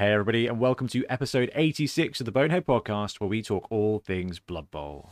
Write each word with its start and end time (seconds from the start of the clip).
Hey, 0.00 0.12
everybody, 0.12 0.46
and 0.46 0.60
welcome 0.60 0.86
to 0.90 1.04
episode 1.08 1.50
86 1.56 2.20
of 2.20 2.24
the 2.24 2.30
Bonehead 2.30 2.64
Podcast, 2.64 3.18
where 3.18 3.26
we 3.26 3.42
talk 3.42 3.66
all 3.68 3.98
things 3.98 4.38
Blood 4.38 4.70
Bowl. 4.70 5.10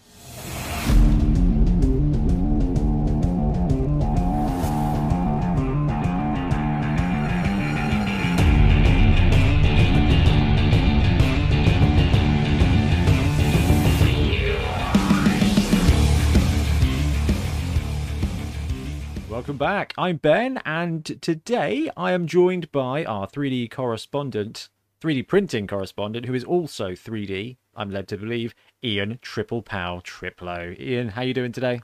Welcome 19.28 19.58
back. 19.58 19.94
I'm 19.98 20.18
Ben, 20.18 20.60
and 20.64 21.04
today 21.20 21.90
I 21.96 22.12
am 22.12 22.28
joined 22.28 22.70
by 22.70 23.04
our 23.04 23.26
3D 23.26 23.68
correspondent, 23.70 24.68
3D 25.06 25.28
printing 25.28 25.68
correspondent, 25.68 26.26
who 26.26 26.34
is 26.34 26.42
also 26.42 26.90
3D. 26.90 27.56
I'm 27.76 27.92
led 27.92 28.08
to 28.08 28.16
believe 28.16 28.56
Ian 28.82 29.20
Triple 29.22 29.62
Pow 29.62 30.00
Triplo. 30.00 30.76
Ian, 30.80 31.10
how 31.10 31.22
you 31.22 31.32
doing 31.32 31.52
today? 31.52 31.80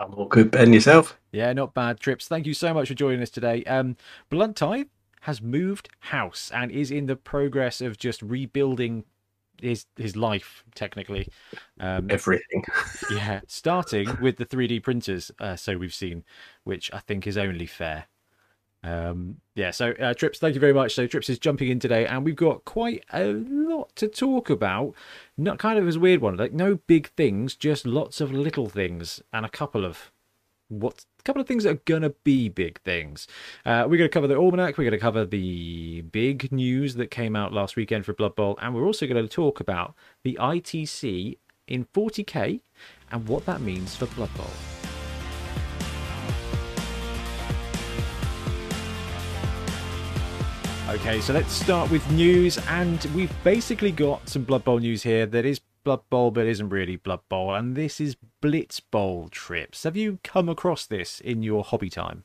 I'm 0.00 0.12
all 0.14 0.26
good, 0.26 0.50
Ben. 0.50 0.72
Yourself? 0.72 1.16
Yeah, 1.30 1.52
not 1.52 1.74
bad. 1.74 2.00
Trips. 2.00 2.26
Thank 2.26 2.48
you 2.48 2.54
so 2.54 2.74
much 2.74 2.88
for 2.88 2.94
joining 2.94 3.22
us 3.22 3.30
today. 3.30 3.62
Um, 3.64 3.96
Blunt 4.30 4.56
Tie 4.56 4.86
has 5.20 5.40
moved 5.40 5.90
house 6.00 6.50
and 6.52 6.72
is 6.72 6.90
in 6.90 7.06
the 7.06 7.14
progress 7.14 7.80
of 7.80 7.98
just 7.98 8.20
rebuilding 8.20 9.04
his 9.62 9.86
his 9.94 10.16
life 10.16 10.64
technically. 10.74 11.28
Um, 11.78 12.10
Everything. 12.10 12.64
yeah, 13.12 13.42
starting 13.46 14.08
with 14.20 14.38
the 14.38 14.46
3D 14.46 14.82
printers. 14.82 15.30
Uh, 15.38 15.54
so 15.54 15.78
we've 15.78 15.94
seen, 15.94 16.24
which 16.64 16.92
I 16.92 16.98
think 16.98 17.28
is 17.28 17.38
only 17.38 17.66
fair. 17.66 18.06
Um, 18.82 19.36
yeah, 19.54 19.70
so 19.70 19.92
uh, 19.92 20.14
Trips, 20.14 20.38
thank 20.38 20.54
you 20.54 20.60
very 20.60 20.72
much. 20.72 20.94
So 20.94 21.06
Trips 21.06 21.28
is 21.28 21.38
jumping 21.38 21.68
in 21.68 21.80
today, 21.80 22.06
and 22.06 22.24
we've 22.24 22.36
got 22.36 22.64
quite 22.64 23.04
a 23.12 23.26
lot 23.26 23.94
to 23.96 24.08
talk 24.08 24.48
about. 24.48 24.94
Not 25.36 25.58
kind 25.58 25.78
of 25.78 25.86
as 25.86 25.98
weird 25.98 26.20
one, 26.20 26.36
like 26.36 26.52
no 26.52 26.76
big 26.86 27.08
things, 27.10 27.54
just 27.54 27.86
lots 27.86 28.20
of 28.20 28.32
little 28.32 28.68
things, 28.68 29.22
and 29.32 29.44
a 29.44 29.50
couple 29.50 29.84
of 29.84 30.10
what 30.68 31.04
a 31.18 31.22
couple 31.24 31.42
of 31.42 31.48
things 31.48 31.64
that 31.64 31.70
are 31.70 31.82
gonna 31.84 32.10
be 32.24 32.48
big 32.48 32.80
things. 32.82 33.26
Uh, 33.66 33.86
we're 33.88 33.98
gonna 33.98 34.08
cover 34.08 34.26
the 34.26 34.38
almanac. 34.38 34.78
We're 34.78 34.84
gonna 34.84 34.98
cover 34.98 35.26
the 35.26 36.02
big 36.02 36.50
news 36.52 36.94
that 36.94 37.10
came 37.10 37.36
out 37.36 37.52
last 37.52 37.76
weekend 37.76 38.06
for 38.06 38.14
Blood 38.14 38.36
Bowl, 38.36 38.58
and 38.62 38.74
we're 38.74 38.86
also 38.86 39.06
gonna 39.06 39.28
talk 39.28 39.60
about 39.60 39.94
the 40.24 40.38
ITC 40.40 41.36
in 41.66 41.84
40k 41.94 42.60
and 43.10 43.28
what 43.28 43.44
that 43.46 43.60
means 43.60 43.94
for 43.96 44.06
Blood 44.06 44.34
Bowl. 44.36 44.89
Okay, 50.90 51.20
so 51.20 51.32
let's 51.32 51.52
start 51.52 51.88
with 51.88 52.10
news, 52.10 52.58
and 52.66 53.04
we've 53.14 53.32
basically 53.44 53.92
got 53.92 54.28
some 54.28 54.42
Blood 54.42 54.64
Bowl 54.64 54.80
news 54.80 55.04
here 55.04 55.24
that 55.24 55.44
is 55.46 55.60
Blood 55.84 56.00
Bowl 56.10 56.32
but 56.32 56.48
isn't 56.48 56.68
really 56.68 56.96
Blood 56.96 57.20
Bowl, 57.28 57.54
and 57.54 57.76
this 57.76 58.00
is 58.00 58.16
Blitz 58.40 58.80
Bowl 58.80 59.28
trips. 59.28 59.84
Have 59.84 59.96
you 59.96 60.18
come 60.24 60.48
across 60.48 60.86
this 60.86 61.20
in 61.20 61.44
your 61.44 61.62
hobby 61.62 61.90
time? 61.90 62.24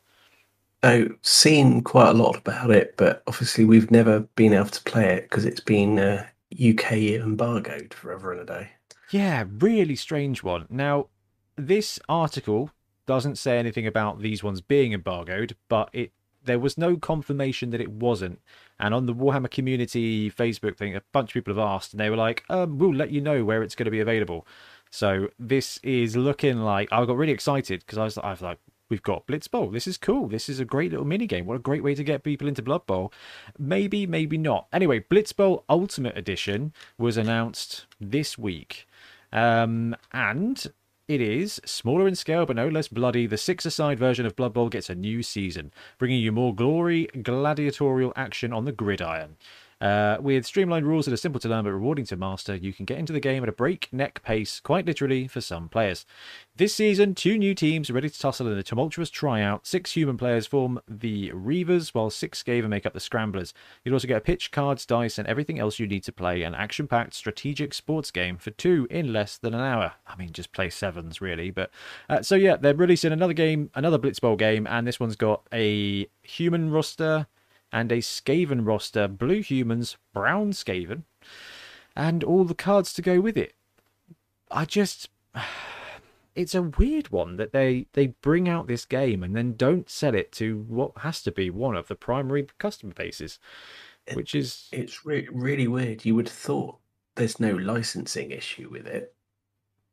I've 0.81 1.15
seen 1.21 1.83
quite 1.83 2.09
a 2.09 2.13
lot 2.13 2.37
about 2.37 2.71
it, 2.71 2.95
but 2.97 3.21
obviously 3.27 3.65
we've 3.65 3.91
never 3.91 4.21
been 4.35 4.51
able 4.51 4.65
to 4.65 4.81
play 4.81 5.13
it 5.13 5.29
because 5.29 5.45
it's 5.45 5.59
been 5.59 5.99
uh, 5.99 6.25
UK 6.51 6.93
embargoed 7.21 7.93
forever 7.93 8.31
and 8.31 8.41
a 8.41 8.45
day. 8.45 8.69
Yeah, 9.11 9.43
really 9.59 9.95
strange 9.95 10.41
one. 10.41 10.65
Now, 10.71 11.09
this 11.55 11.99
article 12.09 12.71
doesn't 13.05 13.37
say 13.37 13.59
anything 13.59 13.85
about 13.85 14.21
these 14.21 14.43
ones 14.43 14.59
being 14.61 14.91
embargoed, 14.91 15.55
but 15.69 15.91
it 15.93 16.13
there 16.45 16.59
was 16.59 16.77
no 16.77 16.97
confirmation 16.97 17.69
that 17.71 17.81
it 17.81 17.91
wasn't. 17.91 18.39
And 18.79 18.93
on 18.93 19.05
the 19.05 19.13
Warhammer 19.13 19.49
community 19.49 20.29
Facebook 20.31 20.77
thing, 20.77 20.95
a 20.95 21.01
bunch 21.11 21.29
of 21.29 21.33
people 21.33 21.53
have 21.53 21.63
asked, 21.63 21.93
and 21.93 21.99
they 21.99 22.09
were 22.09 22.15
like, 22.15 22.43
um, 22.49 22.77
"We'll 22.77 22.93
let 22.93 23.11
you 23.11 23.21
know 23.21 23.43
where 23.43 23.63
it's 23.63 23.75
going 23.75 23.85
to 23.85 23.91
be 23.91 23.99
available." 23.99 24.47
So 24.89 25.29
this 25.39 25.77
is 25.83 26.15
looking 26.15 26.59
like 26.59 26.89
I 26.91 27.05
got 27.05 27.17
really 27.17 27.33
excited 27.33 27.81
because 27.81 27.97
I 27.97 28.03
was, 28.05 28.17
I 28.17 28.31
was 28.31 28.41
like, 28.41 28.59
"We've 28.89 29.03
got 29.03 29.27
Blitz 29.27 29.47
Bowl. 29.47 29.69
This 29.69 29.87
is 29.87 29.97
cool. 29.97 30.27
This 30.27 30.49
is 30.49 30.59
a 30.59 30.65
great 30.65 30.91
little 30.91 31.05
mini 31.05 31.27
game. 31.27 31.45
What 31.45 31.55
a 31.57 31.59
great 31.59 31.83
way 31.83 31.95
to 31.95 32.03
get 32.03 32.23
people 32.23 32.47
into 32.47 32.61
Blood 32.61 32.85
Bowl." 32.85 33.11
Maybe, 33.57 34.07
maybe 34.07 34.37
not. 34.37 34.67
Anyway, 34.71 34.99
Blitz 34.99 35.33
Bowl 35.33 35.65
Ultimate 35.69 36.17
Edition 36.17 36.73
was 36.97 37.17
announced 37.17 37.85
this 37.99 38.37
week, 38.37 38.87
um, 39.31 39.95
and 40.11 40.67
it 41.07 41.21
is 41.21 41.61
smaller 41.65 42.07
in 42.07 42.15
scale 42.15 42.45
but 42.45 42.55
no 42.55 42.67
less 42.67 42.87
bloody. 42.87 43.27
The 43.27 43.37
six-a-side 43.37 43.99
version 43.99 44.25
of 44.25 44.35
Blood 44.35 44.53
Bowl 44.53 44.69
gets 44.69 44.89
a 44.89 44.95
new 44.95 45.21
season, 45.21 45.71
bringing 45.97 46.19
you 46.21 46.31
more 46.31 46.55
glory, 46.55 47.07
gladiatorial 47.21 48.13
action 48.15 48.51
on 48.51 48.65
the 48.65 48.71
gridiron. 48.71 49.37
Uh, 49.81 50.17
with 50.21 50.45
streamlined 50.45 50.87
rules 50.87 51.05
that 51.05 51.13
are 51.13 51.17
simple 51.17 51.39
to 51.39 51.49
learn 51.49 51.65
but 51.65 51.71
rewarding 51.71 52.05
to 52.05 52.15
master, 52.15 52.55
you 52.55 52.71
can 52.71 52.85
get 52.85 52.97
into 52.97 53.11
the 53.11 53.19
game 53.19 53.43
at 53.43 53.49
a 53.49 53.53
breakneck 53.53 54.23
pace, 54.23 54.61
quite 54.61 54.85
literally, 54.85 55.27
for 55.27 55.41
some 55.41 55.67
players. 55.67 56.05
This 56.55 56.73
season, 56.73 57.13
two 57.13 57.37
new 57.37 57.53
teams 57.53 57.89
are 57.89 57.93
ready 57.93 58.09
to 58.09 58.19
tussle 58.19 58.47
in 58.47 58.57
a 58.57 58.63
tumultuous 58.63 59.09
tryout. 59.09 59.67
Six 59.67 59.91
human 59.91 60.17
players 60.17 60.47
form 60.47 60.79
the 60.87 61.31
Reavers, 61.31 61.93
while 61.93 62.09
six 62.09 62.41
Skaven 62.41 62.69
make 62.69 62.85
up 62.85 62.93
the 62.93 63.01
Scramblers. 63.01 63.53
You'll 63.83 63.95
also 63.95 64.07
get 64.07 64.17
a 64.17 64.21
pitch, 64.21 64.51
cards, 64.51 64.85
dice, 64.85 65.17
and 65.17 65.27
everything 65.27 65.59
else 65.59 65.77
you 65.77 65.87
need 65.87 66.03
to 66.05 66.13
play 66.13 66.43
an 66.43 66.55
action 66.55 66.87
packed 66.87 67.13
strategic 67.13 67.73
sports 67.73 68.11
game 68.11 68.37
for 68.37 68.51
two 68.51 68.87
in 68.89 69.11
less 69.11 69.37
than 69.37 69.53
an 69.53 69.61
hour. 69.61 69.93
I 70.07 70.15
mean, 70.15 70.31
just 70.31 70.53
play 70.53 70.69
sevens, 70.69 71.19
really. 71.19 71.51
But 71.51 71.69
uh, 72.09 72.21
So, 72.21 72.35
yeah, 72.35 72.55
they're 72.55 72.73
releasing 72.73 73.11
another 73.11 73.33
game, 73.33 73.71
another 73.75 73.97
Blitz 73.97 74.19
Bowl 74.19 74.37
game, 74.37 74.65
and 74.67 74.87
this 74.87 75.01
one's 75.01 75.17
got 75.17 75.45
a 75.53 76.07
human 76.23 76.71
roster 76.71 77.27
and 77.71 77.91
a 77.91 77.97
Skaven 77.97 78.65
roster, 78.65 79.07
blue 79.07 79.41
humans, 79.41 79.97
brown 80.13 80.51
Skaven, 80.51 81.03
and 81.95 82.23
all 82.23 82.43
the 82.43 82.55
cards 82.55 82.93
to 82.93 83.01
go 83.01 83.19
with 83.19 83.37
it. 83.37 83.53
I 84.51 84.65
just 84.65 85.09
it's 86.35 86.55
a 86.55 86.61
weird 86.61 87.09
one 87.09 87.37
that 87.37 87.53
they 87.53 87.87
they 87.93 88.07
bring 88.07 88.49
out 88.49 88.67
this 88.67 88.85
game 88.85 89.23
and 89.23 89.35
then 89.35 89.53
don't 89.53 89.89
sell 89.89 90.15
it 90.15 90.31
to 90.33 90.65
what 90.67 90.91
has 90.99 91.21
to 91.23 91.31
be 91.31 91.49
one 91.49 91.75
of 91.75 91.87
the 91.87 91.95
primary 91.95 92.47
customer 92.57 92.93
bases, 92.93 93.39
which 94.13 94.35
is 94.35 94.69
it's 94.71 95.05
re- 95.05 95.27
really 95.31 95.67
weird. 95.67 96.05
You 96.05 96.15
would 96.15 96.27
have 96.27 96.37
thought 96.37 96.77
there's 97.15 97.39
no 97.39 97.53
licensing 97.53 98.31
issue 98.31 98.69
with 98.69 98.85
it, 98.85 99.13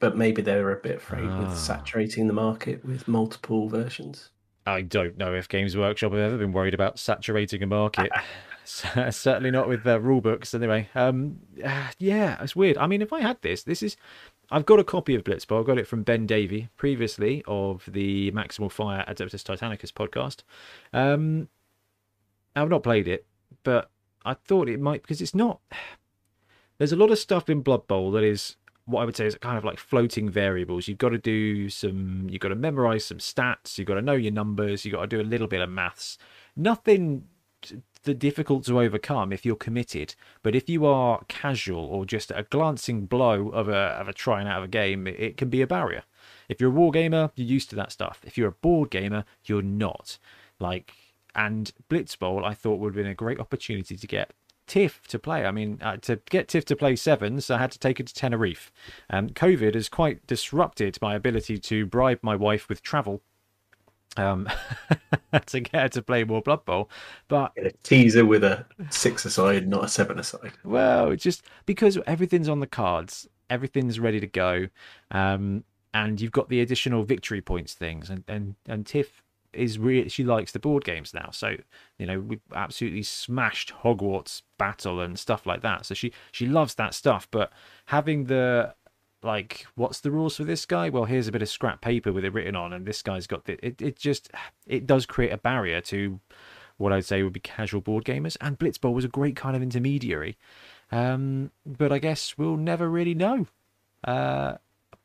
but 0.00 0.16
maybe 0.16 0.42
they're 0.42 0.72
a 0.72 0.80
bit 0.80 0.96
afraid 0.96 1.28
ah. 1.28 1.40
with 1.40 1.56
saturating 1.56 2.26
the 2.26 2.32
market 2.32 2.84
with 2.84 3.08
multiple 3.08 3.68
versions. 3.68 4.30
I 4.66 4.82
don't 4.82 5.18
know 5.18 5.34
if 5.34 5.48
Games 5.48 5.76
Workshop 5.76 6.12
have 6.12 6.20
ever 6.20 6.38
been 6.38 6.52
worried 6.52 6.74
about 6.74 6.98
saturating 6.98 7.62
a 7.62 7.66
market. 7.66 8.10
Certainly 8.64 9.50
not 9.50 9.68
with 9.68 9.82
their 9.82 9.98
rule 9.98 10.20
books, 10.20 10.54
anyway. 10.54 10.88
Um, 10.94 11.40
uh, 11.64 11.88
yeah, 11.98 12.40
it's 12.42 12.54
weird. 12.54 12.78
I 12.78 12.86
mean, 12.86 13.02
if 13.02 13.12
I 13.12 13.20
had 13.20 13.40
this, 13.42 13.62
this 13.64 13.82
is. 13.82 13.96
I've 14.50 14.66
got 14.66 14.78
a 14.78 14.84
copy 14.84 15.14
of 15.14 15.24
Blitz 15.24 15.44
Bowl. 15.44 15.62
I 15.62 15.64
got 15.64 15.78
it 15.78 15.86
from 15.86 16.02
Ben 16.02 16.26
Davey 16.26 16.68
previously 16.76 17.42
of 17.46 17.88
the 17.90 18.30
Maximal 18.32 18.70
Fire 18.70 19.04
Adeptus 19.08 19.42
Titanicus 19.42 19.92
podcast. 19.92 20.42
Um, 20.92 21.48
I've 22.54 22.68
not 22.68 22.82
played 22.82 23.08
it, 23.08 23.26
but 23.62 23.90
I 24.24 24.34
thought 24.34 24.68
it 24.68 24.78
might 24.78 25.02
because 25.02 25.20
it's 25.20 25.34
not. 25.34 25.60
There's 26.78 26.92
a 26.92 26.96
lot 26.96 27.10
of 27.10 27.18
stuff 27.18 27.48
in 27.48 27.62
Blood 27.62 27.86
Bowl 27.86 28.10
that 28.12 28.24
is 28.24 28.56
what 28.84 29.02
I 29.02 29.04
would 29.04 29.16
say 29.16 29.26
is 29.26 29.36
kind 29.36 29.58
of 29.58 29.64
like 29.64 29.78
floating 29.78 30.28
variables. 30.28 30.88
You've 30.88 30.98
got 30.98 31.10
to 31.10 31.18
do 31.18 31.68
some, 31.68 32.26
you've 32.28 32.40
got 32.40 32.48
to 32.48 32.54
memorize 32.54 33.04
some 33.04 33.18
stats, 33.18 33.78
you've 33.78 33.88
got 33.88 33.94
to 33.94 34.02
know 34.02 34.14
your 34.14 34.32
numbers, 34.32 34.84
you've 34.84 34.94
got 34.94 35.02
to 35.02 35.06
do 35.06 35.20
a 35.20 35.22
little 35.22 35.46
bit 35.46 35.60
of 35.60 35.70
maths. 35.70 36.18
Nothing 36.56 37.28
the 38.04 38.14
difficult 38.14 38.64
to 38.64 38.80
overcome 38.80 39.32
if 39.32 39.46
you're 39.46 39.56
committed. 39.56 40.14
But 40.42 40.54
if 40.54 40.68
you 40.68 40.84
are 40.86 41.24
casual 41.28 41.84
or 41.84 42.04
just 42.04 42.30
a 42.32 42.44
glancing 42.50 43.06
blow 43.06 43.48
of 43.50 43.68
a 43.68 43.72
of 43.72 44.08
a 44.08 44.12
trying 44.12 44.48
out 44.48 44.58
of 44.58 44.64
a 44.64 44.68
game, 44.68 45.06
it, 45.06 45.36
can 45.36 45.48
be 45.48 45.62
a 45.62 45.66
barrier. 45.66 46.02
If 46.48 46.60
you're 46.60 46.70
a 46.70 46.74
war 46.74 46.90
gamer, 46.90 47.30
you're 47.36 47.46
used 47.46 47.70
to 47.70 47.76
that 47.76 47.92
stuff. 47.92 48.20
If 48.24 48.36
you're 48.36 48.48
a 48.48 48.52
board 48.52 48.90
gamer, 48.90 49.24
you're 49.44 49.62
not. 49.62 50.18
Like 50.58 50.92
and 51.34 51.72
Blitz 51.88 52.16
Bowl, 52.16 52.44
I 52.44 52.54
thought 52.54 52.78
would 52.78 52.94
have 52.94 53.02
been 53.02 53.10
a 53.10 53.14
great 53.14 53.40
opportunity 53.40 53.96
to 53.96 54.06
get 54.06 54.32
Tiff 54.66 55.06
to 55.08 55.18
play. 55.18 55.44
I 55.44 55.50
mean, 55.50 55.78
uh, 55.82 55.96
to 55.98 56.20
get 56.30 56.48
Tiff 56.48 56.64
to 56.66 56.76
play 56.76 56.96
sevens, 56.96 57.50
I 57.50 57.58
had 57.58 57.72
to 57.72 57.78
take 57.78 57.98
her 57.98 58.04
to 58.04 58.14
Tenerife. 58.14 58.72
Um, 59.10 59.30
COVID 59.30 59.74
has 59.74 59.88
quite 59.88 60.26
disrupted 60.26 60.98
my 61.02 61.14
ability 61.14 61.58
to 61.58 61.86
bribe 61.86 62.20
my 62.22 62.36
wife 62.36 62.68
with 62.68 62.82
travel 62.82 63.22
um, 64.16 64.48
to 65.46 65.60
get 65.60 65.82
her 65.82 65.88
to 65.88 66.02
play 66.02 66.24
more 66.24 66.42
Blood 66.42 66.64
Bowl. 66.64 66.90
But 67.28 67.52
a 67.56 67.72
teaser 67.82 68.24
with 68.24 68.44
a 68.44 68.66
six 68.90 69.24
aside, 69.24 69.68
not 69.68 69.84
a 69.84 69.88
seven 69.88 70.18
aside. 70.18 70.52
Well, 70.64 71.14
just 71.16 71.44
because 71.66 71.98
everything's 72.06 72.48
on 72.48 72.60
the 72.60 72.66
cards, 72.66 73.28
everything's 73.50 73.98
ready 73.98 74.20
to 74.20 74.26
go, 74.26 74.68
um, 75.10 75.64
and 75.94 76.20
you've 76.20 76.32
got 76.32 76.48
the 76.48 76.60
additional 76.60 77.04
victory 77.04 77.40
points 77.40 77.74
things, 77.74 78.10
and 78.10 78.24
and 78.28 78.54
and 78.66 78.86
Tiff 78.86 79.21
is 79.52 79.78
really 79.78 80.08
she 80.08 80.24
likes 80.24 80.52
the 80.52 80.58
board 80.58 80.84
games 80.84 81.12
now. 81.14 81.30
So 81.32 81.56
you 81.98 82.06
know 82.06 82.20
we 82.20 82.40
absolutely 82.54 83.02
smashed 83.02 83.72
Hogwarts 83.82 84.42
Battle 84.58 85.00
and 85.00 85.18
stuff 85.18 85.46
like 85.46 85.62
that. 85.62 85.86
So 85.86 85.94
she 85.94 86.12
she 86.30 86.46
loves 86.46 86.74
that 86.74 86.94
stuff. 86.94 87.28
But 87.30 87.52
having 87.86 88.24
the 88.24 88.74
like 89.22 89.66
what's 89.76 90.00
the 90.00 90.10
rules 90.10 90.36
for 90.36 90.42
this 90.42 90.66
guy 90.66 90.88
well 90.88 91.04
here's 91.04 91.28
a 91.28 91.32
bit 91.32 91.42
of 91.42 91.48
scrap 91.48 91.80
paper 91.80 92.12
with 92.12 92.24
it 92.24 92.32
written 92.32 92.56
on 92.56 92.72
and 92.72 92.84
this 92.84 93.02
guy's 93.02 93.28
got 93.28 93.44
the, 93.44 93.52
it, 93.64 93.80
it 93.80 93.96
just 93.96 94.32
it 94.66 94.84
does 94.84 95.06
create 95.06 95.32
a 95.32 95.38
barrier 95.38 95.80
to 95.80 96.18
what 96.82 96.92
I'd 96.92 97.04
say 97.04 97.22
would 97.22 97.32
be 97.32 97.40
casual 97.40 97.80
board 97.80 98.04
gamers, 98.04 98.36
and 98.40 98.58
Blitz 98.58 98.78
Bowl 98.78 98.94
was 98.94 99.04
a 99.04 99.08
great 99.08 99.36
kind 99.36 99.56
of 99.56 99.62
intermediary. 99.62 100.36
Um, 100.90 101.50
but 101.64 101.92
I 101.92 101.98
guess 101.98 102.36
we'll 102.36 102.56
never 102.56 102.90
really 102.90 103.14
know. 103.14 103.46
Uh, 104.04 104.56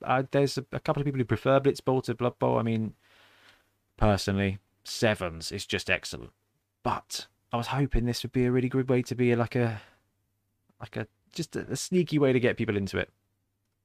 I, 0.04 0.24
there's 0.24 0.58
a, 0.58 0.66
a, 0.72 0.80
couple 0.80 1.02
of 1.02 1.06
people 1.06 1.20
who 1.20 1.26
prefer 1.26 1.60
Blitz 1.60 1.80
Bowl 1.80 2.02
to 2.02 2.16
Blood 2.16 2.38
Bowl. 2.40 2.58
I 2.58 2.64
mean, 2.64 2.94
personally, 3.98 4.60
sevens 4.84 5.52
is 5.52 5.66
just 5.66 5.90
excellent. 5.90 6.32
But 6.84 7.28
I 7.52 7.58
was 7.58 7.68
hoping 7.68 8.06
this 8.06 8.24
would 8.24 8.32
be 8.32 8.46
a 8.46 8.52
really 8.52 8.70
good 8.70 8.90
way 8.90 9.02
to 9.04 9.16
be 9.16 9.36
like 9.36 9.56
a, 9.56 9.82
like 10.80 10.96
a 10.96 11.08
just 11.34 11.56
a, 11.56 11.66
a 11.70 11.76
sneaky 11.76 12.20
way 12.20 12.34
to 12.34 12.40
get 12.40 12.58
people 12.58 12.78
into 12.78 12.98
it. 12.98 13.12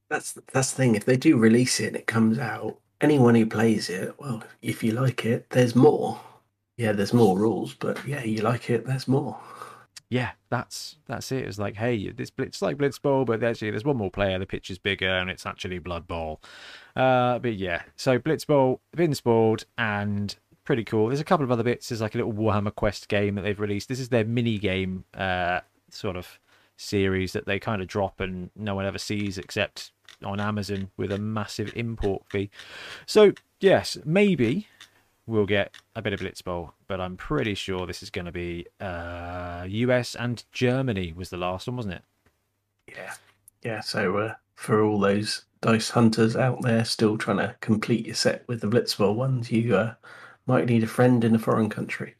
That's 0.09 0.33
that's 0.53 0.71
the 0.71 0.77
thing. 0.77 0.95
If 0.95 1.05
they 1.05 1.17
do 1.17 1.37
release 1.37 1.79
it 1.79 1.87
and 1.87 1.95
it 1.95 2.07
comes 2.07 2.39
out, 2.39 2.79
anyone 3.01 3.35
who 3.35 3.45
plays 3.45 3.89
it, 3.89 4.15
well, 4.19 4.43
if 4.61 4.83
you 4.83 4.91
like 4.91 5.25
it, 5.25 5.49
there's 5.49 5.75
more. 5.75 6.19
Yeah, 6.77 6.91
there's 6.91 7.13
more 7.13 7.37
rules, 7.37 7.75
but 7.75 8.05
yeah, 8.07 8.23
you 8.23 8.41
like 8.41 8.69
it, 8.69 8.85
there's 8.85 9.07
more 9.07 9.39
yeah, 10.09 10.31
that's 10.49 10.97
that's 11.07 11.31
it. 11.31 11.45
It's 11.45 11.57
like, 11.57 11.75
hey, 11.75 12.11
this 12.11 12.31
it's 12.37 12.61
like 12.61 12.77
Blitz 12.77 12.99
Bowl, 12.99 13.25
but 13.25 13.43
actually 13.43 13.71
there's 13.71 13.85
one 13.85 13.97
more 13.97 14.11
player. 14.11 14.37
The 14.37 14.45
pitch 14.45 14.69
is 14.69 14.77
bigger, 14.77 15.09
and 15.09 15.29
it's 15.29 15.45
actually 15.45 15.79
Blood 15.79 16.07
Bowl. 16.07 16.41
Uh, 16.95 17.39
but 17.39 17.55
yeah, 17.55 17.83
so 17.95 18.19
Blitz 18.19 18.45
Bowl, 18.45 18.81
been 18.95 19.15
spoiled, 19.15 19.65
and 19.77 20.35
pretty 20.63 20.83
cool. 20.83 21.07
There's 21.07 21.19
a 21.19 21.25
couple 21.25 21.43
of 21.43 21.51
other 21.51 21.63
bits. 21.63 21.89
There's 21.89 22.01
like 22.01 22.15
a 22.15 22.17
little 22.17 22.33
Warhammer 22.33 22.73
Quest 22.73 23.07
game 23.07 23.35
that 23.35 23.41
they've 23.41 23.59
released. 23.59 23.89
This 23.89 23.99
is 23.99 24.09
their 24.09 24.25
mini 24.25 24.57
game 24.57 25.05
uh, 25.15 25.61
sort 25.89 26.15
of 26.15 26.39
series 26.77 27.33
that 27.33 27.45
they 27.45 27.59
kind 27.59 27.81
of 27.81 27.87
drop 27.87 28.19
and 28.19 28.49
no 28.55 28.75
one 28.75 28.85
ever 28.85 28.97
sees 28.97 29.37
except 29.37 29.91
on 30.23 30.39
Amazon 30.39 30.89
with 30.97 31.11
a 31.11 31.17
massive 31.17 31.71
import 31.75 32.23
fee. 32.29 32.49
So 33.05 33.33
yes, 33.59 33.97
maybe 34.05 34.67
we'll 35.25 35.45
get 35.45 35.75
a 35.95 36.01
bit 36.01 36.13
of 36.13 36.19
Blitz 36.19 36.41
Bowl, 36.41 36.73
but 36.87 36.99
I'm 36.99 37.17
pretty 37.17 37.55
sure 37.55 37.85
this 37.85 38.03
is 38.03 38.09
going 38.09 38.25
to 38.25 38.31
be 38.31 38.67
uh, 38.79 39.65
US 39.67 40.15
and 40.15 40.43
Germany 40.51 41.13
was 41.15 41.29
the 41.29 41.37
last 41.37 41.67
one, 41.67 41.77
wasn't 41.77 41.95
it? 41.95 42.03
Yeah, 42.87 43.13
yeah. 43.63 43.79
So 43.81 44.17
uh, 44.17 44.35
for 44.55 44.83
all 44.83 44.99
those 44.99 45.45
dice 45.61 45.89
hunters 45.89 46.35
out 46.35 46.61
there 46.61 46.83
still 46.83 47.17
trying 47.17 47.37
to 47.37 47.55
complete 47.61 48.05
your 48.05 48.15
set 48.15 48.43
with 48.47 48.61
the 48.61 48.67
Blitz 48.67 48.95
Bowl 48.95 49.15
ones, 49.15 49.51
you 49.51 49.75
uh, 49.75 49.93
might 50.45 50.65
need 50.65 50.83
a 50.83 50.87
friend 50.87 51.23
in 51.23 51.33
a 51.35 51.39
foreign 51.39 51.69
country. 51.69 52.15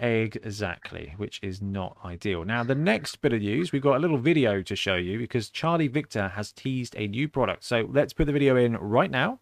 Exactly, 0.00 1.14
which 1.16 1.38
is 1.42 1.62
not 1.62 1.96
ideal. 2.04 2.44
Now, 2.44 2.64
the 2.64 2.74
next 2.74 3.20
bit 3.20 3.32
of 3.32 3.40
news, 3.40 3.70
we've 3.70 3.82
got 3.82 3.96
a 3.96 4.00
little 4.00 4.18
video 4.18 4.62
to 4.62 4.74
show 4.74 4.96
you 4.96 5.18
because 5.18 5.48
Charlie 5.48 5.88
Victor 5.88 6.28
has 6.28 6.50
teased 6.50 6.96
a 6.98 7.06
new 7.06 7.28
product. 7.28 7.62
So 7.64 7.88
let's 7.90 8.12
put 8.12 8.26
the 8.26 8.32
video 8.32 8.56
in 8.56 8.76
right 8.76 9.10
now. 9.10 9.38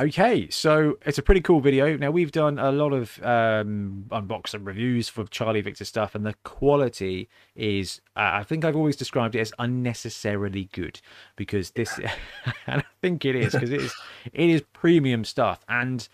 Okay, 0.00 0.48
so 0.48 0.96
it's 1.04 1.18
a 1.18 1.22
pretty 1.22 1.40
cool 1.40 1.58
video. 1.60 1.96
Now 1.96 2.12
we've 2.12 2.30
done 2.30 2.56
a 2.60 2.70
lot 2.70 2.92
of 2.92 3.20
um, 3.24 4.04
unboxing 4.10 4.64
reviews 4.64 5.08
for 5.08 5.24
Charlie 5.24 5.60
Victor 5.60 5.84
stuff, 5.84 6.14
and 6.14 6.24
the 6.24 6.34
quality 6.44 7.28
is, 7.56 8.00
uh, 8.14 8.30
I 8.34 8.44
think 8.44 8.64
I've 8.64 8.76
always 8.76 8.94
described 8.94 9.34
it 9.34 9.40
as 9.40 9.52
unnecessarily 9.58 10.68
good 10.72 11.00
because 11.34 11.72
this, 11.72 11.98
and 12.68 12.82
I 12.82 12.84
think 13.02 13.24
it 13.24 13.34
is 13.34 13.54
because 13.54 13.72
it 13.72 13.80
is, 13.80 13.94
it 14.32 14.48
is 14.48 14.62
premium 14.72 15.24
stuff. 15.24 15.64
And 15.68 16.08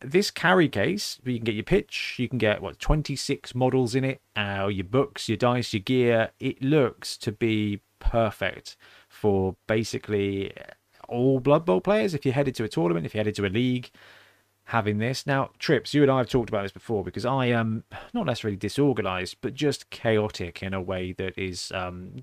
this 0.00 0.30
carry 0.30 0.70
case, 0.70 1.18
you 1.22 1.36
can 1.36 1.44
get 1.44 1.54
your 1.54 1.64
pitch, 1.64 2.14
you 2.18 2.30
can 2.30 2.38
get 2.38 2.62
what 2.62 2.78
26 2.78 3.54
models 3.54 3.94
in 3.94 4.04
it, 4.04 4.22
uh, 4.36 4.68
your 4.72 4.84
books, 4.84 5.28
your 5.28 5.36
dice, 5.36 5.74
your 5.74 5.82
gear. 5.82 6.30
It 6.40 6.62
looks 6.62 7.18
to 7.18 7.32
be 7.32 7.82
perfect 7.98 8.74
for 9.06 9.54
basically 9.66 10.54
all 11.08 11.40
Blood 11.40 11.64
Bowl 11.64 11.80
players. 11.80 12.14
If 12.14 12.24
you're 12.24 12.34
headed 12.34 12.54
to 12.56 12.64
a 12.64 12.68
tournament, 12.68 13.06
if 13.06 13.14
you're 13.14 13.20
headed 13.20 13.34
to 13.36 13.46
a 13.46 13.48
league, 13.48 13.90
having 14.64 14.98
this. 14.98 15.26
Now, 15.26 15.50
Trips, 15.58 15.94
you 15.94 16.02
and 16.02 16.10
I 16.10 16.18
have 16.18 16.28
talked 16.28 16.48
about 16.48 16.62
this 16.62 16.72
before 16.72 17.02
because 17.04 17.26
I 17.26 17.46
am 17.46 17.84
not 18.12 18.26
necessarily 18.26 18.56
disorganized, 18.56 19.36
but 19.40 19.54
just 19.54 19.90
chaotic 19.90 20.62
in 20.62 20.74
a 20.74 20.80
way 20.80 21.12
that 21.12 21.36
is 21.36 21.72
um, 21.74 22.22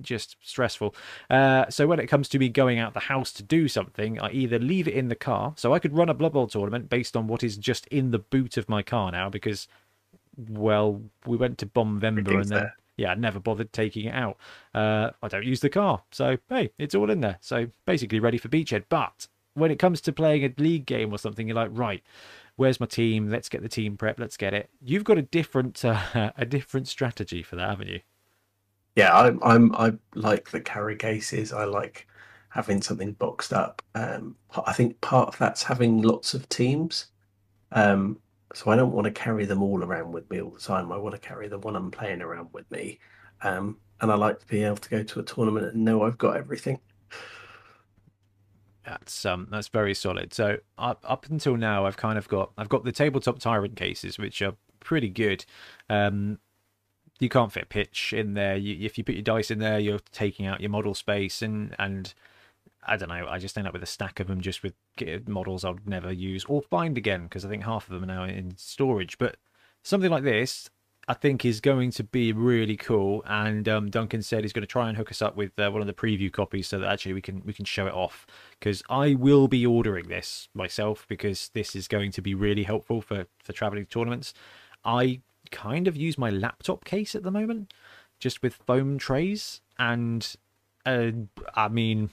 just 0.00 0.36
stressful. 0.42 0.94
Uh, 1.28 1.68
so 1.68 1.86
when 1.86 2.00
it 2.00 2.06
comes 2.06 2.28
to 2.30 2.38
me 2.38 2.48
going 2.48 2.78
out 2.78 2.94
the 2.94 3.00
house 3.00 3.32
to 3.32 3.42
do 3.42 3.68
something, 3.68 4.20
I 4.20 4.30
either 4.30 4.58
leave 4.58 4.88
it 4.88 4.94
in 4.94 5.08
the 5.08 5.14
car. 5.14 5.54
So 5.56 5.72
I 5.74 5.78
could 5.78 5.94
run 5.94 6.08
a 6.08 6.14
Blood 6.14 6.32
Bowl 6.32 6.46
tournament 6.46 6.88
based 6.88 7.16
on 7.16 7.26
what 7.26 7.42
is 7.42 7.56
just 7.56 7.86
in 7.88 8.10
the 8.10 8.18
boot 8.18 8.56
of 8.56 8.68
my 8.68 8.82
car 8.82 9.12
now 9.12 9.28
because, 9.28 9.68
well, 10.36 11.02
we 11.26 11.36
went 11.36 11.58
to 11.58 11.66
Bombember 11.66 12.38
and 12.38 12.48
then. 12.48 12.58
There 12.58 12.76
yeah, 13.00 13.12
I 13.12 13.14
never 13.14 13.40
bothered 13.40 13.72
taking 13.72 14.04
it 14.04 14.14
out. 14.14 14.36
Uh, 14.74 15.10
I 15.22 15.28
don't 15.28 15.46
use 15.46 15.60
the 15.60 15.70
car, 15.70 16.02
so 16.12 16.36
hey, 16.50 16.70
it's 16.78 16.94
all 16.94 17.10
in 17.10 17.22
there. 17.22 17.38
So 17.40 17.68
basically 17.86 18.20
ready 18.20 18.36
for 18.36 18.48
beachhead. 18.48 18.84
But 18.90 19.26
when 19.54 19.70
it 19.70 19.78
comes 19.78 20.02
to 20.02 20.12
playing 20.12 20.44
a 20.44 20.62
league 20.62 20.84
game 20.84 21.10
or 21.10 21.18
something, 21.18 21.48
you're 21.48 21.56
like, 21.56 21.70
right, 21.72 22.02
where's 22.56 22.78
my 22.78 22.84
team? 22.84 23.30
Let's 23.30 23.48
get 23.48 23.62
the 23.62 23.70
team 23.70 23.96
prep. 23.96 24.20
Let's 24.20 24.36
get 24.36 24.52
it. 24.52 24.68
You've 24.82 25.04
got 25.04 25.16
a 25.16 25.22
different 25.22 25.82
uh, 25.82 26.32
a 26.36 26.44
different 26.44 26.88
strategy 26.88 27.42
for 27.42 27.56
that, 27.56 27.70
haven't 27.70 27.88
you? 27.88 28.00
Yeah, 28.96 29.16
I'm 29.16 29.40
I'm 29.42 29.74
I 29.74 29.94
like 30.14 30.50
the 30.50 30.60
carry 30.60 30.96
cases. 30.96 31.54
I 31.54 31.64
like 31.64 32.06
having 32.50 32.82
something 32.82 33.12
boxed 33.12 33.54
up. 33.54 33.80
Um, 33.94 34.36
I 34.66 34.74
think 34.74 35.00
part 35.00 35.28
of 35.28 35.38
that's 35.38 35.62
having 35.62 36.02
lots 36.02 36.34
of 36.34 36.46
teams. 36.50 37.06
Um, 37.72 38.18
so 38.54 38.70
I 38.70 38.76
don't 38.76 38.92
want 38.92 39.04
to 39.04 39.10
carry 39.10 39.44
them 39.44 39.62
all 39.62 39.82
around 39.82 40.12
with 40.12 40.28
me 40.30 40.40
all 40.40 40.50
the 40.50 40.60
time. 40.60 40.92
I 40.92 40.96
want 40.96 41.14
to 41.14 41.20
carry 41.20 41.48
the 41.48 41.58
one 41.58 41.76
I'm 41.76 41.90
playing 41.90 42.22
around 42.22 42.48
with 42.52 42.70
me. 42.70 42.98
Um, 43.42 43.78
and 44.00 44.10
I 44.10 44.14
like 44.14 44.40
to 44.40 44.46
be 44.46 44.64
able 44.64 44.76
to 44.76 44.90
go 44.90 45.02
to 45.02 45.20
a 45.20 45.22
tournament 45.22 45.74
and 45.74 45.84
know 45.84 46.02
I've 46.02 46.18
got 46.18 46.36
everything. 46.36 46.80
That's 48.84 49.24
um 49.24 49.46
that's 49.50 49.68
very 49.68 49.94
solid. 49.94 50.32
So 50.32 50.58
up 50.78 51.04
up 51.06 51.26
until 51.30 51.56
now, 51.56 51.86
I've 51.86 51.96
kind 51.96 52.18
of 52.18 52.28
got 52.28 52.50
I've 52.56 52.68
got 52.68 52.84
the 52.84 52.92
tabletop 52.92 53.38
tyrant 53.38 53.76
cases, 53.76 54.18
which 54.18 54.42
are 54.42 54.54
pretty 54.80 55.10
good. 55.10 55.44
Um, 55.88 56.38
you 57.20 57.28
can't 57.28 57.52
fit 57.52 57.68
pitch 57.68 58.14
in 58.14 58.34
there. 58.34 58.56
You, 58.56 58.84
if 58.84 58.96
you 58.96 59.04
put 59.04 59.14
your 59.14 59.22
dice 59.22 59.50
in 59.50 59.58
there, 59.58 59.78
you're 59.78 60.00
taking 60.12 60.46
out 60.46 60.60
your 60.60 60.70
model 60.70 60.94
space, 60.94 61.42
and 61.42 61.76
and 61.78 62.14
I 62.82 62.96
don't 62.96 63.08
know. 63.08 63.26
I 63.28 63.38
just 63.38 63.58
end 63.58 63.66
up 63.66 63.72
with 63.72 63.82
a 63.82 63.86
stack 63.86 64.20
of 64.20 64.26
them 64.26 64.40
just 64.40 64.62
with 64.62 64.74
models 65.26 65.64
I'd 65.64 65.88
never 65.88 66.12
use 66.12 66.44
or 66.46 66.62
find 66.62 66.96
again 66.96 67.24
because 67.24 67.44
I 67.44 67.48
think 67.48 67.64
half 67.64 67.86
of 67.88 67.94
them 67.94 68.04
are 68.04 68.14
now 68.14 68.24
in 68.24 68.56
storage. 68.56 69.18
But 69.18 69.36
something 69.82 70.10
like 70.10 70.24
this, 70.24 70.70
I 71.06 71.14
think, 71.14 71.44
is 71.44 71.60
going 71.60 71.90
to 71.92 72.04
be 72.04 72.32
really 72.32 72.76
cool. 72.76 73.22
And 73.26 73.68
um, 73.68 73.90
Duncan 73.90 74.22
said 74.22 74.44
he's 74.44 74.52
going 74.52 74.62
to 74.62 74.66
try 74.66 74.88
and 74.88 74.96
hook 74.96 75.10
us 75.10 75.20
up 75.20 75.36
with 75.36 75.58
uh, 75.58 75.70
one 75.70 75.82
of 75.82 75.86
the 75.86 75.92
preview 75.92 76.32
copies 76.32 76.68
so 76.68 76.78
that 76.78 76.90
actually 76.90 77.12
we 77.12 77.22
can 77.22 77.42
we 77.44 77.52
can 77.52 77.66
show 77.66 77.86
it 77.86 77.94
off. 77.94 78.26
Because 78.58 78.82
I 78.88 79.14
will 79.14 79.46
be 79.46 79.66
ordering 79.66 80.08
this 80.08 80.48
myself 80.54 81.06
because 81.08 81.50
this 81.52 81.76
is 81.76 81.86
going 81.86 82.12
to 82.12 82.22
be 82.22 82.34
really 82.34 82.62
helpful 82.62 83.02
for 83.02 83.26
for 83.42 83.52
traveling 83.52 83.86
tournaments. 83.86 84.32
I 84.84 85.20
kind 85.50 85.86
of 85.86 85.96
use 85.96 86.16
my 86.16 86.30
laptop 86.30 86.84
case 86.84 87.14
at 87.14 87.24
the 87.24 87.30
moment, 87.30 87.74
just 88.18 88.42
with 88.42 88.54
foam 88.54 88.96
trays, 88.96 89.60
and 89.78 90.34
uh, 90.86 91.10
I 91.54 91.68
mean 91.68 92.10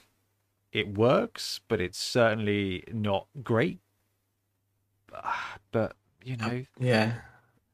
it 0.72 0.96
works, 0.96 1.60
but 1.68 1.80
it's 1.80 1.98
certainly 1.98 2.84
not 2.92 3.26
great. 3.42 3.80
But 5.72 5.96
you 6.22 6.36
know, 6.36 6.64
yeah. 6.78 7.14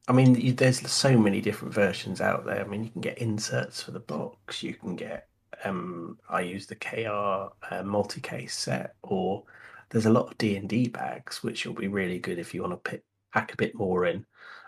I 0.07 0.13
mean, 0.13 0.55
there's 0.55 0.89
so 0.91 1.17
many 1.17 1.41
different 1.41 1.73
versions 1.73 2.21
out 2.21 2.45
there. 2.45 2.63
I 2.63 2.67
mean, 2.67 2.83
you 2.83 2.91
can 2.91 3.01
get 3.01 3.17
inserts 3.17 3.81
for 3.81 3.91
the 3.91 3.99
box. 3.99 4.61
You 4.63 4.73
can 4.73 4.95
get. 4.95 5.27
Um, 5.63 6.19
I 6.29 6.41
use 6.41 6.67
the 6.67 6.75
KR 6.75 7.73
uh, 7.73 7.83
multi-case 7.83 8.55
set, 8.55 8.95
or 9.01 9.43
there's 9.89 10.05
a 10.05 10.11
lot 10.11 10.27
of 10.31 10.37
D 10.37 10.57
and 10.57 10.69
D 10.69 10.87
bags, 10.89 11.43
which 11.43 11.65
will 11.65 11.73
be 11.73 11.87
really 11.87 12.19
good 12.19 12.37
if 12.39 12.53
you 12.53 12.61
want 12.61 12.73
to 12.73 12.89
pick, 12.89 13.03
pack 13.33 13.53
a 13.53 13.57
bit 13.57 13.75
more 13.75 14.05
in. 14.05 14.25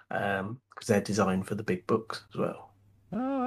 because 0.10 0.88
they're 0.88 1.02
designed 1.02 1.48
for 1.48 1.56
the 1.56 1.64
big 1.64 1.86
books 1.88 2.24
as 2.34 2.40
well. 2.40 2.67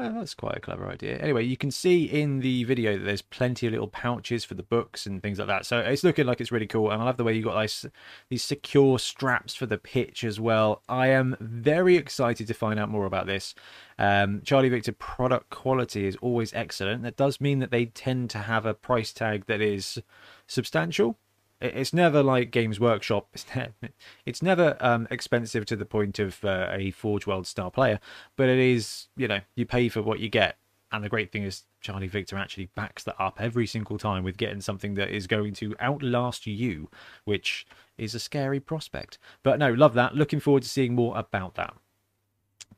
Oh, 0.02 0.14
that's 0.14 0.32
quite 0.32 0.56
a 0.56 0.60
clever 0.60 0.88
idea. 0.88 1.18
Anyway, 1.18 1.44
you 1.44 1.58
can 1.58 1.70
see 1.70 2.04
in 2.04 2.40
the 2.40 2.64
video 2.64 2.96
that 2.96 3.04
there's 3.04 3.20
plenty 3.20 3.66
of 3.66 3.72
little 3.72 3.86
pouches 3.86 4.46
for 4.46 4.54
the 4.54 4.62
books 4.62 5.04
and 5.04 5.22
things 5.22 5.38
like 5.38 5.48
that. 5.48 5.66
So 5.66 5.78
it's 5.80 6.02
looking 6.02 6.24
like 6.24 6.40
it's 6.40 6.50
really 6.50 6.66
cool. 6.66 6.90
And 6.90 7.02
I 7.02 7.04
love 7.04 7.18
the 7.18 7.24
way 7.24 7.34
you 7.34 7.42
got 7.42 7.60
these, 7.60 7.84
these 8.30 8.42
secure 8.42 8.98
straps 8.98 9.54
for 9.54 9.66
the 9.66 9.76
pitch 9.76 10.24
as 10.24 10.40
well. 10.40 10.82
I 10.88 11.08
am 11.08 11.36
very 11.38 11.96
excited 11.96 12.46
to 12.46 12.54
find 12.54 12.80
out 12.80 12.88
more 12.88 13.04
about 13.04 13.26
this. 13.26 13.54
Um, 13.98 14.40
Charlie 14.42 14.70
Victor 14.70 14.92
product 14.92 15.50
quality 15.50 16.06
is 16.06 16.16
always 16.22 16.54
excellent. 16.54 17.02
That 17.02 17.16
does 17.16 17.38
mean 17.38 17.58
that 17.58 17.70
they 17.70 17.84
tend 17.84 18.30
to 18.30 18.38
have 18.38 18.64
a 18.64 18.72
price 18.72 19.12
tag 19.12 19.44
that 19.46 19.60
is 19.60 20.00
substantial 20.46 21.18
it's 21.60 21.92
never 21.92 22.22
like 22.22 22.50
Games 22.50 22.80
Workshop. 22.80 23.28
It's, 23.34 23.46
ne- 23.54 23.88
it's 24.26 24.42
never 24.42 24.76
um, 24.80 25.06
expensive 25.10 25.66
to 25.66 25.76
the 25.76 25.84
point 25.84 26.18
of 26.18 26.44
uh, 26.44 26.68
a 26.70 26.90
Forge 26.90 27.26
World 27.26 27.46
style 27.46 27.70
player, 27.70 28.00
but 28.36 28.48
it 28.48 28.58
is, 28.58 29.08
you 29.16 29.28
know, 29.28 29.40
you 29.54 29.66
pay 29.66 29.88
for 29.88 30.02
what 30.02 30.20
you 30.20 30.28
get. 30.28 30.56
And 30.92 31.04
the 31.04 31.08
great 31.08 31.30
thing 31.30 31.44
is, 31.44 31.64
Charlie 31.80 32.08
Victor 32.08 32.36
actually 32.36 32.66
backs 32.74 33.04
that 33.04 33.14
up 33.18 33.40
every 33.40 33.66
single 33.66 33.96
time 33.96 34.24
with 34.24 34.36
getting 34.36 34.60
something 34.60 34.94
that 34.94 35.10
is 35.10 35.26
going 35.26 35.54
to 35.54 35.76
outlast 35.80 36.46
you, 36.46 36.90
which 37.24 37.66
is 37.96 38.14
a 38.14 38.20
scary 38.20 38.60
prospect. 38.60 39.18
But 39.42 39.58
no, 39.58 39.72
love 39.72 39.94
that. 39.94 40.16
Looking 40.16 40.40
forward 40.40 40.64
to 40.64 40.68
seeing 40.68 40.94
more 40.94 41.16
about 41.16 41.54
that. 41.54 41.74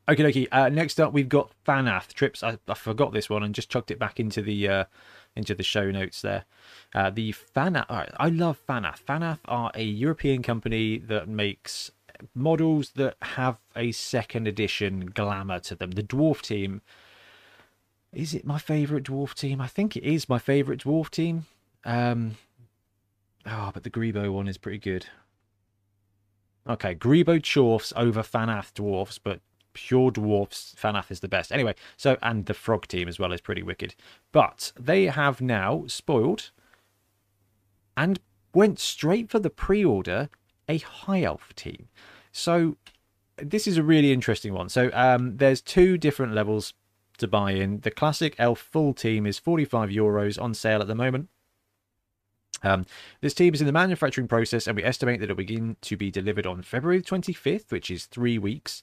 Okay, 0.07 0.25
okay. 0.25 0.47
Uh, 0.51 0.69
next 0.69 0.99
up, 0.99 1.13
we've 1.13 1.29
got 1.29 1.51
Fanath 1.65 2.13
Trips. 2.13 2.43
I, 2.43 2.57
I 2.67 2.73
forgot 2.73 3.13
this 3.13 3.29
one 3.29 3.41
and 3.41 3.55
just 3.55 3.69
chucked 3.69 3.89
it 3.89 3.99
back 3.99 4.19
into 4.19 4.41
the 4.41 4.67
uh, 4.67 4.83
into 5.35 5.55
the 5.55 5.63
show 5.63 5.91
notes 5.91 6.21
there. 6.21 6.45
Uh, 6.93 7.09
the 7.09 7.33
Fanath, 7.33 7.85
I 7.89 8.29
love 8.29 8.59
Fanath. 8.67 9.03
Fanath 9.03 9.39
are 9.45 9.71
a 9.73 9.83
European 9.83 10.43
company 10.43 10.97
that 10.97 11.27
makes 11.27 11.91
models 12.35 12.91
that 12.91 13.15
have 13.21 13.57
a 13.75 13.91
second 13.91 14.47
edition 14.47 15.07
glamour 15.07 15.59
to 15.59 15.75
them. 15.75 15.91
The 15.91 16.03
dwarf 16.03 16.41
team. 16.41 16.81
Is 18.11 18.35
it 18.35 18.45
my 18.45 18.59
favourite 18.59 19.05
dwarf 19.05 19.33
team? 19.33 19.59
I 19.59 19.67
think 19.67 19.97
it 19.97 20.03
is 20.03 20.29
my 20.29 20.37
favourite 20.37 20.81
dwarf 20.81 21.09
team. 21.09 21.47
Um, 21.83 22.37
oh, 23.45 23.71
but 23.73 23.83
the 23.83 23.89
Greebo 23.89 24.31
one 24.31 24.47
is 24.47 24.57
pretty 24.57 24.77
good. 24.77 25.07
Okay, 26.67 26.95
Greebo 26.95 27.41
Chorfs 27.41 27.91
over 27.95 28.21
Fanath 28.21 28.73
Dwarfs, 28.73 29.17
but 29.17 29.41
pure 29.73 30.11
dwarfs 30.11 30.75
Fanath 30.79 31.11
is 31.11 31.19
the 31.19 31.27
best. 31.27 31.51
Anyway, 31.51 31.75
so 31.97 32.17
and 32.21 32.45
the 32.45 32.53
frog 32.53 32.87
team 32.87 33.07
as 33.07 33.19
well 33.19 33.33
is 33.33 33.41
pretty 33.41 33.63
wicked. 33.63 33.95
But 34.31 34.71
they 34.79 35.05
have 35.05 35.41
now 35.41 35.85
spoiled 35.87 36.51
and 37.97 38.19
went 38.53 38.79
straight 38.79 39.29
for 39.29 39.39
the 39.39 39.49
pre-order 39.49 40.29
a 40.69 40.77
high 40.77 41.23
elf 41.23 41.53
team. 41.55 41.89
So 42.31 42.77
this 43.37 43.67
is 43.67 43.77
a 43.77 43.83
really 43.83 44.11
interesting 44.11 44.53
one. 44.53 44.69
So 44.69 44.89
um, 44.93 45.37
there's 45.37 45.61
two 45.61 45.97
different 45.97 46.33
levels 46.33 46.73
to 47.17 47.27
buy 47.27 47.51
in. 47.51 47.79
The 47.81 47.91
classic 47.91 48.35
elf 48.37 48.59
full 48.59 48.93
team 48.93 49.25
is 49.25 49.39
45 49.39 49.89
euros 49.89 50.41
on 50.41 50.53
sale 50.53 50.81
at 50.81 50.87
the 50.87 50.95
moment. 50.95 51.29
Um, 52.63 52.85
this 53.21 53.33
team 53.33 53.53
is 53.53 53.61
in 53.61 53.67
the 53.67 53.73
manufacturing 53.73 54.27
process, 54.27 54.67
and 54.67 54.75
we 54.75 54.83
estimate 54.83 55.19
that 55.19 55.29
it 55.29 55.33
will 55.33 55.37
begin 55.37 55.75
to 55.81 55.97
be 55.97 56.09
delivered 56.09 56.47
on 56.47 56.61
February 56.61 57.01
25th, 57.01 57.71
which 57.71 57.91
is 57.91 58.05
three 58.05 58.37
weeks. 58.37 58.81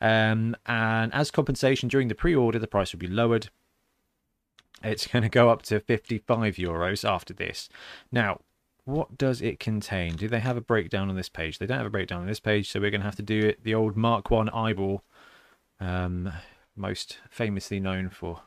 Um, 0.00 0.56
and 0.66 1.14
as 1.14 1.30
compensation 1.30 1.88
during 1.88 2.08
the 2.08 2.14
pre 2.14 2.34
order, 2.34 2.58
the 2.58 2.66
price 2.66 2.92
will 2.92 3.00
be 3.00 3.06
lowered. 3.06 3.50
It's 4.82 5.06
going 5.06 5.22
to 5.22 5.28
go 5.28 5.50
up 5.50 5.62
to 5.62 5.80
55 5.80 6.56
euros 6.56 7.08
after 7.08 7.34
this. 7.34 7.68
Now, 8.10 8.40
what 8.84 9.18
does 9.18 9.42
it 9.42 9.60
contain? 9.60 10.16
Do 10.16 10.26
they 10.26 10.40
have 10.40 10.56
a 10.56 10.62
breakdown 10.62 11.10
on 11.10 11.16
this 11.16 11.28
page? 11.28 11.58
They 11.58 11.66
don't 11.66 11.78
have 11.78 11.86
a 11.86 11.90
breakdown 11.90 12.22
on 12.22 12.26
this 12.26 12.40
page, 12.40 12.70
so 12.70 12.80
we're 12.80 12.90
going 12.90 13.02
to 13.02 13.06
have 13.06 13.16
to 13.16 13.22
do 13.22 13.40
it 13.40 13.62
the 13.62 13.74
old 13.74 13.96
Mark 13.96 14.30
1 14.30 14.48
eyeball, 14.48 15.04
um, 15.78 16.32
most 16.74 17.18
famously 17.30 17.78
known 17.78 18.08
for 18.08 18.40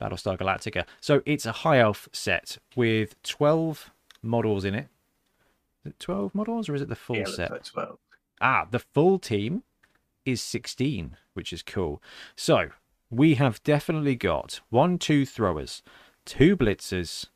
Battlestar 0.00 0.38
Galactica. 0.38 0.84
So 1.00 1.22
it's 1.26 1.46
a 1.46 1.52
high 1.52 1.78
elf 1.80 2.08
set 2.12 2.58
with 2.74 3.20
12 3.22 3.90
models 4.22 4.64
in 4.64 4.74
it. 4.74 4.88
Is 5.84 5.92
it 5.92 6.00
12 6.00 6.34
models 6.34 6.68
or 6.68 6.74
is 6.74 6.82
it 6.82 6.88
the 6.88 6.96
full 6.96 7.16
Yeah, 7.16 7.24
set? 7.26 7.50
like 7.50 7.64
12. 7.64 7.98
Ah, 8.40 8.66
the 8.70 8.78
full 8.78 9.18
team 9.18 9.62
is 10.24 10.40
16, 10.42 11.16
which 11.34 11.52
is 11.52 11.62
cool. 11.62 12.02
So 12.36 12.70
we 13.10 13.34
have 13.34 13.62
definitely 13.62 14.16
got 14.16 14.60
one, 14.70 14.98
two 14.98 15.26
throwers, 15.26 15.82
two 16.24 16.56
blitzers, 16.56 17.26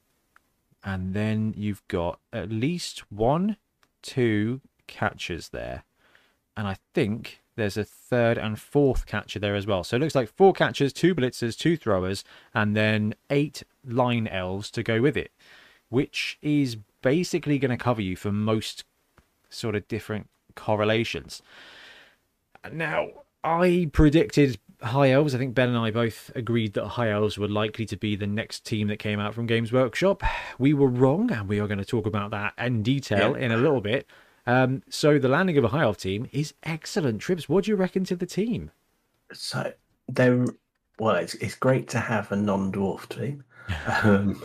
and 0.83 1.15
then 1.15 1.55
you've 1.57 1.87
got 1.89 2.21
at 2.33 2.51
least 2.51 3.11
one, 3.11 3.57
two 4.03 4.61
catchers 4.87 5.49
there. 5.49 5.85
And 6.57 6.67
I 6.69 6.77
think 6.95 7.43
there's 7.57 7.77
a 7.77 7.85
third 7.85 8.37
and 8.39 8.59
fourth 8.59 9.07
catcher 9.07 9.39
there 9.39 9.55
as 9.55 9.67
well. 9.67 9.85
So 9.85 9.97
it 9.97 10.01
looks 10.01 10.15
like 10.15 10.29
four 10.29 10.53
catchers, 10.53 10.93
two 10.93 11.15
blitzers, 11.15 11.57
two 11.57 11.77
throwers, 11.77 12.25
and 12.53 12.77
then 12.77 13.15
eight 13.31 13.63
line 13.87 14.27
elves 14.27 14.71
to 14.73 14.83
go 14.83 15.01
with 15.01 15.17
it, 15.17 15.31
which 15.89 16.39
is 16.43 16.77
basically 17.03 17.59
going 17.59 17.71
to 17.77 17.83
cover 17.83 18.03
you 18.03 18.17
for 18.17 18.33
most 18.33 18.85
sort 19.51 19.75
of 19.77 19.87
different 19.89 20.29
correlations. 20.55 21.43
Now, 22.73 23.09
I 23.43 23.91
predicted 23.93 24.59
High 24.83 25.11
Elves. 25.11 25.35
I 25.35 25.39
think 25.39 25.55
Ben 25.55 25.69
and 25.69 25.79
I 25.79 25.91
both 25.91 26.31
agreed 26.35 26.73
that 26.75 26.87
High 26.89 27.11
Elves 27.11 27.39
were 27.39 27.49
likely 27.49 27.85
to 27.87 27.97
be 27.97 28.17
the 28.17 28.27
next 28.27 28.65
team 28.65 28.89
that 28.89 28.99
came 28.99 29.21
out 29.21 29.35
from 29.35 29.47
Games 29.47 29.71
Workshop. 29.73 30.23
We 30.59 30.73
were 30.75 30.89
wrong, 30.89 31.31
and 31.31 31.49
we 31.49 31.61
are 31.61 31.67
going 31.67 31.79
to 31.79 31.85
talk 31.85 32.07
about 32.07 32.31
that 32.31 32.55
in 32.59 32.83
detail 32.83 33.37
Yeah. 33.37 33.45
in 33.45 33.53
a 33.53 33.57
little 33.57 33.81
bit. 33.81 34.07
Um, 34.47 34.83
so 34.89 35.19
the 35.19 35.29
landing 35.29 35.57
of 35.59 35.65
a 35.65 35.69
High 35.69 35.83
Elf 35.83 35.99
team 35.99 36.29
is 36.33 36.55
excellent. 36.63 37.21
Trips, 37.21 37.49
what 37.49 37.65
do 37.65 37.71
you 37.71 37.77
reckon 37.77 38.05
to 38.05 38.17
the 38.17 38.27
team? 38.27 38.71
So 39.33 39.73
they're 40.09 40.47
well, 40.99 41.17
it's 41.17 41.35
it's 41.37 41.55
great 41.55 41.89
to 41.89 41.99
have 41.99 42.31
a 42.31 42.37
non-dwarf 42.37 43.09
team, 43.09 43.45
um, 44.03 44.45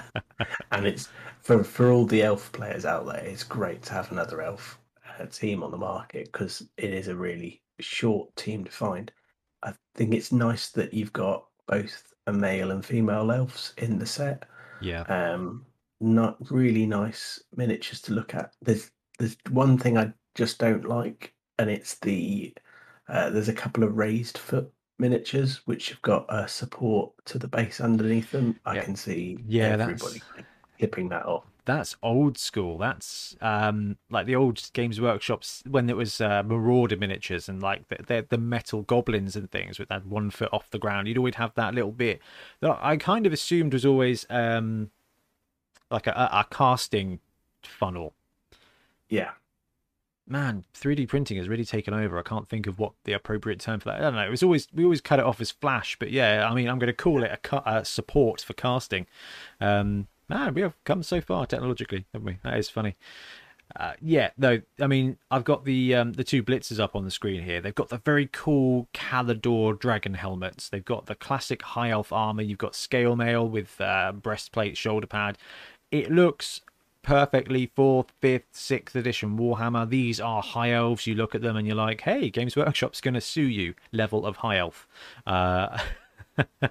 and 0.72 0.86
it's 0.86 1.08
for 1.40 1.62
for 1.64 1.90
all 1.90 2.06
the 2.06 2.22
elf 2.22 2.50
players 2.52 2.84
out 2.86 3.06
there. 3.06 3.24
It's 3.24 3.44
great 3.44 3.82
to 3.82 3.92
have 3.92 4.10
another 4.10 4.42
elf 4.42 4.78
uh, 5.18 5.26
team 5.26 5.62
on 5.62 5.70
the 5.70 5.76
market 5.76 6.32
because 6.32 6.66
it 6.76 6.94
is 6.94 7.08
a 7.08 7.16
really 7.16 7.62
short 7.80 8.34
team 8.36 8.64
to 8.64 8.70
find. 8.70 9.12
I 9.62 9.74
think 9.94 10.14
it's 10.14 10.32
nice 10.32 10.70
that 10.70 10.94
you've 10.94 11.12
got 11.12 11.44
both 11.66 12.12
a 12.26 12.32
male 12.32 12.70
and 12.70 12.84
female 12.84 13.30
elves 13.30 13.74
in 13.78 13.98
the 13.98 14.06
set. 14.06 14.44
Yeah. 14.80 15.02
Um, 15.02 15.66
not 16.00 16.36
really 16.50 16.86
nice 16.86 17.40
miniatures 17.54 18.00
to 18.02 18.12
look 18.12 18.34
at. 18.34 18.54
There's 18.60 18.90
there's 19.18 19.36
one 19.50 19.78
thing 19.78 19.98
I 19.98 20.12
just 20.34 20.58
don't 20.58 20.84
like, 20.84 21.34
and 21.58 21.70
it's 21.70 21.98
the 21.98 22.54
uh, 23.08 23.30
there's 23.30 23.48
a 23.48 23.54
couple 23.54 23.84
of 23.84 23.96
raised 23.96 24.38
foot 24.38 24.72
miniatures 24.98 25.66
which 25.66 25.90
have 25.90 26.02
got 26.02 26.26
a 26.28 26.48
support 26.48 27.12
to 27.26 27.38
the 27.38 27.48
base 27.48 27.80
underneath 27.80 28.30
them. 28.30 28.60
I 28.64 28.74
Yeah. 28.74 28.84
can 28.84 28.96
see 28.96 29.38
Yeah, 29.46 29.76
everybody 29.86 30.22
clipping 30.78 31.08
that 31.10 31.26
off. 31.26 31.44
That's 31.64 31.94
old 32.02 32.38
school. 32.38 32.76
That's 32.76 33.36
um 33.40 33.96
like 34.10 34.26
the 34.26 34.34
old 34.34 34.60
Games 34.72 35.00
Workshops 35.00 35.62
when 35.68 35.88
it 35.88 35.96
was 35.96 36.20
uh, 36.20 36.42
Marauder 36.42 36.96
miniatures 36.96 37.48
and 37.48 37.62
like 37.62 37.86
the, 37.86 37.98
the 38.04 38.26
the 38.30 38.38
metal 38.38 38.82
goblins 38.82 39.36
and 39.36 39.48
things 39.48 39.78
with 39.78 39.88
that 39.88 40.04
one 40.04 40.30
foot 40.30 40.48
off 40.52 40.70
the 40.70 40.78
ground. 40.80 41.06
You'd 41.06 41.18
always 41.18 41.36
have 41.36 41.54
that 41.54 41.72
little 41.74 41.92
bit 41.92 42.20
that 42.60 42.78
I 42.82 42.96
kind 42.96 43.26
of 43.26 43.32
assumed 43.32 43.74
was 43.74 43.86
always 43.86 44.26
um 44.28 44.90
like 45.90 46.06
a 46.06 46.12
a 46.12 46.46
casting 46.50 47.20
funnel. 47.62 48.14
Yeah, 49.12 49.32
Man, 50.26 50.64
3D 50.72 51.08
printing 51.08 51.36
has 51.36 51.48
really 51.48 51.64
taken 51.64 51.92
over. 51.92 52.16
I 52.18 52.22
can't 52.22 52.48
think 52.48 52.66
of 52.66 52.78
what 52.78 52.92
the 53.04 53.12
appropriate 53.12 53.58
term 53.58 53.80
for 53.80 53.90
that. 53.90 53.98
I 53.98 54.02
don't 54.02 54.14
know. 54.14 54.24
It 54.24 54.30
was 54.30 54.42
always 54.42 54.68
we 54.72 54.84
always 54.84 55.00
cut 55.00 55.18
it 55.18 55.24
off 55.24 55.40
as 55.40 55.50
flash, 55.50 55.96
but 55.98 56.10
yeah, 56.12 56.48
I 56.48 56.54
mean, 56.54 56.68
I'm 56.68 56.78
going 56.78 56.86
to 56.86 56.92
call 56.92 57.24
it 57.24 57.32
a 57.32 57.36
cut 57.36 57.86
support 57.86 58.40
for 58.40 58.52
casting. 58.52 59.06
Um, 59.60 60.06
man, 60.28 60.54
we 60.54 60.62
have 60.62 60.76
come 60.84 61.02
so 61.02 61.20
far 61.20 61.44
technologically, 61.46 62.06
haven't 62.12 62.26
we? 62.26 62.38
That 62.44 62.56
is 62.56 62.70
funny. 62.70 62.96
Uh, 63.74 63.94
yeah, 64.00 64.30
no, 64.38 64.60
I 64.80 64.86
mean, 64.86 65.16
I've 65.30 65.44
got 65.44 65.64
the 65.64 65.96
um, 65.96 66.12
the 66.12 66.24
two 66.24 66.42
blitzers 66.44 66.78
up 66.78 66.94
on 66.94 67.04
the 67.04 67.10
screen 67.10 67.42
here. 67.42 67.60
They've 67.60 67.74
got 67.74 67.88
the 67.88 67.98
very 67.98 68.28
cool 68.30 68.88
Caledor 68.94 69.76
dragon 69.76 70.14
helmets. 70.14 70.68
They've 70.68 70.84
got 70.84 71.06
the 71.06 71.16
classic 71.16 71.62
high 71.62 71.90
elf 71.90 72.12
armor. 72.12 72.42
You've 72.42 72.58
got 72.58 72.76
scale 72.76 73.16
mail 73.16 73.48
with 73.48 73.80
uh, 73.80 74.12
breastplate, 74.12 74.76
shoulder 74.76 75.08
pad. 75.08 75.36
It 75.90 76.12
looks 76.12 76.60
perfectly 77.02 77.66
fourth, 77.66 78.12
fifth, 78.20 78.46
sixth 78.52 78.96
edition 78.96 79.36
Warhammer. 79.36 79.88
These 79.88 80.20
are 80.20 80.42
high 80.42 80.72
elves. 80.72 81.06
You 81.06 81.14
look 81.14 81.34
at 81.34 81.42
them 81.42 81.56
and 81.56 81.66
you're 81.66 81.76
like, 81.76 82.00
hey, 82.00 82.30
Games 82.30 82.56
Workshop's 82.56 83.00
going 83.00 83.14
to 83.14 83.20
sue 83.20 83.42
you. 83.42 83.74
Level 83.92 84.24
of 84.24 84.36
high 84.36 84.58
elf. 84.58 84.88
Uh, 85.26 85.78
and 86.62 86.70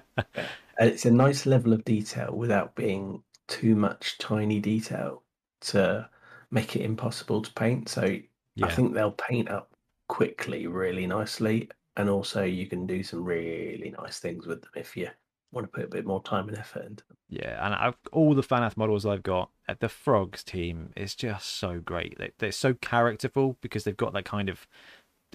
it's 0.78 1.04
a 1.04 1.10
nice 1.10 1.46
level 1.46 1.72
of 1.72 1.84
detail 1.84 2.32
without 2.34 2.74
being 2.74 3.22
too 3.48 3.76
much 3.76 4.18
tiny 4.18 4.60
detail 4.60 5.22
to 5.60 6.08
make 6.50 6.76
it 6.76 6.82
impossible 6.82 7.42
to 7.42 7.52
paint. 7.52 7.88
So 7.88 8.18
yeah. 8.54 8.66
I 8.66 8.70
think 8.70 8.94
they'll 8.94 9.12
paint 9.12 9.50
up 9.50 9.70
quickly, 10.08 10.66
really 10.66 11.06
nicely, 11.06 11.68
and 11.96 12.08
also 12.08 12.42
you 12.42 12.66
can 12.66 12.86
do 12.86 13.02
some 13.02 13.24
really 13.24 13.94
nice 13.98 14.18
things 14.18 14.46
with 14.46 14.62
them 14.62 14.70
if 14.76 14.96
you 14.96 15.08
want 15.52 15.66
to 15.66 15.70
put 15.70 15.84
a 15.84 15.88
bit 15.88 16.06
more 16.06 16.22
time 16.22 16.48
and 16.48 16.58
effort 16.58 16.86
into 16.86 17.04
them. 17.06 17.16
Yeah, 17.28 17.64
and 17.64 17.74
I've 17.74 17.96
all 18.10 18.34
the 18.34 18.42
Fanath 18.42 18.76
models 18.76 19.06
I've 19.06 19.22
got 19.22 19.50
at 19.68 19.80
the 19.80 19.88
Frogs 19.88 20.42
team 20.42 20.92
is 20.96 21.14
just 21.14 21.48
so 21.48 21.80
great. 21.80 22.18
They, 22.18 22.32
they're 22.38 22.52
so 22.52 22.74
characterful 22.74 23.56
because 23.60 23.84
they've 23.84 23.96
got 23.96 24.12
that 24.14 24.24
kind 24.24 24.48
of 24.48 24.66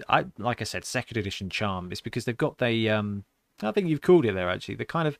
I 0.08 0.26
like 0.38 0.62
I 0.62 0.66
said, 0.66 0.86
second 0.86 1.18
edition 1.18 1.50
charm 1.50 1.92
It's 1.92 2.02
because 2.02 2.26
they've 2.26 2.38
got 2.38 2.58
the 2.58 2.90
um, 2.90 3.26
I 3.62 3.72
think 3.72 3.88
you've 3.88 4.02
called 4.02 4.26
it 4.26 4.34
there 4.34 4.50
actually. 4.50 4.76
The 4.76 4.86
kind 4.86 5.08
of 5.08 5.18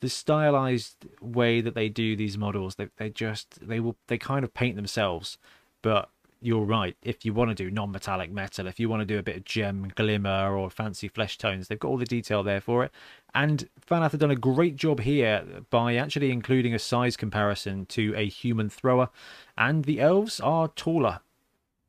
the 0.00 0.08
stylized 0.08 1.06
way 1.20 1.60
that 1.60 1.74
they 1.74 1.88
do 1.88 2.16
these 2.16 2.38
models, 2.38 2.76
they 2.76 2.88
they 2.96 3.10
just 3.10 3.66
they 3.66 3.80
will 3.80 3.96
they 4.08 4.18
kind 4.18 4.44
of 4.44 4.54
paint 4.54 4.76
themselves, 4.76 5.38
but 5.82 6.10
you're 6.44 6.64
right. 6.64 6.96
If 7.02 7.24
you 7.24 7.32
want 7.32 7.50
to 7.50 7.54
do 7.54 7.70
non-metallic 7.70 8.30
metal, 8.30 8.66
if 8.66 8.78
you 8.78 8.88
want 8.88 9.00
to 9.00 9.06
do 9.06 9.18
a 9.18 9.22
bit 9.22 9.36
of 9.36 9.44
gem 9.44 9.90
glimmer 9.94 10.54
or 10.54 10.68
fancy 10.68 11.08
flesh 11.08 11.38
tones, 11.38 11.68
they've 11.68 11.78
got 11.78 11.88
all 11.88 11.96
the 11.96 12.04
detail 12.04 12.42
there 12.42 12.60
for 12.60 12.84
it. 12.84 12.92
And 13.34 13.68
Fanath 13.80 14.10
have 14.10 14.20
done 14.20 14.30
a 14.30 14.36
great 14.36 14.76
job 14.76 15.00
here 15.00 15.44
by 15.70 15.96
actually 15.96 16.30
including 16.30 16.74
a 16.74 16.78
size 16.78 17.16
comparison 17.16 17.86
to 17.86 18.14
a 18.14 18.28
human 18.28 18.68
thrower, 18.68 19.08
and 19.56 19.84
the 19.84 20.00
elves 20.00 20.38
are 20.40 20.68
taller, 20.68 21.20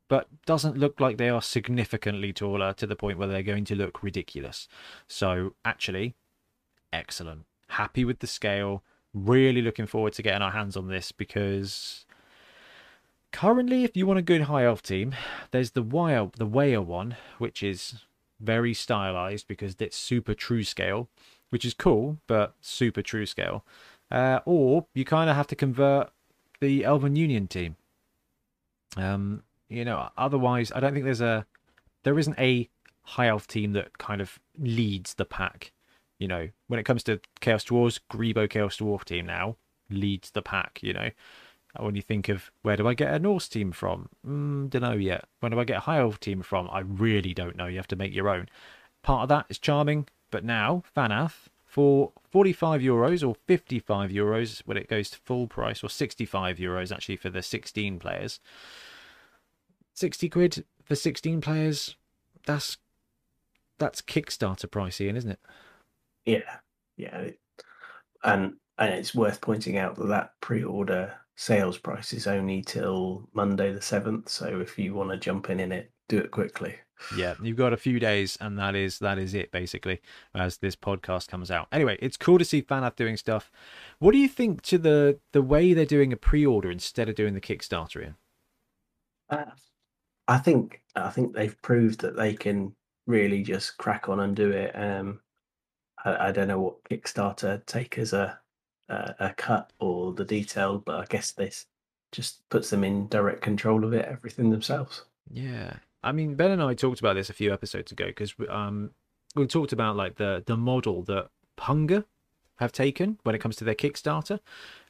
but 0.08 0.28
doesn't 0.46 0.78
look 0.78 1.00
like 1.00 1.18
they 1.18 1.30
are 1.30 1.42
significantly 1.42 2.32
taller 2.32 2.72
to 2.74 2.88
the 2.88 2.96
point 2.96 3.18
where 3.18 3.28
they're 3.28 3.44
going 3.44 3.66
to 3.66 3.76
look 3.76 4.02
ridiculous. 4.02 4.68
So 5.08 5.54
actually, 5.66 6.16
excellent. 6.94 7.46
Happy 7.70 8.06
with 8.06 8.20
the 8.20 8.28
scale. 8.28 8.84
Really 9.14 9.62
looking 9.62 9.86
forward 9.86 10.14
to 10.14 10.22
getting 10.22 10.42
our 10.42 10.52
hands 10.52 10.78
on 10.78 10.88
this 10.88 11.12
because 11.12 12.06
currently, 13.36 13.84
if 13.84 13.98
you 13.98 14.08
want 14.08 14.18
a 14.18 14.22
good 14.22 14.44
high 14.44 14.64
elf 14.64 14.82
team, 14.82 15.14
there's 15.52 15.72
the 15.72 15.84
wire, 15.84 16.32
the 16.38 16.46
Waya 16.46 16.82
one, 16.82 17.18
which 17.38 17.62
is 17.62 17.96
very 18.40 18.74
stylized 18.74 19.46
because 19.50 19.76
it's 19.78 19.98
super 19.98 20.34
true 20.34 20.64
scale, 20.64 21.10
which 21.50 21.66
is 21.66 21.74
cool, 21.74 22.18
but 22.28 22.56
super 22.62 23.02
true 23.02 23.26
scale. 23.26 23.66
Uh, 24.10 24.40
or 24.46 24.88
you 24.94 25.04
kind 25.04 25.30
of 25.30 25.36
have 25.36 25.48
to 25.48 25.56
convert 25.56 26.12
the 26.62 26.86
Elven 26.86 27.18
Union 27.18 27.48
team. 27.48 27.76
Um, 28.96 29.44
you 29.68 29.84
know, 29.84 30.10
otherwise, 30.18 30.72
I 30.74 30.80
don't 30.80 30.94
think 30.94 31.04
there's 31.04 31.20
a 31.20 31.46
there 32.04 32.18
isn't 32.18 32.40
a 32.40 32.70
high 33.02 33.28
elf 33.28 33.48
team 33.48 33.74
that 33.74 33.98
kind 33.98 34.22
of 34.22 34.40
leads 34.58 35.16
the 35.16 35.26
pack. 35.26 35.74
You 36.20 36.30
know, 36.30 36.50
when 36.68 36.80
it 36.80 36.84
comes 36.84 37.04
to 37.04 37.20
Chaos 37.42 37.66
Dwarves, 37.66 38.00
Greebo 38.10 38.50
Chaos 38.50 38.78
Dwarf 38.78 39.04
team 39.04 39.26
now 39.26 39.58
leads 39.90 40.32
the 40.32 40.42
pack. 40.42 40.80
You 40.82 40.94
know, 40.94 41.10
when 41.80 41.96
you 41.96 42.02
think 42.02 42.30
of 42.30 42.52
where 42.62 42.78
do 42.78 42.88
I 42.88 42.94
get 42.94 43.14
a 43.14 43.20
Norse 43.20 43.48
team 43.48 43.72
from? 43.72 44.10
Mm, 44.26 44.70
don't 44.70 44.82
know 44.82 44.94
yet. 44.94 45.26
When 45.40 45.52
do 45.52 45.60
I 45.60 45.64
get 45.64 45.78
a 45.78 45.82
High 45.82 46.00
Elf 46.00 46.20
team 46.20 46.42
from? 46.42 46.70
I 46.72 46.80
really 46.80 47.34
don't 47.34 47.56
know. 47.56 47.68
You 47.68 47.78
have 47.78 47.88
to 47.90 47.96
make 47.96 48.14
your 48.14 48.30
own. 48.30 48.50
Part 49.02 49.24
of 49.24 49.30
that 49.30 49.46
is 49.50 49.60
charming, 49.60 50.08
but 50.32 50.44
now 50.44 50.84
Fanath 50.96 51.48
for 51.66 52.14
45 52.32 52.82
euros 52.82 53.28
or 53.28 53.36
55 53.48 54.10
euros 54.10 54.62
when 54.66 54.78
it 54.78 54.88
goes 54.88 55.10
to 55.10 55.18
full 55.20 55.48
price, 55.48 55.84
or 55.84 55.90
65 55.90 56.58
euros 56.58 56.92
actually 56.92 57.18
for 57.18 57.30
the 57.30 57.42
16 57.42 58.00
players. 58.00 58.40
60 59.94 60.30
quid 60.30 60.66
for 60.84 60.96
16 60.96 61.42
players. 61.42 61.96
That's 62.46 62.78
that's 63.78 64.02
Kickstarter 64.02 64.68
pricey, 64.68 65.14
isn't 65.14 65.32
it? 65.32 65.40
Yeah, 66.26 66.60
yeah, 66.98 67.30
and 68.24 68.56
and 68.78 68.94
it's 68.94 69.16
worth 69.16 69.42
pointing 69.42 69.78
out 69.78 69.96
that 69.96 70.08
that 70.08 70.32
pre-order 70.42 71.14
sales 71.36 71.78
price 71.78 72.14
is 72.14 72.28
only 72.28 72.62
till 72.62 73.28
Monday 73.34 73.72
the 73.74 73.80
7th. 73.80 74.30
So 74.30 74.60
if 74.60 74.78
you 74.80 74.94
want 74.94 75.12
to 75.12 75.18
jump 75.18 75.50
in 75.50 75.60
in 75.60 75.72
it, 75.72 75.92
do 76.08 76.18
it 76.18 76.32
quickly. 76.32 76.76
Yeah, 77.16 77.36
you've 77.42 77.58
got 77.58 77.74
a 77.74 77.78
few 77.78 78.00
days, 78.00 78.38
and 78.40 78.58
that 78.58 78.74
is 78.74 79.00
that 79.00 79.18
is 79.18 79.34
it 79.34 79.52
basically. 79.52 80.02
As 80.34 80.58
this 80.58 80.76
podcast 80.76 81.28
comes 81.28 81.52
out, 81.52 81.68
anyway, 81.72 81.98
it's 82.02 82.16
cool 82.16 82.38
to 82.38 82.46
see 82.46 82.62
Fanath 82.62 82.96
doing 82.96 83.18
stuff. 83.18 83.52
What 84.00 84.14
do 84.14 84.18
you 84.18 84.30
think 84.30 84.62
to 84.64 84.78
the 84.78 85.20
the 85.34 85.42
way 85.42 85.74
they're 85.74 85.86
doing 85.86 86.14
a 86.14 86.18
pre-order 86.18 86.72
instead 86.72 87.10
of 87.10 87.16
doing 87.16 87.34
the 87.34 87.42
Kickstarter? 87.42 88.02
In 88.02 88.16
uh, 89.30 89.52
I 90.28 90.38
think 90.38 90.84
I 90.96 91.10
think 91.10 91.34
they've 91.34 91.62
proved 91.62 92.00
that 92.02 92.16
they 92.16 92.34
can 92.34 92.74
really 93.08 93.44
just 93.44 93.78
crack 93.78 94.08
on 94.08 94.22
and 94.22 94.36
do 94.36 94.52
it. 94.52 94.72
Um, 94.74 95.20
I, 96.04 96.30
I 96.30 96.32
don't 96.32 96.48
know 96.48 96.62
what 96.62 96.84
Kickstarter 96.86 97.66
take 97.66 97.98
as 97.98 98.14
a 98.14 98.40
a, 98.90 99.16
a 99.20 99.34
cut 99.36 99.72
or 99.80 100.14
the 100.14 100.26
detail, 100.26 100.80
but 100.86 101.00
I 101.00 101.06
guess 101.06 101.32
this 101.32 101.66
just 102.12 102.48
puts 102.50 102.70
them 102.70 102.84
in 102.84 103.08
direct 103.08 103.42
control 103.42 103.84
of 103.84 103.94
it, 103.94 104.06
everything 104.06 104.50
themselves. 104.50 105.04
Yeah, 105.32 105.74
I 106.04 106.12
mean, 106.12 106.36
Ben 106.36 106.52
and 106.52 106.62
I 106.62 106.74
talked 106.74 107.00
about 107.00 107.16
this 107.16 107.30
a 107.30 107.34
few 107.34 107.52
episodes 107.52 107.92
ago 107.92 108.06
because 108.06 108.34
um, 108.50 108.92
we 109.36 109.48
talked 109.48 109.74
about 109.74 109.96
like 109.96 110.16
the 110.16 110.44
the 110.46 110.58
model 110.58 111.04
that 111.04 111.30
Hunger 111.60 112.06
have 112.58 112.72
taken 112.72 113.18
when 113.24 113.36
it 113.36 113.40
comes 113.40 113.56
to 113.58 113.64
their 113.64 113.76
Kickstarter. 113.76 114.40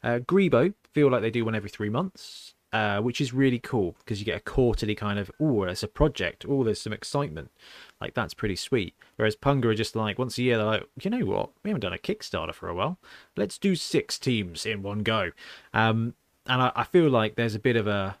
Uh, 0.02 0.18
Greebo 0.18 0.74
feel 0.92 1.10
like 1.10 1.22
they 1.22 1.30
do 1.30 1.44
one 1.44 1.54
every 1.54 1.70
three 1.70 1.88
months, 1.88 2.54
uh, 2.76 3.00
which 3.00 3.22
is 3.22 3.32
really 3.32 3.58
cool 3.58 3.96
because 4.00 4.18
you 4.18 4.26
get 4.26 4.36
a 4.36 4.40
quarterly 4.40 4.94
kind 4.94 5.18
of 5.18 5.30
oh, 5.40 5.62
it's 5.62 5.82
a 5.82 5.88
project. 5.88 6.44
Oh, 6.46 6.62
there's 6.62 6.80
some 6.80 6.92
excitement. 6.92 7.50
Like 8.02 8.12
that's 8.12 8.34
pretty 8.34 8.56
sweet. 8.56 8.94
Whereas 9.16 9.34
Punga 9.34 9.64
are 9.66 9.74
just 9.74 9.96
like 9.96 10.18
once 10.18 10.36
a 10.36 10.42
year 10.42 10.58
they're 10.58 10.66
like, 10.66 10.86
you 11.00 11.10
know 11.10 11.24
what? 11.24 11.52
We 11.62 11.70
haven't 11.70 11.80
done 11.80 11.94
a 11.94 11.98
Kickstarter 11.98 12.52
for 12.52 12.68
a 12.68 12.74
while. 12.74 12.98
Let's 13.34 13.56
do 13.56 13.76
six 13.76 14.18
teams 14.18 14.66
in 14.66 14.82
one 14.82 14.98
go. 14.98 15.30
Um, 15.72 16.16
and 16.46 16.60
I, 16.60 16.72
I 16.76 16.84
feel 16.84 17.08
like 17.08 17.36
there's 17.36 17.54
a 17.54 17.58
bit 17.58 17.76
of 17.76 17.86
a. 17.86 18.18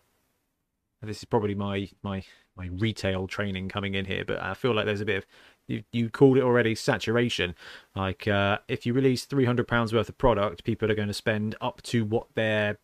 This 1.02 1.18
is 1.18 1.24
probably 1.26 1.54
my 1.54 1.90
my 2.02 2.24
my 2.56 2.68
retail 2.68 3.26
training 3.26 3.68
coming 3.68 3.94
in 3.94 4.06
here, 4.06 4.24
but 4.24 4.42
I 4.42 4.54
feel 4.54 4.74
like 4.74 4.86
there's 4.86 5.02
a 5.02 5.04
bit 5.04 5.18
of 5.18 5.26
you, 5.68 5.82
you 5.92 6.08
called 6.08 6.38
it 6.38 6.42
already 6.42 6.74
saturation. 6.74 7.54
Like 7.94 8.26
uh, 8.26 8.58
if 8.68 8.86
you 8.86 8.94
release 8.94 9.26
three 9.26 9.44
hundred 9.44 9.68
pounds 9.68 9.92
worth 9.92 10.08
of 10.08 10.16
product, 10.16 10.64
people 10.64 10.90
are 10.90 10.94
going 10.94 11.08
to 11.08 11.14
spend 11.14 11.56
up 11.60 11.82
to 11.82 12.06
what 12.06 12.28
they're 12.34 12.78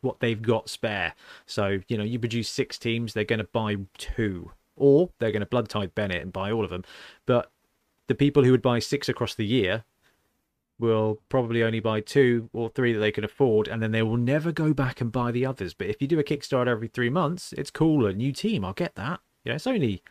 what 0.00 0.20
they've 0.20 0.40
got 0.40 0.68
spare. 0.68 1.14
So 1.46 1.80
you 1.88 1.98
know 1.98 2.04
you 2.04 2.18
produce 2.18 2.48
six 2.48 2.78
teams, 2.78 3.12
they're 3.12 3.24
going 3.24 3.38
to 3.38 3.44
buy 3.44 3.76
two 3.96 4.52
or 4.76 5.10
they're 5.18 5.32
going 5.32 5.40
to 5.40 5.46
blood 5.46 5.68
tithe 5.68 5.94
Bennett 5.94 6.22
and 6.22 6.32
buy 6.32 6.50
all 6.50 6.64
of 6.64 6.70
them. 6.70 6.84
But 7.26 7.50
the 8.06 8.14
people 8.14 8.44
who 8.44 8.52
would 8.52 8.62
buy 8.62 8.78
six 8.78 9.08
across 9.08 9.34
the 9.34 9.46
year 9.46 9.84
will 10.78 11.20
probably 11.28 11.62
only 11.62 11.80
buy 11.80 12.00
two 12.00 12.48
or 12.52 12.68
three 12.68 12.92
that 12.92 13.00
they 13.00 13.10
can 13.10 13.24
afford, 13.24 13.66
and 13.68 13.82
then 13.82 13.90
they 13.90 14.02
will 14.02 14.16
never 14.16 14.52
go 14.52 14.72
back 14.72 15.00
and 15.00 15.10
buy 15.10 15.32
the 15.32 15.44
others. 15.44 15.74
But 15.74 15.88
if 15.88 16.00
you 16.00 16.06
do 16.06 16.20
a 16.20 16.24
Kickstarter 16.24 16.68
every 16.68 16.88
three 16.88 17.10
months, 17.10 17.52
it's 17.54 17.70
cool. 17.70 18.06
A 18.06 18.12
new 18.12 18.32
team, 18.32 18.64
I'll 18.64 18.72
get 18.72 18.94
that. 18.94 19.20
You 19.44 19.50
know, 19.50 19.56
it's 19.56 19.66
only 19.66 20.02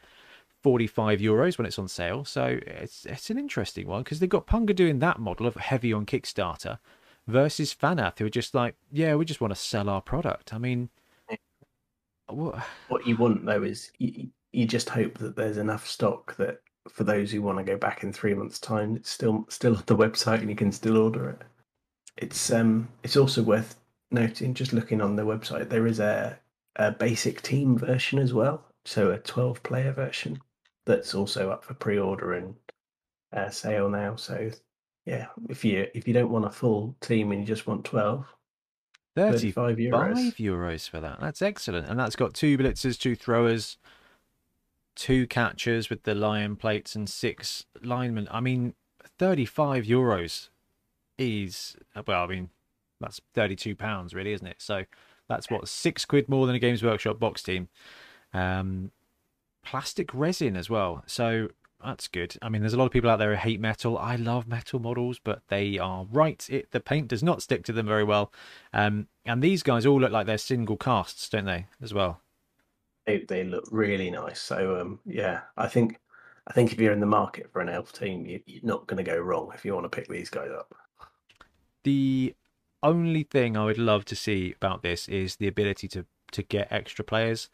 45 0.63 1.19
euros 1.19 1.57
when 1.57 1.65
it's 1.65 1.79
on 1.79 1.87
sale. 1.87 2.25
So 2.25 2.59
it's 2.65 3.05
it's 3.05 3.29
an 3.29 3.37
interesting 3.37 3.87
one 3.87 4.03
because 4.03 4.19
they've 4.19 4.29
got 4.29 4.47
Punga 4.47 4.75
doing 4.75 4.99
that 4.99 5.19
model 5.19 5.47
of 5.47 5.55
heavy 5.55 5.93
on 5.93 6.05
Kickstarter 6.05 6.79
versus 7.27 7.73
Fanath, 7.73 8.19
who 8.19 8.25
are 8.25 8.29
just 8.29 8.55
like, 8.55 8.75
yeah, 8.91 9.15
we 9.15 9.25
just 9.25 9.41
want 9.41 9.51
to 9.51 9.59
sell 9.59 9.89
our 9.89 10.01
product. 10.01 10.53
I 10.53 10.57
mean, 10.57 10.89
what, 12.27 12.63
what 12.87 13.05
you 13.05 13.17
want 13.17 13.45
though 13.45 13.63
is 13.63 13.91
you, 13.99 14.29
you 14.51 14.65
just 14.65 14.89
hope 14.89 15.17
that 15.19 15.35
there's 15.35 15.57
enough 15.57 15.87
stock 15.87 16.35
that 16.37 16.61
for 16.89 17.03
those 17.03 17.31
who 17.31 17.41
want 17.41 17.57
to 17.57 17.63
go 17.63 17.77
back 17.77 18.03
in 18.03 18.13
three 18.13 18.33
months' 18.33 18.59
time, 18.59 18.95
it's 18.95 19.09
still 19.09 19.45
still 19.49 19.75
on 19.75 19.83
the 19.85 19.97
website 19.97 20.39
and 20.39 20.49
you 20.49 20.55
can 20.55 20.71
still 20.71 20.97
order 20.97 21.29
it. 21.29 21.41
It's 22.17 22.51
um 22.51 22.87
it's 23.03 23.17
also 23.17 23.43
worth 23.43 23.75
noting, 24.11 24.53
just 24.53 24.73
looking 24.73 25.01
on 25.01 25.15
the 25.15 25.23
website, 25.23 25.69
there 25.69 25.87
is 25.87 25.99
a 25.99 26.39
a 26.77 26.91
basic 26.91 27.41
team 27.41 27.77
version 27.77 28.19
as 28.19 28.33
well, 28.33 28.63
so 28.85 29.11
a 29.11 29.17
12 29.17 29.63
player 29.63 29.91
version 29.91 30.39
that's 30.85 31.13
also 31.15 31.49
up 31.49 31.63
for 31.65 31.73
pre-order 31.73 32.33
and 32.33 32.55
uh, 33.33 33.49
sale 33.49 33.89
now. 33.89 34.15
So 34.15 34.51
yeah, 35.07 35.27
if 35.47 35.63
you 35.63 35.87
if 35.95 36.05
you 36.05 36.13
don't 36.13 36.29
want 36.29 36.45
a 36.45 36.49
full 36.49 36.93
team 36.99 37.31
and 37.31 37.39
you 37.39 37.47
just 37.47 37.65
want 37.65 37.85
12, 37.85 38.27
35 39.15 39.77
euros. 39.77 40.35
euros 40.35 40.89
for 40.89 40.99
that. 40.99 41.21
That's 41.21 41.41
excellent. 41.41 41.87
And 41.87 41.97
that's 41.97 42.17
got 42.17 42.33
two 42.33 42.57
blitzers, 42.57 42.99
two 42.99 43.15
throwers, 43.15 43.77
two 44.95 45.25
catchers 45.25 45.89
with 45.89 46.03
the 46.03 46.13
lion 46.13 46.57
plates 46.57 46.93
and 46.93 47.09
six 47.09 47.65
linemen. 47.81 48.27
I 48.29 48.41
mean, 48.41 48.73
35 49.17 49.85
euros 49.85 50.49
is, 51.17 51.77
well, 52.05 52.25
I 52.25 52.27
mean, 52.27 52.49
that's 52.99 53.21
32 53.33 53.77
pounds, 53.77 54.13
really, 54.13 54.33
isn't 54.33 54.45
it? 54.45 54.57
So 54.59 54.83
that's 55.29 55.49
what, 55.49 55.69
six 55.69 56.03
quid 56.03 56.27
more 56.27 56.45
than 56.47 56.55
a 56.57 56.59
Games 56.59 56.83
Workshop 56.83 57.17
box 57.17 57.41
team. 57.41 57.69
Um, 58.33 58.91
plastic 59.63 60.13
resin 60.13 60.57
as 60.57 60.69
well. 60.69 61.03
So 61.07 61.47
that's 61.83 62.07
good. 62.07 62.35
I 62.41 62.49
mean, 62.49 62.61
there's 62.61 62.73
a 62.73 62.77
lot 62.77 62.85
of 62.85 62.91
people 62.91 63.09
out 63.09 63.19
there 63.19 63.31
who 63.31 63.41
hate 63.41 63.59
metal. 63.59 63.97
I 63.97 64.15
love 64.15 64.47
metal 64.47 64.79
models, 64.79 65.19
but 65.23 65.41
they 65.47 65.77
are 65.77 66.05
right. 66.11 66.45
It, 66.49 66.71
the 66.71 66.79
paint 66.79 67.07
does 67.07 67.23
not 67.23 67.41
stick 67.41 67.63
to 67.65 67.73
them 67.73 67.87
very 67.87 68.03
well. 68.03 68.31
Um, 68.73 69.07
and 69.25 69.41
these 69.41 69.63
guys 69.63 69.85
all 69.85 69.99
look 69.99 70.11
like 70.11 70.25
they're 70.25 70.37
single 70.37 70.77
casts, 70.77 71.29
don't 71.29 71.45
they, 71.45 71.67
as 71.81 71.93
well? 71.93 72.21
they, 73.07 73.19
they 73.27 73.43
look 73.43 73.67
really 73.71 74.11
nice. 74.11 74.39
So 74.39 74.79
um, 74.79 74.99
yeah, 75.05 75.41
I 75.55 75.67
think 75.67 75.99
I 76.45 76.53
think 76.53 76.71
if 76.71 76.79
you're 76.79 76.93
in 76.93 76.99
the 76.99 77.07
market 77.07 77.49
for 77.51 77.61
an 77.61 77.69
elf 77.69 77.91
team, 77.93 78.25
you, 78.25 78.41
you're 78.45 78.63
not 78.63 78.85
going 78.85 79.03
to 79.03 79.09
go 79.09 79.17
wrong 79.17 79.51
if 79.55 79.65
you 79.65 79.73
want 79.73 79.85
to 79.85 79.95
pick 79.95 80.07
these 80.07 80.29
guys 80.29 80.51
up. 80.51 80.75
The 81.83 82.35
only 82.83 83.23
thing 83.23 83.57
I 83.57 83.65
would 83.65 83.79
love 83.79 84.05
to 84.05 84.15
see 84.15 84.53
about 84.55 84.83
this 84.83 85.07
is 85.07 85.37
the 85.37 85.47
ability 85.47 85.87
to 85.89 86.05
to 86.33 86.43
get 86.43 86.71
extra 86.71 87.03
players. 87.03 87.49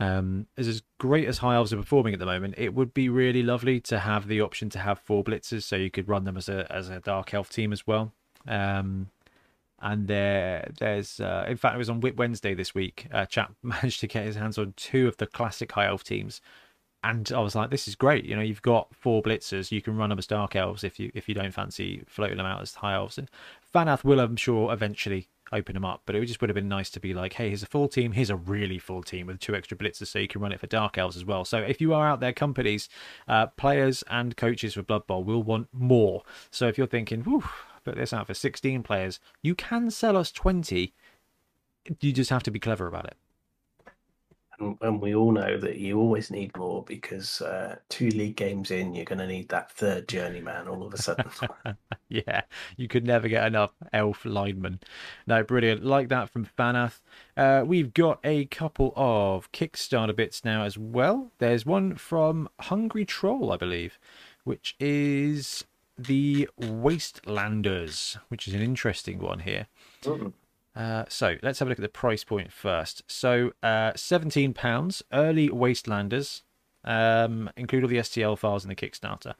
Um, 0.00 0.46
as 0.56 0.68
as 0.68 0.82
great 0.98 1.26
as 1.26 1.38
high 1.38 1.56
elves 1.56 1.72
are 1.72 1.76
performing 1.76 2.14
at 2.14 2.20
the 2.20 2.26
moment, 2.26 2.54
it 2.56 2.74
would 2.74 2.94
be 2.94 3.08
really 3.08 3.42
lovely 3.42 3.80
to 3.82 3.98
have 3.98 4.28
the 4.28 4.40
option 4.40 4.70
to 4.70 4.78
have 4.78 5.00
four 5.00 5.24
blitzers, 5.24 5.64
so 5.64 5.76
you 5.76 5.90
could 5.90 6.08
run 6.08 6.24
them 6.24 6.36
as 6.36 6.48
a 6.48 6.70
as 6.70 6.88
a 6.88 7.00
dark 7.00 7.34
elf 7.34 7.50
team 7.50 7.72
as 7.72 7.86
well. 7.86 8.12
Um, 8.46 9.10
and 9.80 10.08
there 10.08 10.70
there's 10.78 11.20
uh, 11.20 11.46
in 11.48 11.56
fact 11.56 11.74
it 11.74 11.78
was 11.78 11.90
on 11.90 12.00
Whip 12.00 12.16
Wednesday 12.16 12.54
this 12.54 12.74
week. 12.74 13.08
A 13.10 13.26
chap 13.26 13.54
managed 13.62 14.00
to 14.00 14.06
get 14.06 14.24
his 14.24 14.36
hands 14.36 14.58
on 14.58 14.74
two 14.76 15.08
of 15.08 15.16
the 15.16 15.26
classic 15.26 15.72
high 15.72 15.86
elf 15.86 16.04
teams 16.04 16.40
and 17.04 17.30
I 17.32 17.40
was 17.40 17.54
like, 17.54 17.70
this 17.70 17.86
is 17.86 17.94
great. 17.94 18.24
You 18.24 18.34
know, 18.34 18.42
you've 18.42 18.62
got 18.62 18.92
four 18.94 19.22
blitzers. 19.22 19.70
You 19.70 19.80
can 19.80 19.96
run 19.96 20.10
them 20.10 20.18
as 20.18 20.26
dark 20.26 20.56
elves 20.56 20.82
if 20.82 20.98
you 20.98 21.12
if 21.14 21.28
you 21.28 21.34
don't 21.34 21.52
fancy 21.52 22.02
floating 22.06 22.38
them 22.38 22.46
out 22.46 22.60
as 22.60 22.74
high 22.74 22.94
elves. 22.94 23.18
And 23.18 23.30
Fanath 23.72 24.02
will, 24.02 24.18
I'm 24.18 24.36
sure, 24.36 24.72
eventually 24.72 25.28
open 25.52 25.74
them 25.74 25.84
up. 25.84 26.02
But 26.06 26.14
it 26.14 26.24
just 26.26 26.40
would 26.40 26.50
have 26.50 26.54
been 26.54 26.68
nice 26.68 26.90
to 26.90 27.00
be 27.00 27.14
like, 27.14 27.34
hey, 27.34 27.48
here's 27.48 27.62
a 27.62 27.66
full 27.66 27.88
team. 27.88 28.12
Here's 28.12 28.30
a 28.30 28.36
really 28.36 28.78
full 28.78 29.02
team 29.02 29.26
with 29.26 29.40
two 29.40 29.54
extra 29.54 29.76
blitzers, 29.76 30.08
so 30.08 30.18
you 30.18 30.28
can 30.28 30.40
run 30.40 30.52
it 30.52 30.60
for 30.60 30.66
dark 30.66 30.98
elves 30.98 31.16
as 31.16 31.24
well. 31.24 31.44
So 31.44 31.58
if 31.58 31.80
you 31.80 31.94
are 31.94 32.08
out 32.08 32.20
there, 32.20 32.32
companies, 32.32 32.88
uh, 33.26 33.46
players, 33.46 34.02
and 34.08 34.36
coaches 34.36 34.74
for 34.74 34.82
Blood 34.82 35.06
Bowl 35.06 35.24
will 35.24 35.42
want 35.42 35.68
more. 35.72 36.22
So 36.50 36.68
if 36.68 36.78
you're 36.78 36.86
thinking, 36.86 37.22
whew, 37.22 37.44
put 37.84 37.96
this 37.96 38.12
out 38.12 38.26
for 38.26 38.34
16 38.34 38.82
players, 38.82 39.20
you 39.42 39.54
can 39.54 39.90
sell 39.90 40.16
us 40.16 40.32
20. 40.32 40.94
You 42.00 42.12
just 42.12 42.30
have 42.30 42.42
to 42.42 42.50
be 42.50 42.58
clever 42.58 42.86
about 42.86 43.06
it. 43.06 43.16
And, 44.60 44.76
and 44.80 45.00
we 45.00 45.14
all 45.14 45.32
know 45.32 45.56
that 45.58 45.76
you 45.76 45.98
always 45.98 46.30
need 46.30 46.56
more 46.56 46.82
because 46.84 47.40
uh, 47.40 47.76
two 47.88 48.08
league 48.10 48.36
games 48.36 48.70
in, 48.70 48.94
you're 48.94 49.04
going 49.04 49.18
to 49.18 49.26
need 49.26 49.48
that 49.50 49.70
third 49.70 50.08
journeyman 50.08 50.68
all 50.68 50.84
of 50.84 50.94
a 50.94 50.98
sudden. 51.00 51.30
yeah, 52.08 52.42
you 52.76 52.88
could 52.88 53.06
never 53.06 53.28
get 53.28 53.46
enough 53.46 53.72
elf 53.92 54.24
linemen. 54.24 54.80
No, 55.26 55.42
brilliant. 55.42 55.84
Like 55.84 56.08
that 56.08 56.30
from 56.30 56.46
Fanath. 56.46 57.00
Uh, 57.36 57.62
we've 57.66 57.94
got 57.94 58.18
a 58.24 58.46
couple 58.46 58.92
of 58.96 59.50
Kickstarter 59.52 60.14
bits 60.14 60.44
now 60.44 60.64
as 60.64 60.76
well. 60.76 61.32
There's 61.38 61.64
one 61.64 61.94
from 61.96 62.48
Hungry 62.60 63.04
Troll, 63.04 63.52
I 63.52 63.56
believe, 63.56 63.98
which 64.44 64.74
is 64.80 65.64
the 65.98 66.48
Wastelanders, 66.60 68.16
which 68.28 68.46
is 68.46 68.54
an 68.54 68.62
interesting 68.62 69.18
one 69.18 69.40
here. 69.40 69.66
Mm. 70.02 70.32
Uh, 70.78 71.04
so 71.08 71.36
let's 71.42 71.58
have 71.58 71.66
a 71.66 71.70
look 71.70 71.78
at 71.78 71.82
the 71.82 71.88
price 71.88 72.22
point 72.22 72.52
first. 72.52 73.02
So 73.08 73.50
uh, 73.64 73.92
seventeen 73.96 74.54
pounds, 74.54 75.02
early 75.12 75.48
Wastelanders, 75.48 76.42
um, 76.84 77.50
include 77.56 77.82
all 77.82 77.88
the 77.88 77.96
STL 77.96 78.38
files 78.38 78.64
in 78.64 78.68
the 78.68 78.76
Kickstarter. 78.76 79.34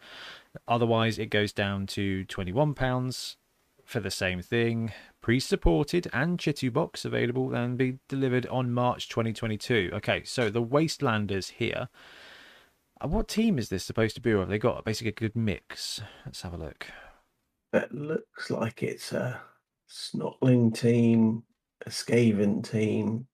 Otherwise, 0.66 1.16
it 1.16 1.30
goes 1.30 1.52
down 1.52 1.86
to 1.86 2.24
twenty 2.24 2.52
one 2.52 2.74
pounds 2.74 3.36
for 3.84 4.00
the 4.00 4.10
same 4.10 4.42
thing. 4.42 4.92
Pre-supported 5.22 6.08
and 6.12 6.38
Chitubox 6.38 7.04
available 7.04 7.54
and 7.54 7.78
be 7.78 7.98
delivered 8.08 8.46
on 8.48 8.72
March 8.72 9.08
2022. 9.08 9.90
Okay, 9.94 10.22
so 10.24 10.50
the 10.50 10.62
Wastelanders 10.62 11.52
here. 11.52 11.88
Uh, 13.00 13.08
what 13.08 13.28
team 13.28 13.58
is 13.58 13.70
this 13.70 13.84
supposed 13.84 14.14
to 14.16 14.20
be? 14.20 14.32
Or 14.32 14.40
have 14.40 14.48
they 14.48 14.58
got 14.58 14.84
basically 14.84 15.10
a 15.10 15.12
good 15.12 15.34
mix? 15.34 16.02
Let's 16.26 16.42
have 16.42 16.52
a 16.52 16.58
look. 16.58 16.88
It 17.72 17.92
looks 17.92 18.50
like 18.50 18.82
it's 18.82 19.12
a 19.12 19.40
Snotling 19.88 20.74
team, 20.78 21.44
a 21.86 21.90
Skaven 21.90 22.68
team. 22.68 23.26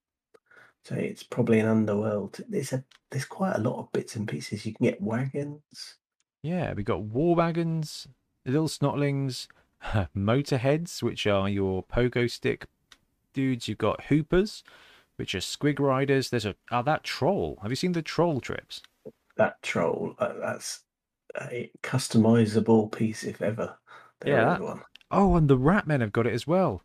So 0.85 0.95
it's 0.95 1.23
probably 1.23 1.61
an 1.61 1.69
underworld. 1.69 2.41
There's 2.49 2.73
a 2.73 2.85
there's 3.11 3.25
quite 3.25 3.57
a 3.57 3.61
lot 3.61 3.79
of 3.81 3.93
bits 3.93 4.17
and 4.17 4.29
pieces. 4.29 4.67
You 4.67 4.75
can 4.75 4.85
get 4.85 5.01
wagons. 5.03 5.95
Yeah, 6.43 6.75
we 6.75 6.83
got 6.83 7.03
war 7.03 7.35
wagons, 7.35 8.07
little 8.45 8.69
snotlings, 8.69 9.47
motorheads, 10.17 11.03
which 11.03 11.27
are 11.27 11.49
your 11.49 11.83
pogo 11.85 12.31
stick 12.31 12.67
dudes. 13.33 13.67
You've 13.67 13.79
got 13.79 14.05
hoopers, 14.05 14.63
which 15.17 15.35
are 15.35 15.39
squig 15.39 15.79
riders. 15.81 16.29
There's 16.31 16.45
a 16.47 16.55
oh 16.71 16.83
that 16.83 17.03
troll. 17.05 17.59
Have 17.63 17.73
you 17.73 17.77
seen 17.77 17.93
the 17.93 18.03
troll 18.03 18.41
trips? 18.41 18.83
That 19.37 19.63
troll. 19.63 20.15
Uh, 20.19 20.35
that's 20.41 20.81
a 21.41 21.71
customizable 21.83 22.93
piece 22.93 23.25
if 23.25 23.41
ever. 23.43 23.77
There 24.21 24.35
Yeah, 24.35 24.45
that- 24.45 24.61
one. 24.61 24.83
Oh, 25.11 25.37
and 25.37 25.49
the 25.49 25.59
rat 25.59 25.87
men 25.87 26.01
have 26.01 26.13
got 26.13 26.27
it 26.27 26.33
as 26.33 26.47
well. 26.47 26.83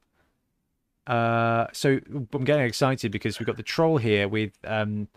Uh, 1.07 1.67
so 1.73 1.99
I'm 2.33 2.43
getting 2.43 2.65
excited 2.65 3.11
because 3.11 3.39
we've 3.39 3.47
got 3.47 3.57
the 3.57 3.63
troll 3.63 3.97
here 3.97 4.27
with 4.27 4.51
um 4.63 5.07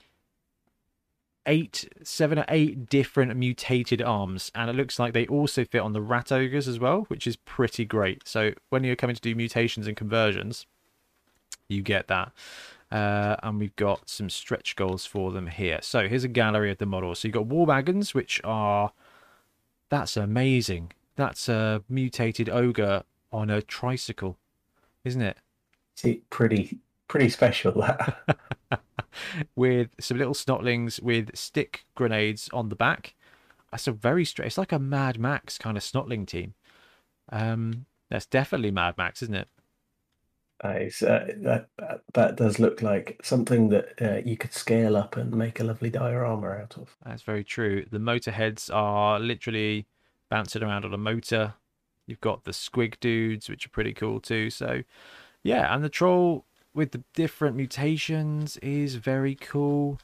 eight, 1.46 1.88
seven 2.02 2.38
or 2.38 2.44
eight 2.48 2.88
different 2.88 3.34
mutated 3.36 4.00
arms, 4.00 4.50
and 4.54 4.70
it 4.70 4.76
looks 4.76 4.98
like 4.98 5.12
they 5.12 5.26
also 5.26 5.64
fit 5.64 5.80
on 5.80 5.92
the 5.92 6.00
rat 6.00 6.30
ogres 6.32 6.68
as 6.68 6.78
well, 6.78 7.02
which 7.08 7.26
is 7.26 7.36
pretty 7.36 7.84
great. 7.84 8.26
So 8.26 8.52
when 8.70 8.84
you're 8.84 8.96
coming 8.96 9.16
to 9.16 9.22
do 9.22 9.34
mutations 9.34 9.86
and 9.86 9.96
conversions, 9.96 10.66
you 11.68 11.82
get 11.82 12.08
that. 12.08 12.32
Uh, 12.90 13.36
and 13.42 13.58
we've 13.58 13.74
got 13.76 14.08
some 14.08 14.28
stretch 14.28 14.76
goals 14.76 15.06
for 15.06 15.32
them 15.32 15.46
here. 15.46 15.78
So 15.82 16.08
here's 16.08 16.24
a 16.24 16.28
gallery 16.28 16.70
of 16.70 16.78
the 16.78 16.86
models. 16.86 17.20
So 17.20 17.28
you've 17.28 17.34
got 17.34 17.46
war 17.46 17.64
wagons, 17.66 18.14
which 18.14 18.40
are 18.44 18.92
that's 19.88 20.16
amazing. 20.16 20.92
That's 21.16 21.48
a 21.48 21.82
mutated 21.88 22.48
ogre 22.48 23.04
on 23.32 23.50
a 23.50 23.62
tricycle, 23.62 24.38
isn't 25.04 25.22
it? 25.22 25.38
See, 25.96 26.22
pretty 26.30 26.78
pretty 27.08 27.28
special 27.28 27.72
that. 27.72 28.18
with 29.56 29.90
some 30.00 30.18
little 30.18 30.34
snotlings 30.34 31.00
with 31.02 31.36
stick 31.36 31.84
grenades 31.94 32.48
on 32.52 32.68
the 32.68 32.76
back. 32.76 33.14
That's 33.70 33.86
a 33.86 33.92
very 33.92 34.24
straight. 34.24 34.46
It's 34.46 34.58
like 34.58 34.72
a 34.72 34.78
Mad 34.78 35.18
Max 35.18 35.58
kind 35.58 35.76
of 35.76 35.82
snotling 35.82 36.26
team. 36.26 36.54
Um, 37.30 37.86
that's 38.10 38.26
definitely 38.26 38.70
Mad 38.70 38.96
Max, 38.98 39.22
isn't 39.22 39.34
it? 39.34 39.48
It's, 40.64 41.02
uh, 41.02 41.26
that, 41.38 41.68
that 41.78 42.02
that 42.14 42.36
does 42.36 42.60
look 42.60 42.82
like 42.82 43.20
something 43.24 43.68
that 43.70 44.00
uh, 44.00 44.20
you 44.24 44.36
could 44.36 44.52
scale 44.52 44.96
up 44.96 45.16
and 45.16 45.34
make 45.34 45.58
a 45.58 45.64
lovely 45.64 45.90
diorama 45.90 46.50
out 46.50 46.76
of. 46.76 46.96
That's 47.04 47.22
very 47.22 47.42
true. 47.42 47.84
The 47.90 47.98
motorheads 47.98 48.72
are 48.72 49.18
literally 49.18 49.86
bouncing 50.32 50.62
around 50.62 50.86
on 50.86 50.94
a 50.94 50.98
motor. 50.98 51.52
You've 52.06 52.22
got 52.22 52.44
the 52.44 52.52
squig 52.52 52.98
dudes, 53.00 53.50
which 53.50 53.66
are 53.66 53.68
pretty 53.68 53.92
cool 53.92 54.18
too. 54.18 54.48
So, 54.48 54.82
yeah, 55.42 55.74
and 55.74 55.84
the 55.84 55.90
troll 55.90 56.46
with 56.72 56.92
the 56.92 57.04
different 57.14 57.54
mutations 57.54 58.56
is 58.62 58.94
very 58.94 59.34
cool. 59.34 60.00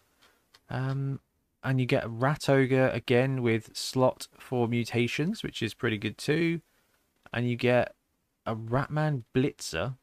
Um, 0.69 1.21
and 1.65 1.81
you 1.81 1.87
get 1.87 2.05
a 2.05 2.11
rat 2.11 2.47
ogre 2.51 2.91
again 2.91 3.41
with 3.41 3.75
slot 3.75 4.29
for 4.39 4.69
mutations, 4.69 5.43
which 5.43 5.63
is 5.63 5.73
pretty 5.73 5.97
good 5.97 6.19
too. 6.19 6.61
And 7.33 7.49
you 7.49 7.57
get 7.57 7.95
a 8.45 8.55
ratman 8.55 9.23
blitzer 9.35 9.97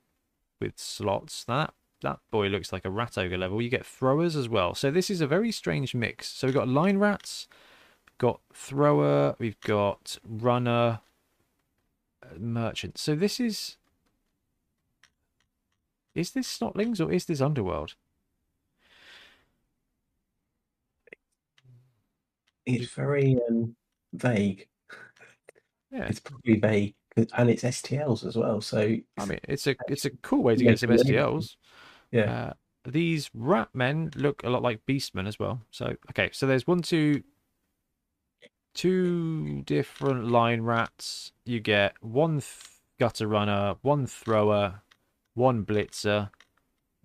with 0.60 0.80
slots. 0.80 1.44
That 1.44 1.72
that 2.02 2.18
boy 2.32 2.48
looks 2.48 2.74
like 2.74 2.84
a 2.84 2.90
rat 2.90 3.16
ogre 3.20 3.38
level. 3.38 3.62
You 3.62 3.70
get 3.70 3.86
throwers 3.86 4.36
as 4.36 4.50
well. 4.50 4.74
So 4.74 4.90
this 4.90 5.12
is 5.12 5.22
a 5.22 5.28
very 5.28 5.52
strange 5.52 5.94
mix. 5.94 6.30
So 6.30 6.48
we've 6.48 6.56
got 6.56 6.68
line 6.68 6.98
rats, 6.98 7.48
got 8.18 8.40
thrower, 8.54 9.36
we've 9.40 9.60
got 9.62 10.18
runner, 10.28 11.00
uh, 12.24 12.38
merchant. 12.38 12.98
So 12.98 13.16
this 13.16 13.40
is 13.40 13.78
is 16.14 16.32
this 16.32 16.58
snotlings 16.58 17.06
or 17.06 17.12
is 17.12 17.26
this 17.26 17.42
underworld? 17.42 17.96
It's 22.66 22.92
very 22.92 23.38
um, 23.50 23.76
vague. 24.14 24.68
Yeah, 25.92 26.06
It's 26.06 26.20
probably 26.20 26.60
vague, 26.60 26.96
and 27.16 27.50
it's 27.50 27.64
STLs 27.64 28.26
as 28.26 28.36
well. 28.36 28.60
So 28.62 28.98
I 29.18 29.26
mean 29.26 29.40
it's 29.48 29.68
a 29.68 29.76
it's 29.88 30.06
a 30.06 30.10
cool 30.10 30.42
way 30.42 30.56
to 30.56 30.64
get 30.64 30.80
some. 30.80 30.90
STLs. 30.90 31.56
yeah, 32.12 32.32
Uh, 32.32 32.54
these 32.90 33.30
rat 33.34 33.70
men 33.74 34.12
look 34.16 34.44
a 34.44 34.50
lot 34.50 34.62
like 34.62 34.86
beastmen 34.86 35.28
as 35.28 35.38
well. 35.38 35.62
So 35.72 35.96
okay, 36.12 36.30
so 36.32 36.48
there's 36.48 36.66
one, 36.66 36.82
two, 36.82 37.24
two 38.76 39.62
different 39.64 40.28
line 40.28 40.62
rats. 40.62 41.32
You 41.46 41.60
get 41.60 41.96
one 42.04 42.42
gutter 43.00 43.28
runner, 43.28 43.76
one 43.82 44.06
thrower, 44.06 44.82
one 45.34 45.66
blitzer, 45.66 46.30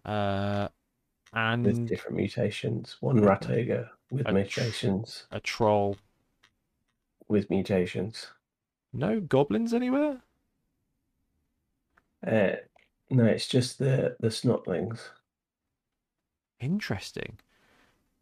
uh, 0.05 0.69
with 1.33 1.41
and 1.43 1.89
different 1.89 2.17
mutations. 2.17 2.97
One 3.01 3.23
rat 3.23 3.49
ogre 3.49 3.91
with 4.11 4.27
A 4.27 4.31
tr- 4.31 4.35
mutations. 4.37 5.27
a 5.31 5.41
troll. 5.41 5.97
With 7.29 7.49
mutations. 7.49 8.27
No 8.93 9.21
goblins 9.21 9.73
anywhere. 9.73 10.21
Uh, 12.27 12.57
no, 13.09 13.25
it's 13.25 13.47
just 13.49 13.79
the 13.79 14.17
the 14.21 14.29
snotlings. 14.29 15.01
Interesting. 16.61 17.39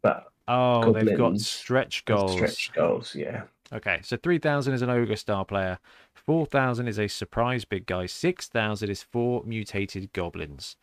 But 0.01 0.27
Oh, 0.49 0.91
they've 0.91 1.17
got 1.17 1.39
stretch 1.39 2.05
goals. 2.05 2.33
stretch 2.33 2.71
goals, 2.73 3.15
yeah. 3.15 3.43
Okay, 3.71 3.99
so 4.03 4.17
3,000 4.17 4.73
is 4.73 4.81
an 4.81 4.89
Ogre 4.89 5.15
Star 5.15 5.45
player. 5.45 5.77
4,000 6.15 6.87
is 6.87 6.97
a 6.99 7.07
surprise 7.07 7.65
big 7.65 7.85
guy. 7.85 8.07
6,000 8.07 8.89
is 8.89 9.03
four 9.03 9.43
mutated 9.45 10.11
goblins. 10.11 10.75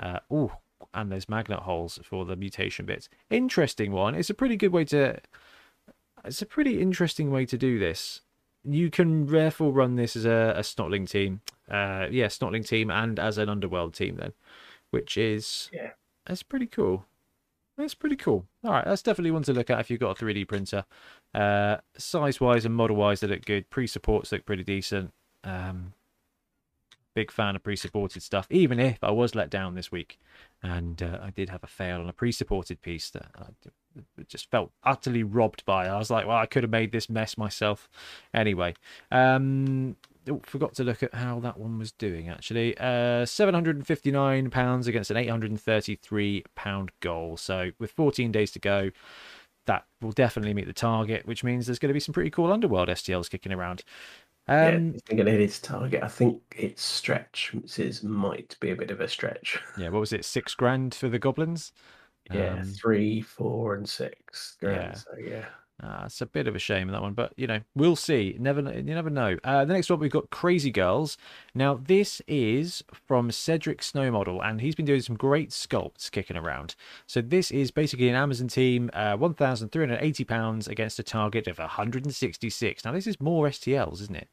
Uh, 0.00 0.20
ooh, 0.32 0.52
and 0.94 1.12
there's 1.12 1.28
magnet 1.28 1.60
holes 1.60 1.98
for 2.02 2.24
the 2.24 2.34
mutation 2.36 2.86
bits. 2.86 3.08
Interesting 3.30 3.92
one. 3.92 4.14
It's 4.14 4.30
a 4.30 4.34
pretty 4.34 4.56
good 4.56 4.72
way 4.72 4.84
to. 4.86 5.18
It's 6.24 6.40
a 6.42 6.46
pretty 6.46 6.80
interesting 6.80 7.30
way 7.30 7.44
to 7.46 7.58
do 7.58 7.78
this. 7.78 8.22
You 8.64 8.90
can 8.90 9.26
therefore 9.26 9.72
run 9.72 9.96
this 9.96 10.16
as 10.16 10.24
a, 10.24 10.54
a 10.56 10.60
Snotling 10.60 11.08
team. 11.08 11.42
Uh, 11.70 12.06
yeah, 12.10 12.26
Snotling 12.28 12.66
team 12.66 12.90
and 12.90 13.18
as 13.18 13.36
an 13.36 13.50
Underworld 13.50 13.92
team 13.92 14.16
then, 14.16 14.32
which 14.90 15.18
is 15.18 15.68
Yeah. 15.72 15.90
that's 16.26 16.42
pretty 16.42 16.66
cool. 16.66 17.04
That's 17.76 17.94
pretty 17.94 18.16
cool. 18.16 18.46
All 18.62 18.70
right, 18.70 18.84
that's 18.84 19.02
definitely 19.02 19.32
one 19.32 19.42
to 19.44 19.52
look 19.52 19.68
at 19.68 19.80
if 19.80 19.90
you've 19.90 20.00
got 20.00 20.20
a 20.20 20.24
3D 20.24 20.46
printer. 20.46 20.84
Uh, 21.34 21.78
size 21.96 22.40
wise 22.40 22.64
and 22.64 22.74
model 22.74 22.96
wise, 22.96 23.20
they 23.20 23.26
look 23.26 23.44
good. 23.44 23.68
Pre 23.70 23.86
supports 23.86 24.30
look 24.30 24.46
pretty 24.46 24.62
decent. 24.62 25.12
Um, 25.42 25.92
big 27.14 27.30
fan 27.30 27.56
of 27.56 27.62
pre 27.62 27.76
supported 27.76 28.22
stuff, 28.22 28.46
even 28.50 28.78
if 28.78 29.02
I 29.02 29.10
was 29.10 29.34
let 29.34 29.50
down 29.50 29.74
this 29.74 29.90
week 29.90 30.18
and 30.64 31.02
uh, 31.02 31.18
I 31.22 31.30
did 31.30 31.50
have 31.50 31.62
a 31.62 31.68
fail 31.68 32.00
on 32.00 32.08
a 32.08 32.12
pre 32.12 32.32
supported 32.32 32.80
piece 32.80 33.10
that 33.10 33.26
I, 33.36 33.44
just 34.26 34.50
felt 34.50 34.72
utterly 34.82 35.22
robbed 35.22 35.64
by. 35.64 35.86
I 35.86 35.98
was 35.98 36.10
like, 36.10 36.26
well, 36.26 36.38
I 36.38 36.46
could 36.46 36.64
have 36.64 36.70
made 36.70 36.90
this 36.90 37.08
mess 37.08 37.38
myself. 37.38 37.88
Anyway, 38.32 38.74
um, 39.12 39.96
oh, 40.30 40.40
forgot 40.44 40.74
to 40.74 40.84
look 40.84 41.02
at 41.02 41.14
how 41.14 41.40
that 41.40 41.58
one 41.58 41.78
was 41.78 41.92
doing 41.92 42.28
actually. 42.28 42.76
Uh, 42.78 43.24
759 43.26 44.50
pounds 44.50 44.86
against 44.86 45.10
an 45.10 45.16
833 45.16 46.44
pound 46.54 46.90
goal. 47.00 47.36
So 47.36 47.70
with 47.78 47.90
14 47.92 48.32
days 48.32 48.50
to 48.52 48.58
go, 48.58 48.90
that 49.66 49.86
will 50.00 50.12
definitely 50.12 50.54
meet 50.54 50.66
the 50.66 50.72
target, 50.72 51.26
which 51.26 51.42
means 51.44 51.66
there's 51.66 51.78
going 51.78 51.88
to 51.88 51.94
be 51.94 52.00
some 52.00 52.12
pretty 52.12 52.30
cool 52.30 52.52
underworld 52.52 52.88
STLs 52.88 53.30
kicking 53.30 53.52
around. 53.52 53.82
Um, 54.46 54.56
yeah, 54.56 54.92
I 54.96 55.00
think 55.06 55.20
it 55.20 55.28
is 55.40 55.58
target. 55.58 56.02
I 56.02 56.08
think 56.08 56.42
its 56.54 56.82
stretch 56.82 57.54
is, 57.78 58.02
might 58.02 58.56
be 58.60 58.70
a 58.70 58.76
bit 58.76 58.90
of 58.90 59.00
a 59.00 59.08
stretch. 59.08 59.58
yeah, 59.78 59.88
what 59.88 60.00
was 60.00 60.12
it? 60.12 60.24
Six 60.24 60.54
grand 60.54 60.94
for 60.94 61.08
the 61.08 61.18
goblins. 61.18 61.72
Yeah, 62.30 62.54
Um, 62.54 62.64
three, 62.64 63.20
four, 63.22 63.74
and 63.74 63.88
six. 63.88 64.56
grand, 64.60 64.76
yeah. 64.76 64.92
So 64.92 65.10
yeah. 65.18 65.44
Uh, 65.82 66.04
it's 66.06 66.20
a 66.20 66.26
bit 66.26 66.46
of 66.46 66.54
a 66.54 66.58
shame 66.58 66.88
in 66.88 66.92
that 66.92 67.02
one, 67.02 67.14
but 67.14 67.32
you 67.36 67.46
know 67.48 67.60
we'll 67.74 67.96
see. 67.96 68.36
Never, 68.38 68.60
you 68.60 68.82
never 68.82 69.10
know. 69.10 69.36
Uh, 69.42 69.64
the 69.64 69.72
next 69.72 69.90
one 69.90 69.98
we've 69.98 70.10
got 70.10 70.30
Crazy 70.30 70.70
Girls. 70.70 71.18
Now 71.52 71.74
this 71.74 72.22
is 72.28 72.84
from 72.92 73.32
Cedric 73.32 73.82
Snow 73.82 74.10
Model, 74.12 74.40
and 74.40 74.60
he's 74.60 74.76
been 74.76 74.86
doing 74.86 75.00
some 75.00 75.16
great 75.16 75.50
sculpts 75.50 76.10
kicking 76.10 76.36
around. 76.36 76.76
So 77.08 77.20
this 77.20 77.50
is 77.50 77.72
basically 77.72 78.08
an 78.08 78.14
Amazon 78.14 78.46
team, 78.46 78.88
uh, 78.92 79.16
one 79.16 79.34
thousand 79.34 79.70
three 79.70 79.84
hundred 79.84 80.00
eighty 80.00 80.24
pounds 80.24 80.68
against 80.68 81.00
a 81.00 81.02
target 81.02 81.48
of 81.48 81.58
one 81.58 81.68
hundred 81.68 82.04
and 82.04 82.14
sixty 82.14 82.50
six. 82.50 82.84
Now 82.84 82.92
this 82.92 83.08
is 83.08 83.20
more 83.20 83.48
STLs, 83.48 84.00
isn't 84.02 84.16
it? 84.16 84.28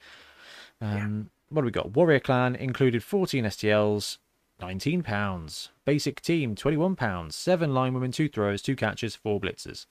Um, 0.80 1.32
What 1.50 1.62
do 1.64 1.66
we 1.66 1.72
got? 1.72 1.96
Warrior 1.96 2.20
Clan 2.20 2.56
included 2.56 3.04
fourteen 3.04 3.46
STLs. 3.46 4.20
Nineteen 4.60 5.02
pounds. 5.02 5.70
Basic 5.86 6.22
team, 6.22 6.54
twenty-one 6.56 6.96
pounds. 6.96 7.36
Seven 7.36 7.74
line 7.74 7.96
women, 7.96 8.12
two 8.12 8.30
throwers, 8.30 8.62
two 8.62 8.76
catchers, 8.76 9.16
four 9.16 9.42
blitzers. 9.42 9.88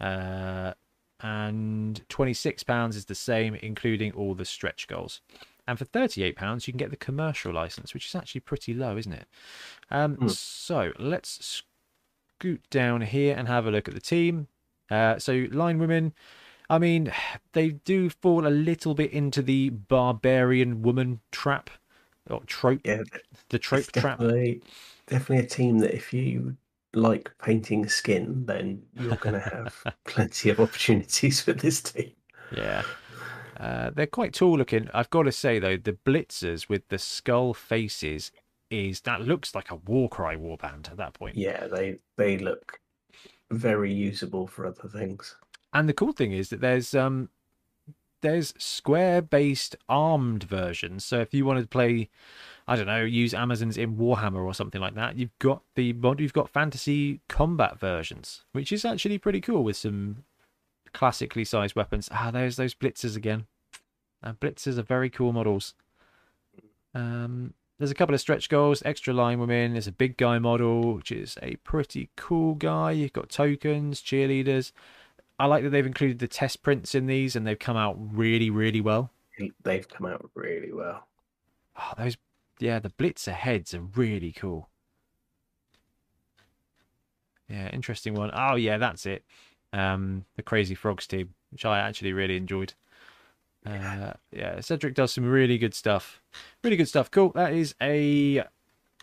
Uh, 0.00 0.74
and 1.22 2.02
£26 2.08 2.94
is 2.96 3.04
the 3.06 3.14
same, 3.14 3.54
including 3.56 4.12
all 4.12 4.34
the 4.34 4.44
stretch 4.44 4.86
goals. 4.88 5.20
And 5.66 5.78
for 5.78 5.84
£38, 5.84 6.66
you 6.66 6.72
can 6.72 6.78
get 6.78 6.90
the 6.90 6.96
commercial 6.96 7.52
license, 7.52 7.94
which 7.94 8.06
is 8.06 8.14
actually 8.14 8.40
pretty 8.40 8.74
low, 8.74 8.96
isn't 8.96 9.12
it? 9.12 9.26
Um, 9.90 10.16
Hmm. 10.16 10.28
So 10.28 10.92
let's 10.98 11.62
scoot 12.38 12.62
down 12.70 13.02
here 13.02 13.36
and 13.36 13.46
have 13.46 13.66
a 13.66 13.70
look 13.70 13.86
at 13.88 13.94
the 13.94 14.00
team. 14.00 14.48
Uh, 14.90 15.18
so, 15.18 15.46
line 15.52 15.78
women, 15.78 16.12
I 16.68 16.78
mean, 16.78 17.12
they 17.52 17.70
do 17.70 18.10
fall 18.10 18.46
a 18.46 18.50
little 18.50 18.94
bit 18.94 19.12
into 19.12 19.40
the 19.42 19.70
barbarian 19.70 20.82
woman 20.82 21.20
trap 21.30 21.70
or 22.28 22.40
trope, 22.46 22.80
Yeah, 22.84 23.02
the 23.50 23.58
trope 23.58 23.80
it's 23.80 23.92
trap. 23.92 24.18
definitely, 24.18 24.62
definitely 25.06 25.44
a 25.44 25.48
team 25.48 25.78
that 25.78 25.94
if 25.94 26.12
you 26.12 26.56
like 26.94 27.30
painting 27.42 27.88
skin, 27.88 28.44
then 28.46 28.82
you're 28.94 29.16
going 29.16 29.34
to 29.34 29.40
have 29.40 29.96
plenty 30.04 30.50
of 30.50 30.60
opportunities 30.60 31.40
for 31.40 31.52
this 31.52 31.80
team. 31.80 32.12
Yeah. 32.54 32.82
Uh, 33.58 33.90
they're 33.90 34.06
quite 34.06 34.32
tall 34.34 34.58
looking. 34.58 34.88
I've 34.92 35.10
got 35.10 35.22
to 35.22 35.32
say 35.32 35.58
though, 35.58 35.76
the 35.76 35.92
blitzers 35.92 36.68
with 36.68 36.88
the 36.88 36.98
skull 36.98 37.54
faces 37.54 38.32
is 38.70 39.02
that 39.02 39.20
looks 39.20 39.54
like 39.54 39.70
a 39.70 39.76
Warcry 39.76 40.36
warband 40.36 40.90
at 40.90 40.96
that 40.96 41.14
point. 41.14 41.36
Yeah, 41.36 41.66
they 41.66 41.98
they 42.16 42.38
look 42.38 42.80
very 43.50 43.92
usable 43.92 44.46
for 44.46 44.66
other 44.66 44.88
things. 44.88 45.36
And 45.72 45.88
the 45.88 45.92
cool 45.92 46.12
thing 46.12 46.32
is 46.32 46.48
that 46.48 46.60
there's 46.60 46.94
um 46.94 47.28
there's 48.22 48.54
square 48.56 49.20
based 49.20 49.76
armed 49.88 50.44
versions. 50.44 51.04
So 51.04 51.20
if 51.20 51.34
you 51.34 51.44
wanted 51.44 51.62
to 51.62 51.68
play 51.68 52.08
I 52.66 52.76
don't 52.76 52.86
know, 52.86 53.02
use 53.02 53.34
Amazons 53.34 53.76
in 53.76 53.96
Warhammer 53.96 54.44
or 54.44 54.54
something 54.54 54.80
like 54.80 54.94
that, 54.94 55.16
you've 55.16 55.36
got 55.38 55.62
the 55.74 55.92
mod 55.92 56.20
you've 56.20 56.32
got 56.32 56.48
fantasy 56.48 57.20
combat 57.28 57.78
versions, 57.78 58.44
which 58.52 58.72
is 58.72 58.84
actually 58.84 59.18
pretty 59.18 59.40
cool 59.40 59.64
with 59.64 59.76
some 59.76 60.24
classically 60.92 61.44
sized 61.44 61.74
weapons. 61.74 62.08
Ah, 62.12 62.30
there's 62.30 62.56
those 62.56 62.74
blitzers 62.74 63.16
again. 63.16 63.46
Uh, 64.22 64.32
blitzers 64.34 64.78
are 64.78 64.82
very 64.82 65.10
cool 65.10 65.32
models. 65.32 65.74
Um, 66.94 67.54
there's 67.78 67.90
a 67.90 67.94
couple 67.96 68.14
of 68.14 68.20
stretch 68.20 68.48
goals, 68.48 68.82
extra 68.84 69.12
line 69.12 69.40
women. 69.40 69.72
There's 69.72 69.88
a 69.88 69.92
big 69.92 70.16
guy 70.16 70.38
model, 70.38 70.94
which 70.94 71.10
is 71.10 71.36
a 71.42 71.56
pretty 71.56 72.10
cool 72.16 72.54
guy. 72.54 72.92
You've 72.92 73.12
got 73.12 73.28
tokens, 73.28 74.00
cheerleaders. 74.00 74.70
I 75.38 75.46
like 75.46 75.64
that 75.64 75.70
they've 75.70 75.84
included 75.84 76.20
the 76.20 76.28
test 76.28 76.62
prints 76.62 76.94
in 76.94 77.06
these, 77.06 77.34
and 77.34 77.44
they've 77.44 77.58
come 77.58 77.76
out 77.76 77.96
really, 77.98 78.50
really 78.50 78.80
well. 78.80 79.10
They've 79.64 79.88
come 79.88 80.06
out 80.06 80.30
really 80.34 80.72
well. 80.72 81.08
Oh, 81.76 81.92
those, 81.98 82.16
yeah, 82.62 82.78
the 82.78 82.90
blitzer 82.90 83.32
heads 83.32 83.74
are 83.74 83.80
really 83.80 84.32
cool. 84.32 84.68
Yeah, 87.48 87.68
interesting 87.70 88.14
one. 88.14 88.30
Oh 88.32 88.54
yeah, 88.54 88.78
that's 88.78 89.04
it. 89.04 89.24
Um, 89.72 90.24
the 90.36 90.42
Crazy 90.42 90.74
Frogs 90.74 91.06
team, 91.06 91.34
which 91.50 91.64
I 91.64 91.80
actually 91.80 92.12
really 92.12 92.36
enjoyed. 92.36 92.74
Uh, 93.66 94.12
yeah, 94.30 94.60
Cedric 94.60 94.94
does 94.94 95.12
some 95.12 95.24
really 95.24 95.58
good 95.58 95.74
stuff. 95.74 96.20
Really 96.62 96.76
good 96.76 96.88
stuff. 96.88 97.10
Cool. 97.10 97.30
That 97.34 97.52
is 97.52 97.74
a 97.82 98.44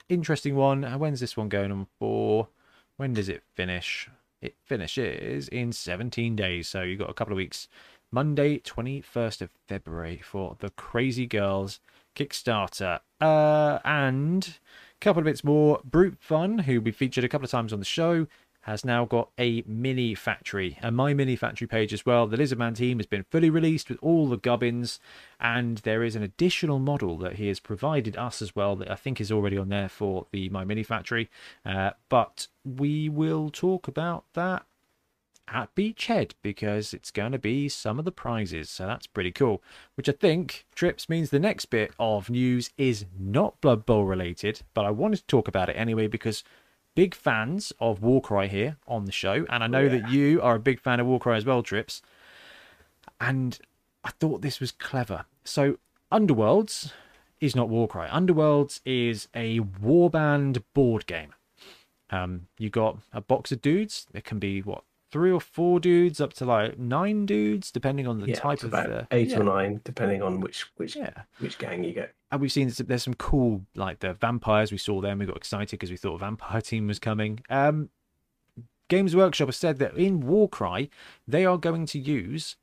interesting 0.07 0.55
one. 0.55 0.83
Uh, 0.83 0.97
When's 0.97 1.19
this 1.19 1.37
one 1.37 1.49
going 1.49 1.71
on 1.71 1.87
for? 1.99 2.47
When 2.97 3.13
does 3.13 3.29
it 3.29 3.43
finish? 3.55 4.09
It 4.41 4.55
finishes 4.63 5.49
in 5.49 5.73
17 5.73 6.35
days, 6.35 6.67
so 6.67 6.81
you've 6.81 6.99
got 6.99 7.09
a 7.09 7.13
couple 7.13 7.33
of 7.33 7.37
weeks. 7.37 7.67
Monday, 8.11 8.59
21st 8.59 9.41
of 9.41 9.51
February 9.67 10.21
for 10.23 10.55
the 10.59 10.69
Crazy 10.71 11.27
Girls 11.27 11.79
Kickstarter. 12.19 12.99
Uh, 13.21 13.79
and 13.85 14.45
a 14.47 14.99
couple 14.99 15.21
of 15.21 15.25
bits 15.25 15.43
more. 15.43 15.79
Brute 15.85 16.17
Fun, 16.19 16.59
who 16.59 16.81
we 16.81 16.91
featured 16.91 17.23
a 17.23 17.29
couple 17.29 17.45
of 17.45 17.51
times 17.51 17.71
on 17.71 17.79
the 17.79 17.85
show, 17.85 18.27
has 18.63 18.83
now 18.83 19.05
got 19.05 19.29
a 19.39 19.63
mini 19.65 20.13
factory, 20.13 20.77
a 20.83 20.91
My 20.91 21.13
Mini 21.13 21.37
Factory 21.37 21.65
page 21.65 21.93
as 21.93 22.05
well. 22.05 22.27
The 22.27 22.35
Lizardman 22.35 22.75
team 22.75 22.99
has 22.99 23.05
been 23.05 23.23
fully 23.23 23.49
released 23.49 23.89
with 23.89 23.97
all 24.01 24.27
the 24.27 24.37
gubbins, 24.37 24.99
and 25.39 25.77
there 25.79 26.03
is 26.03 26.17
an 26.17 26.23
additional 26.23 26.77
model 26.77 27.17
that 27.19 27.37
he 27.37 27.47
has 27.47 27.61
provided 27.61 28.17
us 28.17 28.41
as 28.41 28.55
well 28.55 28.75
that 28.75 28.91
I 28.91 28.95
think 28.95 29.21
is 29.21 29.31
already 29.31 29.57
on 29.57 29.69
there 29.69 29.89
for 29.89 30.27
the 30.31 30.49
My 30.49 30.65
Mini 30.65 30.83
Factory. 30.83 31.29
Uh, 31.65 31.91
but 32.09 32.47
we 32.65 33.07
will 33.07 33.49
talk 33.49 33.87
about 33.87 34.25
that 34.33 34.65
at 35.51 35.73
Beachhead 35.75 36.31
because 36.41 36.93
it's 36.93 37.11
going 37.11 37.31
to 37.31 37.39
be 37.39 37.69
some 37.69 37.99
of 37.99 38.05
the 38.05 38.11
prizes. 38.11 38.69
So 38.69 38.85
that's 38.85 39.07
pretty 39.07 39.31
cool. 39.31 39.61
Which 39.95 40.09
I 40.09 40.13
think, 40.13 40.65
Trips, 40.75 41.09
means 41.09 41.29
the 41.29 41.39
next 41.39 41.65
bit 41.65 41.91
of 41.99 42.29
news 42.29 42.71
is 42.77 43.05
not 43.19 43.59
Blood 43.61 43.85
Bowl 43.85 44.05
related, 44.05 44.61
but 44.73 44.85
I 44.85 44.91
wanted 44.91 45.17
to 45.17 45.25
talk 45.27 45.47
about 45.47 45.69
it 45.69 45.73
anyway 45.73 46.07
because 46.07 46.43
big 46.95 47.15
fans 47.15 47.71
of 47.79 48.01
Warcry 48.01 48.47
here 48.47 48.77
on 48.87 49.05
the 49.05 49.11
show, 49.11 49.45
and 49.49 49.63
I 49.63 49.67
know 49.67 49.83
Yeah. 49.83 49.99
that 49.99 50.09
you 50.09 50.41
are 50.41 50.55
a 50.55 50.59
big 50.59 50.79
fan 50.79 50.99
of 50.99 51.07
Warcry 51.07 51.37
as 51.37 51.45
well, 51.45 51.63
Trips. 51.63 52.01
And 53.21 53.57
I 54.03 54.11
thought 54.11 54.41
this 54.41 54.59
was 54.59 54.71
clever. 54.71 55.25
So, 55.43 55.77
Underworlds 56.11 56.91
is 57.39 57.55
not 57.55 57.69
Warcry. 57.69 58.07
Underworlds 58.07 58.81
is 58.85 59.27
a 59.33 59.59
warband 59.59 60.63
board 60.73 61.05
game. 61.05 61.33
Um, 62.09 62.47
you 62.57 62.69
got 62.69 62.97
a 63.13 63.21
box 63.21 63.51
of 63.51 63.61
dudes. 63.61 64.07
It 64.13 64.23
can 64.23 64.39
be 64.39 64.61
what 64.61 64.83
three 65.11 65.31
or 65.31 65.41
four 65.41 65.79
dudes, 65.79 66.21
up 66.21 66.33
to 66.33 66.45
like 66.45 66.77
nine 66.77 67.25
dudes, 67.25 67.71
depending 67.71 68.07
on 68.07 68.19
the 68.19 68.27
yeah, 68.27 68.35
type 68.35 68.63
of 68.63 68.73
uh, 68.73 69.03
eight 69.11 69.29
yeah, 69.29 69.39
or 69.39 69.43
nine, 69.43 69.81
depending 69.83 70.21
on 70.21 70.39
which 70.39 70.65
which 70.77 70.95
Yeah, 70.95 71.11
which 71.39 71.57
gang 71.57 71.83
you 71.83 71.93
get. 71.93 72.13
and 72.31 72.41
we've 72.41 72.51
seen 72.51 72.71
there's 72.77 73.03
some 73.03 73.15
cool 73.15 73.65
like 73.75 73.99
the 73.99 74.13
vampires. 74.13 74.71
We 74.71 74.77
saw 74.77 75.01
them. 75.01 75.19
We 75.19 75.25
got 75.25 75.37
excited 75.37 75.71
because 75.71 75.91
we 75.91 75.97
thought 75.97 76.15
a 76.15 76.19
vampire 76.19 76.61
team 76.69 76.87
was 76.87 76.99
coming. 76.99 77.39
Um, 77.49 77.89
Games 78.87 79.15
Workshop 79.15 79.49
has 79.49 79.57
said 79.57 79.77
that 79.79 79.95
in 79.95 80.21
Warcry 80.21 80.89
they 81.27 81.45
are 81.45 81.57
going 81.57 81.85
to 81.87 81.99
use 81.99 82.55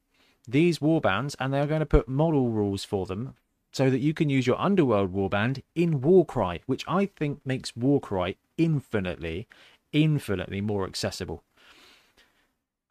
these 0.49 0.79
warbands 0.81 1.35
and 1.39 1.53
they 1.53 1.61
are 1.61 1.67
going 1.67 1.81
to 1.81 1.87
put 1.87 2.09
model 2.09 2.51
rules 2.51 2.85
for 2.85 3.07
them 3.07 3.35
so 3.73 3.91
that 3.91 3.99
you 3.99 4.15
can 4.15 4.31
use 4.31 4.47
your 4.47 4.59
Underworld 4.61 5.13
warband 5.13 5.63
in 5.75 6.01
Warcry, 6.01 6.63
which 6.67 6.85
I 6.89 7.07
think 7.07 7.41
makes 7.45 7.77
Warcry 7.77 8.39
infinitely, 8.57 9.47
infinitely 9.93 10.61
more 10.61 10.85
accessible. 10.87 11.43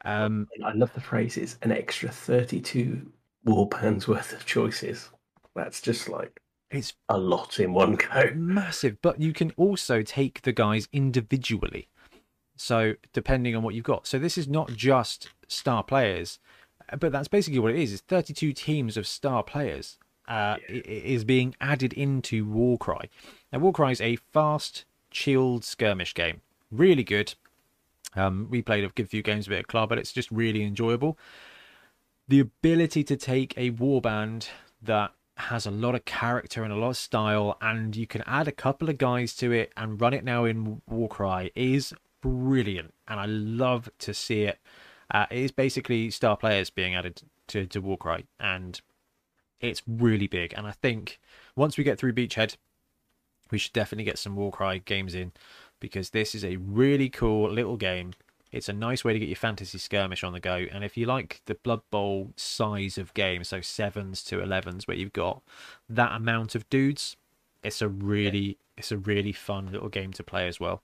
Um, 0.06 0.48
I 0.64 0.72
love 0.72 0.92
the 0.94 1.00
phrase. 1.00 1.36
It's 1.36 1.58
an 1.62 1.72
extra 1.72 2.08
thirty-two 2.08 3.10
warbands 3.46 4.06
worth 4.06 4.32
of 4.32 4.46
choices. 4.46 5.10
That's 5.54 5.80
just 5.80 6.08
like 6.08 6.40
it's 6.70 6.94
a 7.08 7.18
lot 7.18 7.58
in 7.60 7.72
one 7.72 7.96
go. 7.96 8.30
massive, 8.34 9.00
but 9.02 9.20
you 9.20 9.32
can 9.32 9.52
also 9.56 10.02
take 10.02 10.42
the 10.42 10.52
guys 10.52 10.88
individually. 10.92 11.88
So 12.56 12.94
depending 13.12 13.54
on 13.56 13.62
what 13.62 13.74
you've 13.74 13.84
got. 13.84 14.06
So 14.06 14.18
this 14.18 14.38
is 14.38 14.48
not 14.48 14.70
just 14.72 15.30
star 15.48 15.82
players, 15.82 16.38
uh, 16.90 16.96
but 16.96 17.12
that's 17.12 17.28
basically 17.28 17.58
what 17.58 17.72
it 17.72 17.78
is. 17.78 17.92
It's 17.92 18.02
32 18.02 18.52
teams 18.52 18.96
of 18.96 19.06
star 19.06 19.42
players. 19.42 19.98
Uh, 20.28 20.56
i- 20.68 20.82
is 20.88 21.22
being 21.22 21.54
added 21.60 21.92
into 21.92 22.44
Warcry. 22.44 23.08
Now 23.52 23.60
Warcry 23.60 23.92
is 23.92 24.00
a 24.00 24.16
fast, 24.16 24.84
chilled 25.10 25.64
skirmish 25.64 26.14
game. 26.14 26.40
Really 26.72 27.04
good. 27.04 27.34
Um, 28.16 28.48
we 28.50 28.62
played 28.62 28.84
a 28.84 28.88
good 28.88 29.08
few 29.08 29.22
games 29.22 29.46
of 29.46 29.52
it 29.52 29.58
at 29.58 29.66
club, 29.68 29.88
but 29.88 29.98
it's 29.98 30.12
just 30.12 30.30
really 30.30 30.62
enjoyable. 30.62 31.18
The 32.28 32.40
ability 32.40 33.04
to 33.04 33.16
take 33.16 33.54
a 33.56 33.70
warband 33.70 34.48
that 34.82 35.12
has 35.36 35.66
a 35.66 35.70
lot 35.70 35.94
of 35.94 36.04
character 36.04 36.64
and 36.64 36.72
a 36.72 36.76
lot 36.76 36.90
of 36.90 36.96
style, 36.96 37.56
and 37.60 37.94
you 37.94 38.06
can 38.06 38.22
add 38.26 38.48
a 38.48 38.52
couple 38.52 38.88
of 38.88 38.98
guys 38.98 39.34
to 39.36 39.52
it 39.52 39.72
and 39.76 40.00
run 40.00 40.14
it 40.14 40.24
now 40.24 40.44
in 40.44 40.80
Warcry 40.88 41.52
is 41.54 41.92
brilliant, 42.22 42.94
and 43.06 43.20
I 43.20 43.26
love 43.26 43.90
to 43.98 44.14
see 44.14 44.44
it. 44.44 44.58
Uh, 45.10 45.26
it 45.30 45.38
is 45.38 45.52
basically 45.52 46.10
star 46.10 46.36
players 46.36 46.70
being 46.70 46.94
added 46.94 47.22
to 47.48 47.66
to 47.66 47.80
Warcry, 47.80 48.26
and 48.40 48.80
it's 49.60 49.82
really 49.86 50.26
big. 50.26 50.54
And 50.56 50.66
I 50.66 50.72
think 50.72 51.20
once 51.54 51.76
we 51.76 51.84
get 51.84 51.98
through 51.98 52.14
Beachhead, 52.14 52.56
we 53.50 53.58
should 53.58 53.72
definitely 53.72 54.04
get 54.04 54.18
some 54.18 54.36
Warcry 54.36 54.80
games 54.80 55.14
in 55.14 55.32
because 55.80 56.10
this 56.10 56.34
is 56.34 56.44
a 56.44 56.56
really 56.56 57.08
cool 57.08 57.50
little 57.50 57.76
game. 57.76 58.12
It's 58.52 58.68
a 58.68 58.72
nice 58.72 59.04
way 59.04 59.12
to 59.12 59.18
get 59.18 59.28
your 59.28 59.36
fantasy 59.36 59.78
skirmish 59.78 60.24
on 60.24 60.32
the 60.32 60.40
go. 60.40 60.66
And 60.72 60.84
if 60.84 60.96
you 60.96 61.06
like 61.06 61.42
the 61.46 61.54
Blood 61.56 61.82
Bowl 61.90 62.32
size 62.36 62.96
of 62.96 63.12
game, 63.14 63.44
so 63.44 63.60
sevens 63.60 64.22
to 64.24 64.40
elevens, 64.40 64.86
where 64.86 64.96
you've 64.96 65.12
got 65.12 65.42
that 65.88 66.12
amount 66.12 66.54
of 66.54 66.68
dudes, 66.70 67.16
it's 67.62 67.82
a 67.82 67.88
really 67.88 68.38
yeah. 68.38 68.54
it's 68.78 68.92
a 68.92 68.98
really 68.98 69.32
fun 69.32 69.70
little 69.72 69.88
game 69.88 70.12
to 70.12 70.22
play 70.22 70.46
as 70.46 70.60
well. 70.60 70.82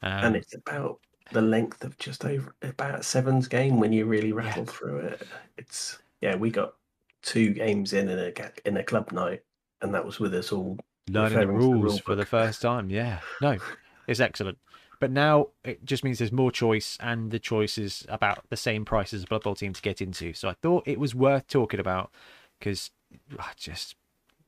Um, 0.00 0.24
and 0.24 0.36
it's 0.36 0.54
about 0.54 1.00
the 1.32 1.42
length 1.42 1.84
of 1.84 1.98
just 1.98 2.24
over 2.24 2.54
about 2.62 3.04
sevens 3.04 3.48
game 3.48 3.78
when 3.78 3.92
you 3.92 4.06
really 4.06 4.32
rattle 4.32 4.64
yeah. 4.64 4.70
through 4.70 4.98
it. 4.98 5.26
It's 5.58 5.98
yeah, 6.20 6.36
we 6.36 6.50
got 6.50 6.74
two 7.22 7.50
games 7.50 7.92
in 7.92 8.08
in 8.08 8.18
a 8.18 8.32
in 8.64 8.76
a 8.76 8.84
club 8.84 9.12
night, 9.12 9.42
and 9.80 9.94
that 9.94 10.04
was 10.04 10.20
with 10.20 10.34
us 10.34 10.52
all 10.52 10.78
learning 11.08 11.38
the 11.38 11.46
rules 11.46 11.96
the 11.96 12.02
for 12.02 12.14
the 12.14 12.26
first 12.26 12.62
time. 12.62 12.90
Yeah, 12.90 13.20
no, 13.40 13.58
it's 14.06 14.20
excellent. 14.20 14.58
But 15.00 15.10
now 15.10 15.48
it 15.64 15.84
just 15.84 16.04
means 16.04 16.18
there's 16.18 16.32
more 16.32 16.52
choice, 16.52 16.96
and 17.00 17.30
the 17.30 17.40
choice 17.40 17.76
is 17.76 18.06
about 18.08 18.44
the 18.50 18.56
same 18.56 18.84
price 18.84 19.12
as 19.12 19.24
a 19.24 19.26
Blood 19.26 19.42
Bowl 19.42 19.54
team 19.54 19.72
to 19.72 19.82
get 19.82 20.00
into. 20.00 20.32
So 20.32 20.48
I 20.48 20.54
thought 20.54 20.86
it 20.86 21.00
was 21.00 21.14
worth 21.14 21.48
talking 21.48 21.80
about 21.80 22.10
because 22.58 22.90
I 23.38 23.50
just 23.56 23.96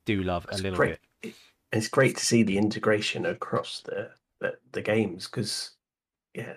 do 0.04 0.22
love 0.22 0.46
it's 0.50 0.60
a 0.60 0.62
little 0.62 0.76
great. 0.76 0.98
bit. 1.22 1.34
It's 1.72 1.88
great 1.88 2.16
to 2.18 2.24
see 2.24 2.44
the 2.44 2.56
integration 2.56 3.26
across 3.26 3.80
the 3.80 4.10
the, 4.40 4.54
the 4.72 4.82
games 4.82 5.26
because 5.26 5.72
yeah, 6.34 6.54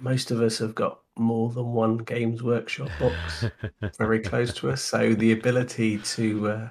most 0.00 0.30
of 0.30 0.40
us 0.40 0.58
have 0.58 0.74
got 0.74 1.00
more 1.18 1.50
than 1.50 1.72
one 1.72 1.98
Games 1.98 2.42
Workshop 2.42 2.88
box 2.98 3.44
very 3.98 4.20
close 4.20 4.54
to 4.54 4.70
us. 4.70 4.82
So 4.82 5.14
the 5.14 5.32
ability 5.32 5.98
to 5.98 6.48
uh, 6.48 6.68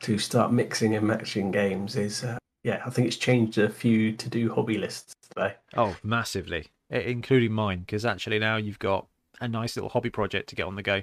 to 0.00 0.18
start 0.18 0.52
mixing 0.52 0.94
and 0.94 1.06
matching 1.06 1.50
games 1.50 1.96
is 1.96 2.24
uh, 2.24 2.38
yeah, 2.62 2.82
I 2.84 2.90
think 2.90 3.06
it's 3.06 3.16
changed 3.16 3.58
a 3.58 3.68
few 3.68 4.12
to 4.12 4.28
do 4.28 4.52
hobby 4.52 4.78
lists 4.78 5.14
today. 5.28 5.54
Oh, 5.76 5.96
massively, 6.02 6.66
including 6.90 7.52
mine, 7.52 7.80
because 7.80 8.04
actually 8.04 8.38
now 8.38 8.56
you've 8.56 8.78
got 8.78 9.06
a 9.40 9.48
nice 9.48 9.76
little 9.76 9.88
hobby 9.88 10.10
project 10.10 10.48
to 10.50 10.56
get 10.56 10.66
on 10.66 10.76
the 10.76 10.82
go. 10.82 11.02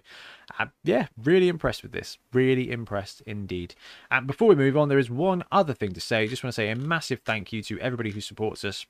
Uh, 0.59 0.67
yeah, 0.83 1.07
really 1.17 1.47
impressed 1.47 1.81
with 1.81 1.91
this. 1.91 2.17
Really 2.33 2.71
impressed 2.71 3.21
indeed. 3.21 3.73
And 4.11 4.27
before 4.27 4.47
we 4.47 4.55
move 4.55 4.77
on, 4.77 4.89
there 4.89 4.99
is 4.99 5.09
one 5.09 5.43
other 5.51 5.73
thing 5.73 5.93
to 5.93 6.01
say. 6.01 6.27
Just 6.27 6.43
want 6.43 6.53
to 6.53 6.55
say 6.55 6.69
a 6.69 6.75
massive 6.75 7.21
thank 7.25 7.51
you 7.51 7.63
to 7.63 7.79
everybody 7.79 8.11
who 8.11 8.21
supports 8.21 8.63
us 8.63 8.85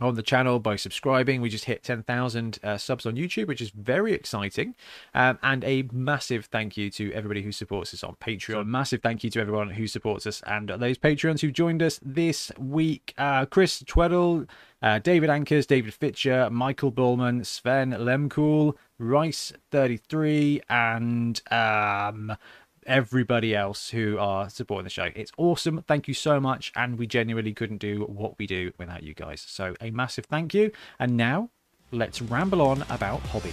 on 0.00 0.14
the 0.14 0.22
channel 0.22 0.60
by 0.60 0.76
subscribing. 0.76 1.40
We 1.40 1.48
just 1.48 1.64
hit 1.64 1.82
10,000 1.82 2.58
uh, 2.62 2.78
subs 2.78 3.06
on 3.06 3.16
YouTube, 3.16 3.48
which 3.48 3.60
is 3.60 3.70
very 3.70 4.12
exciting. 4.12 4.74
Um, 5.14 5.38
and 5.42 5.64
a 5.64 5.88
massive 5.92 6.46
thank 6.46 6.76
you 6.76 6.90
to 6.90 7.12
everybody 7.12 7.42
who 7.42 7.52
supports 7.52 7.92
us 7.94 8.04
on 8.04 8.16
Patreon. 8.20 8.60
So 8.60 8.64
massive 8.64 9.00
thank 9.00 9.24
you 9.24 9.30
to 9.30 9.40
everyone 9.40 9.70
who 9.70 9.86
supports 9.86 10.26
us 10.26 10.42
and 10.46 10.68
those 10.68 10.98
Patreons 10.98 11.40
who 11.40 11.50
joined 11.50 11.82
us 11.82 11.98
this 12.02 12.52
week. 12.58 13.14
Uh, 13.16 13.46
Chris 13.46 13.82
Tweddle, 13.82 14.46
uh, 14.82 14.98
David 14.98 15.30
Ankers, 15.30 15.66
David 15.66 15.94
Fitcher, 15.94 16.50
Michael 16.50 16.90
Bullman, 16.90 17.44
Sven 17.44 17.92
Lemcool, 17.92 18.74
Rice33, 19.00 20.60
and 20.68 21.40
um, 21.50 22.36
everybody 22.86 23.54
else 23.54 23.90
who 23.90 24.18
are 24.18 24.48
supporting 24.50 24.84
the 24.84 24.90
show. 24.90 25.08
It's 25.14 25.32
awesome. 25.36 25.82
Thank 25.86 26.08
you 26.08 26.14
so 26.14 26.40
much. 26.40 26.72
And 26.76 26.98
we 26.98 27.06
genuinely 27.06 27.52
couldn't 27.52 27.78
do 27.78 28.04
what 28.04 28.38
we 28.38 28.46
do 28.46 28.72
without 28.78 29.02
you 29.02 29.14
guys. 29.14 29.40
So 29.40 29.74
a 29.80 29.90
massive 29.90 30.26
thank 30.26 30.54
you. 30.54 30.70
And 30.98 31.16
now 31.16 31.50
let's 31.92 32.22
ramble 32.22 32.62
on 32.62 32.82
about 32.90 33.20
hobby. 33.20 33.52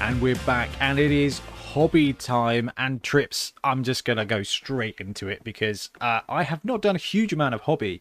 And 0.00 0.22
we're 0.22 0.36
back, 0.46 0.70
and 0.80 0.98
it 0.98 1.10
is 1.10 1.40
hobby 1.72 2.12
time 2.12 2.70
and 2.78 3.02
trips. 3.02 3.52
I'm 3.62 3.82
just 3.82 4.04
going 4.04 4.16
to 4.16 4.24
go 4.24 4.42
straight 4.42 5.00
into 5.00 5.28
it 5.28 5.44
because 5.44 5.90
uh, 6.00 6.20
I 6.28 6.44
have 6.44 6.64
not 6.64 6.80
done 6.80 6.96
a 6.96 6.98
huge 6.98 7.32
amount 7.32 7.54
of 7.54 7.62
hobby 7.62 8.00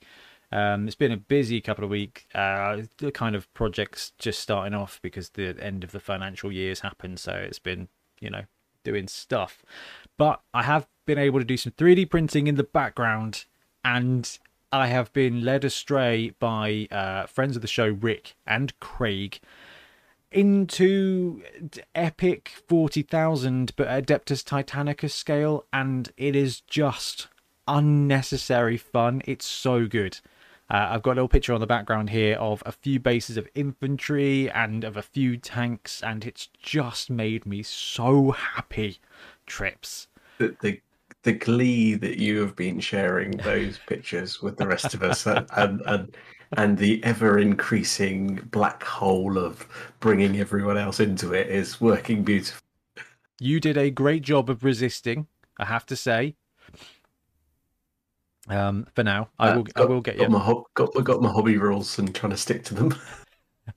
um, 0.52 0.88
it's 0.88 0.96
been 0.96 1.12
a 1.12 1.18
busy 1.18 1.60
couple 1.60 1.84
of 1.84 1.90
weeks. 1.90 2.24
Uh, 2.34 2.84
the 2.98 3.12
kind 3.12 3.36
of 3.36 3.52
projects 3.54 4.14
just 4.18 4.40
starting 4.40 4.74
off 4.74 5.00
because 5.02 5.30
the 5.30 5.56
end 5.62 5.84
of 5.84 5.92
the 5.92 6.00
financial 6.00 6.52
year's 6.52 6.80
happened, 6.82 7.20
so 7.20 7.34
it's 7.34 7.60
been 7.60 7.90
you 8.20 8.30
know 8.30 8.44
doing 8.84 9.08
stuff. 9.08 9.64
But 10.18 10.42
I 10.54 10.64
have 10.64 10.88
been 11.06 11.18
able 11.18 11.40
to 11.40 11.46
do 11.46 11.58
some 11.58 11.74
3D 11.74 12.10
printing 12.10 12.48
in 12.48 12.56
the 12.56 12.64
background, 12.64 13.46
and 13.84 14.38
I 14.72 14.88
have 14.88 15.12
been 15.12 15.44
led 15.44 15.66
astray 15.66 16.32
by 16.40 16.88
uh, 16.92 17.26
friends 17.26 17.58
of 17.58 17.62
the 17.62 17.68
show, 17.68 17.88
Rick 17.88 18.36
and 18.46 18.78
Craig, 18.80 19.40
into 20.32 21.42
epic 21.94 22.52
40,000 22.68 23.74
but 23.76 23.88
Adeptus 23.88 24.44
Titanicus 24.44 25.12
scale, 25.12 25.66
and 25.74 26.12
it 26.16 26.38
is 26.38 26.62
just 26.62 27.28
unnecessary 27.68 28.78
fun. 28.78 29.22
It's 29.26 29.46
so 29.46 29.88
good. 29.88 30.20
Uh, 30.70 30.88
I've 30.92 31.02
got 31.02 31.12
a 31.12 31.16
little 31.16 31.30
picture 31.30 31.54
on 31.54 31.62
the 31.62 31.68
background 31.68 32.10
here 32.10 32.36
of 32.36 32.62
a 32.66 32.72
few 32.72 33.00
bases 33.00 33.38
of 33.38 33.48
infantry 33.56 34.52
and 34.52 34.84
of 34.84 34.98
a 34.98 35.02
few 35.02 35.38
tanks, 35.38 36.04
and 36.04 36.26
it's 36.26 36.50
just 36.62 37.10
made 37.10 37.46
me 37.46 37.64
so 37.64 38.32
happy. 38.32 39.00
Trips. 39.46 40.08
The, 40.40 40.56
the, 40.62 40.82
the 41.24 41.34
glee 41.34 41.96
that 41.96 42.18
you 42.18 42.42
have 42.42 42.56
been 42.56 42.82
sharing 42.82 43.32
those 43.32 43.80
pictures 43.88 44.42
with 44.42 44.58
the 44.58 44.68
rest 44.68 44.94
of 44.94 45.04
us, 45.04 45.26
and, 45.26 45.82
and 45.86 46.16
and 46.56 46.78
the 46.78 47.04
ever 47.04 47.40
increasing 47.40 48.36
black 48.52 48.84
hole 48.84 49.38
of 49.38 49.68
bringing 50.00 50.40
everyone 50.40 50.78
else 50.78 51.00
into 51.00 51.34
it 51.34 51.48
is 51.48 51.82
working 51.82 52.24
beautifully. 52.24 52.62
You 53.40 53.60
did 53.60 53.78
a 53.78 53.92
great 53.92 54.24
job 54.24 54.50
of 54.50 54.64
resisting, 54.64 55.28
I 55.60 55.66
have 55.66 55.86
to 55.88 55.96
say. 55.96 56.36
Um, 58.50 58.88
for 58.96 59.04
now, 59.04 59.30
I 59.40 59.56
will. 59.56 59.64
Got, 59.64 59.84
I 59.84 59.86
will 59.86 60.02
get 60.02 60.18
got 60.18 60.24
you. 60.24 60.30
My 60.30 60.54
got, 60.74 61.04
got 61.04 61.22
my 61.22 61.32
hobby 61.32 61.58
rules 61.58 62.00
and 62.00 62.14
trying 62.14 62.32
to 62.32 62.38
stick 62.38 62.64
to 62.66 62.74
them. 62.74 62.96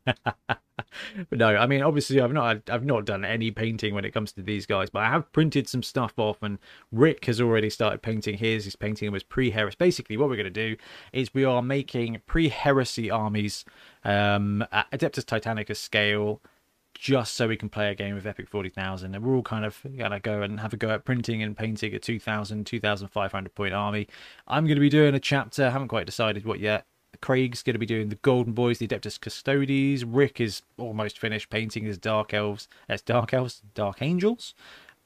but 0.05 0.59
no, 1.33 1.57
I 1.57 1.67
mean, 1.67 1.83
obviously, 1.83 2.21
I've 2.21 2.33
not. 2.33 2.71
I've 2.71 2.85
not 2.85 3.05
done 3.05 3.25
any 3.25 3.51
painting 3.51 3.95
when 3.95 4.05
it 4.05 4.13
comes 4.13 4.33
to 4.33 4.43
these 4.43 4.67
guys, 4.67 4.89
but 4.89 5.01
I 5.01 5.09
have 5.09 5.31
printed 5.33 5.69
some 5.69 5.83
stuff 5.83 6.13
off, 6.19 6.43
and 6.43 6.59
Rick 6.93 7.25
has 7.25 7.41
already 7.41 7.71
started 7.71 8.03
painting 8.03 8.39
his. 8.39 8.65
He's 8.65 8.77
painting 8.77 9.07
them 9.07 9.15
as 9.17 9.25
pre-heresy. 9.25 9.77
Basically, 9.79 10.17
what 10.17 10.29
we're 10.29 10.37
going 10.37 10.45
to 10.45 10.51
do 10.51 10.77
is 11.13 11.35
we 11.35 11.45
are 11.45 11.63
making 11.63 12.21
pre-heresy 12.27 13.11
armies 13.11 13.65
um, 14.05 14.65
at 14.71 14.91
Adeptus 14.93 15.25
Titanicus 15.25 15.79
scale 15.79 16.41
just 17.01 17.35
so 17.35 17.49
we 17.49 17.57
can 17.57 17.71
play 17.71 17.91
a 17.91 17.95
game 17.95 18.15
of 18.15 18.27
Epic 18.27 18.47
40,000. 18.47 19.15
And 19.15 19.25
we're 19.25 19.35
all 19.35 19.43
kind 19.43 19.65
of 19.65 19.81
going 19.97 20.11
to 20.11 20.21
go 20.21 20.43
and 20.43 20.61
have 20.61 20.75
a 20.75 20.77
go 20.77 20.91
at 20.91 21.07
printing 21.07 21.43
and 21.43 21.57
painting 21.57 21.95
a 21.95 21.99
2,000, 21.99 22.67
2,500 22.67 23.55
point 23.55 23.73
army. 23.73 24.07
I'm 24.47 24.67
going 24.67 24.77
to 24.77 24.83
be 24.83 24.91
doing 24.91 25.15
a 25.15 25.21
chapter, 25.21 25.71
haven't 25.71 25.89
quite 25.89 26.05
decided 26.05 26.45
what 26.45 26.61
yet. 26.61 26.85
Craig's 27.23 27.63
going 27.63 27.75
to 27.75 27.79
be 27.79 27.87
doing 27.87 28.11
the 28.11 28.17
Golden 28.17 28.53
Boys, 28.53 28.79
the 28.79 28.87
Adeptus 28.87 29.19
Custodes. 29.19 30.05
Rick 30.05 30.43
is 30.43 30.61
almost 30.77 31.19
finished 31.19 31.49
painting 31.49 31.85
his 31.85 31.97
Dark 31.97 32.35
Elves. 32.35 32.69
That's 32.87 33.03
Dark 33.03 33.33
Elves, 33.33 33.63
Dark 33.75 34.03
Angels. 34.03 34.55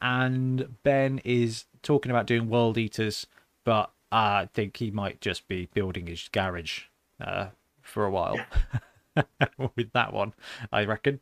And 0.03 0.75
Ben 0.83 1.21
is 1.25 1.67
talking 1.83 2.11
about 2.11 2.27
doing 2.27 2.49
World 2.49 2.77
Eaters, 2.77 3.29
but 3.65 3.93
I 4.11 4.49
think 4.53 4.79
he 4.79 4.91
might 4.91 5.21
just 5.21 5.47
be 5.47 5.69
building 5.73 6.09
his 6.09 6.29
garage 6.33 6.83
uh, 7.21 7.47
for 7.83 8.05
a 8.05 8.11
while. 8.11 8.39
with 9.77 9.93
that 9.93 10.13
one, 10.13 10.35
I 10.73 10.85
reckon. 10.85 11.21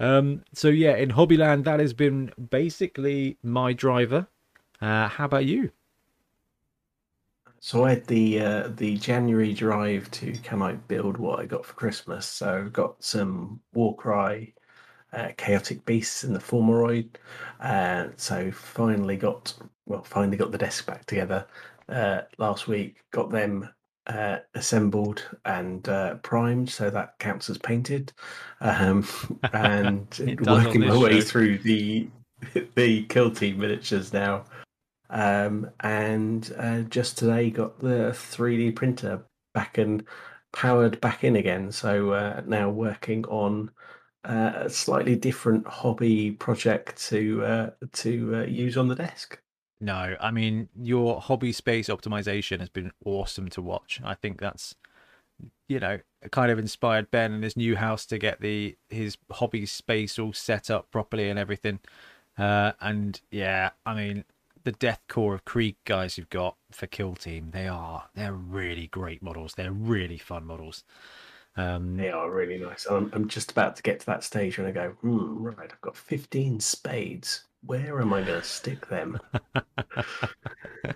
Um, 0.00 0.42
so 0.54 0.68
yeah, 0.68 0.96
in 0.96 1.10
Hobbyland, 1.10 1.64
that 1.64 1.78
has 1.78 1.92
been 1.92 2.32
basically 2.50 3.38
my 3.42 3.72
driver. 3.72 4.26
Uh, 4.80 5.08
how 5.08 5.26
about 5.26 5.44
you? 5.44 5.70
So 7.60 7.84
I 7.84 7.90
had 7.90 8.06
the 8.06 8.40
uh, 8.40 8.68
the 8.68 8.96
January 8.96 9.52
drive 9.52 10.10
to 10.12 10.32
can 10.42 10.62
I 10.62 10.72
build 10.74 11.18
what 11.18 11.40
I 11.40 11.46
got 11.46 11.64
for 11.66 11.74
Christmas. 11.74 12.26
So 12.26 12.58
I've 12.58 12.72
got 12.72 13.02
some 13.04 13.60
Warcry, 13.74 14.54
uh, 15.12 15.28
Chaotic 15.36 15.84
Beasts 15.84 16.24
in 16.24 16.32
the 16.32 16.38
Fomoroid. 16.40 17.16
Uh, 17.60 18.08
so 18.16 18.50
finally 18.50 19.16
got 19.16 19.54
well, 19.86 20.02
finally 20.02 20.38
got 20.38 20.52
the 20.52 20.58
desk 20.58 20.86
back 20.86 21.04
together 21.06 21.46
uh, 21.90 22.22
last 22.38 22.66
week. 22.68 23.02
Got 23.10 23.30
them 23.30 23.68
uh, 24.10 24.40
assembled 24.54 25.24
and 25.44 25.88
uh, 25.88 26.16
primed, 26.16 26.68
so 26.68 26.90
that 26.90 27.18
counts 27.18 27.48
as 27.48 27.58
painted. 27.58 28.12
Um, 28.60 29.06
and 29.52 30.06
working 30.44 30.80
my 30.80 30.98
way 30.98 31.20
through 31.20 31.58
the 31.58 32.08
the 32.74 33.04
kill 33.04 33.30
team 33.30 33.58
miniatures 33.58 34.12
now. 34.12 34.44
Um, 35.10 35.70
and 35.80 36.52
uh, 36.58 36.80
just 36.82 37.18
today 37.18 37.50
got 37.50 37.78
the 37.80 38.10
3D 38.12 38.76
printer 38.76 39.22
back 39.54 39.78
and 39.78 40.04
powered 40.52 41.00
back 41.00 41.24
in 41.24 41.36
again. 41.36 41.70
So 41.72 42.12
uh, 42.12 42.42
now 42.46 42.70
working 42.70 43.24
on 43.26 43.70
uh, 44.24 44.52
a 44.54 44.70
slightly 44.70 45.16
different 45.16 45.66
hobby 45.66 46.32
project 46.32 46.96
to 47.08 47.44
uh, 47.44 47.70
to 47.92 48.44
use 48.48 48.76
on 48.76 48.88
the 48.88 48.94
desk. 48.96 49.40
No, 49.80 50.16
I 50.20 50.30
mean 50.30 50.68
your 50.78 51.20
hobby 51.20 51.52
space 51.52 51.88
optimization 51.88 52.60
has 52.60 52.68
been 52.68 52.92
awesome 53.04 53.48
to 53.50 53.62
watch. 53.62 54.00
I 54.04 54.14
think 54.14 54.40
that's 54.40 54.74
you 55.68 55.80
know 55.80 55.98
kind 56.30 56.50
of 56.50 56.58
inspired 56.58 57.10
Ben 57.10 57.32
in 57.32 57.42
his 57.42 57.56
new 57.56 57.76
house 57.76 58.06
to 58.06 58.18
get 58.18 58.40
the 58.40 58.76
his 58.90 59.16
hobby 59.32 59.66
space 59.66 60.18
all 60.18 60.32
set 60.32 60.70
up 60.70 60.90
properly 60.90 61.30
and 61.30 61.38
everything. 61.38 61.80
Uh, 62.38 62.72
and 62.80 63.20
yeah, 63.30 63.70
I 63.86 63.94
mean 63.94 64.24
the 64.64 64.72
Death 64.72 65.00
Korps 65.08 65.34
of 65.34 65.44
Krieg 65.44 65.76
guys 65.84 66.18
you've 66.18 66.30
got 66.30 66.56
for 66.70 66.86
Kill 66.86 67.14
Team, 67.14 67.50
they 67.52 67.66
are 67.68 68.08
they're 68.14 68.32
really 68.34 68.86
great 68.88 69.22
models. 69.22 69.54
They're 69.54 69.72
really 69.72 70.18
fun 70.18 70.44
models. 70.46 70.84
Um, 71.56 71.96
They 71.96 72.10
are 72.10 72.30
really 72.30 72.58
nice. 72.58 72.86
I'm, 72.86 73.10
I'm 73.12 73.28
just 73.28 73.50
about 73.52 73.76
to 73.76 73.82
get 73.82 74.00
to 74.00 74.06
that 74.06 74.24
stage 74.24 74.58
when 74.58 74.66
I 74.66 74.72
go, 74.72 74.90
hmm, 75.00 75.42
right, 75.42 75.70
I've 75.72 75.80
got 75.80 75.96
15 75.96 76.60
spades. 76.60 77.44
Where 77.64 78.00
am 78.00 78.12
I 78.14 78.22
going 78.22 78.40
to 78.40 78.46
stick 78.46 78.88
them? 78.88 79.18
there 80.84 80.94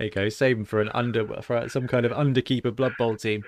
you 0.00 0.10
go. 0.10 0.28
Save 0.28 0.56
them 0.56 0.64
for 0.64 0.80
an 0.80 0.88
under 0.94 1.42
for 1.42 1.68
some 1.68 1.86
kind 1.86 2.06
of 2.06 2.12
underkeeper 2.12 2.74
Blood 2.74 2.92
Bowl 2.98 3.16
team. 3.16 3.44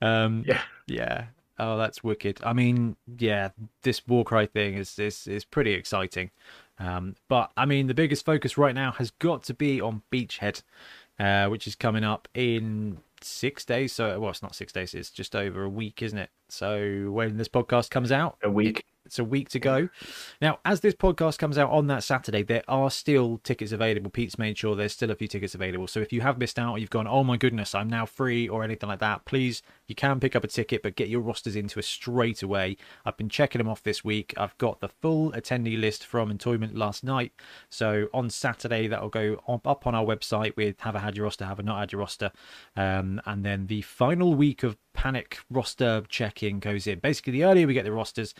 Um, 0.00 0.44
Yeah. 0.46 0.62
yeah. 0.86 1.24
Oh, 1.58 1.76
that's 1.76 2.04
wicked. 2.04 2.40
I 2.44 2.52
mean, 2.52 2.94
yeah, 3.18 3.48
this 3.82 4.06
Warcry 4.06 4.46
thing 4.46 4.74
is 4.74 4.96
is 4.98 5.26
is 5.26 5.44
pretty 5.44 5.72
exciting. 5.72 6.30
Um, 6.78 7.16
but 7.28 7.50
I 7.56 7.66
mean, 7.66 7.88
the 7.88 7.94
biggest 7.94 8.24
focus 8.24 8.56
right 8.56 8.74
now 8.74 8.92
has 8.92 9.10
got 9.10 9.42
to 9.44 9.54
be 9.54 9.80
on 9.80 10.02
Beachhead, 10.12 10.62
uh, 11.18 11.48
which 11.48 11.66
is 11.66 11.74
coming 11.74 12.04
up 12.04 12.28
in 12.32 12.98
six 13.20 13.64
days. 13.64 13.92
So, 13.92 14.20
well, 14.20 14.30
it's 14.30 14.40
not 14.42 14.54
six 14.54 14.72
days; 14.72 14.94
it's 14.94 15.10
just 15.10 15.34
over 15.34 15.64
a 15.64 15.68
week, 15.68 16.00
isn't 16.00 16.18
it? 16.18 16.30
So, 16.48 17.10
when 17.10 17.38
this 17.38 17.48
podcast 17.48 17.90
comes 17.90 18.12
out, 18.12 18.38
A 18.44 18.50
week. 18.50 18.84
It's 19.08 19.18
a 19.18 19.24
week 19.24 19.48
to 19.48 19.58
go. 19.58 19.88
Now, 20.40 20.58
as 20.66 20.80
this 20.80 20.94
podcast 20.94 21.38
comes 21.38 21.56
out 21.56 21.70
on 21.70 21.86
that 21.86 22.04
Saturday, 22.04 22.42
there 22.42 22.62
are 22.68 22.90
still 22.90 23.38
tickets 23.42 23.72
available. 23.72 24.10
Pete's 24.10 24.38
made 24.38 24.58
sure 24.58 24.76
there's 24.76 24.92
still 24.92 25.10
a 25.10 25.14
few 25.14 25.26
tickets 25.26 25.54
available. 25.54 25.86
So 25.86 26.00
if 26.00 26.12
you 26.12 26.20
have 26.20 26.38
missed 26.38 26.58
out 26.58 26.72
or 26.72 26.78
you've 26.78 26.90
gone, 26.90 27.08
oh 27.08 27.24
my 27.24 27.38
goodness, 27.38 27.74
I'm 27.74 27.88
now 27.88 28.04
free 28.04 28.46
or 28.48 28.62
anything 28.62 28.88
like 28.88 28.98
that, 29.00 29.24
please, 29.24 29.62
you 29.86 29.94
can 29.94 30.20
pick 30.20 30.36
up 30.36 30.44
a 30.44 30.46
ticket, 30.46 30.82
but 30.82 30.94
get 30.94 31.08
your 31.08 31.22
rosters 31.22 31.56
into 31.56 31.78
us 31.78 31.86
straight 31.86 32.42
away. 32.42 32.76
I've 33.06 33.16
been 33.16 33.30
checking 33.30 33.60
them 33.60 33.68
off 33.68 33.82
this 33.82 34.04
week. 34.04 34.34
I've 34.36 34.56
got 34.58 34.80
the 34.80 34.88
full 34.88 35.32
attendee 35.32 35.80
list 35.80 36.04
from 36.04 36.30
Entoyment 36.30 36.76
last 36.76 37.02
night. 37.02 37.32
So 37.70 38.08
on 38.12 38.28
Saturday, 38.28 38.88
that'll 38.88 39.08
go 39.08 39.42
up 39.48 39.86
on 39.86 39.94
our 39.94 40.04
website 40.04 40.54
with 40.54 40.80
have 40.80 40.96
I 40.96 40.98
had 40.98 41.16
your 41.16 41.24
roster, 41.24 41.46
have 41.46 41.60
I 41.60 41.62
not 41.62 41.80
had 41.80 41.92
your 41.92 42.00
roster. 42.00 42.30
Um, 42.76 43.22
and 43.24 43.42
then 43.42 43.68
the 43.68 43.80
final 43.80 44.34
week 44.34 44.62
of 44.62 44.76
panic 44.92 45.38
roster 45.48 46.02
checking 46.08 46.58
goes 46.58 46.86
in. 46.86 46.98
Basically, 46.98 47.32
the 47.32 47.44
earlier 47.44 47.66
we 47.66 47.72
get 47.72 47.84
the 47.84 47.92
rosters, 47.92 48.34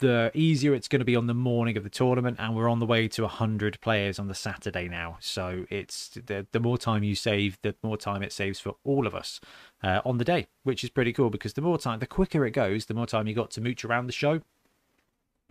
the 0.00 0.30
easier 0.34 0.74
it's 0.74 0.88
going 0.88 0.98
to 0.98 1.04
be 1.04 1.14
on 1.14 1.28
the 1.28 1.34
morning 1.34 1.76
of 1.76 1.84
the 1.84 1.90
tournament 1.90 2.36
and 2.40 2.56
we're 2.56 2.68
on 2.68 2.80
the 2.80 2.86
way 2.86 3.06
to 3.06 3.22
100 3.22 3.80
players 3.80 4.18
on 4.18 4.26
the 4.26 4.34
saturday 4.34 4.88
now 4.88 5.16
so 5.20 5.64
it's 5.70 6.08
the, 6.26 6.44
the 6.50 6.58
more 6.58 6.76
time 6.76 7.04
you 7.04 7.14
save 7.14 7.56
the 7.62 7.74
more 7.82 7.96
time 7.96 8.20
it 8.20 8.32
saves 8.32 8.58
for 8.58 8.74
all 8.82 9.06
of 9.06 9.14
us 9.14 9.40
uh, 9.84 10.00
on 10.04 10.18
the 10.18 10.24
day 10.24 10.48
which 10.64 10.82
is 10.82 10.90
pretty 10.90 11.12
cool 11.12 11.30
because 11.30 11.52
the 11.52 11.62
more 11.62 11.78
time 11.78 12.00
the 12.00 12.06
quicker 12.08 12.44
it 12.44 12.50
goes 12.50 12.86
the 12.86 12.94
more 12.94 13.06
time 13.06 13.28
you 13.28 13.34
got 13.34 13.52
to 13.52 13.60
mooch 13.60 13.84
around 13.84 14.06
the 14.06 14.12
show 14.12 14.40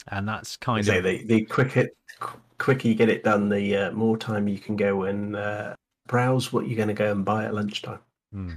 and 0.09 0.27
that's 0.27 0.57
kind 0.57 0.85
So 0.85 0.97
of 0.97 1.03
the, 1.03 1.23
the 1.23 1.45
quicker, 1.45 1.87
qu- 2.19 2.39
quicker 2.57 2.87
you 2.87 2.95
get 2.95 3.09
it 3.09 3.23
done, 3.23 3.49
the 3.49 3.75
uh, 3.77 3.91
more 3.91 4.17
time 4.17 4.47
you 4.47 4.59
can 4.59 4.75
go 4.75 5.03
and 5.03 5.35
uh, 5.35 5.75
browse 6.07 6.51
what 6.51 6.67
you're 6.67 6.75
going 6.75 6.89
to 6.89 6.93
go 6.93 7.11
and 7.11 7.23
buy 7.23 7.45
at 7.45 7.53
lunchtime. 7.53 7.99
Hmm. 8.33 8.53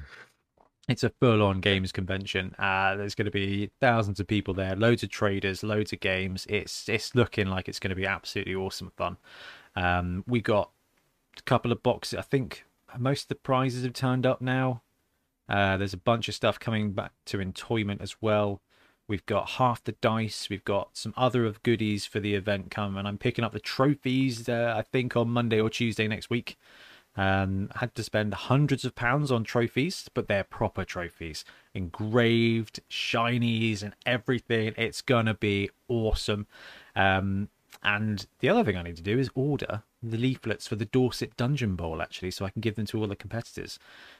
It's 0.89 1.03
a 1.03 1.11
full-on 1.11 1.61
games 1.61 1.91
convention. 1.91 2.55
Uh, 2.59 2.95
there's 2.95 3.17
going 3.17 3.25
to 3.25 3.33
be 3.33 3.71
thousands 3.81 4.21
of 4.21 4.29
people 4.29 4.55
there, 4.55 4.77
loads 4.77 5.03
of 5.03 5.11
traders, 5.11 5.65
loads 5.65 5.93
of 5.93 5.99
games. 5.99 6.47
It's 6.49 6.89
it's 6.89 7.15
looking 7.15 7.49
like 7.49 7.69
it's 7.69 7.81
going 7.81 7.91
to 7.91 7.97
be 7.97 8.07
absolutely 8.07 8.55
awesome 8.55 8.93
fun. 8.97 9.17
Um, 9.75 10.23
we 10.29 10.41
got 10.41 10.71
a 11.37 11.43
couple 11.43 11.73
of 11.73 11.83
boxes. 11.83 12.19
I 12.19 12.23
think 12.23 12.65
most 12.97 13.23
of 13.23 13.29
the 13.29 13.35
prizes 13.35 13.83
have 13.83 13.95
turned 13.95 14.27
up 14.27 14.41
now. 14.41 14.83
Uh, 15.49 15.77
there's 15.77 15.93
a 15.93 15.99
bunch 15.99 16.29
of 16.29 16.37
stuff 16.37 16.61
coming 16.61 16.93
back 16.93 17.13
to 17.27 17.39
Entoyment 17.39 18.01
as 18.01 18.17
well. 18.21 18.61
We've 19.09 19.27
got 19.27 19.51
half 19.51 19.83
the 19.83 19.93
dice. 19.93 20.49
We've 20.49 20.65
got 20.65 20.97
some 20.97 21.15
other 21.17 21.45
of 21.47 21.63
goodies 21.65 22.07
for 22.07 22.21
the 22.21 22.35
event 22.35 22.71
come, 22.71 22.97
and 22.97 23.07
I'm 23.09 23.19
picking 23.19 23.45
up 23.45 23.53
the 23.53 23.61
trophies. 23.61 24.49
Uh, 24.49 24.75
I 24.77 24.83
think 24.83 25.17
on 25.17 25.31
Monday 25.31 25.61
or 25.61 25.71
Tuesday 25.71 26.07
next 26.07 26.31
week. 26.31 26.57
Um, 27.17 27.71
had 27.77 27.95
to 27.95 28.03
spend 28.03 28.35
hundreds 28.35 28.85
of 28.85 28.95
pounds 28.95 29.33
on 29.33 29.45
trophies, 29.45 30.11
but 30.13 30.29
they're 30.29 30.45
proper 30.45 30.85
trophies, 30.85 31.45
engraved, 31.75 32.81
shinies, 32.91 33.83
and 33.83 33.95
everything. 34.05 34.75
It's 34.77 35.01
gonna 35.01 35.35
be 35.35 35.71
awesome. 35.89 36.47
Um, 36.95 37.49
and 37.83 38.27
the 38.41 38.49
other 38.49 38.65
thing 38.65 38.77
I 38.77 38.83
need 38.83 38.97
to 38.97 39.03
do 39.03 39.19
is 39.19 39.31
order 39.35 39.83
the 40.03 40.17
leaflets 40.17 40.67
for 40.67 40.77
the 40.77 40.85
Dorset 40.85 41.37
Dungeon 41.37 41.75
Bowl, 41.75 42.01
actually, 42.03 42.31
so 42.31 42.45
I 42.45 42.51
can 42.51 42.61
give 42.61 42.77
them 42.77 42.87
to 42.87 43.01
all 43.01 43.07
the 43.07 43.17
competitors. 43.17 43.79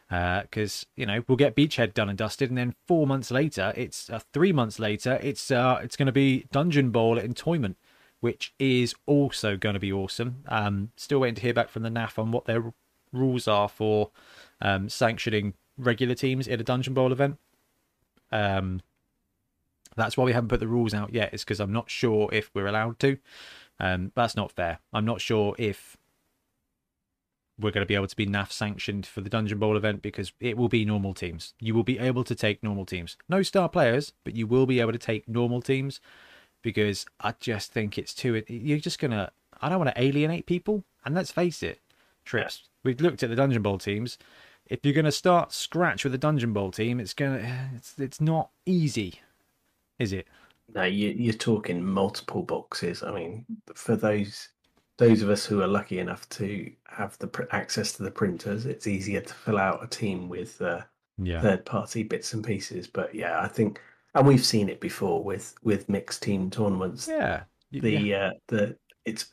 Because 0.09 0.87
you 0.97 1.05
know 1.05 1.23
we'll 1.27 1.37
get 1.37 1.57
Beachhead 1.57 1.95
done 1.95 2.09
and 2.09 2.19
dusted, 2.19 2.49
and 2.49 2.59
then 2.59 2.75
four 2.87 3.07
months 3.07 3.31
later, 3.31 3.73
it's 3.77 4.09
uh, 4.09 4.21
three 4.33 4.53
months 4.53 4.79
later, 4.79 5.19
it's 5.23 5.51
uh, 5.51 5.81
it's 5.83 5.97
going 5.97 6.07
to 6.07 6.13
be 6.13 6.47
Dungeon 6.51 6.91
Bowl 6.91 7.19
at 7.19 7.25
Entoyment 7.25 7.75
which 8.21 8.55
is 8.59 8.95
also 9.05 9.57
going 9.57 9.75
to 9.75 9.79
be 9.79 9.93
awesome. 9.93 10.43
Um, 10.49 10.91
still 10.97 11.21
waiting 11.21 11.35
to 11.37 11.43
hear 11.43 11.55
back 11.55 11.69
from 11.69 11.83
the 11.83 11.91
NAF 11.91 12.19
on 12.19 12.33
what 12.33 12.47
their 12.47 12.73
rules 13.17 13.49
are 13.49 13.69
for 13.69 14.11
um, 14.61 14.89
sanctioning 14.89 15.55
regular 15.77 16.15
teams 16.15 16.47
in 16.47 16.61
a 16.61 16.65
Dungeon 16.65 16.95
Bowl 16.95 17.13
event. 17.13 17.39
Um, 18.33 18.81
that's 19.97 20.17
why 20.17 20.25
we 20.25 20.33
haven't 20.33 20.49
put 20.49 20.61
the 20.61 20.69
rules 20.69 20.95
out 20.95 21.13
yet. 21.13 21.33
Is 21.33 21.45
because 21.45 21.61
I'm 21.61 21.73
not 21.73 21.91
sure 21.91 22.29
if 22.33 22.51
we're 22.55 22.67
allowed 22.67 22.99
to. 23.01 23.19
Um, 23.79 24.13
that's 24.15 24.37
not 24.37 24.53
fair. 24.53 24.79
I'm 24.93 25.05
not 25.05 25.21
sure 25.21 25.55
if 25.59 25.97
we're 27.59 27.71
going 27.71 27.83
to 27.85 27.89
be 27.89 27.95
able 27.95 28.07
to 28.07 28.17
be 28.17 28.27
NAF 28.27 28.53
sanctioned 28.53 29.07
for 29.07 29.23
the 29.23 29.31
Dungeon 29.31 29.59
Bowl 29.59 29.77
event 29.77 30.03
because 30.03 30.33
it 30.41 30.57
will 30.59 30.69
be 30.69 30.85
normal 30.85 31.15
teams. 31.15 31.55
You 31.59 31.75
will 31.75 31.85
be 31.85 31.99
able 31.99 32.25
to 32.25 32.35
take 32.35 32.63
normal 32.63 32.85
teams. 32.85 33.17
No 33.29 33.43
star 33.43 33.69
players, 33.69 34.13
but 34.25 34.37
you 34.37 34.47
will 34.47 34.67
be 34.67 34.81
able 34.81 34.93
to 34.93 34.99
take 34.99 35.29
normal 35.29 35.63
teams 35.63 36.01
because 36.63 37.07
I 37.21 37.35
just 37.41 37.73
think 37.73 37.97
it's 37.97 38.15
too. 38.15 38.43
You're 38.49 38.79
just 38.79 38.99
gonna. 38.99 39.31
I 39.61 39.69
don't 39.69 39.79
want 39.79 39.95
to 39.95 40.03
alienate 40.03 40.47
people, 40.47 40.85
and 41.05 41.15
let's 41.15 41.33
face 41.33 41.63
it, 41.63 41.81
trips. 42.27 42.69
We've 42.85 43.01
looked 43.01 43.23
at 43.23 43.31
the 43.31 43.37
Dungeon 43.37 43.63
Bowl 43.63 43.79
teams. 43.79 44.19
If 44.67 44.81
you're 44.85 44.95
gonna 44.95 45.13
start 45.13 45.53
scratch 45.53 46.05
with 46.05 46.15
a 46.15 46.19
Dungeon 46.19 46.53
Bowl 46.53 46.71
team, 46.71 47.01
it's 47.01 47.15
gonna. 47.15 47.71
It's 47.75 47.99
it's 47.99 48.21
not 48.21 48.51
easy, 48.67 49.21
is 49.99 50.13
it? 50.13 50.27
No, 50.75 50.83
you, 50.83 51.11
you're 51.11 51.33
talking 51.35 51.85
multiple 51.85 52.43
boxes. 52.43 53.03
I 53.03 53.13
mean, 53.13 53.47
for 53.75 53.95
those 53.97 54.49
those 54.99 55.23
of 55.23 55.31
us 55.31 55.47
who 55.47 55.63
are 55.63 55.67
lucky 55.69 55.99
enough 56.01 56.29
to 56.31 56.71
have 56.89 57.17
the 57.19 57.29
pr- 57.29 57.43
access 57.53 57.93
to 57.93 58.03
the 58.03 58.11
printers, 58.11 58.67
it's 58.67 58.87
easier 58.87 59.21
to 59.21 59.35
fill 59.35 59.59
out 59.59 59.85
a 59.85 59.87
team 59.87 60.29
with 60.29 60.61
uh, 60.61 60.81
Yeah. 61.19 61.41
third 61.43 61.65
party 61.65 62.03
bits 62.03 62.33
and 62.35 62.45
pieces. 62.45 62.87
But 62.89 63.15
yeah, 63.15 63.41
I 63.41 63.47
think, 63.49 63.81
and 64.15 64.27
we've 64.27 64.45
seen 64.45 64.69
it 64.69 64.81
before 64.81 65.23
with 65.23 65.55
with 65.63 65.89
mixed 65.89 66.23
team 66.23 66.51
tournaments. 66.51 67.07
Yeah. 67.09 67.45
The 67.71 67.91
yeah. 67.93 68.27
uh, 68.27 68.31
the 68.49 68.77
it's 69.05 69.27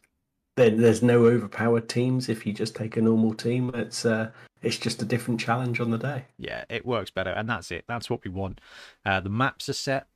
there, 0.56 0.70
there's 0.70 1.02
no 1.02 1.26
overpowered 1.26 1.90
teams 1.90 2.30
if 2.30 2.46
you 2.46 2.54
just 2.54 2.76
take 2.76 2.98
a 2.98 3.02
normal 3.02 3.34
team. 3.34 3.72
It's 3.74 4.06
uh, 4.06 4.32
it's 4.62 4.78
just 4.78 5.02
a 5.02 5.06
different 5.06 5.40
challenge 5.40 5.80
on 5.80 5.92
the 5.92 5.98
day. 5.98 6.26
yeah, 6.38 6.66
it 6.70 6.86
works 6.86 7.12
better, 7.12 7.32
and 7.32 7.50
that's 7.50 7.72
it. 7.72 7.86
That's 7.88 8.10
what 8.10 8.24
we 8.24 8.32
want. 8.32 8.62
Uh, 9.06 9.20
the 9.20 9.30
maps 9.30 9.68
are 9.70 9.74
set. 9.74 10.08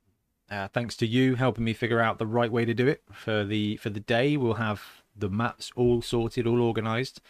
Uh, 0.50 0.66
thanks 0.68 0.96
to 0.96 1.06
you 1.06 1.34
helping 1.34 1.64
me 1.64 1.74
figure 1.74 2.00
out 2.00 2.18
the 2.18 2.26
right 2.26 2.50
way 2.50 2.64
to 2.64 2.72
do 2.72 2.88
it 2.88 3.02
for 3.12 3.44
the 3.44 3.76
for 3.76 3.90
the 3.90 4.00
day. 4.00 4.36
We'll 4.36 4.54
have 4.54 5.02
the 5.14 5.28
maps 5.28 5.70
all 5.76 6.00
sorted, 6.00 6.46
all 6.46 6.62
organised. 6.62 7.20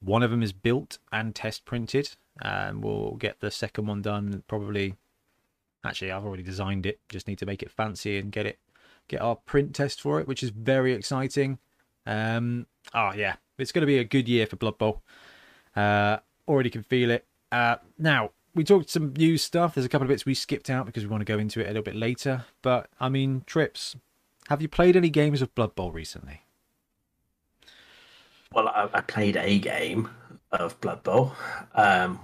One 0.00 0.22
of 0.22 0.30
them 0.30 0.42
is 0.42 0.52
built 0.52 0.98
and 1.12 1.34
test 1.34 1.64
printed, 1.64 2.10
and 2.40 2.82
we'll 2.82 3.12
get 3.12 3.40
the 3.40 3.50
second 3.50 3.86
one 3.86 4.02
done 4.02 4.42
probably. 4.48 4.96
Actually, 5.84 6.12
I've 6.12 6.24
already 6.24 6.44
designed 6.44 6.86
it. 6.86 7.00
Just 7.08 7.26
need 7.26 7.38
to 7.38 7.46
make 7.46 7.62
it 7.62 7.70
fancy 7.70 8.16
and 8.16 8.30
get 8.30 8.46
it, 8.46 8.58
get 9.08 9.20
our 9.20 9.34
print 9.34 9.74
test 9.74 10.00
for 10.00 10.20
it, 10.20 10.28
which 10.28 10.42
is 10.42 10.50
very 10.50 10.92
exciting. 10.92 11.58
Um, 12.06 12.66
oh 12.94 13.12
yeah, 13.14 13.36
it's 13.58 13.72
going 13.72 13.82
to 13.82 13.86
be 13.86 13.98
a 13.98 14.04
good 14.04 14.28
year 14.28 14.46
for 14.46 14.56
Blood 14.56 14.78
Bowl. 14.78 15.02
Uh, 15.76 16.18
already 16.48 16.70
can 16.70 16.82
feel 16.82 17.10
it. 17.10 17.24
Uh, 17.50 17.76
now 17.98 18.30
we 18.54 18.64
talked 18.64 18.90
some 18.90 19.12
news 19.14 19.42
stuff. 19.42 19.74
There's 19.74 19.86
a 19.86 19.88
couple 19.88 20.04
of 20.04 20.08
bits 20.08 20.26
we 20.26 20.34
skipped 20.34 20.68
out 20.70 20.86
because 20.86 21.04
we 21.04 21.08
want 21.10 21.20
to 21.22 21.24
go 21.32 21.38
into 21.38 21.60
it 21.60 21.64
a 21.64 21.68
little 21.68 21.82
bit 21.82 21.96
later. 21.96 22.44
But 22.62 22.88
I 23.00 23.08
mean, 23.08 23.44
trips. 23.46 23.96
Have 24.48 24.60
you 24.60 24.68
played 24.68 24.96
any 24.96 25.08
games 25.10 25.40
of 25.40 25.54
Blood 25.54 25.74
Bowl 25.74 25.92
recently? 25.92 26.42
Well, 28.52 28.68
I, 28.68 28.88
I 28.92 29.00
played 29.00 29.36
a 29.36 29.58
game 29.58 30.10
of 30.50 30.78
Blood 30.80 31.02
Bowl. 31.02 31.32
Um, 31.74 32.20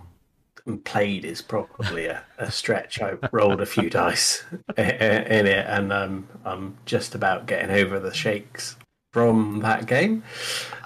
played 0.85 1.25
is 1.25 1.41
probably 1.41 2.07
a, 2.07 2.23
a 2.37 2.51
stretch. 2.51 3.01
I 3.01 3.15
rolled 3.33 3.61
a 3.63 3.67
few 3.67 3.89
dice 4.01 4.45
i- 4.77 4.83
i- 4.83 4.85
in 4.85 5.47
it, 5.47 5.67
and 5.67 5.93
um, 5.93 6.29
I'm 6.45 6.77
just 6.85 7.15
about 7.15 7.47
getting 7.47 7.71
over 7.71 7.99
the 7.99 8.13
shakes 8.13 8.77
from 9.11 9.61
that 9.61 9.87
game 9.87 10.23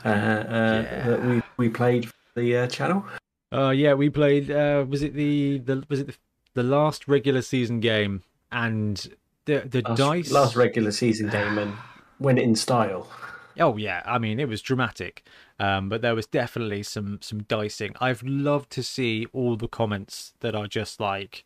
uh, 0.05 0.09
uh, 0.09 0.83
that 1.07 1.25
we 1.25 1.43
we 1.57 1.69
played 1.69 2.07
for 2.07 2.41
the 2.41 2.57
uh, 2.57 2.67
channel. 2.67 3.05
Oh 3.51 3.71
yeah, 3.71 3.95
we 3.95 4.11
played. 4.11 4.51
Uh, 4.51 4.85
was 4.89 5.03
it 5.03 5.15
the, 5.15 5.59
the 5.59 5.85
was 5.89 6.01
it 6.01 6.07
the, 6.09 6.15
the 6.55 6.63
last 6.63 7.09
regular 7.09 7.43
season 7.43 7.81
game 7.81 8.23
and 8.51 9.15
the 9.47 9.61
the 9.61 9.83
Last, 9.83 9.99
dice 9.99 10.31
last 10.31 10.57
regular 10.57 10.93
season 10.93 11.29
game 11.29 11.59
and 11.59 11.75
went 12.19 12.39
in 12.39 12.55
style. 12.55 13.09
Oh 13.59 13.77
yeah, 13.77 14.03
I 14.07 14.19
mean 14.19 14.41
it 14.41 14.49
was 14.49 14.63
dramatic, 14.63 15.25
um, 15.59 15.89
but 15.89 16.03
there 16.03 16.15
was 16.15 16.27
definitely 16.27 16.83
some 16.83 17.19
some 17.21 17.43
dicing. 17.43 17.95
I've 18.01 18.23
loved 18.23 18.71
to 18.71 18.83
see 18.83 19.27
all 19.33 19.57
the 19.57 19.69
comments 19.69 20.33
that 20.41 20.55
are 20.55 20.67
just 20.67 21.01
like 21.01 21.45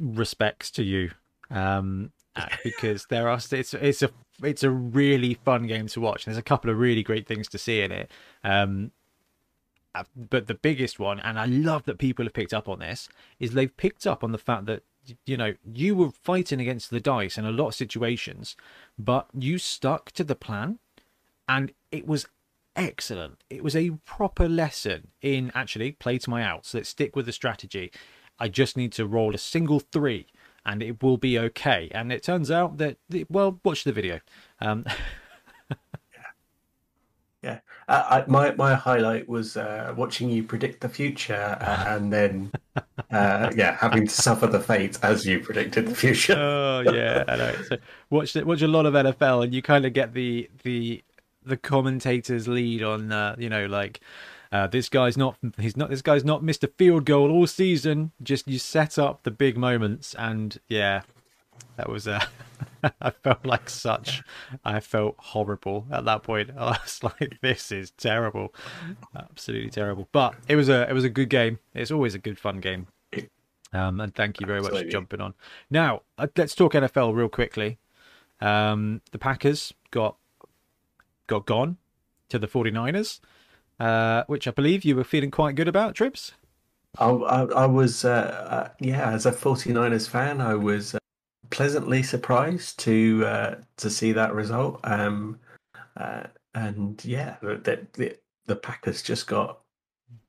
respects 0.00 0.70
to 0.72 0.82
you, 0.82 1.10
um, 1.50 2.12
because 2.64 3.06
there 3.06 3.28
are 3.28 3.38
it's 3.52 3.74
it's 3.74 4.02
a 4.02 4.10
it's 4.42 4.62
a 4.62 4.70
really 4.70 5.34
fun 5.34 5.66
game 5.66 5.86
to 5.88 6.00
watch. 6.00 6.24
There's 6.24 6.36
a 6.36 6.42
couple 6.42 6.70
of 6.70 6.78
really 6.78 7.02
great 7.02 7.26
things 7.26 7.48
to 7.48 7.58
see 7.58 7.80
in 7.80 7.92
it. 7.92 8.10
Um, 8.42 8.90
uh, 9.94 10.04
but 10.16 10.48
the 10.48 10.54
biggest 10.54 10.98
one, 10.98 11.20
and 11.20 11.38
I 11.38 11.46
love 11.46 11.84
that 11.84 11.98
people 11.98 12.24
have 12.24 12.32
picked 12.32 12.52
up 12.52 12.68
on 12.68 12.80
this, 12.80 13.08
is 13.38 13.52
they've 13.52 13.76
picked 13.76 14.06
up 14.06 14.24
on 14.24 14.32
the 14.32 14.38
fact 14.38 14.66
that 14.66 14.82
you 15.26 15.36
know 15.36 15.54
you 15.72 15.94
were 15.94 16.10
fighting 16.10 16.60
against 16.60 16.90
the 16.90 17.00
dice 17.00 17.38
in 17.38 17.44
a 17.44 17.52
lot 17.52 17.68
of 17.68 17.74
situations, 17.74 18.56
but 18.98 19.28
you 19.38 19.58
stuck 19.58 20.10
to 20.12 20.24
the 20.24 20.34
plan, 20.34 20.78
and 21.48 21.72
it 21.92 22.06
was 22.06 22.26
excellent. 22.74 23.44
It 23.50 23.62
was 23.62 23.76
a 23.76 23.90
proper 24.04 24.48
lesson 24.48 25.08
in 25.22 25.52
actually 25.54 25.92
play 25.92 26.18
to 26.18 26.30
my 26.30 26.42
outs. 26.42 26.74
Let's 26.74 26.88
stick 26.88 27.14
with 27.14 27.26
the 27.26 27.32
strategy. 27.32 27.92
I 28.40 28.48
just 28.48 28.76
need 28.76 28.90
to 28.92 29.06
roll 29.06 29.32
a 29.32 29.38
single 29.38 29.78
three 29.78 30.26
and 30.66 30.82
it 30.82 31.02
will 31.02 31.16
be 31.16 31.38
okay. 31.38 31.90
And 31.92 32.12
it 32.12 32.22
turns 32.22 32.50
out 32.50 32.78
that, 32.78 32.98
well, 33.28 33.60
watch 33.64 33.84
the 33.84 33.92
video. 33.92 34.20
Um, 34.60 34.84
yeah, 37.42 37.58
uh, 37.88 38.04
I, 38.08 38.30
my 38.30 38.54
my 38.54 38.74
highlight 38.74 39.28
was 39.28 39.56
uh, 39.56 39.92
watching 39.96 40.30
you 40.30 40.42
predict 40.42 40.80
the 40.80 40.88
future 40.88 41.58
uh, 41.60 41.84
and 41.94 42.12
then, 42.12 42.50
uh, 43.10 43.50
yeah, 43.54 43.76
having 43.76 44.06
to 44.06 44.12
suffer 44.12 44.46
the 44.46 44.60
fate 44.60 44.98
as 45.02 45.26
you 45.26 45.40
predicted 45.40 45.86
the 45.86 45.94
future. 45.94 46.34
oh 46.38 46.80
yeah, 46.92 47.24
I 47.28 47.36
know. 47.36 47.54
So 47.68 47.76
watch 48.10 48.34
it 48.34 48.46
watch 48.46 48.62
a 48.62 48.68
lot 48.68 48.86
of 48.86 48.94
NFL, 48.94 49.44
and 49.44 49.54
you 49.54 49.60
kind 49.62 49.84
of 49.84 49.92
get 49.92 50.14
the 50.14 50.48
the 50.62 51.04
the 51.44 51.58
commentators 51.58 52.48
lead 52.48 52.82
on, 52.82 53.12
uh, 53.12 53.36
you 53.38 53.50
know, 53.50 53.66
like. 53.66 54.00
Uh, 54.54 54.68
this 54.68 54.88
guy's 54.88 55.16
not 55.16 55.36
he's 55.58 55.76
not 55.76 55.90
this 55.90 56.00
guy's 56.00 56.24
not 56.24 56.44
missed 56.44 56.62
a 56.62 56.68
field 56.68 57.04
goal 57.04 57.28
all 57.28 57.44
season 57.44 58.12
just 58.22 58.46
you 58.46 58.56
set 58.56 58.96
up 58.98 59.24
the 59.24 59.30
big 59.30 59.56
moments 59.58 60.14
and 60.16 60.60
yeah 60.68 61.02
that 61.76 61.88
was 61.88 62.06
uh, 62.06 62.24
I 63.00 63.10
felt 63.10 63.44
like 63.44 63.68
such. 63.68 64.22
I 64.64 64.80
felt 64.80 65.16
horrible 65.18 65.86
at 65.90 66.04
that 66.04 66.22
point. 66.22 66.50
I 66.58 66.78
was 66.82 67.02
like, 67.02 67.38
"This 67.40 67.72
is 67.72 67.90
terrible, 67.92 68.54
absolutely 69.16 69.70
terrible." 69.70 70.08
But 70.12 70.34
it 70.48 70.56
was 70.56 70.68
a 70.68 70.88
it 70.88 70.92
was 70.92 71.04
a 71.04 71.10
good 71.10 71.28
game. 71.28 71.58
It's 71.74 71.90
always 71.90 72.14
a 72.14 72.18
good 72.18 72.38
fun 72.38 72.60
game. 72.60 72.86
Um, 73.72 74.00
and 74.00 74.14
thank 74.14 74.40
you 74.40 74.46
very 74.46 74.58
Absolutely. 74.58 74.82
much 74.82 74.86
for 74.86 74.92
jumping 74.92 75.20
on. 75.20 75.34
Now 75.68 76.02
uh, 76.16 76.28
let's 76.36 76.54
talk 76.54 76.74
NFL 76.74 77.12
real 77.14 77.28
quickly. 77.28 77.78
Um, 78.40 79.00
the 79.10 79.18
Packers 79.18 79.74
got 79.90 80.16
got 81.26 81.44
gone 81.44 81.78
to 82.28 82.38
the 82.38 82.46
49ers, 82.46 83.18
uh, 83.84 84.24
which 84.28 84.48
I 84.48 84.50
believe 84.50 84.84
you 84.84 84.96
were 84.96 85.04
feeling 85.04 85.30
quite 85.30 85.56
good 85.56 85.68
about, 85.68 85.94
Trips. 85.94 86.32
I, 86.98 87.10
I, 87.10 87.42
I 87.44 87.66
was, 87.66 88.04
uh, 88.04 88.46
uh, 88.48 88.68
yeah, 88.80 89.10
as 89.10 89.26
a 89.26 89.32
49ers 89.32 90.08
fan, 90.08 90.40
I 90.40 90.54
was 90.54 90.94
uh, 90.94 90.98
pleasantly 91.50 92.02
surprised 92.02 92.78
to 92.80 93.24
uh, 93.26 93.54
to 93.76 93.90
see 93.90 94.12
that 94.12 94.32
result. 94.32 94.80
Um, 94.84 95.38
uh, 95.96 96.24
and 96.54 97.04
yeah, 97.04 97.36
the, 97.42 97.86
the, 97.92 98.16
the 98.46 98.56
Packers 98.56 99.02
just 99.02 99.26
got 99.26 99.60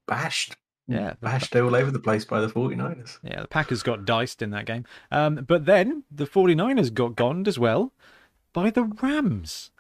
bashed. 0.06 0.56
Yeah, 0.88 1.14
bashed 1.22 1.56
all 1.56 1.76
over 1.76 1.92
the 1.92 2.00
place 2.00 2.26
by 2.26 2.42
the 2.42 2.48
49ers. 2.48 3.20
Yeah, 3.24 3.42
the 3.42 3.48
Packers 3.48 3.84
got 3.84 4.06
diced 4.06 4.42
in 4.42 4.50
that 4.52 4.66
game. 4.66 4.86
Um, 5.12 5.46
but 5.48 5.66
then 5.66 6.04
the 6.12 6.28
49ers 6.28 6.94
got 6.94 7.16
gonned 7.16 7.48
as 7.48 7.58
well 7.58 7.94
by 8.54 8.70
the 8.70 8.84
Rams, 8.84 9.72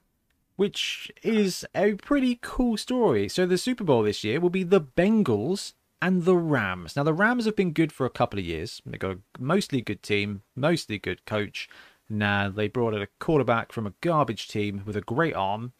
which 0.56 1.12
is 1.22 1.66
a 1.76 1.94
pretty 1.96 2.40
cool 2.42 2.78
story. 2.78 3.28
So 3.28 3.46
the 3.46 3.58
Super 3.58 3.84
Bowl 3.84 4.04
this 4.04 4.24
year 4.24 4.40
will 4.40 4.50
be 4.50 4.64
the 4.64 4.82
Bengals 4.82 5.74
and 6.02 6.24
the 6.24 6.38
Rams. 6.38 6.96
Now, 6.96 7.04
the 7.04 7.14
Rams 7.14 7.46
have 7.46 7.56
been 7.56 7.72
good 7.74 7.92
for 7.92 8.06
a 8.06 8.12
couple 8.12 8.40
of 8.40 8.46
years. 8.46 8.82
They've 8.86 9.00
got 9.00 9.12
a 9.12 9.20
mostly 9.40 9.82
good 9.82 10.04
team, 10.04 10.44
mostly 10.56 10.98
good 10.98 11.26
coach. 11.26 11.68
Now, 12.10 12.50
they 12.50 12.68
brought 12.68 12.94
in 12.94 13.02
a 13.02 13.08
quarterback 13.20 13.72
from 13.72 13.88
a 13.88 13.94
garbage 14.02 14.48
team 14.48 14.84
with 14.86 14.96
a 14.96 15.02
great 15.02 15.34
arm, 15.34 15.74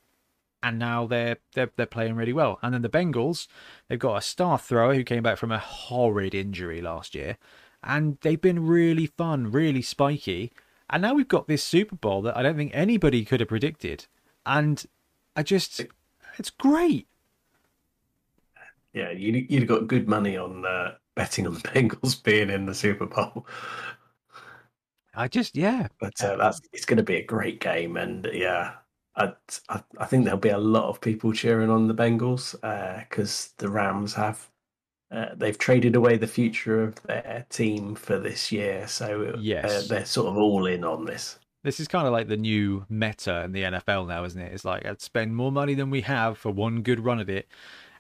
and 0.64 0.80
now 0.80 1.06
they're, 1.06 1.38
they're, 1.54 1.70
they're 1.76 1.86
playing 1.86 2.16
really 2.16 2.34
well. 2.34 2.58
And 2.64 2.74
then 2.74 2.82
the 2.82 2.90
Bengals, 2.90 3.48
they've 3.88 4.00
got 4.00 4.18
a 4.18 4.22
star 4.22 4.58
thrower 4.58 4.96
who 4.96 5.04
came 5.04 5.22
back 5.22 5.38
from 5.38 5.52
a 5.52 5.60
horrid 5.60 6.34
injury 6.34 6.82
last 6.82 7.14
year, 7.14 7.38
and 7.84 8.18
they've 8.22 8.42
been 8.42 8.66
really 8.66 9.06
fun, 9.06 9.52
really 9.52 9.84
spiky. 9.84 10.52
And 10.90 11.04
now 11.04 11.14
we've 11.14 11.28
got 11.28 11.48
this 11.48 11.64
Super 11.64 11.96
Bowl 11.96 12.24
that 12.24 12.36
I 12.36 12.42
don't 12.42 12.58
think 12.58 12.72
anybody 12.74 13.24
could 13.26 13.42
have 13.42 13.50
predicted. 13.50 14.08
And 14.46 14.86
I 15.36 15.44
just, 15.44 15.86
it's 16.38 16.50
great 16.50 17.08
yeah, 18.96 19.12
you'd, 19.12 19.52
you'd 19.52 19.68
got 19.68 19.88
good 19.88 20.08
money 20.08 20.38
on 20.38 20.66
uh, 20.66 20.96
betting 21.16 21.46
on 21.46 21.54
the 21.54 21.60
Bengals 21.70 22.24
being 22.24 22.50
in 22.50 22.66
the 22.66 22.74
Super 22.74 23.06
Bowl. 23.06 23.46
I 25.14 25.28
just, 25.28 25.56
yeah. 25.56 25.88
But 26.00 26.22
uh, 26.24 26.38
that's 26.38 26.62
it's 26.74 26.86
going 26.86 26.98
to 26.98 27.04
be 27.04 27.18
a 27.18 27.26
great 27.26 27.60
game, 27.60 27.98
and 27.98 28.28
yeah, 28.34 28.74
I, 29.16 29.34
I, 29.70 29.84
I 29.98 30.06
think 30.06 30.24
there'll 30.24 30.40
be 30.40 30.50
a 30.50 30.58
lot 30.58 30.90
of 30.90 31.02
people 31.02 31.32
cheering 31.34 31.70
on 31.70 31.88
the 31.88 31.94
Bengals 31.94 32.54
because 33.00 33.50
uh, 33.50 33.62
the 33.62 33.70
Rams 33.70 34.14
have 34.14 34.50
uh, 35.12 35.28
they've 35.36 35.58
traded 35.58 35.96
away 35.96 36.18
the 36.18 36.28
future 36.28 36.84
of 36.84 37.02
their 37.04 37.46
team 37.50 37.96
for 37.96 38.18
this 38.18 38.52
year, 38.52 38.88
so 38.88 39.34
uh, 39.36 39.38
yes. 39.40 39.88
they're 39.88 40.06
sort 40.06 40.28
of 40.28 40.38
all 40.38 40.66
in 40.66 40.84
on 40.84 41.06
this. 41.06 41.38
This 41.66 41.82
is 41.82 41.88
kind 41.90 42.08
of 42.08 42.14
like 42.14 42.30
the 42.30 42.38
new 42.38 42.86
meta 42.88 43.44
in 43.44 43.52
the 43.52 43.64
NFL 43.64 44.08
now, 44.08 44.24
isn't 44.24 44.40
it? 44.40 44.54
It's 44.54 44.64
like 44.64 44.86
I'd 44.86 45.02
spend 45.02 45.36
more 45.36 45.52
money 45.52 45.74
than 45.74 45.90
we 45.90 46.02
have 46.02 46.38
for 46.38 46.52
one 46.52 46.82
good 46.82 47.04
run 47.04 47.20
at 47.20 47.30
it, 47.30 47.48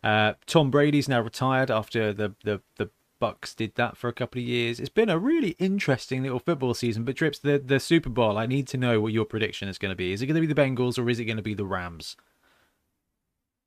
uh, 0.06 0.34
Tom 0.46 0.70
Brady's 0.70 1.10
now 1.10 1.20
retired 1.20 1.72
after 1.72 2.14
the, 2.14 2.36
the, 2.44 2.62
the 2.78 2.92
Bucs 3.20 3.56
did 3.56 3.74
that 3.74 3.98
for 3.98 4.08
a 4.08 4.14
couple 4.14 4.40
of 4.40 4.46
years. 4.46 4.80
It's 4.80 4.88
been 4.88 5.10
a 5.10 5.18
really 5.18 5.56
interesting 5.58 6.22
little 6.22 6.40
football 6.40 6.76
season. 6.76 7.04
But 7.04 7.16
Trips, 7.16 7.40
the, 7.40 7.58
the 7.58 7.80
Super 7.80 8.10
Bowl, 8.10 8.38
I 8.38 8.46
need 8.46 8.68
to 8.68 8.78
know 8.78 9.02
what 9.02 9.14
your 9.14 9.26
prediction 9.26 9.68
is 9.68 9.80
going 9.80 9.92
to 9.92 9.96
be. 9.96 10.14
Is 10.14 10.22
it 10.22 10.28
going 10.28 10.40
to 10.40 10.48
be 10.48 10.54
the 10.54 10.62
Bengals 10.62 11.00
or 11.00 11.10
is 11.10 11.20
it 11.20 11.26
going 11.26 11.38
to 11.38 11.44
be 11.44 11.56
the 11.56 11.66
Rams? 11.66 12.16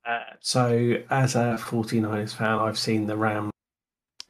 Uh, 0.05 0.19
so, 0.39 0.95
as 1.09 1.35
a 1.35 1.57
49ers 1.59 2.33
fan, 2.33 2.57
I've 2.57 2.79
seen 2.79 3.05
the 3.05 3.17
Rams 3.17 3.51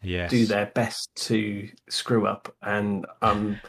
yes. 0.01 0.31
do 0.31 0.47
their 0.47 0.65
best 0.65 1.09
to 1.27 1.69
screw 1.89 2.25
up, 2.25 2.53
and 2.63 3.05
um, 3.21 3.61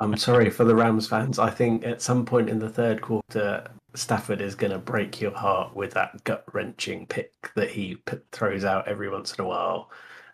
I'm 0.00 0.16
sorry 0.16 0.50
for 0.50 0.64
the 0.64 0.74
Rams 0.74 1.08
fans. 1.08 1.38
I 1.38 1.50
think 1.50 1.84
at 1.84 2.02
some 2.02 2.24
point 2.24 2.48
in 2.48 2.58
the 2.58 2.68
third 2.68 3.00
quarter, 3.00 3.66
Stafford 3.94 4.40
is 4.40 4.54
going 4.54 4.72
to 4.72 4.78
break 4.78 5.20
your 5.20 5.32
heart 5.32 5.74
with 5.74 5.92
that 5.92 6.22
gut 6.24 6.44
wrenching 6.52 7.06
pick 7.06 7.32
that 7.54 7.70
he 7.70 7.96
p- 7.96 8.18
throws 8.32 8.64
out 8.64 8.88
every 8.88 9.08
once 9.08 9.34
in 9.34 9.44
a 9.44 9.48
while. 9.48 9.90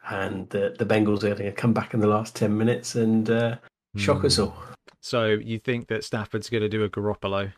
And 0.08 0.48
the, 0.50 0.74
the 0.78 0.86
Bengals 0.86 1.22
are 1.22 1.34
going 1.34 1.44
to 1.44 1.52
come 1.52 1.72
back 1.72 1.94
in 1.94 2.00
the 2.00 2.08
last 2.08 2.34
10 2.34 2.56
minutes 2.56 2.96
and 2.96 3.30
uh, 3.30 3.56
shock 3.96 4.18
mm. 4.18 4.24
us 4.24 4.36
hmm. 4.36 4.42
all. 4.42 4.56
So 5.00 5.26
you 5.26 5.58
think 5.58 5.88
that 5.88 6.04
Stafford's 6.04 6.48
going 6.50 6.62
to 6.62 6.68
do 6.68 6.84
a 6.84 6.88
Garoppolo? 6.88 7.52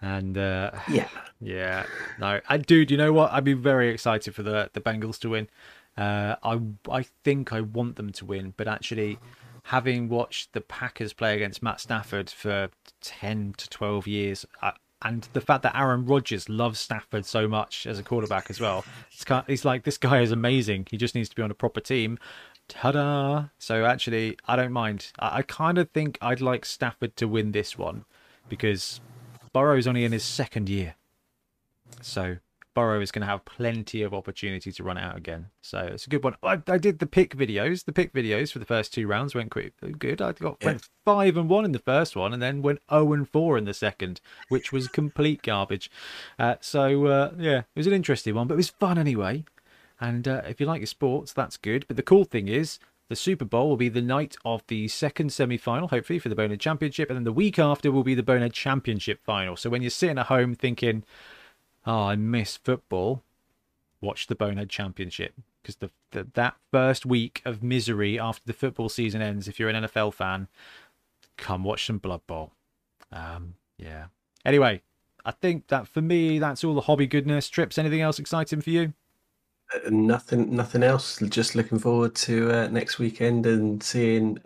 And 0.00 0.36
uh, 0.36 0.72
yeah, 0.90 1.08
yeah, 1.40 1.86
no, 2.18 2.40
I, 2.48 2.58
dude, 2.58 2.90
you 2.90 2.96
know 2.96 3.12
what? 3.12 3.32
I'd 3.32 3.44
be 3.44 3.54
very 3.54 3.88
excited 3.88 4.34
for 4.34 4.42
the 4.42 4.68
the 4.74 4.80
Bengals 4.80 5.18
to 5.20 5.30
win. 5.30 5.48
Uh, 5.96 6.36
I 6.42 6.60
I 6.90 7.06
think 7.22 7.52
I 7.52 7.62
want 7.62 7.96
them 7.96 8.12
to 8.12 8.26
win, 8.26 8.52
but 8.56 8.68
actually, 8.68 9.18
having 9.64 10.08
watched 10.08 10.52
the 10.52 10.60
Packers 10.60 11.12
play 11.12 11.34
against 11.34 11.62
Matt 11.62 11.80
Stafford 11.80 12.30
for 12.30 12.68
ten 13.00 13.54
to 13.56 13.68
twelve 13.68 14.06
years, 14.06 14.46
I, 14.62 14.72
and 15.02 15.28
the 15.32 15.40
fact 15.40 15.62
that 15.62 15.76
Aaron 15.76 16.06
Rodgers 16.06 16.48
loves 16.48 16.80
Stafford 16.80 17.26
so 17.26 17.48
much 17.48 17.86
as 17.86 17.98
a 17.98 18.02
quarterback 18.02 18.48
as 18.50 18.60
well. 18.60 18.84
It's 19.12 19.24
kind 19.24 19.40
of, 19.40 19.46
he's 19.46 19.64
like 19.64 19.84
this 19.84 19.98
guy 19.98 20.20
is 20.20 20.32
amazing. 20.32 20.86
He 20.90 20.96
just 20.96 21.14
needs 21.14 21.28
to 21.28 21.36
be 21.36 21.42
on 21.42 21.50
a 21.50 21.54
proper 21.54 21.80
team. 21.80 22.18
Ta-da! 22.68 23.46
So 23.58 23.84
actually, 23.84 24.38
I 24.46 24.56
don't 24.56 24.72
mind. 24.72 25.12
I, 25.18 25.38
I 25.38 25.42
kind 25.42 25.76
of 25.76 25.90
think 25.90 26.16
I'd 26.22 26.40
like 26.40 26.64
Stafford 26.64 27.16
to 27.16 27.28
win 27.28 27.52
this 27.52 27.76
one 27.76 28.06
because 28.48 29.00
Burrow's 29.52 29.86
only 29.86 30.04
in 30.04 30.12
his 30.12 30.24
second 30.24 30.68
year. 30.68 30.94
So 32.00 32.38
Burrow 32.74 33.00
is 33.00 33.10
going 33.10 33.20
to 33.20 33.26
have 33.26 33.44
plenty 33.44 34.02
of 34.02 34.12
opportunity 34.12 34.72
to 34.72 34.82
run 34.82 34.98
out 34.98 35.16
again. 35.16 35.46
So 35.62 35.78
it's 35.78 36.06
a 36.06 36.10
good 36.10 36.24
one. 36.24 36.34
I, 36.42 36.60
I 36.66 36.78
did 36.78 36.98
the 36.98 37.06
pick 37.06 37.36
videos. 37.36 37.84
The 37.84 37.92
pick 37.92 38.12
videos 38.12 38.52
for 38.52 38.58
the 38.58 38.64
first 38.64 38.92
two 38.92 39.06
rounds 39.06 39.34
went 39.34 39.50
quick, 39.50 39.72
good. 39.98 40.20
I 40.20 40.32
got 40.32 40.58
yeah. 40.60 40.66
went 40.66 40.88
five 41.04 41.36
and 41.36 41.48
one 41.48 41.64
in 41.64 41.72
the 41.72 41.78
first 41.78 42.16
one, 42.16 42.32
and 42.32 42.42
then 42.42 42.62
went 42.62 42.80
zero 42.90 43.08
oh 43.08 43.12
and 43.12 43.28
four 43.28 43.56
in 43.56 43.64
the 43.64 43.74
second, 43.74 44.20
which 44.48 44.72
was 44.72 44.88
complete 44.88 45.42
garbage. 45.42 45.90
Uh, 46.38 46.56
so 46.60 47.06
uh, 47.06 47.32
yeah, 47.38 47.58
it 47.58 47.76
was 47.76 47.86
an 47.86 47.92
interesting 47.92 48.34
one, 48.34 48.48
but 48.48 48.54
it 48.54 48.58
was 48.58 48.70
fun 48.70 48.98
anyway. 48.98 49.44
And 50.00 50.26
uh, 50.26 50.42
if 50.46 50.60
you 50.60 50.66
like 50.66 50.80
your 50.80 50.86
sports, 50.86 51.32
that's 51.32 51.56
good. 51.56 51.86
But 51.86 51.96
the 51.96 52.02
cool 52.02 52.24
thing 52.24 52.48
is, 52.48 52.78
the 53.08 53.16
Super 53.16 53.44
Bowl 53.44 53.68
will 53.68 53.76
be 53.76 53.88
the 53.88 54.02
night 54.02 54.36
of 54.44 54.62
the 54.66 54.88
second 54.88 55.32
semi 55.32 55.56
final, 55.56 55.88
hopefully, 55.88 56.18
for 56.18 56.28
the 56.28 56.34
Bonehead 56.34 56.60
Championship. 56.60 57.10
And 57.10 57.16
then 57.16 57.24
the 57.24 57.32
week 57.32 57.58
after 57.58 57.92
will 57.92 58.02
be 58.02 58.14
the 58.14 58.22
Bonehead 58.22 58.54
Championship 58.54 59.20
final. 59.22 59.56
So 59.56 59.70
when 59.70 59.82
you're 59.82 59.90
sitting 59.90 60.18
at 60.18 60.26
home 60.26 60.54
thinking, 60.54 61.04
oh, 61.86 62.04
I 62.04 62.16
miss 62.16 62.56
football, 62.56 63.22
watch 64.00 64.26
the 64.26 64.34
Bonehead 64.34 64.70
Championship 64.70 65.34
because 65.62 65.76
the, 65.76 65.90
the, 66.10 66.28
that 66.34 66.56
first 66.70 67.06
week 67.06 67.40
of 67.44 67.62
misery 67.62 68.18
after 68.18 68.42
the 68.44 68.52
football 68.52 68.88
season 68.88 69.22
ends, 69.22 69.48
if 69.48 69.58
you're 69.58 69.70
an 69.70 69.84
NFL 69.84 70.12
fan, 70.12 70.48
come 71.36 71.64
watch 71.64 71.86
some 71.86 71.98
Blood 71.98 72.20
Bowl. 72.26 72.52
Um, 73.10 73.54
yeah. 73.78 74.06
Anyway, 74.44 74.82
I 75.24 75.30
think 75.30 75.68
that 75.68 75.88
for 75.88 76.02
me, 76.02 76.38
that's 76.38 76.64
all 76.64 76.74
the 76.74 76.82
hobby 76.82 77.06
goodness. 77.06 77.48
Trips, 77.48 77.78
anything 77.78 78.02
else 78.02 78.18
exciting 78.18 78.60
for 78.60 78.70
you? 78.70 78.92
Uh, 79.74 79.88
nothing, 79.90 80.54
nothing 80.54 80.82
else. 80.82 81.18
Just 81.28 81.54
looking 81.54 81.78
forward 81.78 82.14
to 82.16 82.50
uh, 82.52 82.68
next 82.68 82.98
weekend 82.98 83.46
and 83.46 83.82
seeing 83.82 84.38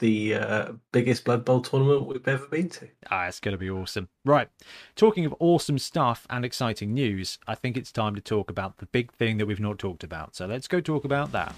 the 0.00 0.34
uh, 0.34 0.72
biggest 0.92 1.24
Blood 1.24 1.44
Bowl 1.44 1.60
tournament 1.60 2.06
we've 2.06 2.26
ever 2.26 2.46
been 2.46 2.68
to. 2.70 2.88
Ah, 3.10 3.26
it's 3.26 3.38
going 3.38 3.52
to 3.52 3.58
be 3.58 3.70
awesome. 3.70 4.08
Right. 4.24 4.48
Talking 4.96 5.24
of 5.24 5.34
awesome 5.38 5.78
stuff 5.78 6.26
and 6.28 6.44
exciting 6.44 6.92
news, 6.92 7.38
I 7.46 7.54
think 7.54 7.76
it's 7.76 7.92
time 7.92 8.14
to 8.16 8.20
talk 8.20 8.50
about 8.50 8.78
the 8.78 8.86
big 8.86 9.12
thing 9.12 9.38
that 9.38 9.46
we've 9.46 9.60
not 9.60 9.78
talked 9.78 10.02
about. 10.02 10.34
So 10.34 10.46
let's 10.46 10.66
go 10.66 10.80
talk 10.80 11.04
about 11.04 11.30
that. 11.32 11.54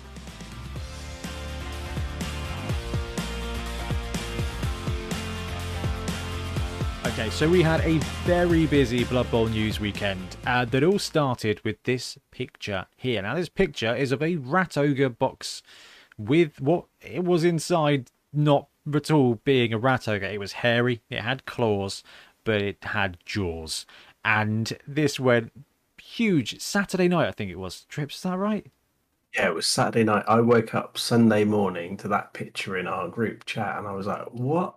Okay, 7.05 7.31
so 7.31 7.49
we 7.49 7.63
had 7.63 7.81
a 7.81 7.99
very 8.25 8.67
busy 8.67 9.05
Blood 9.05 9.31
Bowl 9.31 9.47
news 9.47 9.81
weekend 9.81 10.37
uh, 10.47 10.65
that 10.67 10.83
all 10.83 10.99
started 10.99 11.61
with 11.65 11.83
this 11.83 12.17
picture 12.31 12.87
here. 12.97 13.21
Now, 13.23 13.35
this 13.35 13.49
picture 13.49 13.95
is 13.95 14.13
of 14.13 14.23
a 14.23 14.37
Rat 14.37 14.77
Ogre 14.77 15.11
box 15.11 15.63
with 16.17 16.61
what 16.61 16.87
it 17.01 17.25
was 17.25 17.45
inside 17.45 18.11
not 18.33 18.69
at 18.95 19.11
all 19.11 19.37
being 19.45 19.73
a 19.73 19.79
rat 19.79 20.09
ogre. 20.09 20.27
It 20.27 20.41
was 20.41 20.53
hairy, 20.53 21.03
it 21.11 21.21
had 21.21 21.47
claws, 21.47 22.03
but 22.45 22.63
it 22.63 22.83
had 22.83 23.19
jaws. 23.25 23.87
And 24.25 24.77
this 24.87 25.19
went 25.19 25.53
huge 26.01 26.61
Saturday 26.61 27.09
night, 27.09 27.29
I 27.29 27.33
think 27.33 27.51
it 27.51 27.59
was. 27.59 27.85
Trips, 27.85 28.17
is 28.17 28.23
that 28.23 28.39
right? 28.39 28.67
Yeah, 29.35 29.49
it 29.49 29.55
was 29.55 29.67
Saturday 29.67 30.05
night. 30.05 30.25
I 30.29 30.41
woke 30.41 30.75
up 30.75 30.99
Sunday 30.99 31.45
morning 31.45 31.97
to 31.99 32.09
that 32.09 32.35
picture 32.35 32.77
in 32.77 32.87
our 32.87 33.09
group 33.09 33.45
chat 33.47 33.79
and 33.79 33.87
I 33.87 33.93
was 33.93 34.07
like, 34.07 34.27
what? 34.31 34.77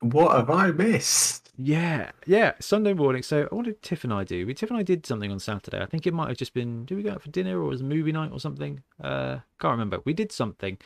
What 0.00 0.36
have 0.36 0.50
I 0.50 0.70
missed? 0.72 1.50
Yeah, 1.56 2.10
yeah, 2.26 2.52
Sunday 2.60 2.92
morning. 2.92 3.22
So 3.22 3.48
what 3.50 3.64
did 3.64 3.80
Tiff 3.80 4.04
and 4.04 4.12
I 4.12 4.24
do? 4.24 4.46
We 4.46 4.52
Tiff 4.52 4.68
and 4.68 4.78
I 4.78 4.82
did 4.82 5.06
something 5.06 5.32
on 5.32 5.38
Saturday. 5.40 5.80
I 5.80 5.86
think 5.86 6.06
it 6.06 6.12
might 6.12 6.28
have 6.28 6.36
just 6.36 6.52
been 6.52 6.84
did 6.84 6.96
we 6.96 7.02
go 7.02 7.12
out 7.12 7.22
for 7.22 7.30
dinner 7.30 7.58
or 7.58 7.64
was 7.68 7.80
it 7.80 7.84
movie 7.84 8.12
night 8.12 8.30
or 8.32 8.38
something? 8.38 8.82
Uh 9.02 9.38
can't 9.58 9.72
remember. 9.72 10.00
We 10.04 10.12
did 10.12 10.30
something 10.32 10.76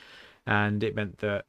and 0.47 0.85
it 0.85 0.95
meant 0.95 1.19
that 1.19 1.47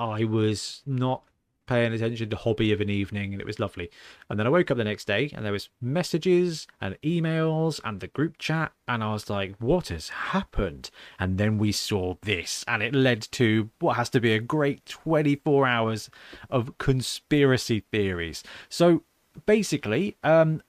I 0.00 0.24
was 0.24 0.82
not 0.86 1.22
paying 1.70 1.92
attention 1.92 2.28
to 2.28 2.34
hobby 2.34 2.72
of 2.72 2.80
an 2.80 2.90
evening 2.90 3.32
and 3.32 3.40
it 3.40 3.46
was 3.46 3.60
lovely. 3.60 3.88
And 4.28 4.36
then 4.36 4.46
I 4.46 4.50
woke 4.50 4.72
up 4.72 4.76
the 4.76 4.82
next 4.82 5.06
day 5.06 5.30
and 5.32 5.44
there 5.44 5.52
was 5.52 5.68
messages 5.80 6.66
and 6.80 6.98
emails 7.02 7.80
and 7.84 8.00
the 8.00 8.08
group 8.08 8.38
chat 8.38 8.72
and 8.88 9.04
I 9.04 9.12
was 9.12 9.30
like, 9.30 9.54
what 9.58 9.88
has 9.88 10.08
happened? 10.08 10.90
And 11.20 11.38
then 11.38 11.58
we 11.58 11.70
saw 11.70 12.16
this 12.22 12.64
and 12.66 12.82
it 12.82 12.92
led 12.92 13.22
to 13.32 13.70
what 13.78 13.94
has 13.96 14.10
to 14.10 14.20
be 14.20 14.34
a 14.34 14.40
great 14.40 14.84
24 14.86 15.68
hours 15.68 16.10
of 16.50 16.76
conspiracy 16.78 17.84
theories. 17.92 18.42
So 18.68 19.04
basically, 19.46 20.16
um, 20.24 20.62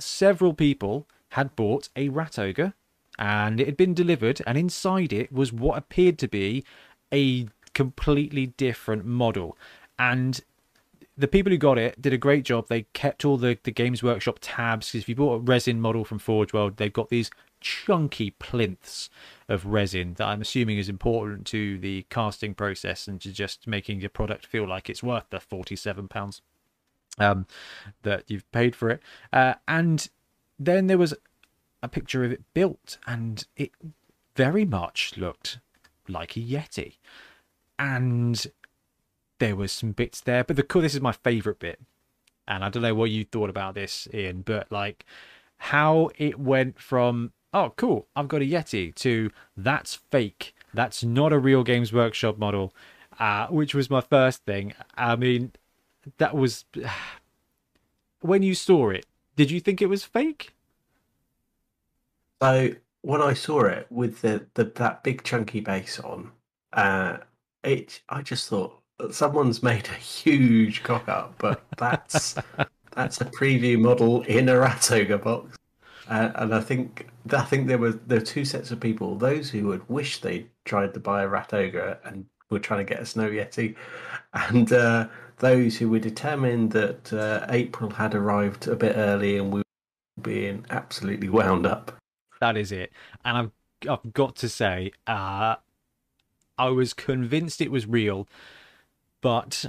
several 0.00 0.52
people 0.52 1.06
had 1.28 1.54
bought 1.54 1.90
a 1.94 2.08
rat 2.08 2.40
ogre 2.40 2.74
and 3.20 3.60
it 3.60 3.66
had 3.66 3.76
been 3.76 3.94
delivered 3.94 4.42
and 4.48 4.58
inside 4.58 5.12
it 5.12 5.30
was 5.30 5.52
what 5.52 5.78
appeared 5.78 6.18
to 6.18 6.26
be 6.26 6.64
a 7.12 7.46
completely 7.74 8.46
different 8.46 9.04
model. 9.04 9.56
And 9.98 10.40
the 11.16 11.28
people 11.28 11.52
who 11.52 11.58
got 11.58 11.78
it 11.78 12.00
did 12.00 12.12
a 12.12 12.18
great 12.18 12.44
job. 12.44 12.68
They 12.68 12.82
kept 12.94 13.24
all 13.24 13.36
the, 13.36 13.58
the 13.62 13.70
Games 13.70 14.02
Workshop 14.02 14.38
tabs. 14.40 14.88
Because 14.88 15.02
if 15.02 15.08
you 15.08 15.14
bought 15.14 15.34
a 15.34 15.38
resin 15.38 15.80
model 15.80 16.04
from 16.04 16.18
Forge 16.18 16.52
World, 16.52 16.76
they've 16.76 16.92
got 16.92 17.10
these 17.10 17.30
chunky 17.60 18.30
plinths 18.30 19.10
of 19.48 19.66
resin 19.66 20.14
that 20.14 20.26
I'm 20.26 20.40
assuming 20.40 20.78
is 20.78 20.88
important 20.88 21.46
to 21.48 21.78
the 21.78 22.06
casting 22.08 22.54
process 22.54 23.06
and 23.06 23.20
to 23.20 23.32
just 23.32 23.66
making 23.66 24.00
your 24.00 24.08
product 24.08 24.46
feel 24.46 24.66
like 24.66 24.88
it's 24.88 25.02
worth 25.02 25.28
the 25.28 25.38
£47 25.38 26.40
um, 27.18 27.46
that 28.02 28.24
you've 28.28 28.50
paid 28.50 28.74
for 28.74 28.88
it. 28.88 29.02
Uh, 29.32 29.54
and 29.68 30.08
then 30.58 30.86
there 30.86 30.98
was 30.98 31.14
a 31.82 31.88
picture 31.88 32.24
of 32.24 32.32
it 32.32 32.42
built, 32.54 32.98
and 33.06 33.46
it 33.56 33.70
very 34.36 34.64
much 34.64 35.16
looked 35.16 35.58
like 36.08 36.36
a 36.36 36.40
Yeti 36.40 36.96
and 37.80 38.46
there 39.38 39.56
was 39.56 39.72
some 39.72 39.92
bits 39.92 40.20
there. 40.20 40.44
But 40.44 40.56
the 40.56 40.62
cool, 40.62 40.82
this 40.82 40.94
is 40.94 41.00
my 41.00 41.12
favorite 41.12 41.58
bit, 41.58 41.80
and 42.46 42.62
I 42.62 42.68
don't 42.68 42.82
know 42.82 42.94
what 42.94 43.10
you 43.10 43.24
thought 43.24 43.50
about 43.50 43.74
this, 43.74 44.06
Ian, 44.14 44.42
but 44.42 44.70
like 44.70 45.04
how 45.56 46.10
it 46.18 46.38
went 46.38 46.78
from 46.78 47.32
oh 47.52 47.72
cool, 47.76 48.06
I've 48.14 48.28
got 48.28 48.42
a 48.42 48.44
Yeti 48.44 48.94
to 48.96 49.30
that's 49.56 49.94
fake, 49.94 50.54
that's 50.74 51.02
not 51.02 51.32
a 51.32 51.38
real 51.38 51.64
Games 51.64 51.92
Workshop 51.92 52.38
model, 52.38 52.74
uh, 53.18 53.48
which 53.48 53.74
was 53.74 53.90
my 53.90 54.02
first 54.02 54.44
thing. 54.44 54.74
I 54.94 55.16
mean, 55.16 55.52
that 56.18 56.36
was 56.36 56.66
when 58.20 58.42
you 58.42 58.54
saw 58.54 58.90
it. 58.90 59.06
Did 59.36 59.50
you 59.50 59.58
think 59.60 59.80
it 59.80 59.86
was 59.86 60.04
fake? 60.04 60.52
So 62.42 62.74
when 63.00 63.22
I 63.22 63.32
saw 63.32 63.64
it 63.64 63.86
with 63.88 64.20
the, 64.20 64.46
the 64.52 64.64
that 64.64 65.02
big 65.02 65.22
chunky 65.24 65.60
base 65.60 65.98
on, 65.98 66.32
uh, 66.74 67.18
it 67.62 68.00
I 68.08 68.22
just 68.22 68.48
thought 68.48 68.80
someone's 69.10 69.62
made 69.62 69.88
a 69.88 69.94
huge 69.94 70.82
cock 70.82 71.08
up, 71.08 71.34
but 71.38 71.62
that's 71.76 72.34
that's 72.92 73.20
a 73.20 73.24
preview 73.24 73.78
model 73.78 74.22
in 74.22 74.48
a 74.48 74.58
Rat 74.58 74.90
Ogre 74.90 75.18
box. 75.18 75.56
Uh, 76.08 76.32
and 76.36 76.54
I 76.54 76.60
think 76.60 77.08
I 77.32 77.42
think 77.42 77.68
there 77.68 77.78
were 77.78 77.92
there 77.92 78.18
were 78.18 78.24
two 78.24 78.44
sets 78.44 78.70
of 78.70 78.80
people: 78.80 79.16
those 79.16 79.50
who 79.50 79.66
would 79.68 79.88
wish 79.88 80.20
they 80.20 80.46
tried 80.64 80.94
to 80.94 81.00
buy 81.00 81.22
a 81.22 81.28
Rat 81.28 81.54
Ogre 81.54 81.98
and 82.04 82.26
were 82.50 82.58
trying 82.58 82.84
to 82.84 82.94
get 82.94 83.02
a 83.02 83.06
snow 83.06 83.30
yeti, 83.30 83.76
and 84.32 84.72
uh, 84.72 85.08
those 85.38 85.76
who 85.76 85.88
were 85.88 85.98
determined 85.98 86.72
that 86.72 87.12
uh, 87.12 87.46
April 87.48 87.90
had 87.90 88.14
arrived 88.14 88.68
a 88.68 88.76
bit 88.76 88.96
early 88.96 89.38
and 89.38 89.52
we 89.52 89.60
were 89.60 90.22
being 90.22 90.66
absolutely 90.70 91.28
wound 91.28 91.66
up. 91.66 91.96
That 92.40 92.56
is 92.56 92.72
it, 92.72 92.92
and 93.24 93.36
I've 93.36 93.50
I've 93.88 94.12
got 94.12 94.36
to 94.36 94.48
say, 94.48 94.92
uh, 95.06 95.56
I 96.60 96.68
was 96.68 96.92
convinced 96.92 97.62
it 97.62 97.70
was 97.70 97.86
real, 97.86 98.28
but 99.22 99.64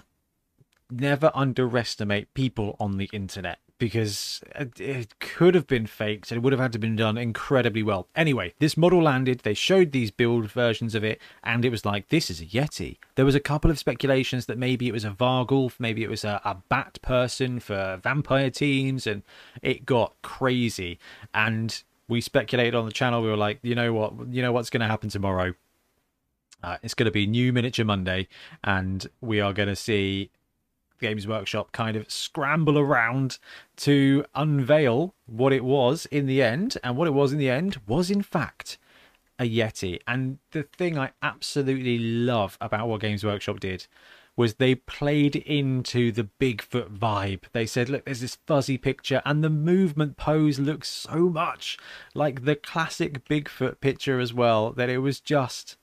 never 0.90 1.32
underestimate 1.34 2.34
people 2.34 2.76
on 2.82 2.98
the 2.98 3.10
internet 3.14 3.60
because 3.78 4.44
it 4.78 5.18
could 5.20 5.56
have 5.56 5.66
been 5.66 5.88
faked 5.88 6.30
and 6.30 6.38
it 6.38 6.42
would 6.44 6.54
have 6.54 6.60
had 6.60 6.74
to 6.74 6.76
have 6.76 6.82
been 6.82 6.98
done 6.98 7.18
incredibly 7.18 7.82
well. 7.82 8.08
Anyway, 8.14 8.54
this 8.60 8.76
model 8.76 9.02
landed, 9.02 9.40
they 9.40 9.54
showed 9.54 9.92
these 9.92 10.12
build 10.12 10.52
versions 10.52 10.94
of 10.94 11.04
it, 11.04 11.20
and 11.44 11.64
it 11.64 11.70
was 11.70 11.86
like, 11.86 12.10
this 12.10 12.30
is 12.30 12.42
a 12.42 12.46
Yeti. 12.46 12.98
There 13.16 13.26
was 13.26 13.36
a 13.36 13.40
couple 13.40 13.72
of 13.72 13.80
speculations 13.80 14.46
that 14.48 14.58
maybe 14.58 14.88
it 14.88 14.92
was 14.92 15.06
a 15.06 15.12
Varghulf, 15.12 15.80
maybe 15.80 16.04
it 16.04 16.10
was 16.10 16.26
a, 16.26 16.42
a 16.44 16.58
bat 16.70 17.00
person 17.02 17.60
for 17.62 18.00
vampire 18.04 18.52
teams, 18.52 19.08
and 19.08 19.24
it 19.64 19.86
got 19.86 20.14
crazy. 20.22 21.00
And 21.34 21.82
we 22.08 22.20
speculated 22.22 22.76
on 22.76 22.86
the 22.86 22.92
channel, 22.92 23.24
we 23.24 23.30
were 23.30 23.38
like, 23.38 23.60
you 23.64 23.74
know 23.74 23.94
what, 23.94 24.14
you 24.30 24.42
know 24.42 24.52
what's 24.52 24.70
going 24.70 24.82
to 24.82 24.88
happen 24.88 25.10
tomorrow? 25.10 25.56
Uh, 26.64 26.78
it's 26.84 26.94
going 26.94 27.06
to 27.06 27.12
be 27.12 27.28
New 27.28 27.52
Miniature 27.52 27.86
Monday, 27.86 28.28
and 28.64 29.08
we 29.20 29.40
are 29.40 29.54
going 29.54 29.70
to 29.70 29.76
see 29.76 30.32
Games 31.00 31.28
Workshop 31.28 31.72
kind 31.72 31.98
of 31.98 32.10
scramble 32.12 32.78
around 32.78 33.40
to 33.78 34.24
unveil 34.36 35.16
what 35.26 35.52
it 35.52 35.66
was 35.66 36.06
in 36.08 36.28
the 36.28 36.42
end. 36.42 36.78
And 36.84 36.96
what 36.96 37.08
it 37.08 37.12
was 37.12 37.34
in 37.34 37.40
the 37.40 37.50
end 37.50 37.82
was, 37.88 38.12
in 38.12 38.22
fact, 38.22 38.78
a 39.40 39.50
Yeti. 39.50 40.00
And 40.08 40.38
the 40.52 40.64
thing 40.64 40.98
I 40.98 41.12
absolutely 41.24 41.98
love 41.98 42.58
about 42.62 42.88
what 42.88 43.02
Games 43.02 43.24
Workshop 43.24 43.60
did 43.60 43.88
was 44.38 44.54
they 44.54 44.76
played 44.76 45.36
into 45.36 46.12
the 46.12 46.30
Bigfoot 46.40 46.98
vibe. 46.98 47.44
They 47.52 47.66
said, 47.66 47.90
look, 47.90 48.06
there's 48.06 48.22
this 48.22 48.38
fuzzy 48.48 48.78
picture, 48.78 49.22
and 49.26 49.44
the 49.44 49.50
movement 49.50 50.16
pose 50.16 50.58
looks 50.58 50.88
so 50.88 51.30
much 51.30 51.78
like 52.14 52.46
the 52.46 52.56
classic 52.56 53.26
Bigfoot 53.28 53.82
picture 53.82 54.20
as 54.20 54.34
well 54.34 54.72
that 54.72 54.90
it 54.90 55.00
was 55.00 55.20
just 55.20 55.76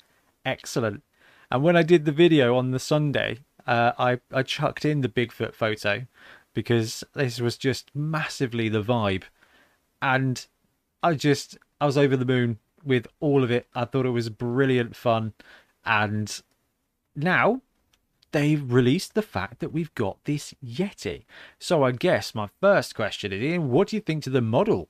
excellent. 0.48 1.02
And 1.50 1.62
when 1.62 1.76
I 1.76 1.82
did 1.82 2.04
the 2.04 2.12
video 2.12 2.56
on 2.56 2.70
the 2.70 2.78
Sunday, 2.78 3.38
uh, 3.66 3.92
I 3.98 4.20
I 4.32 4.42
chucked 4.42 4.84
in 4.84 5.02
the 5.02 5.08
Bigfoot 5.08 5.54
photo 5.54 6.06
because 6.54 7.04
this 7.14 7.40
was 7.40 7.56
just 7.56 7.90
massively 7.94 8.68
the 8.68 8.82
vibe, 8.82 9.24
and 10.02 10.46
I 11.02 11.14
just 11.14 11.58
I 11.80 11.86
was 11.86 11.98
over 11.98 12.16
the 12.16 12.24
moon 12.24 12.58
with 12.84 13.06
all 13.20 13.44
of 13.44 13.50
it. 13.50 13.66
I 13.74 13.84
thought 13.84 14.06
it 14.06 14.10
was 14.10 14.28
brilliant 14.30 14.96
fun, 14.96 15.34
and 15.84 16.42
now 17.14 17.60
they've 18.32 18.72
released 18.72 19.14
the 19.14 19.22
fact 19.22 19.60
that 19.60 19.72
we've 19.72 19.94
got 19.94 20.24
this 20.24 20.54
Yeti. 20.64 21.24
So 21.58 21.82
I 21.82 21.92
guess 21.92 22.34
my 22.34 22.48
first 22.60 22.94
question 22.94 23.32
is, 23.32 23.42
Ian, 23.42 23.70
what 23.70 23.88
do 23.88 23.96
you 23.96 24.02
think 24.02 24.24
to 24.24 24.30
the 24.30 24.42
model? 24.42 24.88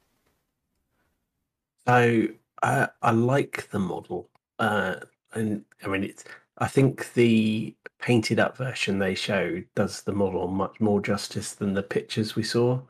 So 1.86 2.28
uh, 2.62 2.88
I 3.00 3.10
like 3.12 3.70
the 3.70 3.78
model. 3.78 4.28
Uh, 4.58 4.96
and 5.34 5.64
I 5.84 5.88
mean, 5.88 6.04
it's. 6.04 6.24
I 6.60 6.66
think 6.66 7.12
the 7.14 7.74
painted 8.00 8.40
up 8.40 8.56
version 8.56 8.98
they 8.98 9.14
showed 9.14 9.66
does 9.76 10.02
the 10.02 10.12
model 10.12 10.48
much 10.48 10.80
more 10.80 11.00
justice 11.00 11.52
than 11.52 11.74
the 11.74 11.82
pictures 11.82 12.34
we 12.34 12.42
saw, 12.42 12.80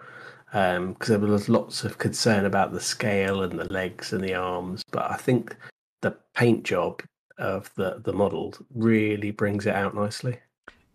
because 0.50 0.76
um, 0.78 0.96
there 1.06 1.18
was 1.18 1.50
lots 1.50 1.84
of 1.84 1.98
concern 1.98 2.46
about 2.46 2.72
the 2.72 2.80
scale 2.80 3.42
and 3.42 3.58
the 3.58 3.70
legs 3.70 4.12
and 4.12 4.24
the 4.24 4.34
arms. 4.34 4.82
But 4.90 5.10
I 5.10 5.16
think 5.16 5.54
the 6.00 6.16
paint 6.34 6.64
job 6.64 7.02
of 7.36 7.70
the 7.74 8.00
the 8.02 8.12
model 8.12 8.54
really 8.74 9.30
brings 9.30 9.66
it 9.66 9.74
out 9.74 9.94
nicely. 9.94 10.38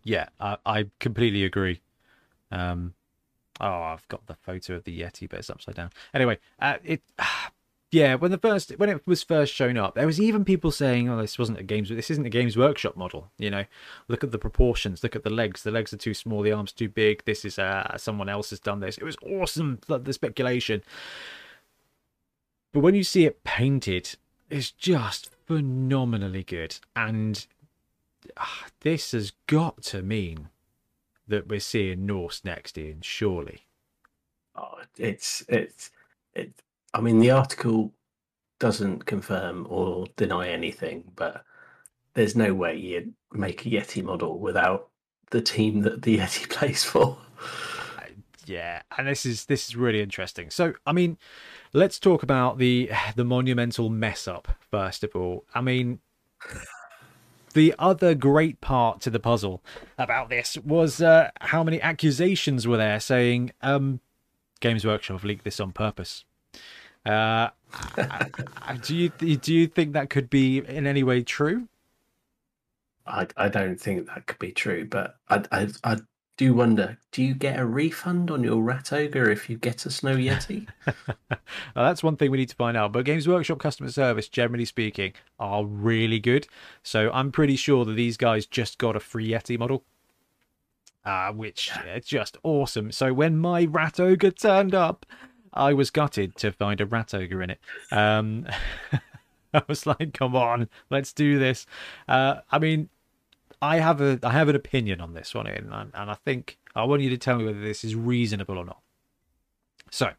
Yeah, 0.02 0.28
I, 0.40 0.58
I 0.66 0.90
completely 0.98 1.44
agree. 1.44 1.80
Um, 2.50 2.94
Oh, 3.60 3.82
I've 3.82 4.06
got 4.08 4.26
the 4.26 4.34
photo 4.34 4.74
of 4.74 4.84
the 4.84 5.00
Yeti, 5.00 5.28
but 5.28 5.38
it's 5.38 5.50
upside 5.50 5.76
down. 5.76 5.90
Anyway, 6.12 6.38
uh, 6.60 6.76
it. 6.84 7.02
Yeah, 7.94 8.16
when 8.16 8.32
the 8.32 8.38
first 8.38 8.70
when 8.76 8.88
it 8.88 9.06
was 9.06 9.22
first 9.22 9.54
shown 9.54 9.76
up, 9.76 9.94
there 9.94 10.04
was 10.04 10.20
even 10.20 10.44
people 10.44 10.72
saying, 10.72 11.08
"Oh, 11.08 11.16
this 11.16 11.38
wasn't 11.38 11.60
a 11.60 11.62
games. 11.62 11.90
This 11.90 12.10
isn't 12.10 12.26
a 12.26 12.30
Games 12.30 12.56
Workshop 12.56 12.96
model." 12.96 13.30
You 13.38 13.50
know, 13.50 13.66
look 14.08 14.24
at 14.24 14.32
the 14.32 14.38
proportions. 14.38 15.04
Look 15.04 15.14
at 15.14 15.22
the 15.22 15.30
legs. 15.30 15.62
The 15.62 15.70
legs 15.70 15.92
are 15.92 15.96
too 15.96 16.12
small. 16.12 16.42
The 16.42 16.50
arms 16.50 16.72
too 16.72 16.88
big. 16.88 17.24
This 17.24 17.44
is 17.44 17.56
uh, 17.56 17.96
someone 17.96 18.28
else 18.28 18.50
has 18.50 18.58
done 18.58 18.80
this. 18.80 18.98
It 18.98 19.04
was 19.04 19.16
awesome. 19.24 19.78
The 19.86 20.12
speculation, 20.12 20.82
but 22.72 22.80
when 22.80 22.96
you 22.96 23.04
see 23.04 23.26
it 23.26 23.44
painted, 23.44 24.16
it's 24.50 24.72
just 24.72 25.30
phenomenally 25.46 26.42
good. 26.42 26.76
And 26.96 27.46
uh, 28.36 28.66
this 28.80 29.12
has 29.12 29.30
got 29.46 29.84
to 29.84 30.02
mean 30.02 30.48
that 31.28 31.46
we're 31.46 31.60
seeing 31.60 32.06
Norse 32.06 32.44
next, 32.44 32.76
Ian. 32.76 33.02
Surely. 33.02 33.68
Oh, 34.56 34.80
it's 34.98 35.44
it's 35.48 35.92
it. 36.34 36.63
I 36.94 37.00
mean, 37.00 37.18
the 37.18 37.32
article 37.32 37.92
doesn't 38.60 39.04
confirm 39.04 39.66
or 39.68 40.06
deny 40.16 40.48
anything, 40.48 41.04
but 41.16 41.44
there's 42.14 42.36
no 42.36 42.54
way 42.54 42.76
you'd 42.76 43.12
make 43.32 43.66
a 43.66 43.70
Yeti 43.70 44.02
model 44.02 44.38
without 44.38 44.88
the 45.30 45.40
team 45.40 45.82
that 45.82 46.02
the 46.02 46.18
Yeti 46.18 46.48
plays 46.48 46.84
for. 46.84 47.18
Yeah, 48.46 48.82
and 48.96 49.08
this 49.08 49.26
is 49.26 49.46
this 49.46 49.68
is 49.68 49.76
really 49.76 50.02
interesting. 50.02 50.50
So, 50.50 50.74
I 50.86 50.92
mean, 50.92 51.18
let's 51.72 51.98
talk 51.98 52.22
about 52.22 52.58
the 52.58 52.90
the 53.16 53.24
monumental 53.24 53.90
mess 53.90 54.28
up 54.28 54.48
first 54.70 55.02
of 55.02 55.16
all. 55.16 55.44
I 55.54 55.60
mean, 55.60 55.98
the 57.54 57.74
other 57.78 58.14
great 58.14 58.60
part 58.60 59.00
to 59.02 59.10
the 59.10 59.20
puzzle 59.20 59.62
about 59.98 60.28
this 60.28 60.58
was 60.58 61.00
uh, 61.00 61.30
how 61.40 61.64
many 61.64 61.80
accusations 61.80 62.68
were 62.68 62.76
there 62.76 63.00
saying 63.00 63.52
um, 63.62 64.00
Games 64.60 64.84
Workshop 64.84 65.24
leaked 65.24 65.44
this 65.44 65.58
on 65.58 65.72
purpose. 65.72 66.24
Uh, 67.04 67.50
do 68.82 68.96
you 68.96 69.08
do 69.08 69.54
you 69.54 69.66
think 69.66 69.92
that 69.92 70.10
could 70.10 70.30
be 70.30 70.58
in 70.58 70.86
any 70.86 71.02
way 71.02 71.22
true? 71.22 71.68
I 73.06 73.26
I 73.36 73.48
don't 73.48 73.78
think 73.80 74.06
that 74.06 74.26
could 74.26 74.38
be 74.38 74.52
true, 74.52 74.86
but 74.86 75.16
I 75.28 75.44
I, 75.52 75.68
I 75.84 75.96
do 76.36 76.52
wonder, 76.52 76.98
do 77.12 77.22
you 77.22 77.34
get 77.34 77.58
a 77.60 77.64
refund 77.64 78.30
on 78.30 78.42
your 78.42 78.60
Rat 78.60 78.92
Ogre 78.92 79.30
if 79.30 79.48
you 79.48 79.56
get 79.56 79.86
a 79.86 79.90
Snow 79.90 80.16
Yeti? 80.16 80.66
well, 80.86 81.36
that's 81.76 82.02
one 82.02 82.16
thing 82.16 82.30
we 82.30 82.38
need 82.38 82.48
to 82.48 82.56
find 82.56 82.76
out. 82.76 82.92
But 82.92 83.04
Games 83.04 83.28
Workshop 83.28 83.60
customer 83.60 83.90
service, 83.90 84.28
generally 84.28 84.64
speaking, 84.64 85.12
are 85.38 85.64
really 85.64 86.18
good. 86.18 86.48
So 86.82 87.10
I'm 87.12 87.30
pretty 87.30 87.54
sure 87.54 87.84
that 87.84 87.92
these 87.92 88.16
guys 88.16 88.46
just 88.46 88.78
got 88.78 88.96
a 88.96 89.00
free 89.00 89.30
Yeti 89.30 89.58
model. 89.58 89.84
Uh, 91.04 91.30
which 91.32 91.70
yeah. 91.84 91.96
is 91.96 92.06
just 92.06 92.38
awesome. 92.42 92.90
So 92.90 93.12
when 93.12 93.36
my 93.36 93.66
Rat 93.66 94.00
Ogre 94.00 94.30
turned 94.30 94.74
up, 94.74 95.04
I 95.54 95.72
was 95.72 95.90
gutted 95.90 96.36
to 96.36 96.52
find 96.52 96.80
a 96.80 96.86
Rat 96.86 97.14
Ogre 97.14 97.42
in 97.42 97.50
it. 97.50 97.60
Um, 97.90 98.46
I 99.54 99.62
was 99.68 99.86
like, 99.86 100.12
come 100.12 100.34
on, 100.34 100.68
let's 100.90 101.12
do 101.12 101.38
this. 101.38 101.66
Uh, 102.08 102.40
I 102.50 102.58
mean, 102.58 102.88
I 103.62 103.78
have 103.78 104.00
a 104.00 104.18
I 104.22 104.32
have 104.32 104.48
an 104.48 104.56
opinion 104.56 105.00
on 105.00 105.14
this 105.14 105.34
one, 105.34 105.46
and, 105.46 105.72
and 105.72 106.10
I 106.10 106.14
think 106.14 106.58
I 106.74 106.84
want 106.84 107.02
you 107.02 107.10
to 107.10 107.18
tell 107.18 107.38
me 107.38 107.44
whether 107.44 107.60
this 107.60 107.84
is 107.84 107.94
reasonable 107.94 108.58
or 108.58 108.64
not. 108.64 108.80
So, 109.90 110.10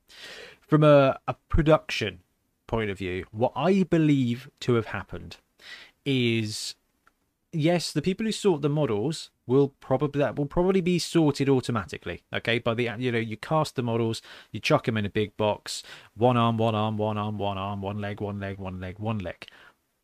from 0.61 0.83
a, 0.83 1.19
a 1.27 1.35
production 1.49 2.21
point 2.65 2.89
of 2.89 2.97
view, 2.97 3.25
what 3.31 3.51
I 3.55 3.83
believe 3.83 4.49
to 4.61 4.75
have 4.75 4.87
happened 4.87 5.37
is 6.05 6.75
yes, 7.55 7.91
the 7.91 8.01
people 8.01 8.25
who 8.25 8.31
sort 8.31 8.61
the 8.61 8.69
models 8.69 9.29
will 9.47 9.69
probably 9.79 10.19
that 10.19 10.35
will 10.35 10.45
probably 10.45 10.81
be 10.81 10.99
sorted 10.99 11.49
automatically. 11.49 12.23
Okay, 12.33 12.59
by 12.59 12.73
the 12.73 12.91
you 12.97 13.11
know 13.11 13.19
you 13.19 13.37
cast 13.37 13.75
the 13.75 13.83
models, 13.83 14.21
you 14.51 14.59
chuck 14.59 14.85
them 14.85 14.97
in 14.97 15.05
a 15.05 15.09
big 15.09 15.35
box, 15.37 15.83
one 16.15 16.37
arm, 16.37 16.57
one 16.57 16.75
arm, 16.75 16.97
one 16.97 17.17
arm, 17.17 17.37
one 17.37 17.57
arm, 17.57 17.81
one 17.81 17.99
leg, 17.99 18.21
one 18.21 18.39
leg, 18.39 18.57
one 18.57 18.79
leg, 18.79 18.99
one 18.99 19.19
leg. 19.19 19.47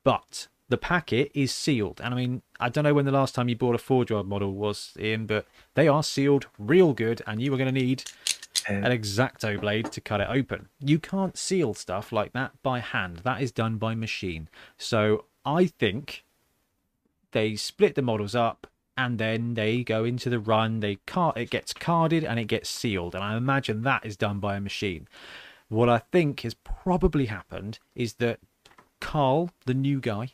But 0.03 0.47
the 0.69 0.77
packet 0.77 1.31
is 1.33 1.51
sealed. 1.51 1.99
And 2.01 2.13
I 2.13 2.17
mean, 2.17 2.41
I 2.59 2.69
don't 2.69 2.85
know 2.85 2.93
when 2.93 3.05
the 3.05 3.11
last 3.11 3.35
time 3.35 3.49
you 3.49 3.55
bought 3.55 3.75
a 3.75 3.77
Forge 3.77 4.09
World 4.09 4.27
model 4.27 4.53
was 4.53 4.93
in, 4.97 5.27
but 5.27 5.45
they 5.75 5.87
are 5.87 6.01
sealed 6.01 6.47
real 6.57 6.93
good, 6.93 7.21
and 7.27 7.41
you 7.41 7.53
are 7.53 7.57
going 7.57 7.73
to 7.73 7.81
need 7.81 8.03
an 8.67 8.91
X-Acto 8.91 9.59
blade 9.59 9.91
to 9.91 10.01
cut 10.01 10.21
it 10.21 10.27
open. 10.29 10.69
You 10.79 10.99
can't 10.99 11.37
seal 11.37 11.73
stuff 11.73 12.11
like 12.11 12.33
that 12.33 12.51
by 12.63 12.79
hand. 12.79 13.17
That 13.23 13.41
is 13.41 13.51
done 13.51 13.77
by 13.77 13.95
machine. 13.95 14.49
So 14.77 15.25
I 15.45 15.65
think 15.65 16.23
they 17.31 17.55
split 17.55 17.95
the 17.95 18.01
models 18.01 18.35
up 18.35 18.67
and 18.97 19.17
then 19.17 19.53
they 19.53 19.83
go 19.83 20.03
into 20.03 20.29
the 20.29 20.39
run. 20.39 20.79
They 20.79 20.97
cart 21.07 21.37
it 21.37 21.49
gets 21.49 21.73
carded 21.73 22.23
and 22.23 22.39
it 22.39 22.45
gets 22.45 22.69
sealed. 22.69 23.15
And 23.15 23.23
I 23.23 23.35
imagine 23.35 23.81
that 23.83 24.05
is 24.05 24.17
done 24.17 24.39
by 24.39 24.55
a 24.55 24.61
machine. 24.61 25.07
What 25.69 25.89
I 25.89 25.99
think 25.99 26.41
has 26.41 26.53
probably 26.53 27.27
happened 27.27 27.79
is 27.95 28.15
that 28.15 28.39
Carl, 28.99 29.49
the 29.65 29.73
new 29.73 29.99
guy, 29.99 30.29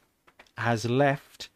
has 0.57 0.85
left 0.85 1.49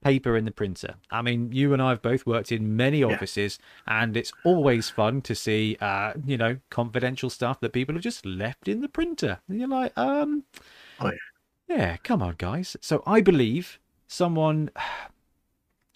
paper 0.00 0.36
in 0.36 0.44
the 0.44 0.50
printer. 0.50 0.94
I 1.10 1.22
mean, 1.22 1.52
you 1.52 1.72
and 1.72 1.82
I 1.82 1.90
have 1.90 2.02
both 2.02 2.24
worked 2.24 2.50
in 2.50 2.76
many 2.76 3.02
offices, 3.02 3.58
yeah. 3.86 4.02
and 4.02 4.16
it's 4.16 4.32
always 4.44 4.88
fun 4.88 5.22
to 5.22 5.34
see, 5.34 5.76
uh, 5.80 6.14
you 6.24 6.36
know, 6.36 6.58
confidential 6.70 7.30
stuff 7.30 7.60
that 7.60 7.72
people 7.72 7.94
have 7.94 8.02
just 8.02 8.24
left 8.24 8.68
in 8.68 8.80
the 8.80 8.88
printer. 8.88 9.40
And 9.48 9.58
you're 9.58 9.68
like, 9.68 9.92
um, 9.96 10.44
oh, 11.00 11.10
yeah. 11.68 11.76
yeah, 11.76 11.96
come 11.98 12.22
on, 12.22 12.36
guys. 12.38 12.76
So 12.80 13.02
I 13.06 13.20
believe 13.20 13.78
someone 14.08 14.70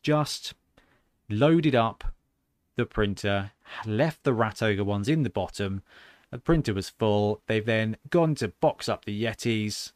just 0.02 0.54
loaded 1.28 1.74
up 1.74 2.04
the 2.76 2.86
printer, 2.86 3.50
left 3.84 4.22
the 4.22 4.32
Rat 4.32 4.62
Ogre 4.62 4.84
ones 4.84 5.08
in 5.08 5.24
the 5.24 5.30
bottom. 5.30 5.82
The 6.30 6.38
printer 6.38 6.72
was 6.72 6.88
full. 6.88 7.42
They've 7.46 7.66
then 7.66 7.96
gone 8.08 8.34
to 8.36 8.48
box 8.48 8.88
up 8.88 9.04
the 9.04 9.24
Yetis, 9.24 9.92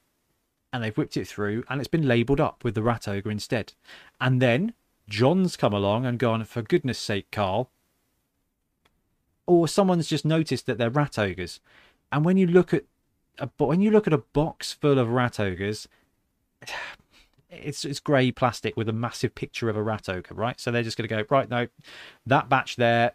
and 0.72 0.82
they've 0.82 0.96
whipped 0.96 1.16
it 1.16 1.26
through 1.26 1.64
and 1.68 1.80
it's 1.80 1.88
been 1.88 2.06
labelled 2.06 2.40
up 2.40 2.62
with 2.62 2.74
the 2.74 2.82
rat 2.82 3.08
ogre 3.08 3.30
instead. 3.30 3.72
And 4.20 4.42
then 4.42 4.74
John's 5.08 5.56
come 5.56 5.72
along 5.72 6.04
and 6.04 6.18
gone, 6.18 6.44
for 6.44 6.62
goodness 6.62 6.98
sake, 6.98 7.30
Carl. 7.30 7.70
Or 9.46 9.68
someone's 9.68 10.08
just 10.08 10.24
noticed 10.24 10.66
that 10.66 10.76
they're 10.76 10.90
rat 10.90 11.18
ogres. 11.18 11.60
And 12.10 12.24
when 12.24 12.36
you 12.36 12.46
look 12.46 12.74
at 12.74 12.84
a 13.38 13.48
when 13.58 13.80
you 13.80 13.90
look 13.90 14.06
at 14.06 14.12
a 14.12 14.18
box 14.18 14.72
full 14.72 14.98
of 14.98 15.08
rat 15.08 15.38
ogres, 15.38 15.88
it's 17.50 17.84
it's 17.84 18.00
grey 18.00 18.30
plastic 18.30 18.76
with 18.76 18.88
a 18.88 18.92
massive 18.92 19.34
picture 19.34 19.68
of 19.68 19.76
a 19.76 19.82
rat 19.82 20.08
ogre, 20.08 20.34
right? 20.34 20.60
So 20.60 20.70
they're 20.70 20.82
just 20.82 20.96
going 20.96 21.08
to 21.08 21.14
go 21.14 21.24
right. 21.30 21.48
No, 21.48 21.68
that 22.26 22.48
batch 22.48 22.76
there, 22.76 23.12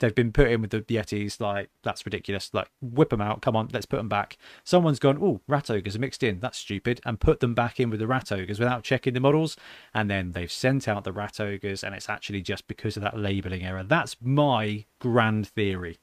they've 0.00 0.14
been 0.14 0.32
put 0.32 0.50
in 0.50 0.60
with 0.60 0.70
the 0.70 0.80
Yetis. 0.80 1.40
Like 1.40 1.70
that's 1.82 2.04
ridiculous. 2.04 2.50
Like 2.52 2.68
whip 2.80 3.10
them 3.10 3.20
out. 3.20 3.42
Come 3.42 3.56
on, 3.56 3.68
let's 3.72 3.86
put 3.86 3.98
them 3.98 4.08
back. 4.08 4.36
Someone's 4.64 4.98
gone. 4.98 5.18
Oh, 5.22 5.40
rat 5.46 5.70
ogres 5.70 5.96
are 5.96 6.00
mixed 6.00 6.22
in. 6.22 6.40
That's 6.40 6.58
stupid. 6.58 7.00
And 7.04 7.20
put 7.20 7.40
them 7.40 7.54
back 7.54 7.78
in 7.78 7.90
with 7.90 8.00
the 8.00 8.06
rat 8.06 8.32
ogres 8.32 8.58
without 8.58 8.82
checking 8.82 9.14
the 9.14 9.20
models. 9.20 9.56
And 9.94 10.10
then 10.10 10.32
they've 10.32 10.50
sent 10.50 10.88
out 10.88 11.04
the 11.04 11.12
rat 11.12 11.38
ogres, 11.40 11.84
and 11.84 11.94
it's 11.94 12.08
actually 12.08 12.42
just 12.42 12.66
because 12.66 12.96
of 12.96 13.02
that 13.02 13.18
labeling 13.18 13.62
error. 13.62 13.84
That's 13.84 14.16
my 14.20 14.84
grand 14.98 15.48
theory. 15.48 15.98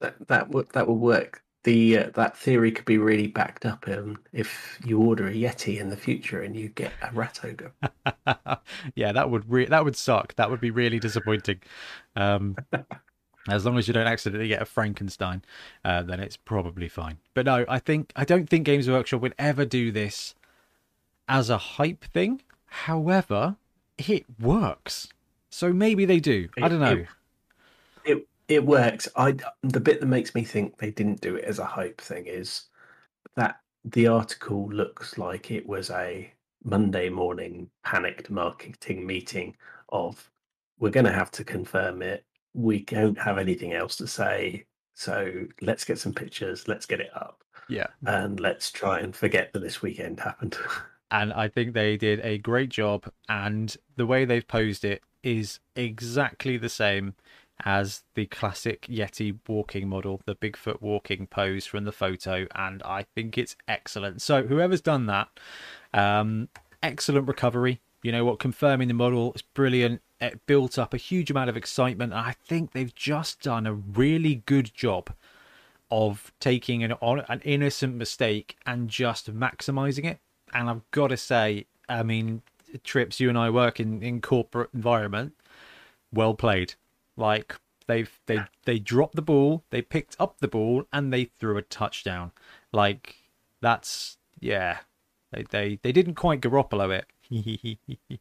That 0.00 0.28
that 0.28 0.48
would 0.50 0.70
that 0.70 0.86
would 0.86 0.94
work 0.94 1.42
the 1.64 1.98
uh, 1.98 2.10
that 2.14 2.36
theory 2.36 2.72
could 2.72 2.84
be 2.84 2.98
really 2.98 3.28
backed 3.28 3.64
up 3.64 3.86
um, 3.88 4.18
if 4.32 4.80
you 4.84 5.00
order 5.00 5.28
a 5.28 5.32
Yeti 5.32 5.80
in 5.80 5.90
the 5.90 5.96
future 5.96 6.42
and 6.42 6.56
you 6.56 6.68
get 6.68 6.92
a 7.02 7.12
rat 7.12 7.40
ogre. 7.44 7.72
yeah, 8.94 9.12
that 9.12 9.30
would 9.30 9.50
re- 9.50 9.66
that 9.66 9.84
would 9.84 9.96
suck. 9.96 10.34
That 10.34 10.50
would 10.50 10.60
be 10.60 10.70
really 10.70 10.98
disappointing. 10.98 11.60
Um, 12.16 12.56
as 13.48 13.64
long 13.64 13.78
as 13.78 13.86
you 13.86 13.94
don't 13.94 14.06
accidentally 14.06 14.48
get 14.48 14.62
a 14.62 14.64
Frankenstein, 14.64 15.42
uh, 15.84 16.02
then 16.02 16.20
it's 16.20 16.36
probably 16.36 16.88
fine. 16.88 17.18
But 17.34 17.46
no, 17.46 17.64
I 17.68 17.78
think 17.78 18.12
I 18.16 18.24
don't 18.24 18.48
think 18.48 18.66
Games 18.66 18.88
Workshop 18.88 19.20
would 19.20 19.34
ever 19.38 19.64
do 19.64 19.92
this 19.92 20.34
as 21.28 21.48
a 21.48 21.58
hype 21.58 22.04
thing. 22.04 22.42
However, 22.66 23.56
it 23.98 24.24
works, 24.40 25.08
so 25.48 25.72
maybe 25.72 26.04
they 26.06 26.18
do. 26.18 26.48
I 26.60 26.68
don't 26.68 26.80
know. 26.80 26.92
It, 26.92 27.06
it 28.54 28.64
works. 28.64 29.08
I 29.16 29.36
the 29.62 29.80
bit 29.80 30.00
that 30.00 30.06
makes 30.06 30.34
me 30.34 30.44
think 30.44 30.78
they 30.78 30.90
didn't 30.90 31.20
do 31.20 31.36
it 31.36 31.44
as 31.44 31.58
a 31.58 31.64
hype 31.64 32.00
thing 32.00 32.26
is 32.26 32.64
that 33.36 33.60
the 33.84 34.06
article 34.06 34.68
looks 34.70 35.18
like 35.18 35.50
it 35.50 35.66
was 35.66 35.90
a 35.90 36.32
Monday 36.64 37.08
morning 37.08 37.68
panicked 37.84 38.30
marketing 38.30 39.06
meeting 39.06 39.56
of 39.88 40.30
we're 40.78 40.90
going 40.90 41.06
to 41.06 41.12
have 41.12 41.30
to 41.32 41.44
confirm 41.44 42.02
it. 42.02 42.24
We 42.54 42.80
don't 42.84 43.18
have 43.18 43.38
anything 43.38 43.72
else 43.72 43.96
to 43.96 44.06
say, 44.06 44.66
so 44.94 45.46
let's 45.60 45.84
get 45.84 45.98
some 45.98 46.12
pictures. 46.12 46.68
Let's 46.68 46.86
get 46.86 47.00
it 47.00 47.10
up. 47.14 47.42
Yeah, 47.68 47.86
and 48.06 48.38
let's 48.40 48.70
try 48.70 49.00
and 49.00 49.14
forget 49.14 49.52
that 49.52 49.60
this 49.60 49.82
weekend 49.82 50.20
happened. 50.20 50.56
and 51.10 51.32
I 51.32 51.48
think 51.48 51.74
they 51.74 51.96
did 51.96 52.20
a 52.20 52.38
great 52.38 52.70
job. 52.70 53.10
And 53.28 53.76
the 53.96 54.06
way 54.06 54.24
they've 54.24 54.46
posed 54.46 54.84
it 54.84 55.02
is 55.22 55.60
exactly 55.76 56.56
the 56.56 56.68
same 56.68 57.14
as 57.64 58.02
the 58.14 58.26
classic 58.26 58.82
Yeti 58.82 59.38
walking 59.48 59.88
model, 59.88 60.20
the 60.26 60.34
Bigfoot 60.34 60.80
walking 60.80 61.26
pose 61.26 61.66
from 61.66 61.84
the 61.84 61.92
photo, 61.92 62.46
and 62.54 62.82
I 62.82 63.04
think 63.14 63.38
it's 63.38 63.56
excellent. 63.68 64.22
So 64.22 64.44
whoever's 64.44 64.80
done 64.80 65.06
that, 65.06 65.28
um, 65.94 66.48
excellent 66.82 67.28
recovery. 67.28 67.80
You 68.02 68.12
know 68.12 68.24
what? 68.24 68.38
Confirming 68.38 68.88
the 68.88 68.94
model 68.94 69.32
is 69.34 69.42
brilliant. 69.42 70.02
It 70.20 70.46
built 70.46 70.78
up 70.78 70.92
a 70.92 70.96
huge 70.96 71.30
amount 71.30 71.50
of 71.50 71.56
excitement. 71.56 72.12
I 72.12 72.34
think 72.44 72.72
they've 72.72 72.94
just 72.94 73.42
done 73.42 73.66
a 73.66 73.74
really 73.74 74.36
good 74.46 74.72
job 74.74 75.10
of 75.90 76.32
taking 76.40 76.82
an 76.82 76.94
an 77.02 77.40
innocent 77.44 77.94
mistake 77.94 78.56
and 78.66 78.88
just 78.88 79.32
maximizing 79.32 80.04
it. 80.04 80.18
And 80.54 80.68
I've 80.68 80.90
got 80.90 81.08
to 81.08 81.16
say, 81.16 81.66
I 81.88 82.02
mean, 82.02 82.42
trips 82.82 83.20
you 83.20 83.28
and 83.28 83.38
I 83.38 83.50
work 83.50 83.78
in 83.78 84.02
in 84.02 84.20
corporate 84.20 84.70
environment. 84.74 85.34
Well 86.12 86.34
played. 86.34 86.74
Like 87.16 87.56
they've 87.86 88.10
they 88.26 88.40
they 88.64 88.78
dropped 88.78 89.16
the 89.16 89.22
ball, 89.22 89.64
they 89.70 89.82
picked 89.82 90.16
up 90.18 90.38
the 90.38 90.48
ball, 90.48 90.84
and 90.92 91.12
they 91.12 91.24
threw 91.24 91.56
a 91.56 91.62
touchdown. 91.62 92.32
Like 92.72 93.16
that's 93.60 94.18
yeah. 94.40 94.78
They 95.32 95.44
they 95.50 95.78
they 95.82 95.92
didn't 95.92 96.14
quite 96.14 96.40
Garoppolo 96.40 96.90
it. 96.90 97.06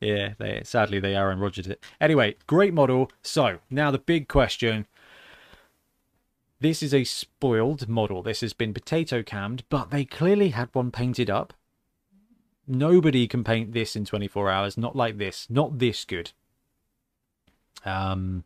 yeah, 0.00 0.34
they 0.38 0.62
sadly 0.64 1.00
they 1.00 1.14
Aaron 1.14 1.38
Rodgers 1.38 1.66
it. 1.66 1.84
Anyway, 2.00 2.36
great 2.46 2.74
model. 2.74 3.10
So 3.22 3.58
now 3.70 3.90
the 3.90 3.98
big 3.98 4.28
question. 4.28 4.86
This 6.58 6.82
is 6.82 6.94
a 6.94 7.04
spoiled 7.04 7.86
model. 7.86 8.22
This 8.22 8.40
has 8.40 8.54
been 8.54 8.72
potato 8.72 9.22
cammed, 9.22 9.64
but 9.68 9.90
they 9.90 10.06
clearly 10.06 10.48
had 10.50 10.70
one 10.72 10.90
painted 10.90 11.28
up. 11.28 11.52
Nobody 12.66 13.28
can 13.28 13.44
paint 13.44 13.72
this 13.72 13.94
in 13.94 14.06
24 14.06 14.50
hours. 14.50 14.78
Not 14.78 14.96
like 14.96 15.18
this. 15.18 15.48
Not 15.50 15.78
this 15.78 16.06
good. 16.06 16.32
Um, 17.84 18.44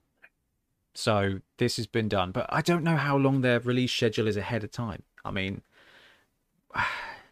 so 0.95 1.41
this 1.59 1.76
has 1.76 1.87
been 1.87 2.09
done, 2.09 2.31
but 2.33 2.47
I 2.51 2.61
don't 2.61 2.85
know 2.85 2.97
how 2.97 3.16
long 3.16 3.41
their 3.41 3.61
release 3.61 3.93
schedule 3.93 4.26
is 4.26 4.37
ahead 4.37 4.64
of 4.64 4.70
time. 4.70 5.03
I 5.24 5.31
mean, 5.31 5.62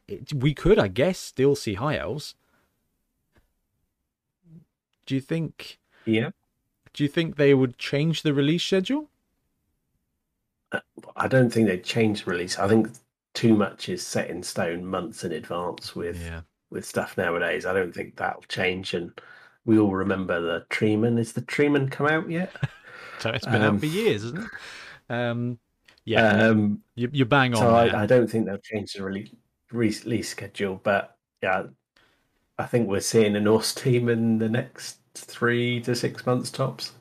it, 0.09 0.33
we 0.33 0.55
could, 0.55 0.79
I 0.79 0.89
guess, 0.89 1.19
still 1.19 1.55
see 1.55 1.75
high 1.75 1.99
elves. 1.99 2.35
Do 5.07 5.15
you 5.15 5.21
think? 5.21 5.79
Yeah. 6.05 6.31
Do 6.93 7.03
you 7.03 7.09
think 7.09 7.37
they 7.37 7.55
would 7.55 7.79
change 7.79 8.23
the 8.23 8.35
release 8.35 8.63
schedule? 8.63 9.09
Uh, 10.73 10.81
I 11.17 11.29
don't 11.29 11.51
think 11.51 11.67
they'd 11.67 11.85
change 11.85 12.25
the 12.25 12.31
release. 12.31 12.59
I 12.59 12.69
think 12.69 12.89
too 13.35 13.55
much 13.55 13.89
is 13.89 14.07
set 14.07 14.31
in 14.31 14.43
stone 14.43 14.85
months 14.85 15.25
in 15.25 15.33
advance 15.33 15.95
with 15.95 16.21
Yeah. 16.21 16.43
with 16.71 16.85
stuff 16.85 17.17
nowadays. 17.17 17.65
I 17.65 17.73
don't 17.73 17.95
think 17.95 18.17
that'll 18.17 18.43
change. 18.43 18.93
And 18.95 19.19
we 19.69 19.79
all 19.79 19.93
remember 19.93 20.41
the 20.41 20.65
Treeman. 20.71 21.19
Is 21.19 21.35
the 21.35 21.43
Treeman 21.43 21.91
come 21.91 22.07
out 22.09 22.29
yet? 22.29 22.51
So 23.21 23.31
it's 23.31 23.45
been 23.45 23.63
Um, 23.63 23.75
out 23.75 23.81
for 23.81 23.87
years, 23.87 24.23
isn't 24.23 24.39
it? 24.45 24.51
Um, 25.13 25.59
yeah, 26.05 26.51
Um, 26.51 26.85
you, 26.95 27.11
you're 27.13 27.27
bang 27.27 27.53
on. 27.53 27.61
so. 27.61 27.75
I, 27.75 28.03
I 28.05 28.07
don't 28.07 28.31
think 28.31 28.47
they'll 28.47 28.59
change 28.59 28.93
the 28.93 29.03
release, 29.03 29.31
release 29.73 30.29
schedule. 30.29 30.81
But 30.81 31.17
yeah, 31.43 31.65
I 32.61 32.67
think 32.67 32.89
we're 32.89 33.01
seeing 33.01 33.35
a 33.35 33.41
Norse 33.41 33.75
team 33.75 34.09
in 34.09 34.39
the 34.39 34.49
next 34.49 34.99
three 35.17 35.81
to 35.81 35.97
six 35.97 36.25
months 36.27 36.53
tops. 36.53 36.93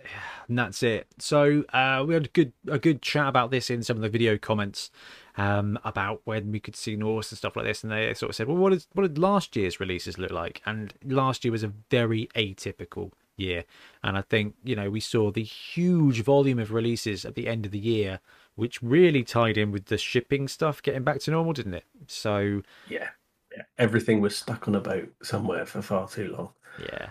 Yeah. 0.00 0.06
And 0.48 0.56
that's 0.56 0.84
it. 0.84 1.08
So 1.18 1.64
uh, 1.72 2.04
we 2.06 2.14
had 2.14 2.26
a 2.26 2.28
good 2.28 2.52
a 2.68 2.78
good 2.78 3.02
chat 3.02 3.26
about 3.26 3.50
this 3.50 3.68
in 3.68 3.82
some 3.82 3.96
of 3.96 4.02
the 4.02 4.08
video 4.08 4.38
comments 4.38 4.92
um, 5.36 5.78
about 5.84 6.20
when 6.24 6.52
we 6.52 6.60
could 6.60 6.76
see 6.76 6.96
Norse 6.96 7.30
and 7.32 7.38
stuff 7.38 7.56
like 7.56 7.66
this, 7.66 7.82
and 7.82 7.92
they 7.92 8.14
sort 8.14 8.30
of 8.30 8.36
said, 8.36 8.46
"Well, 8.46 8.56
what 8.56 8.72
is 8.72 8.86
what 8.92 9.02
did 9.02 9.18
last 9.18 9.56
year's 9.56 9.80
releases 9.80 10.18
look 10.18 10.30
like?" 10.30 10.62
And 10.64 10.94
last 11.04 11.44
year 11.44 11.52
was 11.52 11.64
a 11.64 11.72
very 11.90 12.28
atypical 12.34 13.12
year, 13.36 13.64
and 14.02 14.16
I 14.16 14.22
think 14.22 14.54
you 14.62 14.76
know 14.76 14.90
we 14.90 15.00
saw 15.00 15.30
the 15.30 15.42
huge 15.42 16.22
volume 16.22 16.58
of 16.58 16.72
releases 16.72 17.24
at 17.24 17.34
the 17.34 17.48
end 17.48 17.66
of 17.66 17.72
the 17.72 17.78
year, 17.78 18.20
which 18.54 18.82
really 18.82 19.24
tied 19.24 19.58
in 19.58 19.72
with 19.72 19.86
the 19.86 19.98
shipping 19.98 20.46
stuff 20.46 20.82
getting 20.82 21.02
back 21.02 21.20
to 21.20 21.30
normal, 21.30 21.52
didn't 21.52 21.74
it? 21.74 21.84
So 22.06 22.62
Yeah, 22.88 23.08
yeah. 23.56 23.62
Everything 23.78 24.20
was 24.20 24.36
stuck 24.36 24.68
on 24.68 24.74
a 24.74 24.80
boat 24.80 25.12
somewhere 25.22 25.66
for 25.66 25.82
far 25.82 26.08
too 26.08 26.32
long. 26.36 26.50
Yeah, 26.78 27.10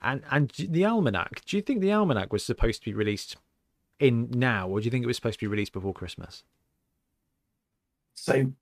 and 0.00 0.22
and 0.30 0.52
the 0.56 0.84
almanac. 0.84 1.44
Do 1.44 1.56
you 1.56 1.62
think 1.62 1.80
the 1.80 1.92
almanac 1.92 2.32
was 2.32 2.44
supposed 2.44 2.82
to 2.82 2.90
be 2.90 2.94
released 2.94 3.36
in 3.98 4.30
now, 4.30 4.68
or 4.68 4.78
do 4.78 4.84
you 4.84 4.92
think 4.92 5.02
it 5.02 5.08
was 5.08 5.16
supposed 5.16 5.40
to 5.40 5.46
be 5.46 5.50
released 5.50 5.72
before 5.72 5.92
Christmas? 5.92 6.44
So 8.14 8.52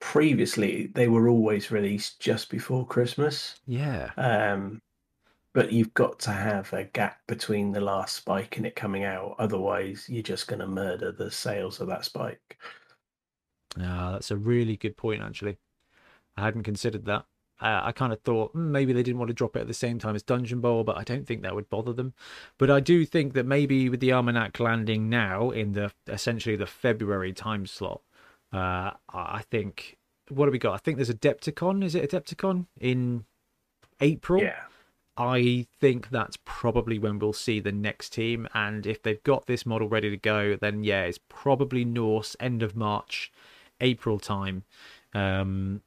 previously, 0.00 0.88
they 0.88 1.08
were 1.08 1.28
always 1.28 1.70
released 1.72 2.20
just 2.20 2.50
before 2.50 2.86
Christmas. 2.86 3.60
Yeah, 3.66 4.12
Um, 4.16 4.82
but 5.54 5.72
you've 5.72 5.94
got 5.94 6.18
to 6.20 6.32
have 6.32 6.72
a 6.74 6.84
gap 6.84 7.20
between 7.28 7.72
the 7.72 7.80
last 7.82 8.16
spike 8.16 8.56
and 8.58 8.66
it 8.66 8.76
coming 8.76 9.04
out. 9.04 9.36
Otherwise, 9.38 10.08
you're 10.08 10.22
just 10.22 10.48
going 10.48 10.60
to 10.60 10.68
murder 10.68 11.12
the 11.12 11.30
sales 11.30 11.80
of 11.80 11.88
that 11.88 12.04
spike. 12.06 12.58
Ah, 13.80 14.12
that's 14.12 14.30
a 14.30 14.36
really 14.36 14.76
good 14.76 14.96
point. 14.96 15.22
Actually, 15.22 15.58
I 16.36 16.44
hadn't 16.44 16.64
considered 16.64 17.06
that. 17.06 17.26
Uh, 17.60 17.80
I 17.84 17.92
kind 17.92 18.12
of 18.12 18.20
thought 18.22 18.52
hmm, 18.52 18.72
maybe 18.72 18.92
they 18.92 19.02
didn't 19.04 19.18
want 19.18 19.28
to 19.30 19.34
drop 19.34 19.56
it 19.56 19.60
at 19.60 19.68
the 19.68 19.74
same 19.74 19.98
time 19.98 20.16
as 20.16 20.22
Dungeon 20.24 20.60
Bowl, 20.60 20.84
but 20.84 20.96
I 20.98 21.04
don't 21.04 21.26
think 21.26 21.42
that 21.42 21.54
would 21.54 21.70
bother 21.70 21.92
them. 21.92 22.14
But 22.58 22.70
I 22.70 22.80
do 22.80 23.06
think 23.06 23.34
that 23.34 23.46
maybe 23.46 23.88
with 23.90 24.00
the 24.00 24.12
almanac 24.12 24.60
landing 24.60 25.08
now 25.10 25.50
in 25.50 25.72
the 25.72 25.92
essentially 26.08 26.56
the 26.56 26.66
February 26.66 27.32
time 27.32 27.66
slot, 27.66 28.02
uh, 28.52 28.92
I 29.08 29.42
think 29.50 29.96
what 30.28 30.46
have 30.46 30.52
we 30.52 30.58
got? 30.58 30.74
I 30.74 30.78
think 30.78 30.96
there's 30.96 31.10
Adepticon. 31.10 31.84
Is 31.84 31.94
it 31.94 32.10
Adepticon 32.10 32.66
in 32.80 33.24
April? 34.00 34.42
Yeah. 34.42 34.62
I 35.16 35.66
think 35.80 36.10
that's 36.10 36.36
probably 36.44 36.98
when 36.98 37.18
we'll 37.18 37.32
see 37.32 37.58
the 37.58 37.72
next 37.72 38.10
team. 38.10 38.46
And 38.52 38.86
if 38.86 39.02
they've 39.02 39.22
got 39.22 39.46
this 39.46 39.64
model 39.64 39.88
ready 39.88 40.10
to 40.10 40.16
go, 40.16 40.56
then 40.56 40.84
yeah, 40.84 41.04
it's 41.04 41.20
probably 41.28 41.84
Norse 41.84 42.36
end 42.38 42.62
of 42.62 42.76
March, 42.76 43.32
April 43.80 44.18
time. 44.18 44.64
Um, 45.14 45.80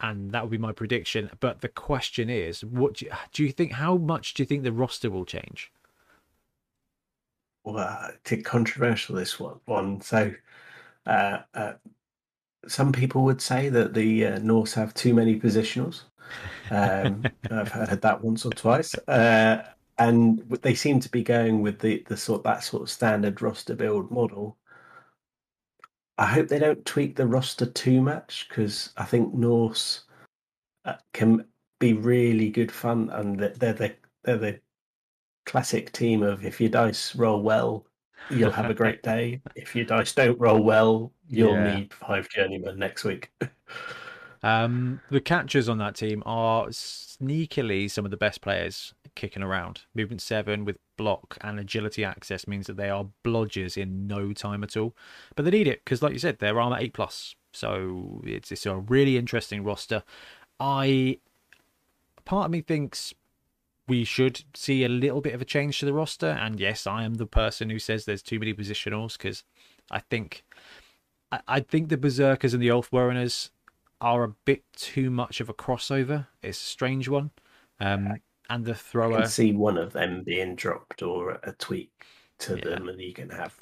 and 0.00 0.32
that 0.32 0.42
would 0.42 0.50
be 0.50 0.58
my 0.58 0.72
prediction. 0.72 1.30
But 1.38 1.60
the 1.60 1.68
question 1.68 2.28
is, 2.28 2.64
what 2.64 2.94
do 2.94 3.06
you, 3.06 3.12
do 3.32 3.44
you 3.44 3.52
think? 3.52 3.72
How 3.72 3.96
much 3.96 4.34
do 4.34 4.42
you 4.42 4.46
think 4.46 4.64
the 4.64 4.72
roster 4.72 5.08
will 5.08 5.24
change? 5.24 5.70
Well, 7.62 8.10
it's 8.12 8.32
a 8.32 8.38
controversial 8.38 9.14
this 9.14 9.38
one. 9.38 9.60
One. 9.66 10.00
So, 10.00 10.34
uh, 11.06 11.38
uh, 11.54 11.72
some 12.66 12.92
people 12.92 13.24
would 13.24 13.40
say 13.40 13.68
that 13.68 13.94
the 13.94 14.26
uh, 14.26 14.38
Norse 14.38 14.74
have 14.74 14.94
too 14.94 15.14
many 15.14 15.38
positionals. 15.38 16.02
Um, 16.70 17.24
I've 17.50 17.68
heard 17.70 18.00
that 18.00 18.22
once 18.22 18.44
or 18.44 18.50
twice, 18.50 18.94
uh, 19.06 19.64
and 19.98 20.40
they 20.62 20.74
seem 20.74 21.00
to 21.00 21.10
be 21.10 21.22
going 21.22 21.62
with 21.62 21.78
the 21.78 22.02
the 22.08 22.16
sort 22.16 22.42
that 22.44 22.64
sort 22.64 22.82
of 22.82 22.90
standard 22.90 23.42
roster 23.42 23.74
build 23.74 24.10
model. 24.10 24.56
I 26.16 26.26
hope 26.26 26.48
they 26.48 26.58
don't 26.58 26.84
tweak 26.86 27.16
the 27.16 27.26
roster 27.26 27.66
too 27.66 28.00
much 28.00 28.46
because 28.48 28.92
I 28.96 29.04
think 29.04 29.34
Norse 29.34 30.04
uh, 30.84 30.94
can 31.12 31.44
be 31.80 31.92
really 31.92 32.50
good 32.50 32.72
fun, 32.72 33.10
and 33.10 33.38
they're 33.38 33.50
they're 33.50 33.72
the 33.74 33.94
they're 34.22 34.38
the 34.38 34.60
classic 35.44 35.92
team 35.92 36.22
of 36.22 36.44
if 36.44 36.60
your 36.60 36.70
dice 36.70 37.14
roll 37.14 37.42
well, 37.42 37.86
you'll 38.30 38.50
have 38.50 38.70
a 38.70 38.74
great 38.74 39.02
day. 39.02 39.40
If 39.54 39.74
your 39.74 39.84
dice 39.84 40.12
don't 40.12 40.38
roll 40.38 40.62
well, 40.62 41.12
you'll 41.28 41.54
Yeah. 41.54 41.76
need 41.76 41.94
five 41.94 42.28
journeymen 42.28 42.78
next 42.78 43.04
week. 43.04 43.30
Um, 44.42 45.00
the 45.08 45.22
catchers 45.22 45.70
on 45.70 45.78
that 45.78 45.94
team 45.94 46.22
are 46.26 46.66
sneakily 46.66 47.90
some 47.90 48.04
of 48.04 48.10
the 48.10 48.18
best 48.18 48.42
players 48.42 48.92
kicking 49.14 49.42
around. 49.42 49.80
Movement 49.94 50.20
seven 50.20 50.66
with 50.66 50.76
block 50.98 51.38
and 51.40 51.58
agility 51.58 52.04
access 52.04 52.46
means 52.46 52.66
that 52.66 52.76
they 52.76 52.90
are 52.90 53.06
blodgers 53.24 53.78
in 53.78 54.06
no 54.06 54.34
time 54.34 54.62
at 54.62 54.76
all. 54.76 54.94
But 55.34 55.46
they 55.46 55.50
need 55.50 55.66
it 55.66 55.80
because, 55.82 56.02
like 56.02 56.12
you 56.12 56.18
said, 56.18 56.40
they're 56.40 56.60
armor 56.60 56.76
eight 56.78 56.92
plus, 56.92 57.34
so 57.54 58.20
it's 58.26 58.52
it's 58.52 58.66
a 58.66 58.76
really 58.76 59.16
interesting 59.16 59.64
roster. 59.64 60.02
I 60.60 61.20
part 62.26 62.44
of 62.44 62.50
me 62.50 62.60
thinks 62.60 63.14
we 63.86 64.04
should 64.04 64.44
see 64.54 64.84
a 64.84 64.88
little 64.88 65.20
bit 65.20 65.34
of 65.34 65.42
a 65.42 65.44
change 65.44 65.78
to 65.80 65.86
the 65.86 65.92
roster, 65.92 66.28
and 66.28 66.58
yes, 66.58 66.86
I 66.86 67.04
am 67.04 67.14
the 67.14 67.26
person 67.26 67.70
who 67.70 67.78
says 67.78 68.04
there's 68.04 68.22
too 68.22 68.38
many 68.38 68.54
positionals 68.54 69.16
because 69.18 69.44
I 69.90 70.00
think 70.00 70.44
I, 71.30 71.40
I 71.46 71.60
think 71.60 71.88
the 71.88 71.96
berserkers 71.98 72.54
and 72.54 72.62
the 72.62 72.68
Ulfwereners 72.68 73.50
are 74.00 74.24
a 74.24 74.34
bit 74.44 74.62
too 74.76 75.10
much 75.10 75.40
of 75.40 75.48
a 75.48 75.54
crossover. 75.54 76.26
It's 76.42 76.58
a 76.60 76.64
strange 76.64 77.08
one. 77.08 77.30
Um, 77.80 78.16
and 78.50 78.64
the 78.64 78.72
I 78.72 78.76
thrower, 78.76 79.20
can 79.20 79.26
see 79.26 79.52
one 79.52 79.78
of 79.78 79.92
them 79.92 80.22
being 80.24 80.54
dropped 80.56 81.02
or 81.02 81.40
a 81.42 81.52
tweak 81.52 81.92
to 82.40 82.56
Yeah. 82.56 82.64
them, 82.64 82.88
and 82.88 83.00
you 83.00 83.12
can 83.12 83.30
have 83.30 83.54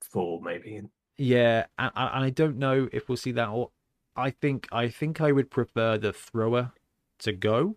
four 0.00 0.40
maybe. 0.40 0.82
yeah, 1.16 1.66
and, 1.78 1.90
and 1.94 2.24
I 2.24 2.30
don't 2.30 2.56
know 2.58 2.88
if 2.92 3.08
we'll 3.08 3.16
see 3.16 3.32
that. 3.32 3.48
Or 3.48 3.70
I 4.16 4.30
think 4.30 4.68
I 4.72 4.88
think 4.88 5.20
I 5.20 5.32
would 5.32 5.50
prefer 5.50 5.98
the 5.98 6.12
thrower 6.12 6.72
to 7.20 7.32
go, 7.32 7.76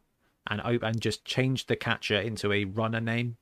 and 0.50 0.62
and 0.84 1.00
just 1.02 1.24
change 1.26 1.68
the 1.68 1.76
catcher 1.76 2.20
into 2.20 2.52
a 2.52 2.66
runner 2.66 3.02
name, 3.02 3.38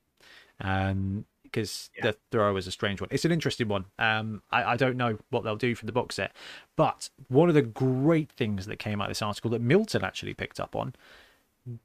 um, 0.62 1.26
because 1.44 1.90
Yeah. 1.96 2.12
the 2.12 2.18
thrower 2.32 2.58
is 2.58 2.68
a 2.68 2.72
strange 2.72 3.02
one. 3.02 3.08
It's 3.12 3.26
an 3.26 3.32
interesting 3.32 3.68
one. 3.68 3.86
Um, 3.98 4.44
I, 4.52 4.74
I 4.74 4.78
don't 4.78 4.98
know 4.98 5.18
what 5.30 5.44
they'll 5.44 5.56
do 5.56 5.74
for 5.76 5.86
the 5.88 5.92
box 5.92 6.16
set, 6.16 6.36
but 6.76 7.10
one 7.28 7.50
of 7.50 7.56
the 7.56 7.62
great 7.64 8.32
things 8.32 8.66
that 8.68 8.78
came 8.78 9.02
out 9.02 9.06
of 9.06 9.12
this 9.12 9.22
article 9.22 9.50
that 9.52 9.62
Milton 9.62 10.04
actually 10.04 10.34
picked 10.36 10.60
up 10.60 10.76
on, 10.76 10.94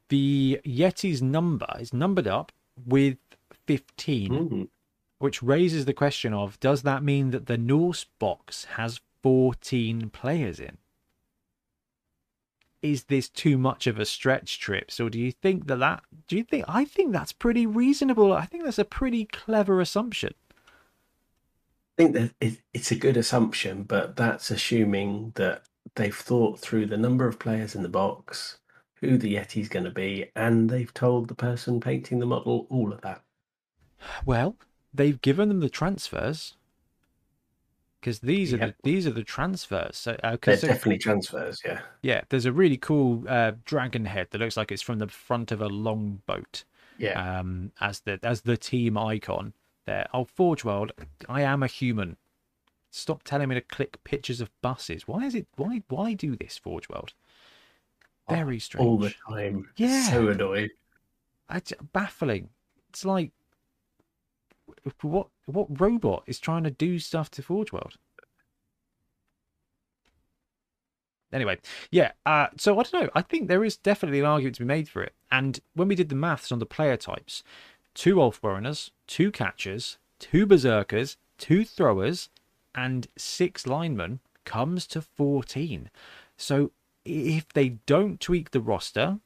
the 0.08 0.60
Yeti's 0.64 1.22
number 1.22 1.66
is 1.78 1.92
numbered 1.92 2.26
up 2.26 2.52
with 2.86 3.18
fifteen 3.66 4.32
Mm. 4.32 4.68
which 5.18 5.42
raises 5.42 5.84
the 5.84 5.94
question 5.94 6.34
of 6.34 6.58
does 6.60 6.82
that 6.82 7.02
mean 7.02 7.30
that 7.30 7.46
the 7.46 7.56
Norse 7.56 8.04
box 8.18 8.64
has 8.76 9.00
14 9.22 10.10
players 10.10 10.60
in? 10.60 10.76
Is 12.85 13.05
this 13.05 13.28
too 13.28 13.57
much 13.59 13.87
of 13.87 13.99
a 13.99 14.05
stretch 14.05 14.61
trips 14.61 15.01
or 15.01 15.09
do 15.09 15.18
you 15.18 15.32
think 15.32 15.66
that 15.66 15.78
that 15.78 16.03
do 16.28 16.37
you 16.37 16.45
think 16.45 16.64
i 16.68 16.85
think 16.85 17.12
that's 17.12 17.32
pretty 17.32 17.66
reasonable. 17.66 18.32
I 18.32 18.47
think 18.47 18.64
that's 18.64 18.78
a 18.78 18.85
pretty 18.85 19.24
clever 19.24 19.80
assumption. 19.80 20.35
I 21.99 22.03
think 22.03 22.14
that 22.14 22.30
it, 22.41 22.59
it's 22.72 22.91
a 22.91 22.97
good 22.97 23.16
assumption, 23.16 23.85
but 23.85 24.16
that's 24.16 24.51
assuming 24.51 25.32
that 25.37 25.62
they've 25.95 26.14
thought 26.14 26.59
through 26.59 26.87
the 26.87 26.97
number 26.97 27.26
of 27.28 27.39
players 27.39 27.74
in 27.74 27.82
the 27.82 27.89
box, 27.89 28.59
who 28.95 29.16
the 29.16 29.35
Yeti's 29.37 29.68
going 29.68 29.85
to 29.85 29.91
be, 29.91 30.30
and 30.35 30.68
they've 30.68 30.93
told 30.93 31.28
the 31.28 31.35
person 31.35 31.80
painting 31.80 32.18
the 32.18 32.26
model 32.26 32.66
all 32.70 32.93
of 32.93 33.01
that. 33.03 33.22
well 34.24 34.57
they've 34.93 35.20
given 35.22 35.49
them 35.49 35.61
the 35.61 35.70
transfers 35.70 36.57
because 38.05 38.18
these 38.18 38.52
are 38.52 38.59
the, 38.59 38.74
these 38.82 39.07
are 39.07 39.11
the 39.12 39.22
transfers 39.24 39.96
so 39.96 40.14
uh, 40.22 40.36
They're 40.42 40.59
so- 40.59 40.66
definitely 40.68 40.98
transfers, 40.98 41.62
yeah. 41.64 41.80
yeah 42.02 42.20
there's 42.28 42.44
a 42.44 42.52
really 42.52 42.76
cool 42.76 43.24
uh, 43.26 43.52
dragon 43.64 44.05
head 44.05 44.28
that 44.30 44.40
looks 44.42 44.59
like 44.59 44.70
it's 44.70 44.82
from 44.82 44.98
the 44.98 45.09
front 45.09 45.50
of 45.50 45.62
a 45.62 45.68
long 45.68 46.20
boat 46.26 46.64
Yeah. 46.98 47.38
um, 47.40 47.72
as 47.80 48.00
the 48.00 48.18
as 48.22 48.42
the 48.42 48.59
team 48.59 48.98
icon 48.98 49.55
there. 49.86 50.07
Oh, 50.12 50.24
Forge 50.24 50.64
World, 50.64 50.92
I 51.28 51.40
am 51.42 51.62
a 51.62 51.66
human. 51.66 52.16
Stop 52.90 53.22
telling 53.22 53.48
me 53.48 53.55
to 53.57 53.61
click 53.61 54.02
pictures 54.05 54.40
of 54.40 54.50
buses. 54.62 55.09
Why 55.09 55.24
is 55.24 55.34
it? 55.34 55.46
Why 55.57 55.82
why 55.88 56.12
do 56.14 56.36
this, 56.36 56.57
Forge 56.59 56.88
World? 56.90 57.12
Very 58.28 58.59
strange. 58.59 58.86
all 58.86 58.98
the 58.98 59.14
time. 59.28 59.68
Yeah. 59.76 60.11
So 60.11 60.28
annoying. 60.28 60.70
It's 61.50 61.72
baffling. 61.92 62.50
It's 62.90 63.05
like 63.05 63.32
what 65.02 65.28
what 65.47 65.80
robot 65.80 66.24
is 66.26 66.38
trying 66.38 66.64
to 66.64 66.70
do 66.70 66.99
stuff 66.99 67.30
to 67.32 67.42
Forge 67.42 67.72
World? 67.72 67.97
Anyway, 71.32 71.59
yeah. 71.90 72.12
Uh, 72.24 72.47
so 72.57 72.78
I 72.78 72.84
don't 72.84 73.05
know. 73.05 73.11
I 73.14 73.22
think 73.22 73.49
there 73.49 73.64
is 73.64 73.76
definitely 73.76 74.20
an 74.20 74.26
argument 74.26 74.57
to 74.57 74.62
be 74.62 74.66
made 74.66 74.88
for 74.88 75.03
it. 75.03 75.14
And 75.32 75.59
when 75.74 75.88
we 75.88 75.97
did 75.97 76.09
the 76.09 76.14
maths 76.14 76.53
on 76.53 76.61
the 76.61 76.66
player 76.66 76.97
types, 76.97 77.42
two 77.92 78.16
Wolf 78.16 78.40
Warreners, 78.42 78.92
two 79.09 79.32
catchers, 79.32 79.99
two 80.20 80.47
berserkers, 80.47 81.16
two 81.36 81.64
throwers, 81.64 82.28
and 82.74 83.09
six 83.16 83.66
linemen 83.66 84.20
comes 84.45 84.86
to 84.88 85.03
14. 85.03 85.90
So 86.36 86.70
if 87.05 87.53
they 87.53 87.70
don't 87.86 88.20
tweak 88.20 88.53
the 88.53 88.61
roster 88.61 89.18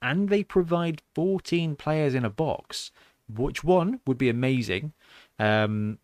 and 0.00 0.28
they 0.28 0.44
provide 0.44 1.02
14 1.14 1.74
players 1.74 2.14
in 2.14 2.24
a 2.24 2.30
box, 2.30 2.92
which 3.28 3.64
one 3.64 4.00
would 4.06 4.18
be 4.18 4.28
amazing, 4.28 4.92
um, 5.38 5.98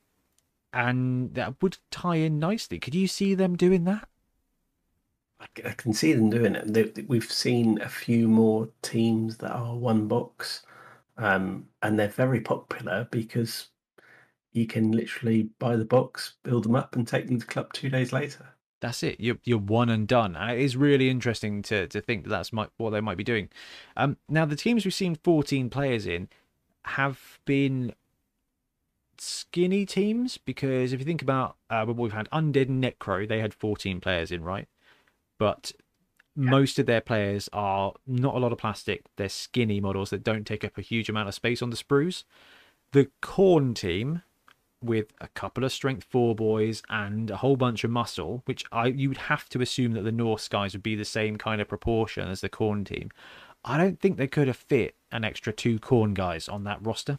and 0.72 1.34
that 1.34 1.62
would 1.62 1.78
tie 1.90 2.16
in 2.16 2.38
nicely. 2.38 2.78
Could 2.78 2.94
you 2.94 3.06
see 3.06 3.34
them 3.34 3.56
doing 3.56 3.84
that? 3.84 4.08
I 5.40 5.70
can 5.72 5.92
see 5.92 6.12
them 6.12 6.30
doing 6.30 6.54
it. 6.54 7.08
We've 7.08 7.30
seen 7.30 7.80
a 7.80 7.88
few 7.88 8.28
more 8.28 8.68
teams 8.82 9.36
that 9.38 9.52
are 9.52 9.76
one 9.76 10.08
box, 10.08 10.62
um, 11.16 11.66
and 11.82 11.98
they're 11.98 12.08
very 12.08 12.40
popular 12.40 13.06
because 13.10 13.68
you 14.52 14.66
can 14.66 14.92
literally 14.92 15.50
buy 15.58 15.76
the 15.76 15.84
box, 15.84 16.34
build 16.42 16.64
them 16.64 16.76
up, 16.76 16.96
and 16.96 17.06
take 17.06 17.26
them 17.26 17.40
to 17.40 17.46
club 17.46 17.72
two 17.72 17.90
days 17.90 18.12
later. 18.12 18.46
That's 18.80 19.02
it. 19.02 19.20
You're 19.20 19.38
you're 19.44 19.58
one 19.58 19.90
and 19.90 20.06
done, 20.06 20.36
and 20.36 20.52
it 20.52 20.60
is 20.60 20.76
really 20.76 21.10
interesting 21.10 21.62
to 21.62 21.86
to 21.88 22.00
think 22.00 22.24
that 22.24 22.30
that's 22.30 22.52
might, 22.52 22.70
what 22.76 22.90
they 22.90 23.00
might 23.00 23.16
be 23.16 23.24
doing. 23.24 23.48
Um, 23.96 24.16
now 24.28 24.44
the 24.44 24.56
teams 24.56 24.84
we've 24.84 24.94
seen 24.94 25.14
14 25.14 25.70
players 25.70 26.06
in 26.06 26.28
have 26.84 27.38
been 27.44 27.94
skinny 29.20 29.86
teams 29.86 30.38
because 30.38 30.92
if 30.92 31.00
you 31.00 31.06
think 31.06 31.22
about 31.22 31.56
uh, 31.70 31.84
what 31.84 31.96
we've 31.96 32.12
had, 32.12 32.28
Undead 32.30 32.68
and 32.68 32.82
Necro, 32.82 33.28
they 33.28 33.40
had 33.40 33.54
14 33.54 34.00
players 34.00 34.30
in, 34.32 34.42
right? 34.42 34.68
But 35.38 35.72
most 36.36 36.78
of 36.78 36.86
their 36.86 37.00
players 37.00 37.48
are 37.52 37.92
not 38.06 38.34
a 38.34 38.38
lot 38.38 38.52
of 38.52 38.58
plastic. 38.58 39.04
They're 39.16 39.28
skinny 39.28 39.80
models 39.80 40.10
that 40.10 40.24
don't 40.24 40.46
take 40.46 40.64
up 40.64 40.76
a 40.76 40.82
huge 40.82 41.08
amount 41.08 41.28
of 41.28 41.34
space 41.34 41.62
on 41.62 41.70
the 41.70 41.76
sprues. 41.76 42.24
The 42.92 43.10
Khorne 43.22 43.74
team 43.74 44.22
with 44.82 45.12
a 45.20 45.28
couple 45.28 45.64
of 45.64 45.72
strength 45.72 46.04
four 46.10 46.34
boys 46.34 46.82
and 46.90 47.30
a 47.30 47.38
whole 47.38 47.56
bunch 47.56 47.84
of 47.84 47.90
muscle, 47.90 48.42
which 48.44 48.64
I 48.70 48.86
you 48.86 49.08
would 49.08 49.18
have 49.18 49.48
to 49.50 49.62
assume 49.62 49.92
that 49.92 50.02
the 50.02 50.12
Norse 50.12 50.48
guys 50.48 50.74
would 50.74 50.82
be 50.82 50.94
the 50.94 51.04
same 51.04 51.36
kind 51.38 51.60
of 51.60 51.68
proportion 51.68 52.28
as 52.28 52.40
the 52.40 52.48
khorne 52.48 52.84
team. 52.84 53.10
I 53.64 53.78
don't 53.78 53.98
think 53.98 54.16
they 54.16 54.26
could 54.26 54.46
have 54.46 54.56
fit 54.58 54.94
an 55.10 55.24
extra 55.24 55.52
two 55.52 55.78
khorne 55.78 56.14
guys 56.14 56.48
on 56.48 56.64
that 56.64 56.84
roster, 56.84 57.18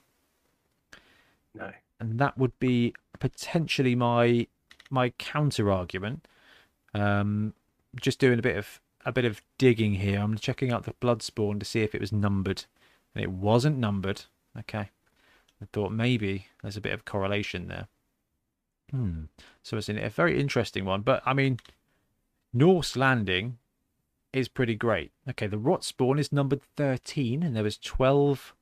No. 1.56 1.72
And 2.00 2.20
that 2.20 2.38
would 2.38 2.58
be 2.60 2.94
potentially 3.20 3.96
my 3.96 4.48
my 4.90 5.10
counter 5.12 5.72
argument. 5.72 6.28
Um, 6.94 7.54
just 8.00 8.20
doing 8.20 8.40
a 8.40 8.42
bit 8.42 8.58
of 8.58 8.82
a 9.06 9.12
bit 9.12 9.26
of 9.26 9.42
digging 9.58 9.96
here. 9.96 10.20
I'm 10.20 10.38
checking 10.38 10.72
out 10.72 10.84
the 10.84 10.94
Bloodspawn 10.94 11.60
to 11.60 11.66
see 11.66 11.82
if 11.82 11.94
it 11.94 12.02
was 12.02 12.12
numbered, 12.12 12.66
and 13.14 13.24
it 13.24 13.32
wasn't 13.32 13.78
numbered. 13.78 14.24
Okay. 14.58 14.90
I 15.62 15.66
thought 15.72 15.92
maybe 15.92 16.48
there's 16.62 16.78
a 16.78 16.82
bit 16.82 16.94
of 16.94 17.06
correlation 17.06 17.68
there. 17.68 17.88
Hmm. 18.92 19.26
So 19.64 19.78
it's 19.78 19.90
a 19.90 20.10
very 20.10 20.40
interesting 20.40 20.86
one. 20.86 21.02
But 21.02 21.24
I 21.26 21.34
mean, 21.34 21.60
Norse 22.54 22.96
Landing 22.96 23.58
is 24.34 24.48
pretty 24.48 24.76
great. 24.76 25.12
Okay, 25.30 25.48
the 25.48 25.58
Rot 25.58 25.84
Spawn 25.84 26.20
is 26.20 26.32
numbered 26.32 26.62
13, 26.76 27.42
and 27.42 27.56
there 27.56 27.64
was 27.64 27.78
12 27.78 28.54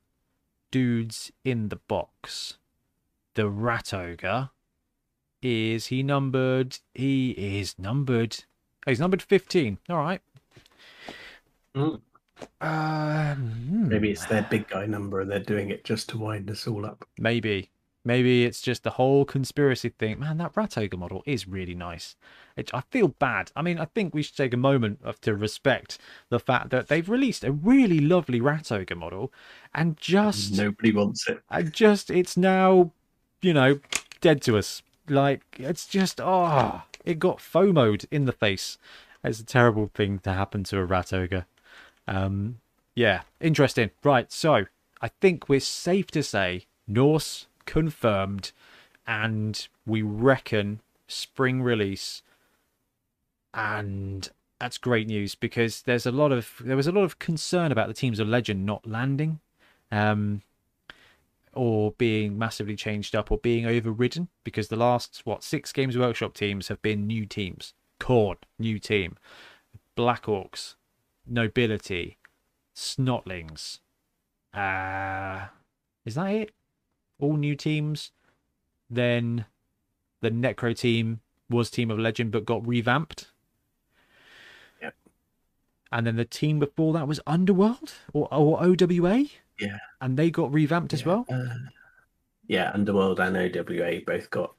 dudes 0.72 1.32
in 1.44 1.70
the 1.70 1.76
box. 1.76 2.58
The 3.36 3.50
Rat 3.50 3.94
Ogre 3.94 4.52
is 5.42 5.88
he 5.88 6.04
numbered? 6.04 6.80
He 6.94 7.32
is 7.32 7.78
numbered. 7.78 8.46
Oh, 8.88 8.92
he's 8.92 9.00
numbered 9.00 9.22
15. 9.22 9.78
All 9.90 9.98
right. 9.98 10.22
Mm. 11.76 12.00
Um, 12.62 13.90
Maybe 13.90 14.08
hmm. 14.08 14.12
it's 14.14 14.26
their 14.26 14.48
big 14.50 14.68
guy 14.68 14.86
number 14.86 15.22
and 15.22 15.30
they're 15.30 15.40
doing 15.40 15.70
it 15.70 15.84
just 15.84 16.10
to 16.10 16.18
wind 16.18 16.50
us 16.50 16.68
all 16.68 16.86
up. 16.86 17.06
Maybe. 17.18 17.70
Maybe 18.06 18.44
it's 18.44 18.62
just 18.62 18.84
the 18.84 18.92
whole 18.92 19.24
conspiracy 19.24 19.90
thing. 19.90 20.20
Man, 20.20 20.38
that 20.38 20.52
Rat 20.56 20.78
Ogre 20.78 20.98
model 20.98 21.24
is 21.26 21.48
really 21.48 21.76
nice. 21.76 22.16
It, 22.58 22.74
I 22.74 22.82
feel 22.92 23.08
bad. 23.08 23.52
I 23.56 23.62
mean, 23.62 23.80
I 23.80 23.86
think 23.86 24.14
we 24.14 24.24
should 24.24 24.36
take 24.36 24.54
a 24.54 24.58
moment 24.58 25.00
of, 25.04 25.22
to 25.22 25.36
respect 25.36 25.98
the 26.30 26.40
fact 26.40 26.70
that 26.72 26.90
they've 26.90 27.08
released 27.08 27.46
a 27.46 27.52
really 27.54 28.00
lovely 28.00 28.42
Rat 28.42 28.74
Ogre 28.74 28.96
model, 28.96 29.32
and 29.74 29.96
just, 29.96 30.54
Nobody 30.54 30.92
wants 30.92 31.30
it. 31.30 31.42
and 31.50 31.72
just, 31.72 32.12
it's 32.12 32.36
now, 32.36 32.92
you 33.44 33.54
know, 33.54 33.80
dead 34.22 34.41
to 34.44 34.58
us. 34.58 34.82
Like 35.08 35.44
it's 35.58 35.86
just, 35.86 36.20
oh, 36.22 36.84
it 37.06 37.20
got 37.20 37.38
FOMO'd 37.38 38.06
in 38.10 38.26
the 38.26 38.32
face. 38.32 38.78
It's 39.24 39.39
a 39.39 39.46
terrible 39.46 39.89
thing 39.94 40.20
to 40.20 40.34
happen 40.34 40.64
to 40.66 40.80
a 40.80 40.86
Rat 40.86 41.14
Ogre. 41.14 41.46
Um, 42.08 42.60
yeah, 42.96 43.22
interesting. 43.39 43.91
Right, 44.04 44.32
so 44.32 44.66
I 45.02 45.08
think 45.08 45.48
we're 45.48 45.60
safe 45.60 46.08
to 46.12 46.24
say 46.24 46.66
Norse 46.88 47.48
confirmed, 47.66 48.52
and 49.08 49.68
we 49.86 50.02
reckon 50.02 50.82
spring 51.08 51.62
release. 51.62 52.22
And 53.54 54.30
that's 54.60 54.78
great 54.78 55.08
news 55.08 55.36
because 55.36 55.82
there's 55.84 56.06
a 56.06 56.12
lot 56.12 56.32
of 56.32 56.62
there 56.62 56.78
was 56.78 56.88
a 56.88 56.91
lot 56.91 57.04
of 57.04 57.20
concern 57.20 57.72
about 57.72 57.88
the 57.88 57.94
teams 57.94 58.20
of 58.20 58.28
legend 58.28 58.66
not 58.66 58.88
landing, 58.88 59.39
um, 59.91 60.41
or 61.54 61.91
being 61.97 62.38
massively 62.38 62.76
changed 62.76 63.16
up 63.16 63.32
or 63.32 63.38
being 63.38 63.66
overridden 63.66 64.28
because 64.43 64.68
the 64.68 64.76
last 64.76 65.22
what 65.24 65.43
six 65.43 65.72
games 65.72 65.97
workshop 65.97 66.34
teams 66.34 66.68
have 66.68 66.82
been 66.82 67.08
new 67.08 67.26
teams. 67.26 67.74
Khorne, 67.99 68.38
new 68.60 68.80
team. 68.80 69.18
Black 69.95 70.24
Orcs, 70.24 70.76
Nobility, 71.28 72.18
Snotlings. 72.76 73.80
Uh, 74.54 75.47
is 76.06 76.16
that 76.16 76.32
it? 76.32 76.51
All 77.20 77.38
new 77.38 77.56
teams. 77.56 78.12
Then 78.89 79.45
the 80.22 80.32
Necro 80.32 80.76
team 80.76 81.22
was 81.49 81.70
Team 81.70 81.91
of 81.91 81.99
Legend 81.99 82.32
but 82.32 82.45
got 82.45 82.68
revamped. 82.68 83.32
Yep. 84.82 84.95
And 85.91 86.08
then 86.08 86.16
the 86.16 86.26
team 86.26 86.60
before 86.60 86.93
that 86.93 87.08
was 87.08 87.20
Underworld 87.28 87.93
or, 88.14 88.28
or 88.32 88.64
OWA. 88.64 89.26
Yeah. 89.64 89.78
And 90.01 90.18
they 90.18 90.30
got 90.32 90.51
revamped 90.53 90.93
as 90.93 91.05
well. 91.05 91.26
Uh, 91.30 91.55
yeah, 92.47 92.72
Underworld 92.74 93.20
and 93.20 93.38
OWA 93.38 94.01
both 94.05 94.30
got 94.30 94.53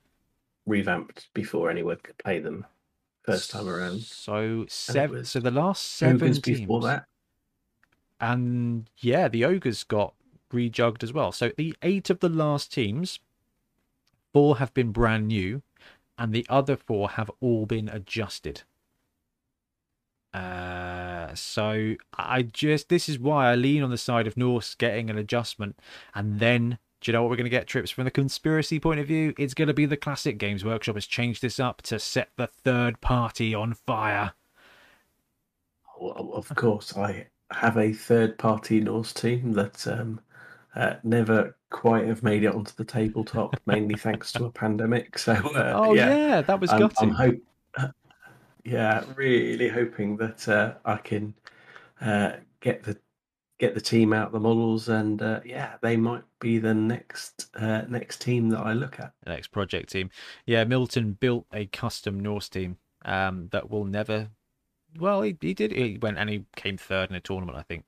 revamped 0.66 1.28
before 1.34 1.70
anyone 1.70 1.98
could 2.02 2.16
play 2.18 2.38
them 2.38 2.64
first 3.22 3.50
time 3.50 3.68
around. 3.68 4.00
So 4.02 4.64
seven. 4.68 5.18
was 5.18 5.30
So 5.30 5.40
the 5.40 5.50
last 5.50 5.82
seven 5.96 6.16
Ogres 6.16 6.40
teams. 6.40 6.60
before 6.60 6.80
that. 6.82 7.04
and 8.20 8.88
yeah, 8.98 9.28
the 9.28 9.44
ogres 9.44 9.84
got 9.84 10.14
rejugged 10.52 11.02
as 11.02 11.12
well. 11.12 11.32
So 11.32 11.50
the 11.56 11.74
eight 11.82 12.08
of 12.10 12.20
the 12.20 12.28
last 12.28 12.72
teams, 12.72 13.18
four 14.32 14.58
have 14.58 14.72
been 14.72 14.92
brand 14.92 15.28
new, 15.28 15.62
and 16.16 16.32
the 16.32 16.46
other 16.48 16.76
four 16.76 17.10
have 17.10 17.30
all 17.40 17.66
been 17.66 17.88
adjusted. 17.88 18.62
Uh, 20.32 20.38
so 21.34 21.94
I 22.16 22.42
just 22.42 22.88
this 22.88 23.08
is 23.08 23.18
why 23.18 23.50
I 23.50 23.54
lean 23.54 23.82
on 23.82 23.90
the 23.90 23.98
side 23.98 24.26
of 24.26 24.36
Norse 24.36 24.74
getting 24.74 25.10
an 25.10 25.18
adjustment, 25.18 25.78
and 26.14 26.40
then 26.40 26.78
do 27.00 27.10
you 27.10 27.12
know 27.12 27.22
what 27.22 27.30
we're 27.30 27.36
going 27.36 27.44
to 27.44 27.50
get 27.50 27.66
trips 27.66 27.90
from 27.90 28.04
the 28.04 28.10
conspiracy 28.10 28.80
point 28.80 28.98
of 28.98 29.06
view? 29.06 29.34
It's 29.38 29.52
going 29.54 29.68
to 29.68 29.74
be 29.74 29.84
the 29.84 29.96
classic 29.96 30.38
Games 30.38 30.64
Workshop 30.64 30.94
has 30.94 31.06
changed 31.06 31.42
this 31.42 31.60
up 31.60 31.82
to 31.82 31.98
set 31.98 32.30
the 32.36 32.46
third 32.46 33.00
party 33.02 33.54
on 33.54 33.74
fire. 33.74 34.32
Well, 36.00 36.30
of 36.32 36.48
course, 36.54 36.96
I 36.96 37.26
have 37.50 37.76
a 37.76 37.92
third-party 37.92 38.80
Norse 38.80 39.12
team 39.12 39.52
that 39.52 39.86
um, 39.86 40.20
uh, 40.74 40.94
never 41.02 41.56
quite 41.70 42.06
have 42.06 42.22
made 42.22 42.44
it 42.44 42.54
onto 42.54 42.72
the 42.76 42.84
tabletop, 42.84 43.60
mainly 43.66 43.96
thanks 43.96 44.32
to 44.32 44.46
a 44.46 44.50
pandemic. 44.50 45.18
So, 45.18 45.32
uh, 45.32 45.72
Oh 45.76 45.94
yeah, 45.94 46.16
yeah, 46.16 46.40
that 46.42 46.60
was 46.60 46.70
I'm, 46.70 46.76
I'm 46.76 46.88
gutting. 46.88 47.10
hope, 47.10 47.36
yeah, 48.64 49.04
really 49.14 49.68
hoping 49.68 50.16
that 50.16 50.48
uh, 50.48 50.74
I 50.84 50.96
can 50.96 51.34
uh, 52.00 52.32
get 52.60 52.82
the 52.82 52.98
get 53.58 53.74
the 53.74 53.80
team 53.80 54.12
out 54.12 54.32
the 54.32 54.40
models, 54.40 54.88
and 54.88 55.20
uh, 55.20 55.40
yeah, 55.44 55.74
they 55.82 55.96
might 55.96 56.24
be 56.40 56.58
the 56.58 56.74
next 56.74 57.48
uh, 57.54 57.82
next 57.88 58.20
team 58.20 58.48
that 58.50 58.60
I 58.60 58.72
look 58.72 58.98
at. 58.98 59.12
The 59.24 59.30
next 59.30 59.48
project 59.48 59.90
team. 59.90 60.10
Yeah, 60.46 60.64
Milton 60.64 61.12
built 61.12 61.46
a 61.52 61.66
custom 61.66 62.18
Norse 62.18 62.48
team 62.48 62.78
um, 63.04 63.48
that 63.52 63.70
will 63.70 63.84
never. 63.84 64.30
Well, 64.98 65.22
he, 65.22 65.36
he 65.40 65.54
did. 65.54 65.72
He 65.72 65.98
went 66.00 66.18
and 66.18 66.30
he 66.30 66.44
came 66.56 66.76
third 66.76 67.10
in 67.10 67.16
a 67.16 67.20
tournament, 67.20 67.58
I 67.58 67.62
think. 67.62 67.84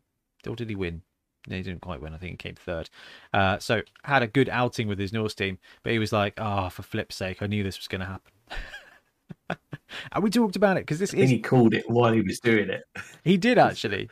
Or 0.47 0.57
did 0.57 0.69
he 0.69 0.77
win? 0.77 1.03
No, 1.49 1.57
he 1.57 1.63
didn't 1.63 1.81
quite 1.81 2.03
win. 2.03 2.13
I 2.13 2.19
think 2.19 2.33
he 2.33 2.49
came 2.49 2.57
third. 2.57 2.91
Uh, 3.33 3.59
so 3.59 3.83
had 4.03 4.23
a 4.23 4.27
good 4.27 4.49
outing 4.49 4.89
with 4.89 4.99
his 4.99 5.13
Norse 5.13 5.35
team, 5.35 5.59
but 5.83 5.93
he 5.93 5.99
was 5.99 6.13
like, 6.13 6.35
"Ah, 6.39 6.69
for 6.69 6.83
flip's 6.83 7.17
sake, 7.17 7.41
I 7.41 7.47
knew 7.47 7.63
this 7.63 7.79
was 7.79 7.89
going 7.89 8.01
to 8.01 8.07
happen." 8.07 8.33
and 9.51 10.23
we 10.23 10.31
talked 10.31 10.57
about 10.57 10.77
it 10.77 10.81
because 10.81 10.99
this 10.99 11.15
I 11.15 11.19
is 11.19 11.31
he 11.31 11.39
called 11.39 11.75
it 11.75 11.89
while 11.89 12.13
he 12.13 12.21
was 12.21 12.41
doing 12.41 12.71
it. 12.71 12.85
he 13.25 13.37
did 13.37 13.59
actually, 13.59 14.09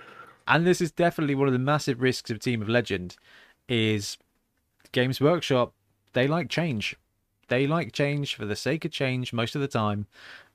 and 0.46 0.66
this 0.66 0.80
is 0.80 0.90
definitely 0.92 1.34
one 1.34 1.48
of 1.48 1.52
the 1.52 1.58
massive 1.58 2.00
risks 2.00 2.30
of 2.30 2.38
Team 2.38 2.62
of 2.62 2.68
Legend. 2.68 3.16
Is 3.66 4.18
Games 4.92 5.20
Workshop 5.20 5.72
they 6.12 6.28
like 6.28 6.48
change, 6.48 6.96
they 7.48 7.66
like 7.66 7.92
change 7.92 8.34
for 8.34 8.44
the 8.44 8.56
sake 8.56 8.84
of 8.84 8.90
change 8.90 9.32
most 9.32 9.54
of 9.54 9.60
the 9.60 9.68
time, 9.68 10.06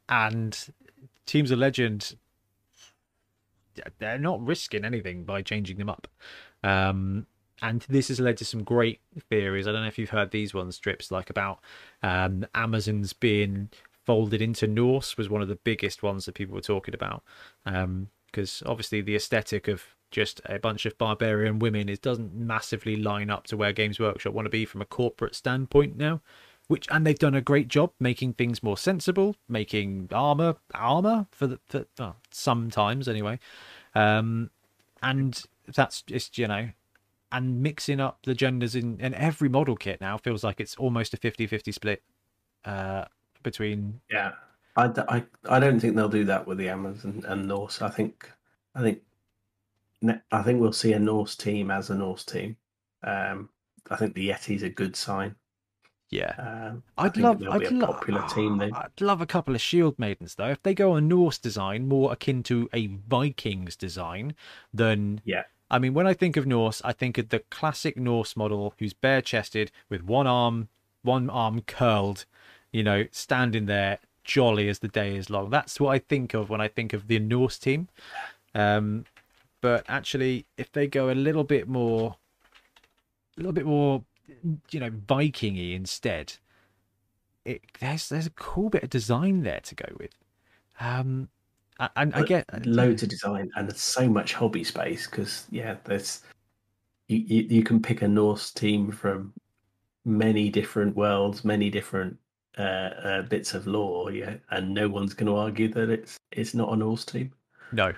and 0.07 0.70
Teams 1.26 1.51
of 1.51 1.60
Legend 1.60 2.16
they're 3.99 4.20
not 4.20 4.45
risking 4.45 4.86
anything 4.86 5.24
by 5.24 5.41
changing 5.41 5.78
them 5.78 5.89
up. 5.89 6.07
Um, 6.64 7.28
and 7.62 7.86
this 7.89 8.07
has 8.07 8.20
led 8.20 8.38
to 8.38 8.45
some 8.45 8.64
great 8.64 9.01
theories. 9.30 9.68
I 9.68 9.72
don't 9.72 9.82
know 9.82 9.88
if 9.88 9.97
you've 9.97 10.10
heard 10.10 10.32
these 10.32 10.53
ones, 10.53 10.76
strips 10.76 11.12
like 11.12 11.30
about 11.30 11.60
um, 12.01 12.45
Amazons 12.55 13.14
being 13.14 13.70
folded 14.10 14.41
into 14.41 14.66
Norse 14.66 15.18
was 15.18 15.30
one 15.30 15.43
of 15.43 15.49
the 15.49 15.55
biggest 15.55 16.01
ones 16.01 16.26
that 16.26 16.34
people 16.34 16.55
were 16.55 16.62
talking 16.62 16.95
about. 16.95 17.22
Because 17.64 18.64
obviously 18.66 19.01
the 19.01 19.16
aesthetic 19.16 19.68
of 19.68 19.84
just 20.10 20.41
a 20.45 20.57
bunch 20.57 20.88
of 20.88 20.97
barbarian 20.97 21.60
women 21.60 21.88
it 21.88 22.01
doesn't 22.01 22.34
massively 22.34 22.95
line 22.95 23.30
up 23.30 23.45
to 23.45 23.55
where 23.55 23.72
Games 23.72 23.99
Workshop 23.99 24.34
want 24.34 24.47
to 24.47 24.49
be 24.49 24.66
from 24.66 24.82
a 24.82 24.86
corporate 24.86 25.36
standpoint 25.36 25.95
now. 25.95 26.22
Which 26.66 26.88
and 26.89 27.05
they've 27.05 27.20
done 27.20 27.36
a 27.36 27.41
great 27.41 27.68
job 27.68 27.91
making 27.99 28.34
things 28.34 28.64
more 28.64 28.78
sensible, 28.78 29.36
making 29.47 30.10
armor 30.12 30.55
armor 30.74 31.28
for 31.30 31.45
the 31.45 31.60
for, 31.68 32.16
sometimes 32.32 33.07
anyway, 33.07 33.38
um, 33.93 34.49
and 35.03 35.43
that's 35.68 36.01
just 36.01 36.39
you 36.39 36.47
know 36.47 36.70
and 37.32 37.62
mixing 37.62 37.99
up 37.99 38.18
the 38.24 38.34
genders 38.34 38.74
in, 38.74 38.99
in 38.99 39.14
every 39.14 39.49
model 39.49 39.76
kit 39.76 40.01
now 40.01 40.18
feels 40.18 40.43
like 40.43 40.60
it's 40.60 40.76
almost 40.78 41.14
a 41.14 41.18
50-50 41.18 41.72
split 41.72 42.01
uh, 42.66 43.05
between 43.43 44.01
Yeah, 44.09 44.31
I, 44.75 44.85
I, 45.07 45.23
I 45.49 45.59
don't 45.59 45.79
think 45.79 45.95
they'll 45.95 46.09
do 46.09 46.25
that 46.25 46.47
with 46.47 46.57
the 46.57 46.69
Amazon 46.69 47.23
and 47.27 47.47
Norse. 47.47 47.81
I 47.81 47.89
think 47.89 48.31
I 48.75 48.81
think 48.81 49.01
I 50.31 50.43
think 50.43 50.61
we'll 50.61 50.71
see 50.73 50.93
a 50.93 50.99
Norse 50.99 51.35
team 51.35 51.71
as 51.71 51.89
a 51.89 51.95
Norse 51.95 52.23
team. 52.23 52.55
Um, 53.03 53.49
I 53.89 53.95
think 53.97 54.13
the 54.15 54.29
Yeti's 54.29 54.63
a 54.63 54.69
good 54.69 54.95
sign. 54.95 55.35
yeah 56.09 56.33
Um, 56.37 56.83
I 56.97 57.05
I'd 57.05 57.17
love 57.17 57.43
I'd 57.49 57.59
be 57.59 57.65
a 57.67 57.71
lo- 57.71 57.87
popular 57.87 58.27
team 58.29 58.57
then. 58.57 58.71
I'd 58.75 59.01
love 59.01 59.21
a 59.21 59.25
couple 59.25 59.55
of 59.55 59.61
shield 59.61 59.97
maidens 59.99 60.35
though 60.35 60.49
if 60.49 60.63
they 60.63 60.73
go 60.73 60.95
a 60.95 61.01
Norse 61.01 61.37
design 61.37 61.87
more 61.87 62.11
akin 62.13 62.43
to 62.43 62.69
a 62.73 62.87
Vikings 62.87 63.75
design 63.75 64.35
than 64.73 65.21
Yeah. 65.25 65.43
I 65.69 65.79
mean 65.79 65.93
when 65.93 66.07
I 66.07 66.13
think 66.13 66.37
of 66.37 66.47
Norse 66.47 66.81
I 66.85 66.93
think 66.93 67.17
of 67.17 67.29
the 67.29 67.39
classic 67.51 67.97
Norse 67.97 68.35
model 68.37 68.73
who's 68.79 68.93
bare 68.93 69.21
chested 69.21 69.71
with 69.89 70.03
one 70.03 70.27
arm 70.27 70.69
one 71.03 71.29
arm 71.29 71.61
curled 71.61 72.25
you 72.72 72.84
know 72.84 73.05
standing 73.11 73.65
there 73.65 73.99
jolly 74.24 74.70
as 74.70 74.80
the 74.80 74.88
day 74.88 75.15
is 75.15 75.30
long. 75.30 75.49
That's 75.49 75.80
what 75.80 75.89
I 75.89 75.99
think 75.99 76.34
of 76.34 76.49
when 76.49 76.61
I 76.61 76.67
think 76.67 76.93
of 76.93 77.07
the 77.07 77.20
Norse 77.20 77.57
team. 77.57 77.88
Um 78.53 79.05
but 79.61 79.84
actually 79.89 80.45
if 80.57 80.72
they 80.72 80.88
go 80.88 81.09
a 81.09 81.13
little 81.13 81.43
bit 81.43 81.67
more 81.67 82.15
a 83.38 83.39
little 83.39 83.53
bit 83.53 83.65
more 83.65 84.03
you 84.72 84.80
know 84.80 84.89
vikingy 84.89 85.76
instead 85.76 86.34
it 87.45 87.61
there's 87.80 88.09
there's 88.09 88.28
a 88.28 88.32
cool 88.32 88.70
bit 88.70 88.84
of 88.84 88.89
design 88.89 89.43
there 89.43 89.59
to 89.61 89.76
go 89.76 89.88
with. 89.99 90.11
Um 90.80 91.30
and 91.95 92.13
i 92.13 92.20
But 92.20 92.28
get 92.28 92.65
loads 92.65 93.03
of 93.03 93.09
design 93.09 93.49
and 93.55 93.70
there's 93.70 93.82
so 93.82 94.07
much 94.09 94.34
hobby 94.34 94.63
space 94.63 95.07
because 95.07 95.47
yeah, 95.49 95.78
there's 95.86 96.22
you, 97.07 97.17
you 97.17 97.47
you 97.49 97.63
can 97.63 97.82
pick 97.82 98.01
a 98.01 98.07
Norse 98.07 98.51
team 98.51 98.91
from 98.91 99.34
many 100.05 100.49
different 100.49 100.95
worlds, 100.95 101.45
many 101.45 101.70
different 101.70 102.17
uh, 102.57 102.61
uh, 102.61 103.21
bits 103.23 103.53
of 103.53 103.67
law, 103.67 104.09
yeah, 104.09 104.35
and 104.51 104.73
no 104.73 104.87
one's 104.89 105.13
going 105.13 105.27
to 105.27 105.35
argue 105.37 105.67
that 105.69 105.89
it's 105.89 106.17
it's 106.31 106.53
not 106.53 106.73
a 106.73 106.75
Norse 106.75 107.05
team. 107.05 107.31
no 107.71 107.93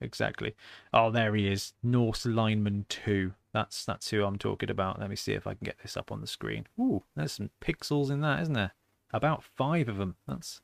exactly. 0.00 0.54
Oh 0.94 1.10
there 1.10 1.34
he 1.34 1.46
is 1.52 1.74
norse 1.82 2.24
lineman 2.24 2.86
2 2.88 3.34
that's 3.52 3.84
that's 3.84 4.08
who 4.10 4.24
i'm 4.24 4.38
talking 4.38 4.70
about. 4.70 4.98
Let 4.98 5.10
me 5.10 5.16
see 5.16 5.32
if 5.34 5.46
i 5.46 5.54
can 5.54 5.64
get 5.64 5.78
this 5.82 5.96
up 5.96 6.10
on 6.10 6.20
the 6.22 6.26
screen. 6.26 6.66
Ooh, 6.78 7.02
there's 7.16 7.32
some 7.32 7.50
pixels 7.60 8.10
in 8.10 8.20
that 8.22 8.40
isn't 8.42 8.54
there? 8.54 8.72
About 9.12 9.42
five 9.44 9.88
of 9.88 9.98
them. 9.98 10.16
That's 10.26 10.60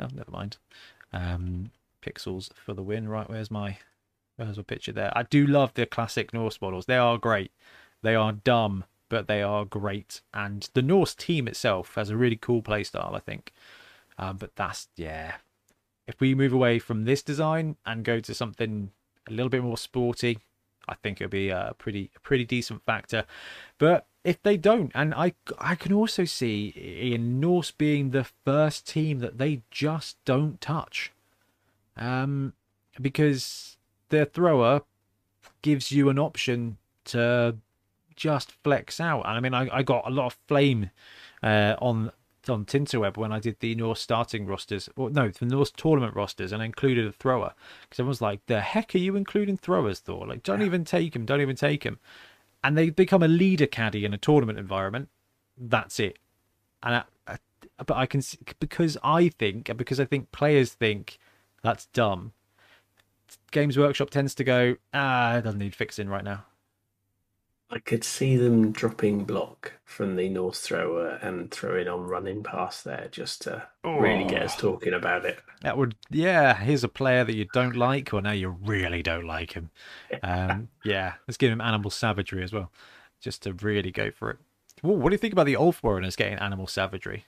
oh 0.00 0.08
never 0.12 0.30
mind. 0.30 0.56
Um 1.12 1.70
pixels 2.02 2.50
for 2.54 2.74
the 2.74 2.82
win. 2.82 3.08
Right 3.08 3.28
where's 3.30 3.50
my 3.50 3.78
There's 4.38 4.58
a 4.58 4.64
picture 4.64 4.92
there. 4.92 5.12
I 5.16 5.22
do 5.22 5.46
love 5.46 5.72
the 5.74 5.86
classic 5.86 6.34
Norse 6.34 6.60
models. 6.60 6.86
They 6.86 6.96
are 6.96 7.16
great. 7.18 7.52
They 8.02 8.14
are 8.16 8.32
dumb, 8.32 8.84
but 9.14 9.28
they 9.28 9.42
are 9.42 9.64
great. 9.64 10.22
And 10.34 10.68
the 10.74 10.82
Norse 10.82 11.14
team 11.14 11.46
itself 11.46 11.94
has 11.94 12.10
a 12.10 12.16
really 12.16 12.34
cool 12.34 12.62
playstyle, 12.62 13.14
I 13.14 13.20
think. 13.20 13.52
Um, 14.18 14.38
but 14.38 14.56
that's 14.56 14.88
yeah. 14.96 15.34
If 16.08 16.20
we 16.20 16.34
move 16.34 16.52
away 16.52 16.80
from 16.80 17.04
this 17.04 17.22
design 17.22 17.76
and 17.86 18.04
go 18.04 18.18
to 18.18 18.34
something 18.34 18.90
a 19.28 19.30
little 19.30 19.50
bit 19.50 19.62
more 19.62 19.78
sporty, 19.78 20.40
I 20.88 20.96
think 20.96 21.20
it'll 21.20 21.30
be 21.30 21.50
a 21.50 21.76
pretty 21.78 22.10
pretty 22.24 22.44
decent 22.44 22.84
factor. 22.84 23.24
But 23.78 24.08
if 24.24 24.42
they 24.42 24.56
don't, 24.56 24.90
and 24.96 25.14
I 25.14 25.34
I 25.58 25.76
can 25.76 25.92
also 25.92 26.24
see 26.24 26.70
in 27.12 27.38
Norse 27.38 27.70
being 27.70 28.10
the 28.10 28.26
first 28.44 28.84
team 28.88 29.20
that 29.20 29.38
they 29.38 29.62
just 29.70 30.16
don't 30.24 30.60
touch, 30.60 31.12
um, 31.96 32.52
because 33.00 33.76
their 34.08 34.24
thrower 34.24 34.82
gives 35.62 35.92
you 35.92 36.08
an 36.08 36.18
option 36.18 36.78
to 37.04 37.58
just 38.16 38.52
flex 38.62 39.00
out. 39.00 39.26
And 39.26 39.36
I 39.36 39.40
mean, 39.40 39.54
I, 39.54 39.68
I 39.78 39.82
got 39.82 40.06
a 40.06 40.10
lot 40.10 40.26
of 40.26 40.38
flame 40.46 40.90
uh, 41.42 41.76
on 41.80 42.10
on 42.48 42.64
Tinterweb 42.66 43.16
when 43.16 43.32
I 43.32 43.38
did 43.38 43.58
the 43.60 43.74
Norse 43.74 44.00
starting 44.00 44.46
rosters, 44.46 44.88
or 44.96 45.10
no, 45.10 45.28
the 45.30 45.46
Norse 45.46 45.70
tournament 45.70 46.14
rosters, 46.14 46.52
and 46.52 46.62
I 46.62 46.66
included 46.66 47.06
a 47.06 47.12
thrower 47.12 47.54
because 47.82 48.00
everyone's 48.00 48.20
like, 48.20 48.44
"The 48.46 48.60
heck 48.60 48.94
are 48.94 48.98
you 48.98 49.16
including 49.16 49.56
throwers, 49.56 50.00
Thor? 50.00 50.26
Like, 50.26 50.42
don't 50.42 50.62
even 50.62 50.84
take 50.84 51.14
him, 51.16 51.24
don't 51.24 51.40
even 51.40 51.56
take 51.56 51.84
him." 51.84 51.98
And 52.62 52.76
they 52.76 52.90
become 52.90 53.22
a 53.22 53.28
leader 53.28 53.66
caddy 53.66 54.04
in 54.04 54.14
a 54.14 54.18
tournament 54.18 54.58
environment. 54.58 55.08
That's 55.56 56.00
it. 56.00 56.18
And 56.82 56.96
I, 56.96 57.02
I, 57.26 57.38
but 57.84 57.96
I 57.96 58.06
can 58.06 58.22
see, 58.22 58.38
because 58.60 58.96
I 59.02 59.28
think, 59.28 59.68
and 59.68 59.78
because 59.78 60.00
I 60.00 60.04
think 60.04 60.32
players 60.32 60.72
think 60.72 61.18
that's 61.62 61.86
dumb. 61.86 62.32
Games 63.50 63.78
Workshop 63.78 64.10
tends 64.10 64.34
to 64.36 64.44
go, 64.44 64.76
ah, 64.92 65.36
it 65.36 65.42
doesn't 65.42 65.58
need 65.58 65.74
fixing 65.74 66.08
right 66.08 66.24
now. 66.24 66.44
I 67.70 67.78
could 67.80 68.04
see 68.04 68.36
them 68.36 68.70
dropping 68.72 69.24
block 69.24 69.72
from 69.84 70.16
the 70.16 70.28
Norse 70.28 70.60
thrower 70.60 71.18
and 71.22 71.50
throwing 71.50 71.88
on 71.88 72.02
running 72.02 72.42
pass 72.42 72.82
there 72.82 73.08
just 73.10 73.42
to 73.42 73.66
really 73.84 74.24
get 74.24 74.42
us 74.42 74.54
Oh. 74.58 74.72
talking 74.72 74.92
about 74.92 75.24
it. 75.24 75.40
That 75.62 75.76
would, 75.78 75.96
yeah. 76.10 76.54
Here's 76.54 76.84
a 76.84 76.88
player 76.88 77.24
that 77.24 77.34
you 77.34 77.46
don't 77.52 77.74
like, 77.74 78.12
or 78.14 78.20
now 78.20 78.32
you 78.32 78.50
really 78.50 79.02
don't 79.02 79.26
like 79.26 79.52
him. 79.52 79.70
Um, 80.22 80.68
yeah, 80.84 81.14
let's 81.26 81.36
give 81.38 81.50
him 81.50 81.60
animal 81.60 81.90
savagery 81.90 82.42
as 82.44 82.52
well, 82.52 82.70
just 83.20 83.42
to 83.42 83.52
really 83.54 83.90
go 83.90 84.10
for 84.10 84.30
it. 84.30 84.38
Ooh, 84.84 84.88
what 84.90 85.08
do 85.10 85.14
you 85.14 85.18
think 85.18 85.32
about 85.32 85.46
the 85.46 85.54
Ulfwereners 85.54 86.16
getting 86.16 86.38
animal 86.38 86.66
savagery? 86.66 87.24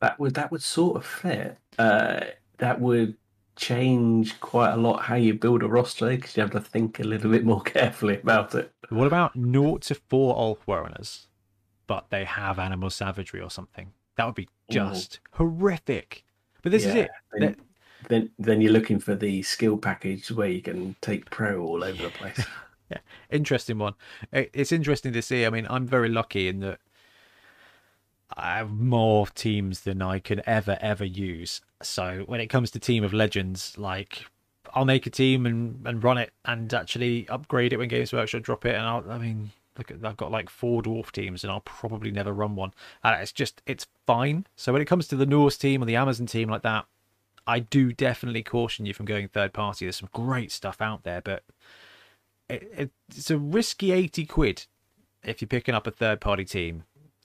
That 0.00 0.18
would 0.20 0.34
that 0.34 0.50
would 0.52 0.62
sort 0.62 0.96
of 0.96 1.06
fit. 1.06 1.58
Uh, 1.78 2.20
that 2.58 2.80
would 2.80 3.16
change 3.56 4.38
quite 4.40 4.72
a 4.72 4.76
lot 4.76 5.02
how 5.02 5.14
you 5.14 5.34
build 5.34 5.62
a 5.62 5.68
roster 5.68 6.08
because 6.08 6.36
you 6.36 6.42
have 6.42 6.50
to 6.52 6.60
think 6.60 6.98
a 7.00 7.04
little 7.04 7.30
bit 7.30 7.44
more 7.44 7.60
carefully 7.74 8.18
about 8.20 8.54
it. 8.54 8.72
What 8.90 9.06
about 9.06 9.36
naught 9.36 9.82
to 9.82 9.94
four 9.94 10.34
Ulfwereners, 10.36 11.26
but 11.86 12.06
they 12.10 12.24
have 12.24 12.58
animal 12.58 12.90
savagery 12.90 13.40
or 13.40 13.50
something? 13.50 13.92
That 14.16 14.26
would 14.26 14.34
be 14.34 14.48
just 14.70 15.20
horrific. 15.32 16.24
But 16.62 16.72
this 16.72 16.84
is 16.84 16.94
it. 16.94 17.10
Then, 17.32 17.56
then 18.08 18.30
then 18.38 18.60
you're 18.60 18.72
looking 18.72 18.98
for 18.98 19.14
the 19.14 19.42
skill 19.42 19.76
package 19.76 20.30
where 20.30 20.48
you 20.48 20.62
can 20.62 20.94
take 21.00 21.30
pro 21.30 21.60
all 21.62 21.84
over 21.84 22.02
the 22.02 22.10
place. 22.10 22.44
Yeah, 22.90 22.98
interesting 23.30 23.78
one. 23.78 23.94
It- 24.30 24.50
It's 24.52 24.70
interesting 24.70 25.14
to 25.14 25.22
see. 25.22 25.46
I 25.46 25.50
mean, 25.50 25.66
I'm 25.70 25.86
very 25.86 26.10
lucky 26.10 26.48
in 26.48 26.60
that 26.60 26.80
I 28.36 28.56
have 28.56 28.72
more 28.72 29.26
teams 29.28 29.82
than 29.82 30.02
I 30.02 30.18
can 30.18 30.42
ever 30.46 30.76
ever 30.80 31.04
use. 31.04 31.60
So 31.82 32.24
when 32.26 32.40
it 32.40 32.48
comes 32.48 32.70
to 32.72 32.78
Team 32.78 33.04
of 33.04 33.12
Legends, 33.12 33.78
like 33.78 34.26
I'll 34.74 34.84
make 34.84 35.06
a 35.06 35.10
team 35.10 35.46
and, 35.46 35.86
and 35.86 36.02
run 36.02 36.18
it 36.18 36.32
and 36.44 36.72
actually 36.74 37.28
upgrade 37.28 37.72
it 37.72 37.76
when 37.76 37.88
Games 37.88 38.12
Workshop 38.12 38.42
drop 38.42 38.64
it. 38.64 38.74
And 38.74 38.84
I'll, 38.84 39.10
I 39.10 39.18
mean, 39.18 39.50
look, 39.78 39.90
at, 39.90 40.04
I've 40.04 40.16
got 40.16 40.32
like 40.32 40.50
four 40.50 40.82
dwarf 40.82 41.12
teams 41.12 41.44
and 41.44 41.52
I'll 41.52 41.60
probably 41.60 42.10
never 42.10 42.32
run 42.32 42.56
one. 42.56 42.72
And 43.04 43.20
it's 43.22 43.32
just, 43.32 43.62
it's 43.66 43.86
fine. 44.04 44.46
So 44.56 44.72
when 44.72 44.82
it 44.82 44.86
comes 44.86 45.06
to 45.08 45.16
the 45.16 45.26
Norse 45.26 45.56
team 45.56 45.82
or 45.82 45.86
the 45.86 45.96
Amazon 45.96 46.26
team 46.26 46.48
like 46.48 46.62
that, 46.62 46.86
I 47.46 47.60
do 47.60 47.92
definitely 47.92 48.42
caution 48.42 48.84
you 48.84 48.94
from 48.94 49.06
going 49.06 49.28
third 49.28 49.52
party. 49.52 49.84
There's 49.84 49.96
some 49.96 50.08
great 50.12 50.50
stuff 50.50 50.80
out 50.80 51.04
there, 51.04 51.20
but 51.20 51.44
it, 52.48 52.68
it, 52.76 52.90
it's 53.10 53.30
a 53.30 53.38
risky 53.38 53.92
80 53.92 54.26
quid 54.26 54.66
if 55.22 55.40
you're 55.40 55.48
picking 55.48 55.74
up 55.74 55.86
a 55.86 55.92
third 55.92 56.20
party 56.20 56.44
team. 56.44 56.82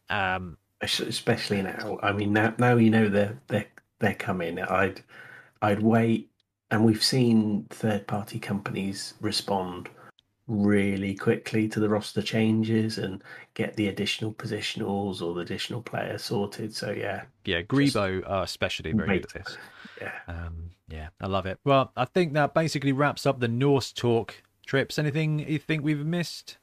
Um, 0.10 0.58
especially 0.82 1.62
now. 1.62 2.00
I 2.02 2.12
mean, 2.12 2.34
now 2.34 2.54
now 2.58 2.76
you 2.76 2.90
know 2.90 3.10
they're 3.10 3.40
they're 3.48 3.68
they're 4.00 4.16
coming. 4.16 4.60
I'd 4.60 5.04
I'd 5.62 5.82
wait, 5.82 6.30
and 6.72 6.86
we've 6.86 7.04
seen 7.04 7.66
third 7.70 8.08
party 8.08 8.40
companies 8.40 9.14
respond 9.22 9.90
really 10.48 11.14
quickly 11.14 11.68
to 11.68 11.80
the 11.80 11.88
roster 11.88 12.24
changes 12.24 12.98
and 12.98 13.24
get 13.54 13.76
the 13.76 13.88
additional 13.88 14.34
positionals 14.34 15.22
or 15.22 15.36
the 15.36 15.42
additional 15.42 15.82
player 15.82 16.18
sorted. 16.18 16.76
So 16.76 16.92
yeah, 16.92 17.24
yeah, 17.46 17.62
Greebo 17.62 18.24
are 18.28 18.44
especially 18.44 18.92
very 18.92 19.20
good 19.20 19.26
at 19.26 19.46
this. 19.46 19.58
Yeah, 20.02 20.12
um, 20.28 20.72
yeah, 20.88 21.10
I 21.22 21.28
love 21.28 21.46
it. 21.46 21.60
Well, 21.64 21.92
I 21.96 22.06
think 22.06 22.34
that 22.34 22.54
basically 22.54 22.92
wraps 22.92 23.26
up 23.26 23.40
the 23.40 23.48
Norse 23.48 23.94
talk. 23.94 24.42
Trips, 24.66 25.00
anything 25.00 25.40
you 25.40 25.58
think 25.58 25.84
we've 25.84 26.06
missed? 26.06 26.60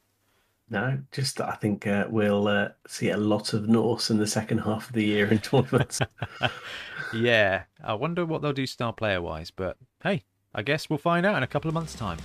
No, 0.68 0.98
just 1.12 1.40
I 1.40 1.54
think 1.54 1.86
uh, 1.86 2.06
we'll 2.08 2.48
uh, 2.48 2.70
see 2.88 3.10
a 3.10 3.16
lot 3.16 3.52
of 3.52 3.68
Norse 3.68 4.10
in 4.10 4.18
the 4.18 4.26
second 4.26 4.58
half 4.58 4.88
of 4.88 4.94
the 4.94 5.04
year 5.04 5.28
in 5.28 5.38
tournaments. 5.38 6.00
yeah, 7.14 7.64
I 7.84 7.94
wonder 7.94 8.26
what 8.26 8.42
they'll 8.42 8.52
do 8.52 8.66
star 8.66 8.92
player 8.92 9.22
wise, 9.22 9.52
but 9.52 9.76
hey, 10.02 10.24
I 10.54 10.62
guess 10.62 10.90
we'll 10.90 10.98
find 10.98 11.24
out 11.24 11.36
in 11.36 11.44
a 11.44 11.46
couple 11.46 11.68
of 11.68 11.74
months' 11.74 11.94
time. 11.94 12.18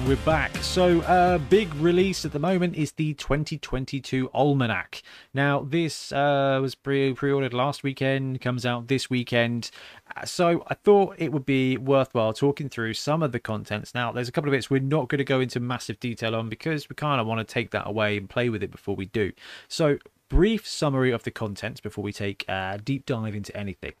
And 0.00 0.08
we're 0.08 0.16
back. 0.24 0.56
So, 0.58 1.00
uh, 1.02 1.36
big 1.36 1.74
release 1.74 2.24
at 2.24 2.32
the 2.32 2.38
moment 2.38 2.74
is 2.74 2.92
the 2.92 3.12
2022 3.14 4.30
Almanac. 4.32 5.02
Now, 5.34 5.60
this 5.60 6.10
uh, 6.10 6.58
was 6.62 6.74
pre 6.74 7.12
ordered 7.12 7.52
last 7.52 7.82
weekend, 7.82 8.40
comes 8.40 8.64
out 8.64 8.88
this 8.88 9.10
weekend. 9.10 9.70
Uh, 10.16 10.24
so, 10.24 10.64
I 10.68 10.74
thought 10.74 11.16
it 11.18 11.32
would 11.32 11.44
be 11.44 11.76
worthwhile 11.76 12.32
talking 12.32 12.70
through 12.70 12.94
some 12.94 13.22
of 13.22 13.32
the 13.32 13.40
contents. 13.40 13.94
Now, 13.94 14.10
there's 14.10 14.28
a 14.28 14.32
couple 14.32 14.48
of 14.48 14.52
bits 14.52 14.70
we're 14.70 14.80
not 14.80 15.08
going 15.08 15.18
to 15.18 15.24
go 15.24 15.38
into 15.38 15.60
massive 15.60 16.00
detail 16.00 16.34
on 16.34 16.48
because 16.48 16.88
we 16.88 16.94
kind 16.94 17.20
of 17.20 17.26
want 17.26 17.46
to 17.46 17.52
take 17.52 17.70
that 17.72 17.86
away 17.86 18.16
and 18.16 18.26
play 18.26 18.48
with 18.48 18.62
it 18.62 18.70
before 18.70 18.96
we 18.96 19.04
do. 19.04 19.32
So, 19.68 19.98
brief 20.30 20.66
summary 20.66 21.10
of 21.10 21.24
the 21.24 21.30
contents 21.30 21.78
before 21.78 22.02
we 22.04 22.14
take 22.14 22.46
a 22.48 22.80
deep 22.82 23.04
dive 23.04 23.34
into 23.34 23.54
anything. 23.54 23.92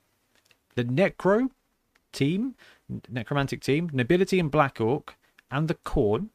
The 0.76 0.84
Necro 0.84 1.50
team, 2.14 2.54
Necromantic 3.10 3.60
team, 3.60 3.90
Nobility 3.92 4.40
and 4.40 4.50
Black 4.50 4.80
Orc 4.80 5.14
and 5.50 5.68
the 5.68 5.74
khorne, 5.74 6.28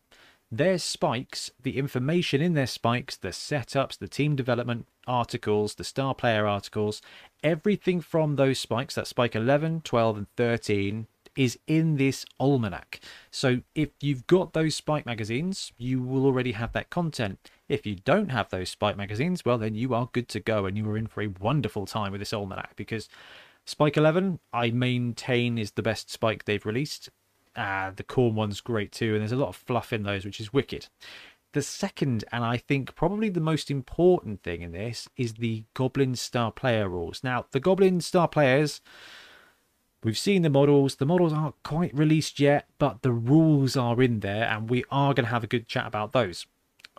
their 0.52 0.78
spikes, 0.78 1.52
the 1.62 1.78
information 1.78 2.42
in 2.42 2.54
their 2.54 2.68
spikes, 2.68 3.18
the 3.18 3.30
setups, 3.30 3.98
the 3.98 4.08
team 4.08 4.36
development 4.36 4.88
articles, 5.08 5.76
the 5.76 5.84
star 5.84 6.14
player 6.14 6.48
articles, 6.48 7.02
everything 7.44 8.02
from 8.02 8.36
those 8.36 8.60
spikes, 8.60 8.96
that 8.96 9.08
spike 9.08 9.36
11, 9.36 9.82
12, 9.82 10.18
and 10.18 10.28
13, 10.38 11.08
is 11.36 11.60
in 11.68 11.98
this 11.98 12.26
almanac. 12.40 13.02
So 13.30 13.62
if 13.74 13.90
you've 14.00 14.26
got 14.28 14.54
those 14.54 14.76
spike 14.76 15.06
magazines, 15.06 15.74
you 15.78 16.02
will 16.02 16.26
already 16.26 16.54
have 16.54 16.72
that 16.74 16.90
content. 16.90 17.50
If 17.68 17.86
you 17.86 17.96
don't 17.96 18.30
have 18.30 18.50
those 18.50 18.70
spike 18.70 18.96
magazines, 18.96 19.44
well, 19.44 19.58
then 19.58 19.76
you 19.76 19.94
are 19.94 20.10
good 20.14 20.30
to 20.30 20.40
go 20.40 20.66
and 20.66 20.78
you 20.78 20.90
are 20.90 20.98
in 20.98 21.08
for 21.08 21.22
a 21.22 21.28
wonderful 21.28 21.86
time 21.86 22.14
with 22.14 22.22
this 22.22 22.34
almanac 22.34 22.76
because 22.78 23.10
Spike 23.68 23.98
11, 23.98 24.40
I 24.54 24.70
maintain, 24.70 25.58
is 25.58 25.72
the 25.72 25.82
best 25.82 26.12
spike 26.12 26.46
they've 26.46 26.66
released. 26.66 27.10
Uh, 27.56 27.92
the 27.96 28.04
Khorne 28.04 28.34
one's 28.34 28.62
great 28.62 28.92
too, 28.92 29.14
and 29.14 29.22
there's 29.22 29.32
a 29.32 29.38
lot 29.38 29.50
of 29.50 29.56
fluff 29.56 29.94
in 29.94 30.04
those, 30.04 30.26
which 30.26 30.40
is 30.40 30.54
wicked. 30.54 30.88
The 31.54 31.62
second, 31.62 32.26
and 32.34 32.44
I 32.44 32.58
think 32.58 32.96
probably 32.96 33.30
the 33.30 33.40
most 33.40 33.72
important 33.72 34.44
thing 34.44 34.62
in 34.62 34.74
this, 34.74 35.08
is 35.16 35.36
the 35.36 35.64
Goblin 35.74 36.16
Star 36.16 36.52
Player 36.52 36.90
rules. 36.90 37.24
Now, 37.24 37.46
the 37.52 37.62
Goblin 37.62 38.02
Star 38.02 38.28
Players, 38.28 38.82
we've 40.04 40.18
seen 40.18 40.42
the 40.42 40.50
models. 40.50 40.96
The 40.96 41.06
models 41.06 41.32
aren't 41.32 41.64
quite 41.64 41.96
released 41.96 42.42
yet, 42.42 42.68
but 42.78 43.04
the 43.04 43.14
rules 43.14 43.78
are 43.78 44.02
in 44.02 44.20
there, 44.20 44.50
and 44.50 44.70
we 44.70 44.84
are 44.92 45.14
going 45.14 45.26
to 45.26 45.32
have 45.32 45.46
a 45.46 45.48
good 45.48 45.68
chat 45.68 45.88
about 45.88 46.12
those. 46.12 46.46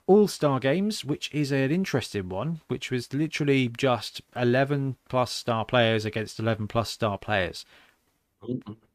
All 0.06 0.26
Star 0.26 0.58
Games, 0.58 1.04
which 1.04 1.30
is 1.34 1.52
an 1.52 1.70
interesting 1.70 2.30
one, 2.30 2.60
which 2.68 2.90
was 2.90 3.12
literally 3.12 3.68
just 3.68 4.22
11 4.34 4.96
plus 5.08 5.32
star 5.32 5.66
players 5.66 6.06
against 6.06 6.38
11 6.38 6.68
plus 6.68 6.88
star 6.88 7.18
players 7.18 7.66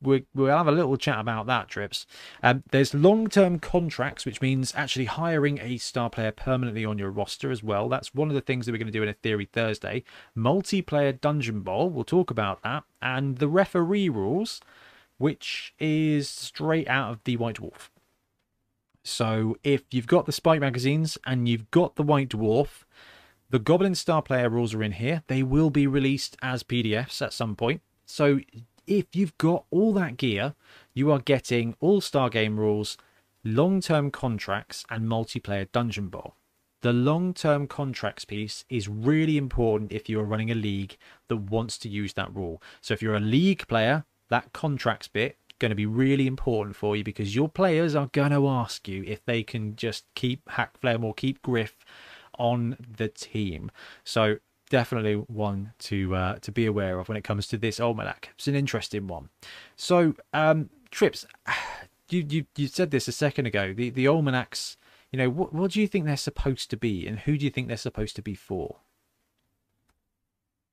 we, 0.02 0.26
we'll 0.34 0.56
have 0.56 0.68
a 0.68 0.72
little 0.72 0.98
chat 0.98 1.20
about 1.20 1.46
that, 1.48 1.68
Trips. 1.68 2.06
Um, 2.44 2.64
there's 2.72 2.94
long 2.94 3.28
term 3.28 3.60
contracts, 3.60 4.26
which 4.26 4.42
means 4.42 4.74
actually 4.76 5.06
hiring 5.06 5.60
a 5.60 5.78
star 5.78 6.10
player 6.10 6.32
permanently 6.32 6.86
on 6.86 6.98
your 6.98 7.10
roster 7.10 7.52
as 7.52 7.64
well. 7.64 7.90
That's 7.90 8.14
one 8.14 8.30
of 8.30 8.36
the 8.36 8.42
things 8.42 8.66
that 8.66 8.72
we're 8.72 8.78
going 8.78 8.88
to 8.88 8.94
do 8.94 9.04
in 9.04 9.10
a 9.10 9.14
Theory 9.14 9.46
Thursday. 9.52 10.04
Multiplayer 10.38 11.20
Dungeon 11.20 11.62
Bowl, 11.62 11.90
we'll 11.90 12.04
talk 12.04 12.32
about 12.32 12.62
that. 12.64 12.84
And 13.02 13.38
the 13.38 13.48
referee 13.48 14.10
rules, 14.10 14.62
which 15.18 15.74
is 15.80 16.30
straight 16.30 16.88
out 16.88 17.12
of 17.12 17.24
the 17.24 17.38
White 17.38 17.58
Dwarf. 17.58 17.90
So 19.04 19.58
if 19.64 19.84
you've 19.92 20.08
got 20.08 20.26
the 20.26 20.32
Spike 20.32 20.62
magazines 20.62 21.18
and 21.26 21.50
you've 21.50 21.72
got 21.72 21.96
the 21.96 22.04
White 22.04 22.30
Dwarf, 22.30 22.84
the 23.50 23.60
Goblin 23.60 23.96
Star 23.96 24.22
Player 24.22 24.50
rules 24.50 24.74
are 24.74 24.84
in 24.84 24.94
here. 24.94 25.24
They 25.28 25.44
will 25.44 25.70
be 25.70 25.88
released 25.88 26.38
as 26.42 26.64
PDFs 26.64 27.22
at 27.22 27.34
some 27.34 27.56
point. 27.56 27.82
So 28.06 28.40
if 28.92 29.16
you've 29.16 29.38
got 29.38 29.64
all 29.72 29.94
that 29.94 30.18
gear, 30.18 30.54
you 30.94 31.12
are 31.12 31.20
getting 31.20 31.76
all 31.80 32.02
Star 32.02 32.30
Game 32.30 32.60
rules, 32.60 32.98
long 33.44 33.80
term 33.80 34.12
contracts, 34.12 34.84
and 34.90 35.08
multiplayer 35.08 35.72
Dungeon 35.72 36.10
Bowl. 36.10 36.36
The 36.82 36.92
long 36.92 37.34
term 37.34 37.68
contracts 37.68 38.26
piece 38.26 38.66
is 38.70 38.90
really 38.90 39.38
important 39.38 39.94
if 39.94 40.10
you 40.10 40.20
are 40.20 40.26
running 40.26 40.52
a 40.52 40.56
league 40.56 40.98
that 41.30 41.38
wants 41.38 41.78
to 41.80 41.90
use 41.90 42.14
that 42.16 42.36
rule. 42.36 42.62
So 42.82 42.94
if 42.94 43.02
you're 43.02 43.16
a 43.16 43.22
league 43.22 43.66
player, 43.68 44.04
that 44.28 44.52
contracts 44.52 45.08
bit 45.08 45.38
going 45.60 45.70
to 45.70 45.76
be 45.76 45.86
really 45.86 46.26
important 46.26 46.76
for 46.76 46.96
you 46.96 47.04
because 47.04 47.36
your 47.36 47.48
players 47.48 47.96
are 47.96 48.10
going 48.14 48.32
to 48.32 48.50
ask 48.50 48.88
you 48.88 49.04
if 49.06 49.24
they 49.26 49.44
can 49.44 49.76
just 49.76 50.06
keep 50.16 50.44
Hakflem 50.50 51.04
or 51.04 51.14
keep 51.14 51.40
Griff 51.44 51.86
on 52.40 52.76
the 52.98 53.08
team. 53.08 53.70
So 54.04 54.38
definitely 54.72 55.16
one 55.16 55.74
to 55.78 56.16
uh, 56.16 56.36
to 56.40 56.52
be 56.52 56.66
aware 56.66 56.98
of 56.98 57.08
when 57.08 57.18
it 57.18 57.24
comes 57.24 57.46
to 57.48 57.58
this 57.58 57.80
almanac. 57.80 58.30
It's 58.36 58.48
an 58.48 58.56
interesting 58.56 59.06
one. 59.06 59.30
So, 59.76 60.16
um, 60.34 60.70
trips. 60.90 61.28
You, 62.10 62.26
you 62.28 62.46
you 62.58 62.68
said 62.68 62.92
this 62.92 63.08
a 63.08 63.14
second 63.14 63.46
ago. 63.46 63.72
The 63.72 63.90
the 63.90 64.06
almanacs. 64.06 64.76
You 65.14 65.18
know, 65.18 65.30
what 65.30 65.54
what 65.54 65.72
do 65.72 65.80
you 65.80 65.88
think 65.88 66.04
they're 66.04 66.18
supposed 66.18 66.70
to 66.72 66.76
be, 66.76 67.08
and 67.08 67.20
who 67.20 67.38
do 67.38 67.46
you 67.46 67.50
think 67.50 67.70
they're 67.70 67.78
supposed 67.78 68.18
to 68.18 68.22
be 68.22 68.36
for? 68.36 68.80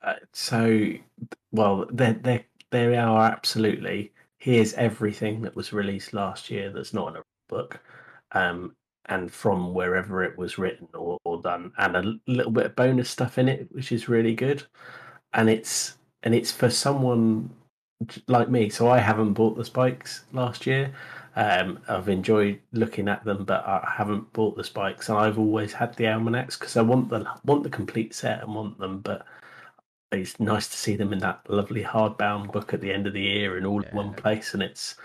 Uh, 0.03 0.15
so, 0.33 0.95
well, 1.53 1.87
they 1.93 2.15
they 2.15 2.45
they 2.71 2.97
are 2.97 3.31
absolutely. 3.31 4.11
Here's 4.39 4.75
everything 4.75 5.43
that 5.43 5.55
was 5.55 5.73
released 5.73 6.13
last 6.13 6.51
year 6.51 6.73
that's 6.73 6.93
not 6.93 7.11
in 7.11 7.21
a 7.21 7.25
book, 7.47 7.79
um, 8.33 8.75
and 9.09 9.33
from 9.33 9.75
wherever 9.75 10.23
it 10.23 10.37
was 10.37 10.59
written 10.59 10.89
or, 10.95 11.19
or 11.25 11.41
done, 11.43 11.73
and 11.79 11.97
a 11.97 12.15
little 12.27 12.53
bit 12.53 12.67
of 12.67 12.77
bonus 12.77 13.11
stuff 13.11 13.39
in 13.39 13.49
it, 13.49 13.69
which 13.73 13.93
is 13.93 14.09
really 14.09 14.35
good. 14.35 14.63
And 15.35 15.49
it's 15.51 15.97
and 16.23 16.35
it's 16.35 16.53
for 16.53 16.71
someone 16.71 17.51
like 18.27 18.49
me. 18.49 18.69
So 18.71 18.89
I 18.89 18.99
haven't 18.99 19.35
bought 19.35 19.57
the 19.57 19.65
spikes 19.65 20.25
last 20.33 20.67
year. 20.67 20.93
Um, 21.37 21.79
I've 21.89 22.09
enjoyed 22.09 22.61
looking 22.73 23.09
at 23.09 23.25
them, 23.25 23.45
but 23.45 23.65
I 23.65 23.93
haven't 23.97 24.33
bought 24.33 24.57
the 24.57 24.65
spikes. 24.65 25.09
And 25.09 25.19
I've 25.19 25.39
always 25.39 25.73
had 25.73 25.95
the 25.95 26.09
almanacs 26.09 26.57
because 26.57 26.77
I 26.77 26.83
want 26.83 27.09
the 27.11 27.27
want 27.45 27.63
the 27.63 27.71
complete 27.71 28.15
set 28.15 28.43
and 28.43 28.55
want 28.55 28.79
them. 28.79 29.01
But 29.01 29.27
it's 30.13 30.41
nice 30.41 30.69
to 30.69 30.77
see 30.77 30.97
them 30.97 31.13
in 31.13 31.19
that 31.21 31.41
lovely 31.49 31.83
hardbound 31.83 32.53
book 32.53 32.73
at 32.75 32.81
the 32.81 32.93
end 32.93 33.07
of 33.07 33.13
the 33.13 33.23
year 33.23 33.59
in 33.59 33.67
all 33.67 33.83
yeah. 33.83 33.95
one 33.95 34.15
place, 34.15 34.55
and 34.55 34.63
it's 34.63 34.97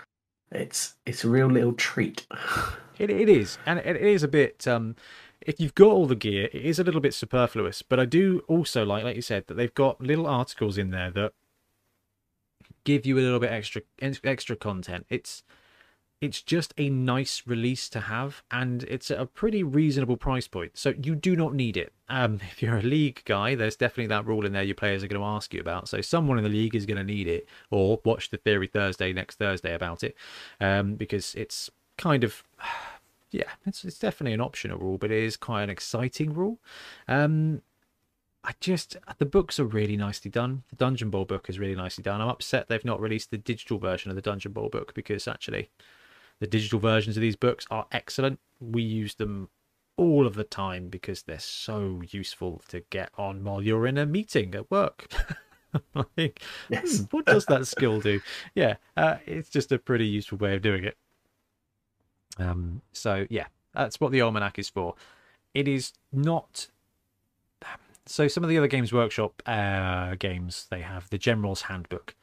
it's 0.50 0.94
it's 1.06 1.24
a 1.24 1.28
real 1.28 1.48
little 1.48 1.74
treat. 1.74 2.26
It, 2.98 3.10
it 3.10 3.28
is, 3.28 3.58
and 3.66 3.78
it 3.78 3.96
is 3.96 4.22
a 4.22 4.28
bit. 4.28 4.66
Um, 4.68 4.96
if 5.40 5.60
you've 5.60 5.74
got 5.74 5.88
all 5.88 6.06
the 6.06 6.14
gear, 6.16 6.48
it 6.52 6.64
is 6.64 6.78
a 6.78 6.84
little 6.84 7.00
bit 7.00 7.14
superfluous. 7.14 7.82
But 7.82 8.00
I 8.00 8.04
do 8.04 8.42
also 8.48 8.84
like, 8.84 9.04
like 9.04 9.16
you 9.16 9.22
said, 9.22 9.46
that 9.46 9.54
they've 9.54 9.74
got 9.74 10.00
little 10.00 10.26
articles 10.26 10.78
in 10.78 10.90
there 10.90 11.10
that 11.10 11.32
give 12.84 13.04
you 13.04 13.18
a 13.18 13.20
little 13.20 13.40
bit 13.40 13.50
extra 13.50 13.82
extra 14.00 14.56
content. 14.56 15.06
It's 15.10 15.42
it's 16.20 16.40
just 16.40 16.72
a 16.78 16.88
nice 16.88 17.42
release 17.44 17.88
to 17.90 18.00
have, 18.00 18.42
and 18.50 18.84
it's 18.84 19.10
at 19.10 19.20
a 19.20 19.26
pretty 19.26 19.62
reasonable 19.62 20.16
price 20.16 20.48
point. 20.48 20.72
So 20.78 20.94
you 21.02 21.14
do 21.14 21.36
not 21.36 21.54
need 21.54 21.76
it. 21.76 21.92
Um, 22.08 22.40
if 22.50 22.62
you're 22.62 22.78
a 22.78 22.82
league 22.82 23.22
guy, 23.24 23.54
there's 23.54 23.76
definitely 23.76 24.06
that 24.06 24.26
rule 24.26 24.46
in 24.46 24.52
there 24.52 24.62
your 24.62 24.74
players 24.74 25.04
are 25.04 25.08
going 25.08 25.20
to 25.20 25.26
ask 25.26 25.52
you 25.52 25.60
about. 25.60 25.88
So 25.88 26.00
someone 26.00 26.38
in 26.38 26.44
the 26.44 26.50
league 26.50 26.74
is 26.74 26.86
going 26.86 26.96
to 26.96 27.04
need 27.04 27.26
it, 27.26 27.46
or 27.70 28.00
watch 28.04 28.30
the 28.30 28.38
Theory 28.38 28.68
Thursday 28.68 29.12
next 29.12 29.36
Thursday 29.36 29.74
about 29.74 30.02
it, 30.02 30.16
um, 30.60 30.94
because 30.94 31.34
it's 31.34 31.70
kind 31.96 32.24
of 32.24 32.42
yeah, 33.30 33.50
it's 33.66 33.84
it's 33.84 33.98
definitely 33.98 34.34
an 34.34 34.40
optional 34.40 34.78
rule, 34.78 34.98
but 34.98 35.10
it 35.10 35.22
is 35.22 35.36
quite 35.36 35.62
an 35.62 35.70
exciting 35.70 36.32
rule. 36.34 36.58
Um, 37.08 37.62
I 38.44 38.52
just 38.60 38.96
the 39.18 39.26
books 39.26 39.58
are 39.58 39.64
really 39.64 39.96
nicely 39.96 40.30
done. 40.30 40.64
The 40.68 40.76
Dungeon 40.76 41.10
Bowl 41.10 41.24
book 41.24 41.48
is 41.48 41.58
really 41.58 41.74
nicely 41.74 42.02
done. 42.02 42.20
I'm 42.20 42.28
upset 42.28 42.68
they've 42.68 42.84
not 42.84 43.00
released 43.00 43.30
the 43.30 43.38
digital 43.38 43.78
version 43.78 44.10
of 44.10 44.16
the 44.16 44.22
Dungeon 44.22 44.52
Bowl 44.52 44.68
book 44.68 44.92
because 44.94 45.26
actually 45.26 45.70
the 46.40 46.46
digital 46.46 46.78
versions 46.78 47.16
of 47.16 47.22
these 47.22 47.36
books 47.36 47.66
are 47.70 47.86
excellent. 47.90 48.38
We 48.60 48.82
use 48.82 49.14
them 49.14 49.48
all 49.96 50.26
of 50.26 50.34
the 50.34 50.44
time 50.44 50.88
because 50.88 51.22
they're 51.22 51.38
so 51.38 52.02
useful 52.10 52.60
to 52.68 52.80
get 52.90 53.10
on 53.16 53.44
while 53.44 53.62
you're 53.62 53.86
in 53.86 53.96
a 53.96 54.04
meeting 54.04 54.54
at 54.54 54.70
work. 54.70 55.06
like, 56.16 56.42
Yes. 56.68 56.98
hmm, 56.98 57.04
what 57.12 57.26
does 57.26 57.46
that 57.46 57.66
skill 57.68 58.00
do? 58.00 58.20
Yeah, 58.54 58.76
uh, 58.96 59.16
it's 59.26 59.48
just 59.48 59.72
a 59.72 59.78
pretty 59.78 60.06
useful 60.06 60.38
way 60.38 60.54
of 60.54 60.62
doing 60.62 60.84
it. 60.84 60.96
Um, 62.38 62.82
so 62.92 63.26
yeah, 63.30 63.46
that's 63.74 64.00
what 64.00 64.12
the 64.12 64.20
almanac 64.20 64.58
is 64.58 64.68
for. 64.68 64.94
It 65.52 65.68
is 65.68 65.92
not. 66.12 66.68
So 68.06 68.28
some 68.28 68.44
of 68.44 68.50
the 68.50 68.58
other 68.58 68.66
Games 68.66 68.92
Workshop 68.92 69.42
uh, 69.46 70.16
games 70.16 70.66
they 70.70 70.82
have 70.82 71.08
the 71.10 71.16
General's 71.16 71.62
Handbook, 71.62 72.14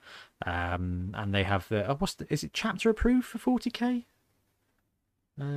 um, 0.45 1.11
and 1.15 1.33
they 1.33 1.43
have 1.43 1.67
the 1.69 1.89
oh, 1.89 1.95
what's 1.95 2.13
the, 2.13 2.31
is 2.31 2.43
it 2.43 2.51
chapter 2.53 2.89
approved 2.89 3.25
for 3.25 3.37
forty 3.39 3.69
k? 3.71 4.05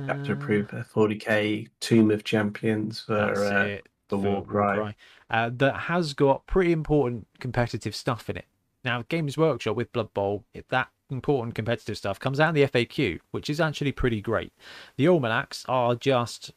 Chapter 0.07 0.33
approved 0.33 0.71
for 0.71 1.07
40k, 1.07 1.67
Tome 1.79 2.09
of 2.09 2.23
Champions 2.23 3.01
for 3.01 3.13
uh, 3.13 3.77
the 4.09 4.17
Warcry. 4.17 4.95
uh, 5.29 5.51
that 5.53 5.75
has 5.81 6.13
got 6.13 6.47
pretty 6.47 6.71
important 6.71 7.27
competitive 7.39 7.95
stuff 7.95 8.29
in 8.29 8.37
it. 8.37 8.45
Now, 8.83 9.03
Games 9.09 9.37
Workshop 9.37 9.75
with 9.75 9.91
Blood 9.91 10.13
Bowl, 10.13 10.43
it, 10.53 10.69
that 10.69 10.89
important 11.09 11.55
competitive 11.55 11.97
stuff 11.97 12.19
comes 12.19 12.39
out 12.39 12.49
in 12.49 12.55
the 12.55 12.67
FAQ, 12.67 13.19
which 13.31 13.49
is 13.49 13.59
actually 13.59 13.91
pretty 13.91 14.21
great. 14.21 14.53
The 14.97 15.07
almanacs 15.07 15.65
are 15.67 15.95
just 15.95 16.51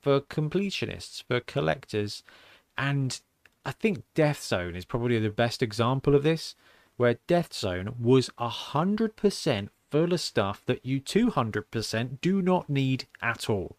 for 0.00 0.20
completionists, 0.20 1.22
for 1.22 1.40
collectors, 1.40 2.22
and 2.76 3.20
I 3.64 3.72
think 3.72 4.02
Death 4.14 4.42
Zone 4.42 4.74
is 4.76 4.84
probably 4.84 5.18
the 5.18 5.30
best 5.30 5.62
example 5.62 6.14
of 6.14 6.22
this, 6.22 6.54
where 6.96 7.18
Death 7.26 7.52
Zone 7.52 7.94
was 7.98 8.30
hundred 8.38 9.16
percent 9.16 9.70
full 9.90 10.12
of 10.12 10.20
stuff 10.20 10.62
that 10.66 10.84
you 10.84 11.00
two 11.00 11.30
hundred 11.30 11.70
percent 11.70 12.20
do 12.20 12.40
not 12.40 12.68
need 12.68 13.06
at 13.20 13.50
all. 13.50 13.76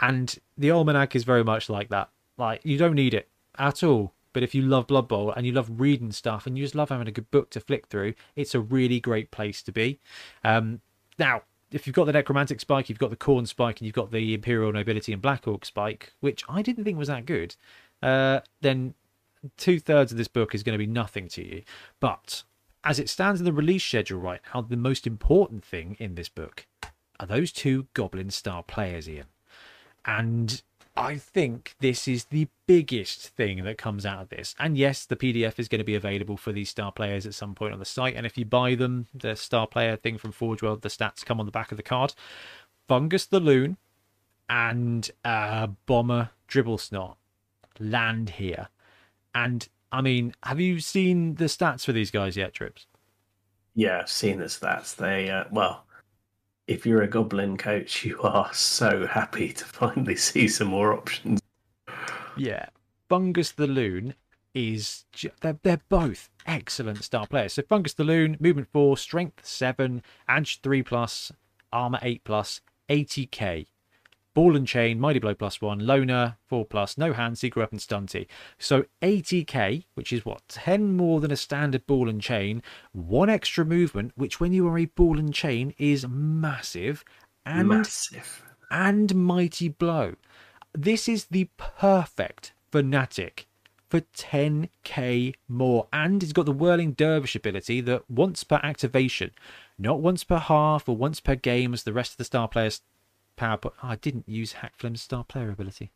And 0.00 0.38
the 0.56 0.70
almanac 0.70 1.16
is 1.16 1.24
very 1.24 1.44
much 1.44 1.68
like 1.68 1.88
that. 1.88 2.08
Like 2.36 2.60
you 2.64 2.78
don't 2.78 2.94
need 2.94 3.14
it 3.14 3.28
at 3.58 3.82
all. 3.82 4.12
But 4.32 4.42
if 4.42 4.54
you 4.54 4.62
love 4.62 4.86
Blood 4.86 5.08
Bowl 5.08 5.32
and 5.32 5.46
you 5.46 5.52
love 5.52 5.80
reading 5.80 6.12
stuff 6.12 6.46
and 6.46 6.56
you 6.56 6.64
just 6.64 6.74
love 6.74 6.90
having 6.90 7.08
a 7.08 7.12
good 7.12 7.30
book 7.30 7.50
to 7.50 7.60
flick 7.60 7.86
through, 7.86 8.14
it's 8.36 8.54
a 8.54 8.60
really 8.60 9.00
great 9.00 9.30
place 9.30 9.62
to 9.62 9.72
be. 9.72 10.00
Um, 10.44 10.80
now, 11.18 11.42
if 11.70 11.86
you've 11.86 11.96
got 11.96 12.04
the 12.04 12.12
Necromantic 12.12 12.60
Spike, 12.60 12.88
you've 12.88 12.98
got 12.98 13.10
the 13.10 13.16
Khorne 13.16 13.46
Spike, 13.46 13.80
and 13.80 13.86
you've 13.86 13.94
got 13.94 14.10
the 14.10 14.34
Imperial 14.34 14.72
Nobility 14.72 15.12
and 15.12 15.20
Black 15.20 15.46
Orc 15.46 15.64
Spike, 15.64 16.12
which 16.20 16.44
I 16.48 16.62
didn't 16.62 16.84
think 16.84 16.98
was 16.98 17.08
that 17.08 17.26
good, 17.26 17.56
uh, 18.02 18.40
then 18.60 18.94
two 19.56 19.78
thirds 19.78 20.12
of 20.12 20.18
this 20.18 20.28
book 20.28 20.54
is 20.54 20.62
going 20.62 20.74
to 20.74 20.84
be 20.84 20.90
nothing 20.90 21.28
to 21.28 21.46
you. 21.46 21.62
But 22.00 22.42
as 22.84 22.98
it 22.98 23.08
stands 23.08 23.40
in 23.40 23.44
the 23.44 23.52
release 23.52 23.84
schedule 23.84 24.20
right 24.20 24.40
now, 24.54 24.62
the 24.62 24.76
most 24.76 25.06
important 25.06 25.64
thing 25.64 25.96
in 25.98 26.14
this 26.14 26.28
book 26.28 26.66
are 27.20 27.26
those 27.26 27.52
two 27.52 27.86
Goblin 27.94 28.30
Star 28.30 28.62
players, 28.62 29.08
Ian. 29.08 29.26
And 30.04 30.62
I 30.98 31.16
think 31.16 31.76
this 31.78 32.08
is 32.08 32.24
the 32.24 32.48
biggest 32.66 33.28
thing 33.28 33.62
that 33.62 33.78
comes 33.78 34.04
out 34.04 34.20
of 34.20 34.28
this. 34.30 34.56
And 34.58 34.76
yes, 34.76 35.06
the 35.06 35.14
PDF 35.14 35.58
is 35.58 35.68
going 35.68 35.78
to 35.78 35.84
be 35.84 35.94
available 35.94 36.36
for 36.36 36.50
these 36.50 36.70
star 36.70 36.90
players 36.90 37.24
at 37.24 37.34
some 37.34 37.54
point 37.54 37.72
on 37.72 37.78
the 37.78 37.84
site. 37.84 38.16
And 38.16 38.26
if 38.26 38.36
you 38.36 38.44
buy 38.44 38.74
them, 38.74 39.06
the 39.14 39.36
star 39.36 39.68
player 39.68 39.94
thing 39.94 40.18
from 40.18 40.32
Forge 40.32 40.60
World, 40.60 40.82
the 40.82 40.88
stats 40.88 41.24
come 41.24 41.38
on 41.38 41.46
the 41.46 41.52
back 41.52 41.70
of 41.70 41.76
the 41.76 41.84
card. 41.84 42.14
Fungus 42.88 43.26
the 43.26 43.38
Loon 43.38 43.76
and 44.48 45.08
uh, 45.24 45.68
Bomber 45.86 46.30
Dribblesnot 46.48 47.14
land 47.78 48.30
here. 48.30 48.68
And 49.34 49.68
I 49.92 50.00
mean, 50.00 50.34
have 50.42 50.58
you 50.58 50.80
seen 50.80 51.36
the 51.36 51.44
stats 51.44 51.84
for 51.84 51.92
these 51.92 52.10
guys 52.10 52.36
yet, 52.36 52.54
Trips? 52.54 52.86
Yeah, 53.76 54.00
I've 54.00 54.10
seen 54.10 54.38
the 54.38 54.46
stats. 54.46 54.96
They, 54.96 55.30
uh, 55.30 55.44
well, 55.52 55.84
if 56.68 56.84
you're 56.84 57.02
a 57.02 57.08
Goblin 57.08 57.56
coach, 57.56 58.04
you 58.04 58.20
are 58.20 58.52
so 58.52 59.06
happy 59.06 59.52
to 59.54 59.64
finally 59.64 60.16
see 60.16 60.46
some 60.46 60.68
more 60.68 60.92
options. 60.92 61.40
Yeah. 62.36 62.66
Fungus 63.08 63.52
the 63.52 63.66
Loon 63.66 64.14
is 64.54 65.06
they're, 65.40 65.58
they're 65.62 65.80
both 65.88 66.28
excellent 66.46 67.02
star 67.02 67.26
players. 67.26 67.54
So 67.54 67.62
Fungus 67.62 67.94
the 67.94 68.04
Loon, 68.04 68.36
movement 68.38 68.68
4, 68.70 68.98
strength 68.98 69.46
7, 69.46 70.02
edge 70.28 70.60
3 70.60 70.82
plus, 70.82 71.32
armor 71.72 71.98
8 72.02 72.22
plus, 72.22 72.60
80k. 72.90 73.66
Ball 74.38 74.54
and 74.54 74.68
chain, 74.68 75.00
mighty 75.00 75.18
blow 75.18 75.34
plus 75.34 75.60
1, 75.60 75.84
loner 75.84 76.36
4 76.46 76.64
plus, 76.64 76.96
no 76.96 77.12
hand, 77.12 77.36
secret 77.36 77.60
weapon 77.60 77.78
stunty. 77.78 78.28
So 78.56 78.84
80k, 79.02 79.86
which 79.94 80.12
is 80.12 80.24
what 80.24 80.46
10 80.46 80.96
more 80.96 81.18
than 81.18 81.32
a 81.32 81.36
standard 81.36 81.84
ball 81.88 82.08
and 82.08 82.22
chain, 82.22 82.62
one 82.92 83.28
extra 83.28 83.64
movement, 83.64 84.12
which 84.14 84.38
when 84.38 84.52
you 84.52 84.68
are 84.68 84.78
a 84.78 84.84
ball 84.84 85.18
and 85.18 85.34
chain 85.34 85.74
is 85.76 86.06
massive, 86.08 87.04
and 87.44 87.66
Massive. 87.66 88.44
and 88.70 89.12
Mighty 89.16 89.70
Blow. 89.70 90.14
This 90.72 91.08
is 91.08 91.24
the 91.24 91.48
perfect 91.56 92.52
fanatic 92.70 93.48
for 93.88 94.02
10k 94.02 95.34
more. 95.48 95.88
And 95.92 96.22
it's 96.22 96.32
got 96.32 96.46
the 96.46 96.52
Whirling 96.52 96.92
Dervish 96.92 97.34
ability 97.34 97.80
that 97.80 98.08
once 98.08 98.44
per 98.44 98.60
activation, 98.62 99.32
not 99.76 100.00
once 100.00 100.22
per 100.22 100.38
half 100.38 100.88
or 100.88 100.96
once 100.96 101.18
per 101.18 101.34
game 101.34 101.74
as 101.74 101.82
the 101.82 101.92
rest 101.92 102.12
of 102.12 102.18
the 102.18 102.24
star 102.24 102.46
players 102.46 102.82
power. 103.38 103.56
But 103.56 103.72
oh, 103.82 103.88
I 103.88 103.96
didn't 103.96 104.28
use 104.28 104.54
Hakflem's 104.54 105.02
star 105.02 105.24
player 105.24 105.50
ability. 105.50 105.90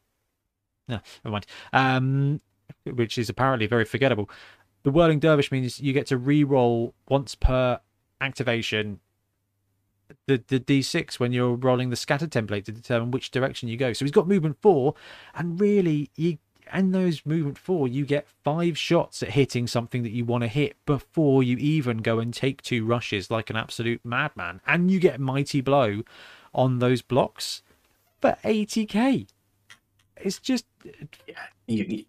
No, 0.88 1.00
never 1.24 1.32
mind. 1.32 1.46
Um, 1.72 2.40
which 2.84 3.18
is 3.18 3.28
apparently 3.28 3.66
very 3.66 3.84
forgettable. 3.84 4.30
The 4.82 4.90
Whirling 4.90 5.20
Dervish 5.20 5.52
means 5.52 5.80
you 5.80 5.92
get 5.92 6.06
to 6.06 6.16
re-roll 6.16 6.94
once 7.08 7.34
per 7.34 7.80
activation 8.20 9.00
the, 10.26 10.42
the 10.48 10.60
d6 10.60 11.18
when 11.18 11.32
you're 11.32 11.54
rolling 11.54 11.90
the 11.90 11.96
scatter 11.96 12.26
template 12.26 12.64
to 12.64 12.72
determine 12.72 13.10
which 13.10 13.30
direction 13.30 13.68
you 13.68 13.76
go. 13.76 13.92
So 13.92 14.04
he's 14.04 14.12
got 14.12 14.28
movement 14.28 14.56
four, 14.60 14.94
and 15.34 15.60
really, 15.60 16.10
you 16.16 16.38
and 16.70 16.94
those 16.94 17.26
movement 17.26 17.58
four, 17.58 17.86
you 17.88 18.06
get 18.06 18.26
five 18.44 18.78
shots 18.78 19.22
at 19.22 19.30
hitting 19.30 19.66
something 19.66 20.02
that 20.04 20.12
you 20.12 20.24
want 20.24 20.42
to 20.42 20.48
hit 20.48 20.76
before 20.86 21.42
you 21.42 21.56
even 21.58 21.98
go 21.98 22.18
and 22.18 22.32
take 22.32 22.62
two 22.62 22.84
rushes 22.84 23.30
like 23.30 23.50
an 23.50 23.56
absolute 23.56 24.00
madman, 24.04 24.60
and 24.66 24.90
you 24.90 25.00
get 25.00 25.20
mighty 25.20 25.60
blow 25.60 26.02
on 26.54 26.78
those 26.78 27.02
blocks 27.02 27.62
for 28.20 28.36
80k. 28.44 29.26
It's 30.16 30.38
just 30.38 30.66
Yeah, 31.26 31.34
you, 31.66 32.04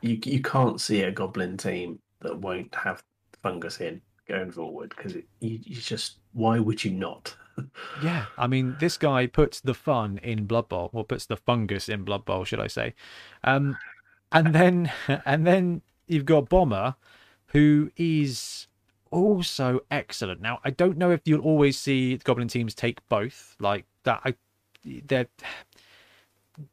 you 0.00 0.18
you 0.24 0.42
can't 0.42 0.80
see 0.80 1.02
a 1.02 1.10
Goblin 1.10 1.56
team 1.56 1.98
that 2.20 2.38
won't 2.38 2.74
have 2.74 3.02
fungus 3.42 3.80
in 3.80 4.00
going 4.28 4.50
forward 4.50 4.92
because 4.96 5.14
you, 5.14 5.24
you 5.40 5.76
just 5.76 6.18
why 6.32 6.58
would 6.58 6.84
you 6.84 6.92
not? 6.92 7.34
Yeah, 8.00 8.26
I 8.36 8.46
mean, 8.46 8.76
this 8.78 8.96
guy 8.96 9.26
puts 9.26 9.60
the 9.60 9.74
fun 9.74 10.20
in 10.22 10.44
Blood 10.44 10.68
Bowl, 10.68 10.90
or 10.92 11.02
puts 11.02 11.26
the 11.26 11.36
fungus 11.36 11.88
in 11.88 12.04
Blood 12.04 12.24
Bowl, 12.24 12.44
should 12.44 12.60
I 12.60 12.68
say? 12.68 12.94
Um, 13.42 13.76
and 14.30 14.54
then, 14.54 14.92
and 15.26 15.44
then 15.44 15.82
you've 16.06 16.24
got 16.24 16.48
Bomber, 16.48 16.94
who 17.48 17.90
is 17.96 18.67
also 19.10 19.80
excellent. 19.90 20.40
Now, 20.40 20.60
I 20.64 20.70
don't 20.70 20.96
know 20.96 21.10
if 21.10 21.20
you'll 21.24 21.42
always 21.42 21.78
see 21.78 22.16
the 22.16 22.24
Goblin 22.24 22.48
teams 22.48 22.74
take 22.74 23.06
both 23.08 23.56
like 23.60 23.84
that. 24.04 24.20
I, 24.24 24.34
they're 24.84 25.26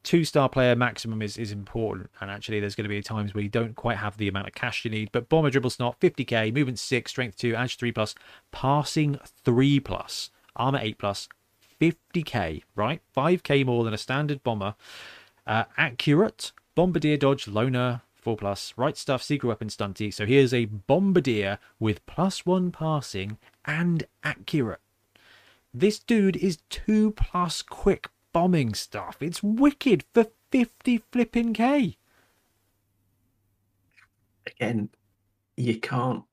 two 0.04 0.24
star 0.24 0.50
player 0.50 0.76
maximum 0.76 1.22
is, 1.22 1.38
is 1.38 1.52
important 1.52 2.10
and 2.20 2.32
actually 2.32 2.60
there's 2.60 2.76
going 2.76 2.86
to 2.86 2.90
be 2.90 3.02
times 3.02 3.34
where 3.34 3.44
you 3.44 3.50
don't 3.50 3.76
quite 3.76 3.98
have 3.98 4.18
the 4.18 4.28
amount 4.28 4.48
of 4.48 4.54
cash 4.54 4.84
you 4.84 4.92
need 4.92 5.12
but 5.12 5.30
bomber 5.30 5.52
dribblesnot 5.52 6.00
50k 6.00 6.54
movement 6.54 6.80
6 6.80 7.12
strength 7.12 7.38
2 7.38 7.56
edge 7.56 7.78
3 7.78 7.92
plus 7.92 8.16
passing 8.52 9.20
3 9.44 9.80
plus 9.80 10.32
armor 10.56 10.80
8 10.82 10.98
plus 10.98 11.30
50k 11.80 12.64
right 12.76 13.02
5k 13.16 13.66
more 13.66 13.84
than 13.84 13.94
a 13.94 13.98
standard 13.98 14.44
bomber 14.44 14.76
uh, 15.46 15.66
accurate 15.78 16.52
bombardier 16.74 17.18
dodge 17.18 17.48
loner 17.48 18.02
4 18.26 18.38
plus 18.38 18.74
right 18.76 18.98
stuff 18.98 19.24
secret 19.24 19.48
weapon 19.48 19.70
stunty 19.70 20.14
so 20.14 20.26
here's 20.26 20.54
a 20.54 20.66
bombardier 20.66 21.60
with 21.80 22.06
plus 22.06 22.46
1 22.46 22.72
passing 22.72 23.38
and 23.66 24.08
accurate 24.24 24.82
this 25.74 26.00
dude 26.00 26.38
is 26.38 26.60
2 26.70 27.12
plus 27.12 27.62
quick 27.62 28.08
bombing 28.36 28.74
stuff. 28.74 29.18
It's 29.22 29.42
wicked 29.42 30.04
for 30.14 30.28
50 30.52 31.04
flipping 31.12 31.54
K. 31.54 31.98
Again, 34.46 34.90
you 35.56 35.80
can't 35.80 36.24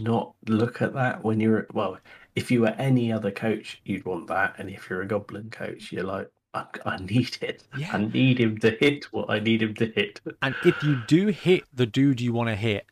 not 0.00 0.34
look 0.48 0.82
at 0.82 0.94
that 0.94 1.24
when 1.24 1.38
you're 1.38 1.66
well. 1.72 1.98
If 2.34 2.50
you 2.50 2.60
were 2.60 2.76
any 2.78 3.12
other 3.12 3.30
coach, 3.30 3.80
you'd 3.84 4.04
want 4.04 4.26
that, 4.26 4.54
and 4.58 4.70
if 4.70 4.88
you're 4.88 5.02
a 5.02 5.06
Goblin 5.06 5.50
coach, 5.50 5.90
you're 5.92 6.04
like, 6.04 6.30
I, 6.52 6.64
I 6.84 6.96
need 6.98 7.38
it. 7.40 7.64
Yeah. 7.76 7.90
I 7.92 7.98
need 7.98 8.38
him 8.38 8.58
to 8.58 8.70
hit 8.70 9.04
what 9.12 9.30
I 9.30 9.38
need 9.38 9.62
him 9.62 9.74
to 9.74 9.86
hit. 9.86 10.20
And 10.42 10.54
if 10.64 10.82
you 10.82 11.02
do 11.06 11.28
hit 11.28 11.64
the 11.72 11.86
dude 11.86 12.20
you 12.20 12.32
want 12.32 12.48
to 12.48 12.56
hit 12.56 12.86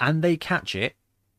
and 0.00 0.22
they 0.22 0.36
catch 0.36 0.74
it, 0.74 0.94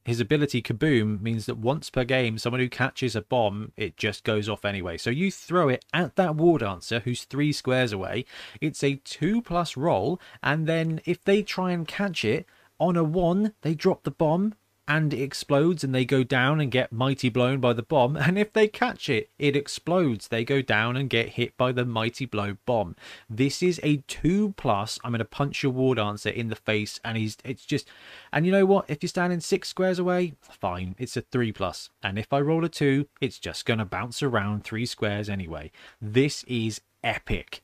his 0.06 0.20
ability 0.20 0.62
Kaboom 0.62 1.20
means 1.20 1.48
that 1.48 1.58
once 1.58 1.90
per 1.90 2.04
game, 2.04 2.38
someone 2.38 2.60
who 2.60 2.70
catches 2.70 3.16
a 3.16 3.24
bomb, 3.24 3.72
it 3.76 3.98
just 3.98 4.24
goes 4.24 4.48
off 4.48 4.64
anyway. 4.64 4.98
So 4.98 5.10
you 5.10 5.32
throw 5.32 5.68
it 5.68 5.84
at 5.92 6.16
that 6.16 6.36
war 6.36 6.60
dancer 6.60 7.00
who's 7.00 7.24
three 7.24 7.52
squares 7.52 7.92
away. 7.92 8.26
It's 8.62 8.84
a 8.84 9.02
two 9.04 9.42
plus 9.42 9.76
roll, 9.76 10.22
and 10.44 10.68
then 10.68 11.02
if 11.06 11.24
they 11.24 11.42
try 11.42 11.72
and 11.72 11.88
catch 11.88 12.24
it 12.24 12.46
on 12.80 12.96
a 12.96 13.04
one, 13.04 13.54
they 13.62 13.74
drop 13.74 14.04
the 14.04 14.12
bomb 14.12 14.54
and 14.88 15.14
it 15.14 15.22
explodes 15.22 15.84
and 15.84 15.94
they 15.94 16.06
go 16.06 16.24
down 16.24 16.60
and 16.60 16.72
get 16.72 16.92
mighty 16.92 17.30
blown 17.30 17.60
by 17.60 17.74
the 17.74 17.84
bomb. 17.84 18.18
And 18.26 18.40
if 18.40 18.54
they 18.54 18.68
catch 18.68 19.08
it, 19.08 19.30
it 19.38 19.56
explodes. 19.56 20.28
They 20.28 20.44
go 20.44 20.62
down 20.62 20.98
and 20.98 21.10
get 21.10 21.30
hit 21.30 21.56
by 21.58 21.72
the 21.72 21.86
mighty 21.86 22.26
blow 22.26 22.58
bomb. 22.66 22.96
This 23.30 23.62
is 23.62 23.80
a 23.84 23.98
two 24.08 24.54
plus. 24.58 25.00
I'm 25.04 25.12
going 25.12 25.20
to 25.20 25.26
punch 25.26 25.64
your 25.64 25.72
war 25.72 25.96
dancer 25.96 26.30
in 26.30 26.50
the 26.50 26.56
face, 26.56 27.00
and 27.06 27.18
he's 27.18 27.38
it's 27.46 27.66
just. 27.66 27.88
And 28.34 28.46
you 28.46 28.52
know 28.52 28.66
what? 28.66 28.90
If 28.90 29.04
you're 29.04 29.10
standing 29.10 29.40
six 29.40 29.70
squares 29.70 30.00
away, 30.00 30.34
fine. 30.42 30.96
It's 30.98 31.16
a 31.16 31.22
three 31.22 31.52
plus. 31.52 31.90
And 32.04 32.18
if 32.18 32.34
I 32.34 32.42
roll 32.42 32.66
a 32.66 32.70
two, 32.70 33.08
it's 33.22 33.40
just 33.40 33.66
going 33.66 33.80
to 33.80 33.86
bounce 33.86 34.22
around 34.24 34.64
three 34.64 34.86
squares 34.86 35.30
anyway. 35.30 35.72
This 36.02 36.44
is 36.44 36.82
epic. 37.04 37.64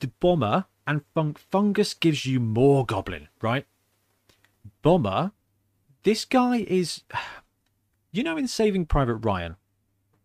The 0.00 0.08
bomber 0.20 0.66
and 0.86 1.02
fun- 1.14 1.34
fungus 1.34 1.94
gives 1.94 2.24
you 2.24 2.40
more 2.40 2.86
goblin, 2.86 3.28
right? 3.40 3.66
Bomber 4.82 5.32
this 6.02 6.24
guy 6.24 6.64
is. 6.68 7.02
You 8.14 8.22
know, 8.22 8.36
in 8.36 8.46
Saving 8.46 8.84
Private 8.84 9.14
Ryan, 9.14 9.56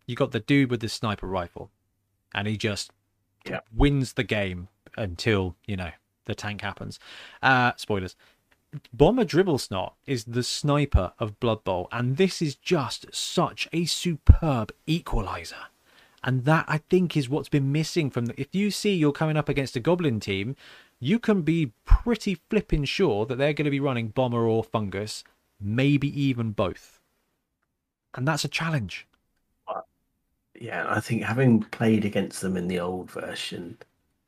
you 0.06 0.14
got 0.14 0.32
the 0.32 0.40
dude 0.40 0.70
with 0.70 0.80
the 0.80 0.90
sniper 0.90 1.26
rifle, 1.26 1.70
and 2.34 2.46
he 2.46 2.58
just 2.58 2.90
Yeah. 3.46 3.60
wins 3.74 4.12
the 4.12 4.24
game 4.24 4.68
until, 4.98 5.56
you 5.66 5.74
know, 5.78 5.92
the 6.26 6.34
tank 6.34 6.60
happens. 6.60 6.98
Uh, 7.42 7.72
spoilers. 7.76 8.14
Bomber 8.92 9.24
Dribblesnot 9.24 9.94
is 10.04 10.24
the 10.24 10.42
sniper 10.42 11.14
of 11.18 11.40
Blood 11.40 11.64
Bowl, 11.64 11.88
and 11.90 12.18
this 12.18 12.42
is 12.42 12.56
just 12.56 13.06
such 13.14 13.66
a 13.72 13.86
superb 13.86 14.70
equalizer. 14.86 15.68
And 16.22 16.44
that 16.44 16.66
I 16.68 16.78
think 16.90 17.16
is 17.16 17.30
what's 17.30 17.48
been 17.48 17.72
missing 17.72 18.10
from 18.10 18.26
the. 18.26 18.38
If 18.38 18.54
you 18.54 18.70
see 18.70 18.94
you're 18.94 19.12
coming 19.12 19.38
up 19.38 19.48
against 19.48 19.76
a 19.76 19.80
Goblin 19.80 20.20
team, 20.20 20.56
you 21.00 21.18
can 21.18 21.40
be 21.40 21.72
pretty 21.86 22.34
flipping 22.50 22.84
sure 22.84 23.24
that 23.24 23.36
they're 23.36 23.54
going 23.54 23.64
to 23.64 23.70
be 23.70 23.80
running 23.80 24.08
Bomber 24.08 24.46
or 24.46 24.62
Fungus, 24.62 25.24
maybe 25.60 26.08
even 26.20 26.52
both. 26.52 27.00
And 28.14 28.26
that's 28.26 28.44
a 28.44 28.48
challenge. 28.48 29.06
Uh, 29.66 29.82
yeah, 30.58 30.86
I 30.88 31.00
think 31.00 31.22
having 31.22 31.60
played 31.62 32.04
against 32.04 32.40
them 32.40 32.56
in 32.56 32.68
the 32.68 32.80
old 32.80 33.10
version, 33.10 33.78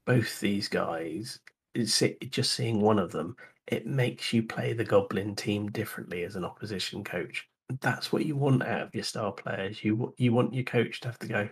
both 0.04 0.40
these 0.40 0.68
guys, 0.68 1.40
just 1.74 2.52
seeing 2.52 2.80
one 2.80 2.98
of 2.98 3.12
them, 3.12 3.36
it 3.66 3.86
makes 3.86 4.32
you 4.32 4.42
play 4.42 4.72
the 4.72 4.84
Goblin 4.84 5.34
team 5.36 5.70
differently 5.70 6.24
as 6.24 6.36
an 6.36 6.44
opposition 6.44 7.04
coach. 7.04 7.48
That's 7.80 8.12
what 8.12 8.26
you 8.26 8.34
want 8.34 8.64
out 8.64 8.82
of 8.82 8.94
your 8.94 9.04
star 9.04 9.30
players. 9.30 9.84
You 9.84 10.12
you 10.18 10.32
want 10.32 10.52
your 10.52 10.64
coach 10.64 11.00
to 11.00 11.08
have 11.08 11.20
to 11.20 11.28
go. 11.28 11.48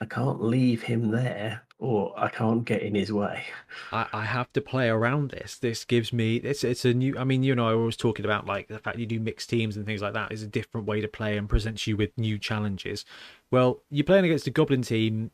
I 0.00 0.06
can't 0.06 0.42
leave 0.42 0.82
him 0.82 1.10
there, 1.10 1.62
or 1.78 2.14
I 2.16 2.30
can't 2.30 2.64
get 2.64 2.82
in 2.82 2.94
his 2.94 3.12
way. 3.12 3.44
I, 3.92 4.06
I 4.12 4.24
have 4.24 4.50
to 4.54 4.60
play 4.60 4.88
around 4.88 5.30
this. 5.30 5.56
This 5.58 5.84
gives 5.84 6.12
me 6.12 6.36
it's 6.36 6.64
it's 6.64 6.84
a 6.84 6.94
new. 6.94 7.18
I 7.18 7.24
mean, 7.24 7.42
you 7.42 7.54
know, 7.54 7.68
I 7.68 7.74
was 7.74 7.96
talking 7.96 8.24
about 8.24 8.46
like 8.46 8.68
the 8.68 8.78
fact 8.78 8.98
you 8.98 9.06
do 9.06 9.20
mixed 9.20 9.50
teams 9.50 9.76
and 9.76 9.84
things 9.84 10.00
like 10.00 10.14
that 10.14 10.32
is 10.32 10.42
a 10.42 10.46
different 10.46 10.86
way 10.86 11.00
to 11.00 11.08
play 11.08 11.36
and 11.36 11.48
presents 11.48 11.86
you 11.86 11.96
with 11.96 12.16
new 12.16 12.38
challenges. 12.38 13.04
Well, 13.50 13.82
you're 13.90 14.04
playing 14.04 14.24
against 14.24 14.46
a 14.46 14.50
goblin 14.50 14.82
team. 14.82 15.30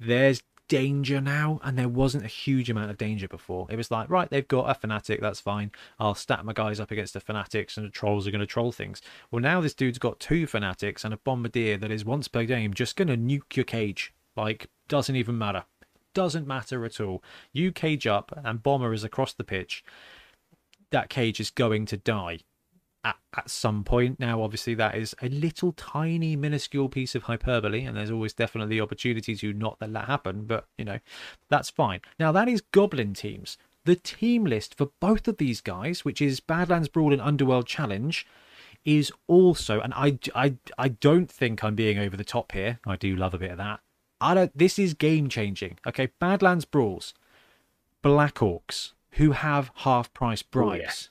There's 0.00 0.42
danger 0.68 1.20
now, 1.20 1.60
and 1.62 1.78
there 1.78 1.88
wasn't 1.88 2.24
a 2.24 2.28
huge 2.28 2.70
amount 2.70 2.90
of 2.90 2.98
danger 2.98 3.28
before. 3.28 3.66
It 3.70 3.76
was 3.76 3.90
like, 3.90 4.10
right, 4.10 4.28
they've 4.28 4.46
got 4.46 4.70
a 4.70 4.74
fanatic, 4.74 5.20
that's 5.20 5.40
fine. 5.40 5.70
I'll 5.98 6.14
stack 6.14 6.44
my 6.44 6.52
guys 6.52 6.80
up 6.80 6.90
against 6.90 7.14
the 7.14 7.20
fanatics, 7.20 7.76
and 7.76 7.86
the 7.86 7.90
trolls 7.90 8.26
are 8.26 8.30
going 8.30 8.40
to 8.40 8.46
troll 8.46 8.72
things. 8.72 9.00
Well, 9.30 9.42
now 9.42 9.60
this 9.60 9.74
dude's 9.74 9.98
got 9.98 10.20
two 10.20 10.46
fanatics 10.46 11.04
and 11.04 11.14
a 11.14 11.18
bombardier 11.18 11.76
that 11.78 11.90
is 11.90 12.04
once 12.04 12.28
per 12.28 12.44
game 12.44 12.74
just 12.74 12.96
going 12.96 13.08
to 13.08 13.16
nuke 13.16 13.56
your 13.56 13.64
cage. 13.64 14.12
Like, 14.36 14.68
doesn't 14.88 15.16
even 15.16 15.38
matter. 15.38 15.64
Doesn't 16.14 16.46
matter 16.46 16.84
at 16.84 17.00
all. 17.00 17.22
You 17.52 17.72
cage 17.72 18.06
up, 18.06 18.32
and 18.44 18.62
bomber 18.62 18.92
is 18.92 19.04
across 19.04 19.32
the 19.32 19.44
pitch. 19.44 19.84
That 20.90 21.10
cage 21.10 21.40
is 21.40 21.50
going 21.50 21.86
to 21.86 21.96
die 21.96 22.40
at, 23.06 23.16
at 23.36 23.48
some 23.48 23.84
point. 23.84 24.18
Now, 24.18 24.42
obviously, 24.42 24.74
that 24.74 24.96
is 24.96 25.14
a 25.22 25.28
little 25.28 25.72
tiny, 25.72 26.36
minuscule 26.36 26.88
piece 26.88 27.14
of 27.14 27.22
hyperbole, 27.22 27.84
and 27.84 27.96
there's 27.96 28.10
always 28.10 28.34
definitely 28.34 28.80
opportunity 28.80 29.34
to 29.36 29.52
not 29.52 29.78
let 29.80 29.92
that 29.92 30.06
happen, 30.06 30.44
but 30.44 30.66
you 30.76 30.84
know, 30.84 30.98
that's 31.48 31.70
fine. 31.70 32.00
Now, 32.18 32.32
that 32.32 32.48
is 32.48 32.60
Goblin 32.60 33.14
teams. 33.14 33.56
The 33.84 33.96
team 33.96 34.44
list 34.44 34.76
for 34.76 34.90
both 35.00 35.28
of 35.28 35.36
these 35.38 35.60
guys, 35.60 36.04
which 36.04 36.20
is 36.20 36.40
Badlands 36.40 36.88
Brawl 36.88 37.12
and 37.12 37.22
Underworld 37.22 37.66
Challenge, 37.66 38.26
is 38.84 39.12
also, 39.28 39.80
and 39.80 39.94
I, 39.94 40.18
I, 40.34 40.56
I 40.76 40.88
don't 40.88 41.30
think 41.30 41.62
I'm 41.62 41.76
being 41.76 41.98
over 41.98 42.16
the 42.16 42.24
top 42.24 42.52
here. 42.52 42.80
I 42.86 42.96
do 42.96 43.14
love 43.14 43.34
a 43.34 43.38
bit 43.38 43.52
of 43.52 43.58
that. 43.58 43.80
I 44.20 44.34
don't. 44.34 44.56
This 44.56 44.78
is 44.78 44.94
game 44.94 45.28
changing. 45.28 45.78
Okay, 45.86 46.08
Badlands 46.18 46.64
Brawls, 46.64 47.12
Black 48.02 48.36
Orcs 48.36 48.92
who 49.16 49.32
have 49.32 49.70
half 49.76 50.12
price 50.12 50.42
oh, 50.42 50.48
bribes. 50.50 51.10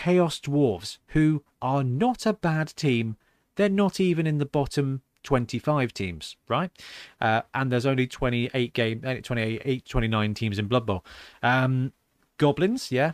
Chaos 0.00 0.40
Dwarves, 0.40 0.96
who 1.08 1.44
are 1.60 1.84
not 1.84 2.24
a 2.24 2.32
bad 2.32 2.68
team. 2.74 3.18
They're 3.56 3.68
not 3.68 4.00
even 4.00 4.26
in 4.26 4.38
the 4.38 4.46
bottom 4.46 5.02
25 5.24 5.92
teams, 5.92 6.36
right? 6.48 6.70
Uh, 7.20 7.42
and 7.52 7.70
there's 7.70 7.84
only 7.84 8.06
28 8.06 8.72
game, 8.72 9.02
eh, 9.04 9.20
28, 9.20 9.84
29 9.84 10.32
teams 10.32 10.58
in 10.58 10.68
Blood 10.68 10.86
Bowl. 10.86 11.04
Um, 11.42 11.92
goblins, 12.38 12.90
yeah. 12.90 13.12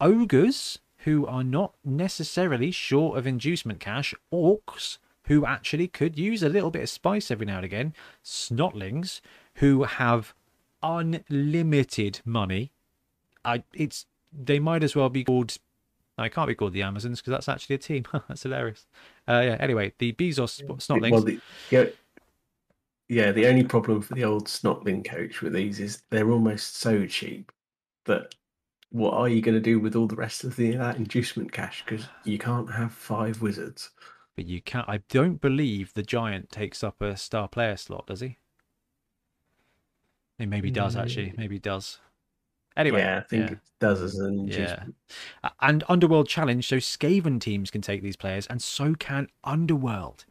Ogres, 0.00 0.78
who 0.98 1.26
are 1.26 1.42
not 1.42 1.74
necessarily 1.84 2.70
short 2.70 3.18
of 3.18 3.26
inducement 3.26 3.80
cash. 3.80 4.14
Orcs, 4.32 4.98
who 5.24 5.44
actually 5.44 5.88
could 5.88 6.16
use 6.16 6.44
a 6.44 6.48
little 6.48 6.70
bit 6.70 6.84
of 6.84 6.88
spice 6.88 7.32
every 7.32 7.46
now 7.46 7.56
and 7.56 7.64
again. 7.64 7.94
Snotlings, 8.24 9.20
who 9.54 9.82
have 9.82 10.34
unlimited 10.84 12.20
money. 12.24 12.70
I, 13.44 13.64
it's 13.74 14.06
they 14.32 14.60
might 14.60 14.84
as 14.84 14.94
well 14.94 15.08
be 15.08 15.24
called 15.24 15.56
no, 16.18 16.24
it 16.24 16.34
can't 16.34 16.48
be 16.48 16.54
called 16.54 16.72
the 16.72 16.82
Amazons 16.82 17.20
because 17.20 17.30
that's 17.30 17.48
actually 17.48 17.76
a 17.76 17.78
team. 17.78 18.04
that's 18.28 18.42
hilarious. 18.42 18.86
Uh, 19.28 19.42
yeah. 19.44 19.56
Anyway, 19.60 19.92
the 19.98 20.12
Bezos 20.12 20.62
Snotlings. 20.78 21.12
Well, 21.12 21.22
the, 21.22 21.40
yeah, 21.70 21.84
yeah. 23.08 23.30
The 23.30 23.46
only 23.46 23.62
problem 23.64 24.02
for 24.02 24.14
the 24.14 24.24
old 24.24 24.46
Snotling 24.46 25.04
coach 25.08 25.40
with 25.40 25.52
these 25.52 25.78
is 25.78 26.02
they're 26.10 26.30
almost 26.30 26.76
so 26.76 27.06
cheap 27.06 27.52
that 28.06 28.34
what 28.90 29.14
are 29.14 29.28
you 29.28 29.40
going 29.40 29.54
to 29.54 29.60
do 29.60 29.78
with 29.78 29.94
all 29.94 30.06
the 30.08 30.16
rest 30.16 30.42
of 30.42 30.56
the 30.56 30.72
that 30.72 30.96
inducement 30.96 31.52
cash? 31.52 31.84
Because 31.86 32.06
you 32.24 32.38
can't 32.38 32.72
have 32.72 32.92
five 32.92 33.40
wizards. 33.40 33.90
but 34.34 34.46
you 34.46 34.60
can't. 34.60 34.88
I 34.88 34.98
don't 35.08 35.40
believe 35.40 35.94
the 35.94 36.02
Giant 36.02 36.50
takes 36.50 36.82
up 36.82 37.00
a 37.00 37.16
star 37.16 37.48
player 37.48 37.76
slot, 37.76 38.08
does 38.08 38.20
he? 38.20 38.38
He 40.38 40.46
maybe 40.46 40.70
does 40.70 40.96
actually. 40.96 41.34
Maybe 41.36 41.56
he 41.56 41.60
does. 41.60 41.98
Anyway, 42.78 43.00
yeah, 43.00 43.18
I 43.18 43.20
think 43.22 43.46
yeah. 43.46 43.52
it 43.54 43.58
does 43.80 44.00
as 44.00 44.14
an 44.18 44.46
Yeah. 44.46 44.84
And 45.60 45.82
Underworld 45.88 46.28
Challenge, 46.28 46.66
so 46.66 46.76
Skaven 46.76 47.40
teams 47.40 47.72
can 47.72 47.82
take 47.82 48.02
these 48.02 48.16
players, 48.16 48.46
and 48.46 48.62
so 48.62 48.94
can 48.94 49.28
Underworld. 49.42 50.24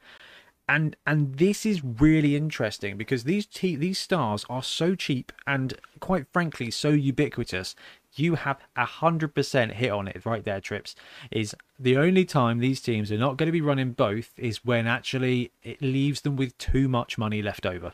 And 0.70 0.96
and 1.06 1.38
this 1.38 1.66
is 1.66 1.84
really 1.84 2.36
interesting 2.36 2.98
because 2.98 3.26
these 3.26 3.46
te- 3.46 3.76
these 3.76 4.00
stars 4.00 4.46
are 4.50 4.64
so 4.64 4.96
cheap 4.96 5.32
and 5.46 5.74
quite 6.00 6.26
frankly 6.32 6.72
so 6.72 6.90
ubiquitous. 6.90 7.76
You 8.16 8.36
have 8.36 8.58
a 8.76 8.86
hundred 8.86 9.36
percent 9.36 9.74
hit 9.74 9.92
on 9.92 10.08
it 10.08 10.26
right 10.26 10.44
there, 10.44 10.60
Trips. 10.60 10.96
Is 11.32 11.56
the 11.78 11.98
only 11.98 12.26
time 12.26 12.60
these 12.60 12.82
teams 12.82 13.12
are 13.12 13.18
not 13.18 13.38
going 13.38 13.48
to 13.48 13.54
be 13.54 13.62
running 13.62 13.92
both 13.92 14.34
is 14.38 14.66
when 14.66 14.88
actually 14.88 15.52
it 15.64 15.82
leaves 15.82 16.22
them 16.22 16.36
with 16.36 16.58
too 16.58 16.88
much 16.88 17.18
money 17.18 17.42
left 17.42 17.66
over. 17.66 17.94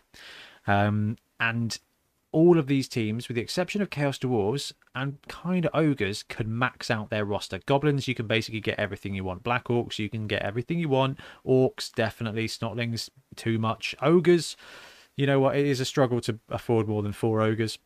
Um, 0.66 1.18
and 1.40 1.78
all 2.34 2.58
of 2.58 2.68
these 2.68 2.88
teams, 2.88 3.28
with 3.28 3.36
the 3.36 3.42
exception 3.42 3.82
of 3.82 3.90
Chaos 3.90 4.18
Dwarves 4.18 4.74
and 4.94 5.18
kind 5.28 5.66
of 5.66 5.72
Ogres, 5.74 6.24
can 6.24 6.58
max 6.58 6.92
out 6.92 7.10
their 7.10 7.24
roster. 7.24 7.60
Goblins, 7.66 8.08
you 8.08 8.16
can 8.16 8.28
basically 8.28 8.60
get 8.60 8.80
everything 8.80 9.14
you 9.14 9.24
want. 9.24 9.44
Black 9.44 9.66
Orcs, 9.66 10.00
you 10.00 10.10
can 10.10 10.28
get 10.28 10.42
everything 10.42 10.80
you 10.80 10.90
want. 10.90 11.20
Orcs, 11.46 11.94
definitely. 11.94 12.48
Snotlings, 12.48 13.10
too 13.36 13.58
much. 13.60 13.96
Ogres, 14.02 14.58
you 15.16 15.26
know 15.26 15.40
what? 15.40 15.56
It 15.56 15.66
is 15.66 15.80
a 15.80 15.86
struggle 15.86 16.20
to 16.22 16.40
afford 16.50 16.88
more 16.88 17.04
than 17.04 17.14
four 17.14 17.42
Ogres. 17.42 17.78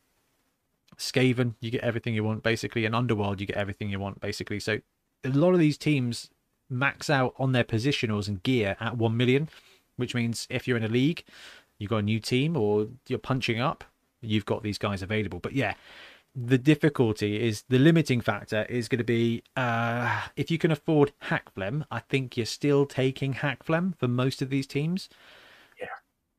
Skaven, 0.97 1.55
you 1.59 1.69
get 1.69 1.83
everything 1.83 2.13
you 2.13 2.23
want, 2.23 2.41
basically. 2.41 2.85
And 2.85 2.95
Underworld, 2.95 3.39
you 3.41 3.47
get 3.47 3.57
everything 3.57 3.89
you 3.89 3.99
want, 3.99 4.21
basically. 4.21 4.59
So 4.59 4.79
a 5.23 5.29
lot 5.29 5.53
of 5.53 5.59
these 5.59 5.77
teams 5.77 6.29
max 6.69 7.09
out 7.09 7.33
on 7.37 7.51
their 7.51 7.63
positionals 7.63 8.27
and 8.27 8.41
gear 8.43 8.77
at 8.79 8.97
1 8.97 9.15
million, 9.15 9.49
which 9.97 10.15
means 10.15 10.47
if 10.49 10.67
you're 10.67 10.77
in 10.77 10.83
a 10.83 10.89
league, 10.89 11.23
you've 11.77 11.89
got 11.89 11.97
a 11.97 12.03
new 12.03 12.19
team 12.19 12.55
or 12.55 12.87
you're 13.07 13.19
punching 13.19 13.59
up, 13.59 13.83
you've 14.21 14.45
got 14.45 14.63
these 14.63 14.77
guys 14.77 15.01
available. 15.01 15.39
But 15.39 15.53
yeah, 15.53 15.73
the 16.35 16.57
difficulty 16.57 17.47
is 17.47 17.63
the 17.67 17.79
limiting 17.79 18.21
factor 18.21 18.63
is 18.69 18.87
going 18.87 18.99
to 18.99 19.03
be 19.03 19.43
uh, 19.55 20.21
if 20.35 20.51
you 20.51 20.57
can 20.57 20.71
afford 20.71 21.11
Hakflem, 21.23 21.85
I 21.89 21.99
think 21.99 22.37
you're 22.37 22.45
still 22.45 22.85
taking 22.85 23.33
Hakflem 23.35 23.97
for 23.97 24.07
most 24.07 24.41
of 24.41 24.49
these 24.49 24.67
teams. 24.67 25.09
Yeah. 25.79 25.87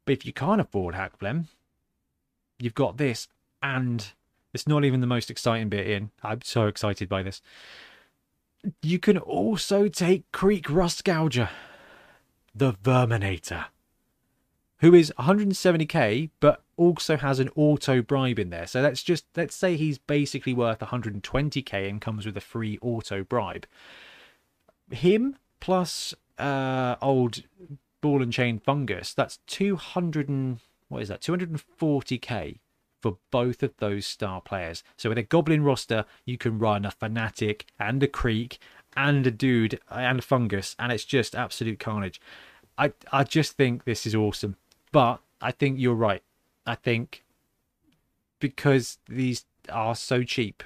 But 0.04 0.12
if 0.12 0.26
you 0.26 0.32
can't 0.32 0.60
afford 0.60 0.94
Hakflem, 0.94 1.46
you've 2.60 2.74
got 2.74 2.96
this, 2.96 3.26
and 3.60 4.12
it's 4.54 4.68
not 4.68 4.84
even 4.84 5.00
the 5.00 5.06
most 5.06 5.30
exciting 5.30 5.68
bit 5.68 5.88
in. 5.88 6.10
I'm 6.22 6.42
so 6.42 6.66
excited 6.66 7.08
by 7.08 7.24
this. 7.24 7.42
You 8.82 8.98
can 8.98 9.18
also 9.18 9.88
take 9.88 10.30
Kreek 10.32 10.64
Rustgouger, 10.64 11.48
the 12.54 12.72
Verminator, 12.72 13.66
who 14.78 14.94
is 14.94 15.12
170k, 15.18 16.30
but 16.40 16.62
also 16.78 17.16
has 17.16 17.40
an 17.40 17.50
auto 17.56 18.00
bribe 18.00 18.38
in 18.38 18.50
there. 18.50 18.66
So 18.66 18.80
let's 18.80 19.02
just 19.02 19.26
let's 19.36 19.54
say 19.54 19.76
he's 19.76 19.98
basically 19.98 20.54
worth 20.54 20.78
120k 20.78 21.88
and 21.88 22.00
comes 22.00 22.24
with 22.24 22.36
a 22.36 22.40
free 22.40 22.78
auto 22.80 23.24
bribe. 23.24 23.66
Him 24.90 25.36
plus 25.60 26.14
uh, 26.38 26.96
old 27.02 27.42
ball 28.00 28.22
and 28.22 28.32
chain 28.32 28.58
fungus. 28.58 29.12
That's 29.12 29.38
200 29.48 30.28
and 30.28 30.60
what 30.88 31.02
is 31.02 31.08
that? 31.08 31.20
240k 31.20 32.60
for 33.00 33.18
both 33.30 33.62
of 33.62 33.76
those 33.76 34.06
star 34.06 34.40
players. 34.40 34.82
So 34.96 35.08
with 35.08 35.18
a 35.18 35.22
goblin 35.22 35.62
roster, 35.62 36.04
you 36.24 36.38
can 36.38 36.58
run 36.58 36.84
a 36.84 36.90
fanatic 36.90 37.66
and 37.78 38.02
a 38.02 38.08
Kreek 38.08 38.58
and 38.96 39.26
a 39.26 39.30
dude 39.30 39.78
and 39.90 40.18
a 40.18 40.22
fungus, 40.22 40.74
and 40.78 40.90
it's 40.90 41.04
just 41.04 41.34
absolute 41.34 41.78
carnage. 41.78 42.20
I 42.76 42.92
I 43.12 43.24
just 43.24 43.52
think 43.52 43.84
this 43.84 44.06
is 44.06 44.14
awesome. 44.14 44.56
But 44.92 45.20
I 45.40 45.52
think 45.52 45.78
you're 45.78 45.94
right. 45.94 46.22
I 46.68 46.74
think 46.74 47.24
because 48.40 48.98
these 49.08 49.46
are 49.70 49.94
so 49.94 50.22
cheap, 50.22 50.62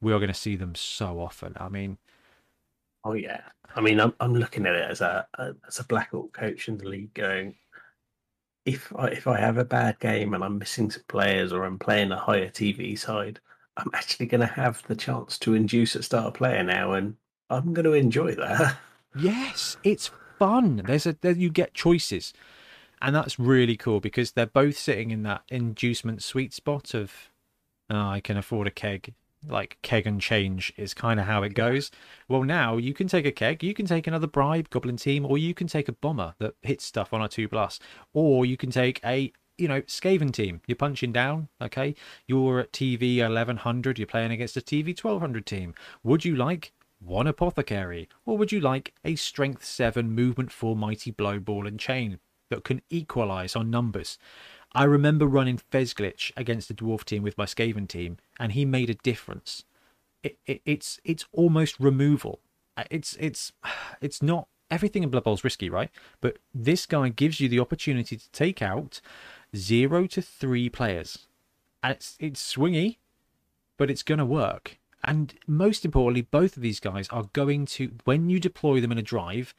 we 0.00 0.12
are 0.12 0.18
going 0.18 0.28
to 0.28 0.34
see 0.34 0.56
them 0.56 0.74
so 0.74 1.20
often. 1.20 1.56
I 1.56 1.70
mean, 1.70 1.96
oh 3.02 3.14
yeah. 3.14 3.40
I 3.74 3.80
mean, 3.80 3.98
I'm 3.98 4.12
I'm 4.20 4.34
looking 4.34 4.66
at 4.66 4.74
it 4.74 4.90
as 4.90 5.00
a, 5.00 5.26
a 5.38 5.54
as 5.66 5.78
a 5.78 5.84
Black 5.84 6.10
Orc 6.12 6.32
coach 6.34 6.68
in 6.68 6.76
the 6.76 6.88
league, 6.88 7.14
going, 7.14 7.54
if 8.66 8.92
I, 8.94 9.06
if 9.06 9.26
I 9.26 9.40
have 9.40 9.56
a 9.56 9.64
bad 9.64 9.98
game 10.00 10.34
and 10.34 10.44
I'm 10.44 10.58
missing 10.58 10.90
some 10.90 11.04
players 11.08 11.50
or 11.50 11.64
I'm 11.64 11.78
playing 11.78 12.12
a 12.12 12.18
higher 12.18 12.50
TV 12.50 12.98
side, 12.98 13.40
I'm 13.78 13.90
actually 13.94 14.26
going 14.26 14.42
to 14.42 14.46
have 14.46 14.82
the 14.86 14.96
chance 14.96 15.38
to 15.38 15.54
induce 15.54 15.94
a 15.94 16.02
star 16.02 16.30
player 16.30 16.62
now, 16.62 16.92
and 16.92 17.16
I'm 17.48 17.72
going 17.72 17.84
to 17.84 17.94
enjoy 17.94 18.34
that. 18.34 18.76
Yes, 19.18 19.78
it's 19.82 20.10
fun. 20.38 20.82
There's 20.84 21.06
a 21.06 21.16
there, 21.18 21.32
you 21.32 21.48
get 21.48 21.72
choices, 21.72 22.34
and 23.00 23.14
that's 23.14 23.38
really 23.38 23.76
cool 23.76 24.00
because 24.00 24.32
they're 24.32 24.46
both 24.46 24.76
sitting 24.76 25.10
in 25.10 25.22
that 25.24 25.42
inducement 25.48 26.22
sweet 26.22 26.52
spot 26.52 26.94
of 26.94 27.30
oh, 27.90 28.08
I 28.08 28.20
can 28.20 28.36
afford 28.36 28.66
a 28.66 28.70
keg. 28.70 29.14
Like 29.48 29.78
keg 29.82 30.06
and 30.06 30.20
change 30.20 30.72
is 30.76 30.92
kind 30.92 31.20
of 31.20 31.26
how 31.26 31.42
it 31.42 31.54
goes. 31.54 31.90
Well, 32.28 32.42
now 32.42 32.78
you 32.78 32.94
can 32.94 33.06
take 33.06 33.26
a 33.26 33.32
keg, 33.32 33.62
you 33.62 33.74
can 33.74 33.86
take 33.86 34.06
another 34.06 34.26
bribe 34.26 34.70
goblin 34.70 34.96
team, 34.96 35.24
or 35.24 35.38
you 35.38 35.54
can 35.54 35.68
take 35.68 35.88
a 35.88 35.92
bomber 35.92 36.34
that 36.38 36.54
hits 36.62 36.84
stuff 36.84 37.12
on 37.12 37.22
a 37.22 37.28
two 37.28 37.48
plus, 37.48 37.78
or 38.12 38.44
you 38.44 38.56
can 38.56 38.70
take 38.70 39.00
a 39.04 39.32
you 39.58 39.68
know, 39.68 39.80
Skaven 39.82 40.32
team. 40.32 40.60
You're 40.66 40.76
punching 40.76 41.12
down, 41.12 41.48
okay? 41.62 41.94
You're 42.26 42.60
at 42.60 42.72
TV 42.72 43.20
1100, 43.20 43.98
you're 43.98 44.06
playing 44.06 44.32
against 44.32 44.56
a 44.56 44.60
TV 44.60 44.88
1200 44.88 45.46
team. 45.46 45.74
Would 46.02 46.26
you 46.26 46.36
like 46.36 46.72
one 46.98 47.26
apothecary, 47.26 48.08
or 48.24 48.36
would 48.36 48.52
you 48.52 48.60
like 48.60 48.94
a 49.04 49.16
strength 49.16 49.64
7 49.64 50.10
movement 50.10 50.52
4 50.52 50.76
mighty 50.76 51.10
blow 51.10 51.38
ball 51.38 51.66
and 51.66 51.78
chain 51.80 52.18
that 52.50 52.64
can 52.64 52.82
equalize 52.90 53.56
on 53.56 53.70
numbers? 53.70 54.18
I 54.72 54.84
remember 54.84 55.26
running 55.26 55.58
Fezglitch 55.58 56.32
against 56.36 56.68
the 56.68 56.74
dwarf 56.74 57.04
team 57.04 57.22
with 57.22 57.38
my 57.38 57.46
Skaven 57.46 57.88
team, 57.88 58.18
and 58.38 58.52
he 58.52 58.64
made 58.64 58.90
a 58.90 58.94
difference. 58.94 59.64
It, 60.22 60.38
it, 60.46 60.60
it's 60.64 61.00
it's 61.04 61.24
almost 61.32 61.80
removal. 61.80 62.40
Uh, 62.76 62.84
it's 62.90 63.16
it's 63.18 63.52
it's 64.00 64.22
not 64.22 64.48
everything 64.70 65.02
in 65.02 65.10
Blood 65.10 65.24
Bowl's 65.24 65.44
risky, 65.44 65.70
right? 65.70 65.90
But 66.20 66.38
this 66.54 66.86
guy 66.86 67.08
gives 67.08 67.40
you 67.40 67.48
the 67.48 67.60
opportunity 67.60 68.16
to 68.16 68.30
take 68.32 68.60
out 68.60 69.00
zero 69.54 70.06
to 70.08 70.20
three 70.20 70.68
players, 70.68 71.26
and 71.82 71.92
it's 71.92 72.16
it's 72.20 72.54
swingy, 72.54 72.98
but 73.78 73.90
it's 73.90 74.02
gonna 74.02 74.26
work. 74.26 74.78
And 75.04 75.34
most 75.46 75.84
importantly, 75.84 76.22
both 76.22 76.56
of 76.56 76.62
these 76.62 76.80
guys 76.80 77.08
are 77.10 77.28
going 77.32 77.64
to, 77.66 77.92
when 78.04 78.28
you 78.28 78.40
deploy 78.40 78.80
them 78.80 78.90
in 78.90 78.98
a 78.98 79.02
drive, 79.02 79.54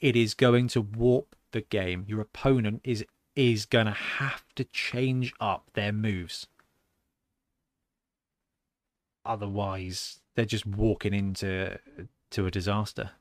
it 0.00 0.16
is 0.16 0.34
going 0.34 0.66
to 0.68 0.80
warp 0.80 1.36
the 1.54 1.62
game. 1.62 2.04
Your 2.06 2.20
opponent 2.20 2.82
is 2.84 3.06
is 3.34 3.64
going 3.64 3.86
to 3.86 3.92
have 3.92 4.44
to 4.54 4.64
change 4.64 5.32
up 5.40 5.70
their 5.72 5.92
moves. 5.92 6.46
Otherwise, 9.24 10.20
they're 10.34 10.44
just 10.44 10.66
walking 10.66 11.14
into 11.14 11.78
to 12.30 12.46
a 12.46 12.50
disaster, 12.50 13.12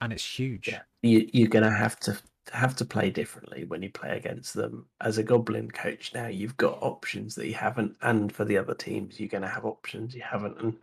and 0.00 0.12
it's 0.12 0.38
huge. 0.38 0.68
Yeah, 0.68 0.82
you, 1.02 1.28
you're 1.32 1.48
going 1.48 1.64
to 1.64 1.70
have 1.70 2.00
to 2.00 2.16
have 2.52 2.76
to 2.76 2.84
play 2.84 3.10
differently 3.10 3.64
when 3.64 3.82
you 3.82 3.90
play 3.90 4.16
against 4.16 4.54
them. 4.54 4.86
As 5.00 5.18
a 5.18 5.22
goblin 5.22 5.70
coach 5.70 6.12
now, 6.14 6.28
you've 6.28 6.56
got 6.56 6.78
options 6.80 7.34
that 7.34 7.46
you 7.46 7.54
haven't, 7.54 7.96
and 8.00 8.32
for 8.32 8.44
the 8.44 8.56
other 8.56 8.74
teams, 8.74 9.20
you're 9.20 9.28
going 9.28 9.42
to 9.42 9.48
have 9.48 9.66
options 9.66 10.14
you 10.14 10.22
haven't. 10.22 10.58
And 10.60 10.76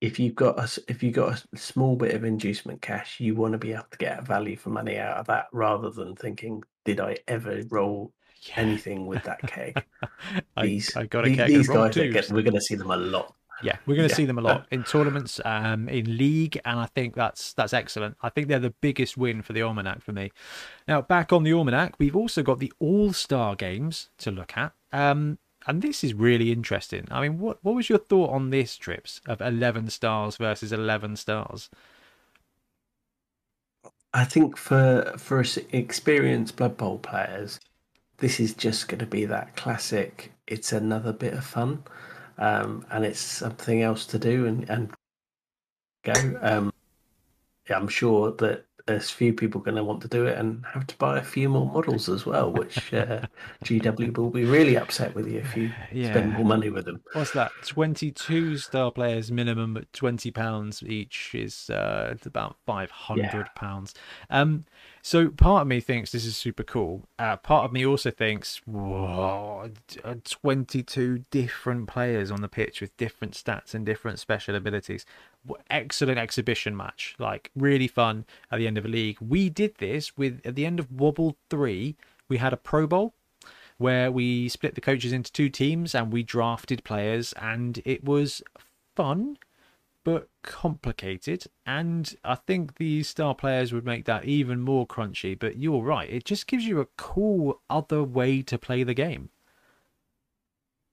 if 0.00 0.18
you've 0.18 0.34
got 0.34 0.58
a 0.58 0.82
if 0.88 1.02
you've 1.02 1.14
got 1.14 1.42
a 1.52 1.56
small 1.56 1.96
bit 1.96 2.14
of 2.14 2.24
inducement 2.24 2.82
cash, 2.82 3.20
you 3.20 3.34
want 3.34 3.52
to 3.52 3.58
be 3.58 3.72
able 3.72 3.86
to 3.90 3.98
get 3.98 4.24
value 4.24 4.56
for 4.56 4.70
money 4.70 4.98
out 4.98 5.16
of 5.16 5.26
that, 5.26 5.46
rather 5.52 5.90
than 5.90 6.14
thinking, 6.14 6.62
"Did 6.84 7.00
I 7.00 7.16
ever 7.26 7.62
roll 7.70 8.12
yeah. 8.42 8.54
anything 8.56 9.06
with 9.06 9.22
that 9.24 9.40
keg?" 9.42 9.84
these 10.62 10.96
I, 10.96 11.00
I 11.00 11.06
got 11.06 11.26
a 11.26 11.34
keg 11.34 11.48
these 11.48 11.68
guys, 11.68 11.94
get, 11.94 12.30
we're 12.30 12.42
going 12.42 12.54
to 12.54 12.60
see 12.60 12.76
them 12.76 12.90
a 12.90 12.96
lot 12.96 13.34
yeah, 13.62 13.76
we're 13.86 13.96
going 13.96 14.08
to 14.08 14.12
yeah. 14.12 14.16
see 14.16 14.24
them 14.24 14.38
a 14.38 14.42
lot 14.42 14.66
in 14.70 14.84
tournaments, 14.84 15.40
um, 15.44 15.88
in 15.88 16.16
league, 16.16 16.60
and 16.64 16.78
I 16.78 16.86
think 16.86 17.14
that's 17.14 17.52
that's 17.54 17.72
excellent. 17.72 18.16
I 18.22 18.28
think 18.28 18.48
they're 18.48 18.58
the 18.58 18.74
biggest 18.80 19.16
win 19.16 19.42
for 19.42 19.52
the 19.52 19.62
Almanac 19.62 20.02
for 20.02 20.12
me. 20.12 20.30
Now, 20.86 21.02
back 21.02 21.32
on 21.32 21.42
the 21.42 21.52
Almanac, 21.52 21.94
we've 21.98 22.16
also 22.16 22.42
got 22.42 22.58
the 22.58 22.72
All 22.78 23.12
Star 23.12 23.56
games 23.56 24.10
to 24.18 24.30
look 24.30 24.56
at, 24.56 24.72
um, 24.92 25.38
and 25.68 25.82
this 25.82 26.02
is 26.02 26.14
really 26.14 26.50
interesting. 26.50 27.06
I 27.10 27.20
mean, 27.20 27.38
what 27.38 27.58
what 27.62 27.74
was 27.74 27.88
your 27.88 27.98
thought 27.98 28.30
on 28.30 28.50
this 28.50 28.76
trips 28.76 29.20
of 29.26 29.40
eleven 29.40 29.90
stars 29.90 30.36
versus 30.38 30.72
eleven 30.72 31.14
stars? 31.14 31.68
I 34.14 34.24
think 34.24 34.56
for 34.56 35.14
for 35.18 35.44
experienced 35.70 36.56
Blood 36.56 36.76
Bowl 36.78 36.98
players, 36.98 37.60
this 38.16 38.40
is 38.40 38.54
just 38.54 38.88
going 38.88 39.00
to 39.00 39.06
be 39.06 39.26
that 39.26 39.54
classic. 39.56 40.32
It's 40.46 40.72
another 40.72 41.12
bit 41.12 41.34
of 41.34 41.44
fun 41.44 41.84
um, 42.38 42.86
and 42.90 43.04
it's 43.04 43.20
something 43.20 43.82
else 43.82 44.06
to 44.06 44.18
do 44.18 44.46
and, 44.46 44.68
and 44.70 44.90
go. 46.04 46.38
Um, 46.40 46.72
yeah, 47.68 47.76
I'm 47.76 47.88
sure 47.88 48.32
that 48.32 48.64
there's 48.88 49.10
few 49.10 49.34
people 49.34 49.60
going 49.60 49.76
to 49.76 49.84
want 49.84 50.00
to 50.00 50.08
do 50.08 50.26
it 50.26 50.38
and 50.38 50.64
have 50.72 50.86
to 50.86 50.96
buy 50.96 51.18
a 51.18 51.22
few 51.22 51.48
more 51.50 51.66
models 51.66 52.08
as 52.08 52.24
well, 52.24 52.50
which 52.50 52.92
uh, 52.94 53.20
GW 53.64 54.16
will 54.16 54.30
be 54.30 54.46
really 54.46 54.76
upset 54.76 55.14
with 55.14 55.28
you 55.28 55.40
if 55.40 55.54
you 55.54 55.70
yeah. 55.92 56.10
spend 56.10 56.32
more 56.32 56.44
money 56.44 56.70
with 56.70 56.86
them. 56.86 57.02
What's 57.12 57.32
that? 57.32 57.52
22 57.66 58.56
star 58.56 58.90
players 58.90 59.30
minimum 59.30 59.76
at 59.76 59.92
20 59.92 60.30
pounds 60.30 60.82
each 60.82 61.34
is 61.34 61.68
uh, 61.68 62.16
about 62.24 62.56
500 62.66 63.22
yeah. 63.22 63.44
pounds. 63.54 63.94
Um, 64.30 64.64
so 65.08 65.30
part 65.30 65.62
of 65.62 65.68
me 65.68 65.80
thinks 65.80 66.12
this 66.12 66.26
is 66.26 66.36
super 66.36 66.62
cool. 66.62 67.08
Uh, 67.18 67.34
part 67.38 67.64
of 67.64 67.72
me 67.72 67.86
also 67.86 68.10
thinks, 68.10 68.60
whoa, 68.66 69.70
22 70.28 71.24
different 71.30 71.88
players 71.88 72.30
on 72.30 72.42
the 72.42 72.48
pitch 72.48 72.82
with 72.82 72.94
different 72.98 73.32
stats 73.32 73.72
and 73.72 73.86
different 73.86 74.18
special 74.18 74.54
abilities 74.54 75.06
excellent 75.70 76.18
exhibition 76.18 76.76
match, 76.76 77.14
like 77.18 77.50
really 77.56 77.88
fun 77.88 78.26
at 78.50 78.58
the 78.58 78.66
end 78.66 78.76
of 78.76 78.84
a 78.84 78.88
league. 78.88 79.16
We 79.18 79.48
did 79.48 79.76
this 79.78 80.14
with 80.18 80.42
at 80.44 80.56
the 80.56 80.66
end 80.66 80.78
of 80.78 80.92
Wobble 80.92 81.38
three. 81.48 81.96
We 82.28 82.36
had 82.36 82.52
a 82.52 82.58
Pro 82.58 82.86
Bowl 82.86 83.14
where 83.78 84.12
we 84.12 84.50
split 84.50 84.74
the 84.74 84.82
coaches 84.82 85.12
into 85.12 85.32
two 85.32 85.48
teams 85.48 85.94
and 85.94 86.12
we 86.12 86.22
drafted 86.22 86.84
players, 86.84 87.32
and 87.34 87.80
it 87.86 88.04
was 88.04 88.42
fun 88.94 89.38
but 90.04 90.28
complicated. 90.42 91.44
And 91.66 92.14
I 92.24 92.34
think 92.34 92.76
these 92.76 93.08
star 93.08 93.34
players 93.34 93.72
would 93.72 93.84
make 93.84 94.04
that 94.06 94.24
even 94.24 94.60
more 94.60 94.86
crunchy. 94.86 95.38
But 95.38 95.56
you're 95.56 95.82
right; 95.82 96.10
it 96.10 96.24
just 96.24 96.46
gives 96.46 96.64
you 96.64 96.80
a 96.80 96.86
cool 96.96 97.60
other 97.68 98.02
way 98.02 98.42
to 98.42 98.58
play 98.58 98.82
the 98.82 98.94
game. 98.94 99.30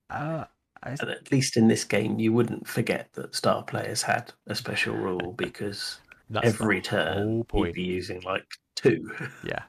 Uh, 0.09 0.45
and 0.83 1.01
at 1.01 1.31
least 1.31 1.57
in 1.57 1.67
this 1.67 1.83
game, 1.83 2.19
you 2.19 2.31
wouldn't 2.31 2.67
forget 2.67 3.09
that 3.13 3.33
star 3.33 3.63
players 3.63 4.01
had 4.03 4.31
a 4.47 4.55
special 4.55 4.95
rule 4.95 5.33
because 5.37 5.99
every 6.43 6.81
turn 6.81 7.43
you'd 7.53 7.73
be 7.73 7.83
using 7.83 8.21
like 8.21 8.45
two. 8.75 9.11
Yeah, 9.43 9.63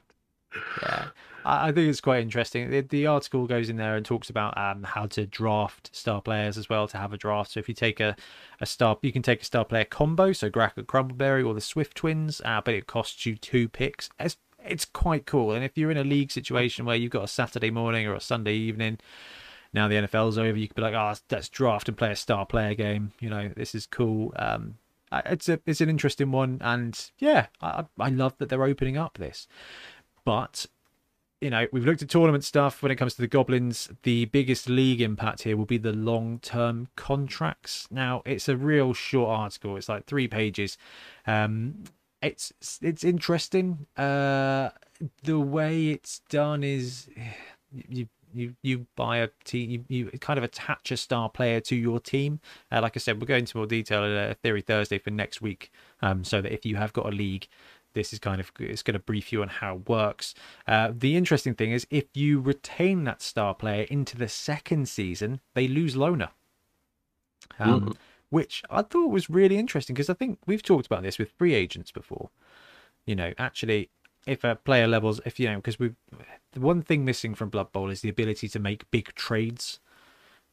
yeah. 0.81 1.07
I, 1.47 1.71
think 1.71 1.89
it's 1.89 2.01
quite 2.01 2.21
interesting. 2.21 2.69
The, 2.69 2.81
the, 2.81 3.07
article 3.07 3.47
goes 3.47 3.69
in 3.69 3.77
there 3.77 3.95
and 3.95 4.05
talks 4.05 4.29
about 4.29 4.57
um, 4.57 4.83
how 4.83 5.05
to 5.07 5.25
draft 5.25 5.95
star 5.95 6.21
players 6.21 6.57
as 6.57 6.67
well 6.67 6.87
to 6.89 6.97
have 6.97 7.13
a 7.13 7.17
draft. 7.17 7.51
So 7.51 7.59
if 7.61 7.69
you 7.69 7.75
take 7.75 8.01
a, 8.01 8.17
a 8.59 8.65
star, 8.65 8.97
you 9.01 9.13
can 9.13 9.21
take 9.21 9.41
a 9.41 9.45
star 9.45 9.63
player 9.63 9.85
combo, 9.85 10.33
so 10.33 10.49
Grak 10.49 10.73
Crumbleberry 10.73 11.47
or 11.47 11.53
the 11.53 11.61
Swift 11.61 11.95
Twins, 11.95 12.41
uh, 12.43 12.61
but 12.63 12.73
it 12.73 12.85
costs 12.85 13.25
you 13.25 13.37
two 13.37 13.69
picks. 13.69 14.09
It's, 14.19 14.35
it's 14.59 14.83
quite 14.83 15.25
cool. 15.25 15.53
And 15.53 15.63
if 15.63 15.77
you're 15.77 15.91
in 15.91 15.97
a 15.97 16.03
league 16.03 16.31
situation 16.31 16.85
where 16.85 16.97
you've 16.97 17.11
got 17.11 17.23
a 17.23 17.29
Saturday 17.29 17.71
morning 17.71 18.05
or 18.07 18.13
a 18.13 18.21
Sunday 18.21 18.55
evening, 18.55 18.99
now 19.71 19.87
the 19.87 19.95
NFL's 19.95 20.37
over, 20.37 20.57
you 20.57 20.67
could 20.67 20.75
be 20.75 20.81
like, 20.81 20.95
oh, 20.95 21.13
let's 21.31 21.49
draft 21.49 21.87
and 21.87 21.97
play 21.97 22.11
a 22.11 22.15
star 22.15 22.45
player 22.45 22.73
game. 22.73 23.13
You 23.21 23.29
know, 23.29 23.51
this 23.55 23.73
is 23.73 23.85
cool. 23.85 24.33
Um, 24.35 24.75
it's 25.11 25.47
a 25.47 25.61
it's 25.65 25.79
an 25.79 25.89
interesting 25.89 26.31
one, 26.31 26.57
and 26.59 27.09
yeah, 27.17 27.47
I 27.61 27.85
I 27.97 28.09
love 28.09 28.35
that 28.39 28.49
they're 28.49 28.63
opening 28.63 28.97
up 28.97 29.17
this. 29.17 29.47
But 30.25 30.65
you 31.41 31.49
know, 31.49 31.67
we've 31.71 31.85
looked 31.85 32.01
at 32.01 32.09
tournament 32.09 32.43
stuff 32.43 32.81
when 32.81 32.91
it 32.91 32.95
comes 32.95 33.13
to 33.15 33.21
the 33.21 33.27
Goblins. 33.27 33.89
The 34.03 34.25
biggest 34.25 34.69
league 34.69 35.01
impact 35.01 35.43
here 35.43 35.55
will 35.55 35.65
be 35.65 35.77
the 35.77 35.93
long 35.93 36.39
term 36.39 36.87
contracts. 36.95 37.87
Now, 37.91 38.23
it's 38.25 38.49
a 38.49 38.57
real 38.57 38.93
short 38.93 39.29
article, 39.29 39.77
it's 39.77 39.89
like 39.89 40.05
three 40.05 40.27
pages. 40.27 40.77
Um, 41.27 41.83
it's 42.21 42.51
it's 42.81 43.03
interesting. 43.03 43.85
Uh, 43.95 44.69
the 45.23 45.39
way 45.39 45.89
it's 45.89 46.19
done 46.29 46.63
is 46.63 47.07
you 47.71 48.07
you 48.33 48.55
you 48.61 48.87
buy 48.95 49.17
a 49.17 49.29
team 49.45 49.85
you, 49.87 50.09
you 50.11 50.19
kind 50.19 50.37
of 50.37 50.43
attach 50.43 50.91
a 50.91 50.97
star 50.97 51.29
player 51.29 51.59
to 51.61 51.75
your 51.75 51.99
team 51.99 52.39
uh, 52.71 52.81
like 52.81 52.95
i 52.95 52.99
said 52.99 53.17
we'll 53.17 53.25
go 53.25 53.35
into 53.35 53.57
more 53.57 53.65
detail 53.65 54.03
in 54.03 54.11
a 54.11 54.33
theory 54.35 54.61
thursday 54.61 54.97
for 54.97 55.11
next 55.11 55.41
week 55.41 55.71
um, 56.01 56.23
so 56.23 56.41
that 56.41 56.51
if 56.51 56.65
you 56.65 56.75
have 56.75 56.91
got 56.93 57.05
a 57.05 57.09
league 57.09 57.47
this 57.97 58.13
is 58.13 58.19
kind 58.19 58.39
of 58.39 58.51
it's 58.59 58.83
going 58.83 58.93
to 58.93 58.99
brief 58.99 59.33
you 59.33 59.41
on 59.41 59.47
how 59.47 59.75
it 59.75 59.89
works. 59.89 60.35
Uh, 60.67 60.91
the 60.95 61.17
interesting 61.17 61.55
thing 61.55 61.71
is 61.71 61.87
if 61.89 62.05
you 62.13 62.39
retain 62.39 63.03
that 63.05 63.21
star 63.21 63.55
player 63.55 63.87
into 63.89 64.15
the 64.15 64.29
second 64.29 64.87
season, 64.87 65.41
they 65.55 65.67
lose 65.67 65.95
loner. 65.95 66.29
Um, 67.59 67.81
mm. 67.81 67.95
Which 68.29 68.61
I 68.69 68.83
thought 68.83 69.09
was 69.09 69.29
really 69.29 69.57
interesting 69.57 69.95
because 69.95 70.09
I 70.09 70.13
think 70.13 70.37
we've 70.45 70.61
talked 70.61 70.85
about 70.85 71.01
this 71.01 71.17
with 71.17 71.31
free 71.31 71.55
agents 71.55 71.91
before. 71.91 72.29
You 73.05 73.15
know, 73.15 73.33
actually, 73.37 73.89
if 74.27 74.43
a 74.43 74.55
player 74.55 74.87
levels, 74.87 75.19
if 75.25 75.39
you 75.39 75.49
know, 75.49 75.55
because 75.55 75.79
we, 75.79 75.93
the 76.51 76.59
one 76.59 76.81
thing 76.83 77.03
missing 77.03 77.33
from 77.33 77.49
Blood 77.49 77.71
Bowl 77.71 77.89
is 77.89 78.01
the 78.01 78.09
ability 78.09 78.47
to 78.49 78.59
make 78.59 78.89
big 78.91 79.15
trades. 79.15 79.79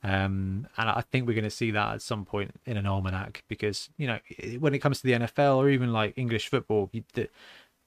Um, 0.04 0.68
and 0.76 0.90
I 0.90 1.00
think 1.00 1.26
we're 1.26 1.32
going 1.32 1.44
to 1.44 1.50
see 1.50 1.70
that 1.70 1.94
at 1.94 2.02
some 2.02 2.26
point 2.26 2.60
in 2.66 2.76
an 2.76 2.84
almanac 2.84 3.42
because 3.48 3.88
you 3.96 4.06
know 4.06 4.18
when 4.58 4.74
it 4.74 4.80
comes 4.80 5.00
to 5.00 5.06
the 5.06 5.14
NFL 5.14 5.56
or 5.56 5.70
even 5.70 5.94
like 5.94 6.12
English 6.16 6.48
football, 6.48 6.90
the, 7.14 7.30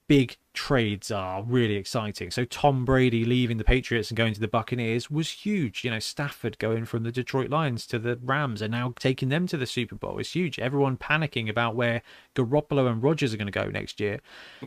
big 0.07 0.37
trades 0.53 1.11
are 1.11 1.43
really 1.43 1.75
exciting. 1.75 2.31
So 2.31 2.45
Tom 2.45 2.85
Brady 2.85 3.25
leaving 3.25 3.57
the 3.57 3.63
Patriots 3.63 4.09
and 4.09 4.17
going 4.17 4.33
to 4.33 4.39
the 4.39 4.47
Buccaneers 4.47 5.11
was 5.11 5.29
huge. 5.29 5.83
You 5.83 5.91
know, 5.91 5.99
Stafford 5.99 6.57
going 6.57 6.85
from 6.85 7.03
the 7.03 7.11
Detroit 7.11 7.49
Lions 7.49 7.85
to 7.87 7.99
the 7.99 8.17
Rams 8.23 8.61
and 8.61 8.71
now 8.71 8.93
taking 8.97 9.29
them 9.29 9.45
to 9.47 9.57
the 9.57 9.67
Super 9.67 9.95
Bowl 9.95 10.17
is 10.17 10.31
huge. 10.31 10.57
Everyone 10.57 10.97
panicking 10.97 11.49
about 11.49 11.75
where 11.75 12.01
Garoppolo 12.35 12.89
and 12.89 13.03
Rodgers 13.03 13.33
are 13.33 13.37
going 13.37 13.51
to 13.51 13.51
go 13.51 13.69
next 13.69 13.99
year. 13.99 14.19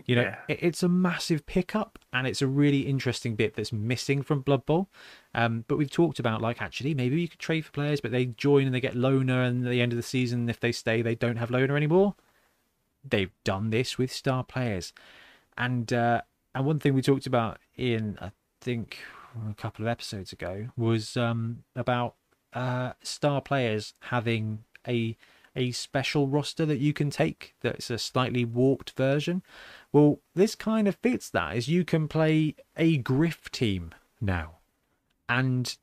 You 0.05 0.17
know, 0.17 0.33
yeah. 0.49 0.57
it's 0.61 0.83
a 0.83 0.89
massive 0.89 1.47
pickup 1.47 1.99
and 2.13 2.27
it's 2.27 2.43
a 2.43 2.47
really 2.47 2.81
interesting 2.81 3.35
bit 3.35 3.55
that's 3.55 3.73
missing 3.73 4.23
from 4.23 4.43
Blood 4.43 4.67
Bowl. 4.67 4.89
Um, 5.35 5.65
but 5.67 5.77
we've 5.77 5.91
talked 5.91 6.19
about 6.19 6.43
like 6.43 6.61
actually 6.61 6.95
maybe 6.95 7.21
you 7.21 7.29
could 7.29 7.39
trade 7.39 7.65
for 7.65 7.73
players, 7.73 8.01
but 8.01 8.13
they 8.13 8.27
join 8.27 8.67
and 8.67 8.75
they 8.75 8.81
get 8.81 8.97
loner, 8.97 9.43
and 9.43 9.65
at 9.65 9.71
the 9.71 9.81
end 9.81 9.93
of 9.93 9.97
the 9.97 10.03
season, 10.03 10.49
if 10.49 10.61
they 10.61 10.73
stay, 10.73 11.03
they 11.03 11.15
don't 11.15 11.37
have 11.37 11.51
loner 11.51 11.77
anymore. 11.77 12.15
They've 13.09 13.33
done 13.45 13.71
this 13.71 13.97
with 13.97 14.13
star 14.13 14.45
players 14.45 14.93
and 15.57 15.93
uh, 15.93 16.23
and 16.55 16.67
one 16.67 16.79
thing 16.79 16.95
we 16.95 17.03
talked 17.03 17.27
about 17.27 17.59
in 17.77 18.19
I 18.21 18.33
think 18.61 18.99
a 19.51 19.55
couple 19.55 19.85
of 19.85 19.89
episodes 19.89 20.33
ago 20.33 20.69
was 20.77 21.17
um, 21.17 21.65
about 21.77 22.15
uh, 22.53 22.93
star 23.03 23.41
players 23.41 23.95
having 24.01 24.65
a 24.87 25.17
a 25.57 25.73
special 25.73 26.29
roster 26.29 26.65
that 26.65 26.79
you 26.79 26.93
can 26.93 27.11
take 27.11 27.55
that's 27.61 27.91
a 27.91 27.99
slightly 27.99 28.45
warped 28.45 28.93
version. 28.93 29.43
Well, 29.93 30.21
this 30.35 30.55
kind 30.55 30.87
of 30.87 30.97
fits 30.97 31.29
that 31.31 31.57
as 31.57 31.69
you 31.69 31.85
can 31.85 32.09
play 32.09 32.55
a 32.77 32.99
Griff 32.99 33.51
team 33.51 33.93
now. 34.21 34.59
And 35.29 35.77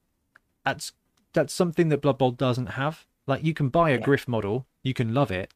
that's 0.65 0.93
that's 1.33 1.53
something 1.53 1.89
that 1.89 2.01
Blood 2.01 2.17
Bowl 2.17 2.31
doesn't 2.31 2.67
have. 2.67 3.05
Like 3.25 3.43
you 3.43 3.53
can 3.53 3.69
buy 3.69 3.89
a 3.89 3.93
yeah. 3.93 4.05
Griff 4.05 4.27
model, 4.27 4.65
you 4.83 4.93
can 4.93 5.13
love 5.13 5.31
it, 5.31 5.53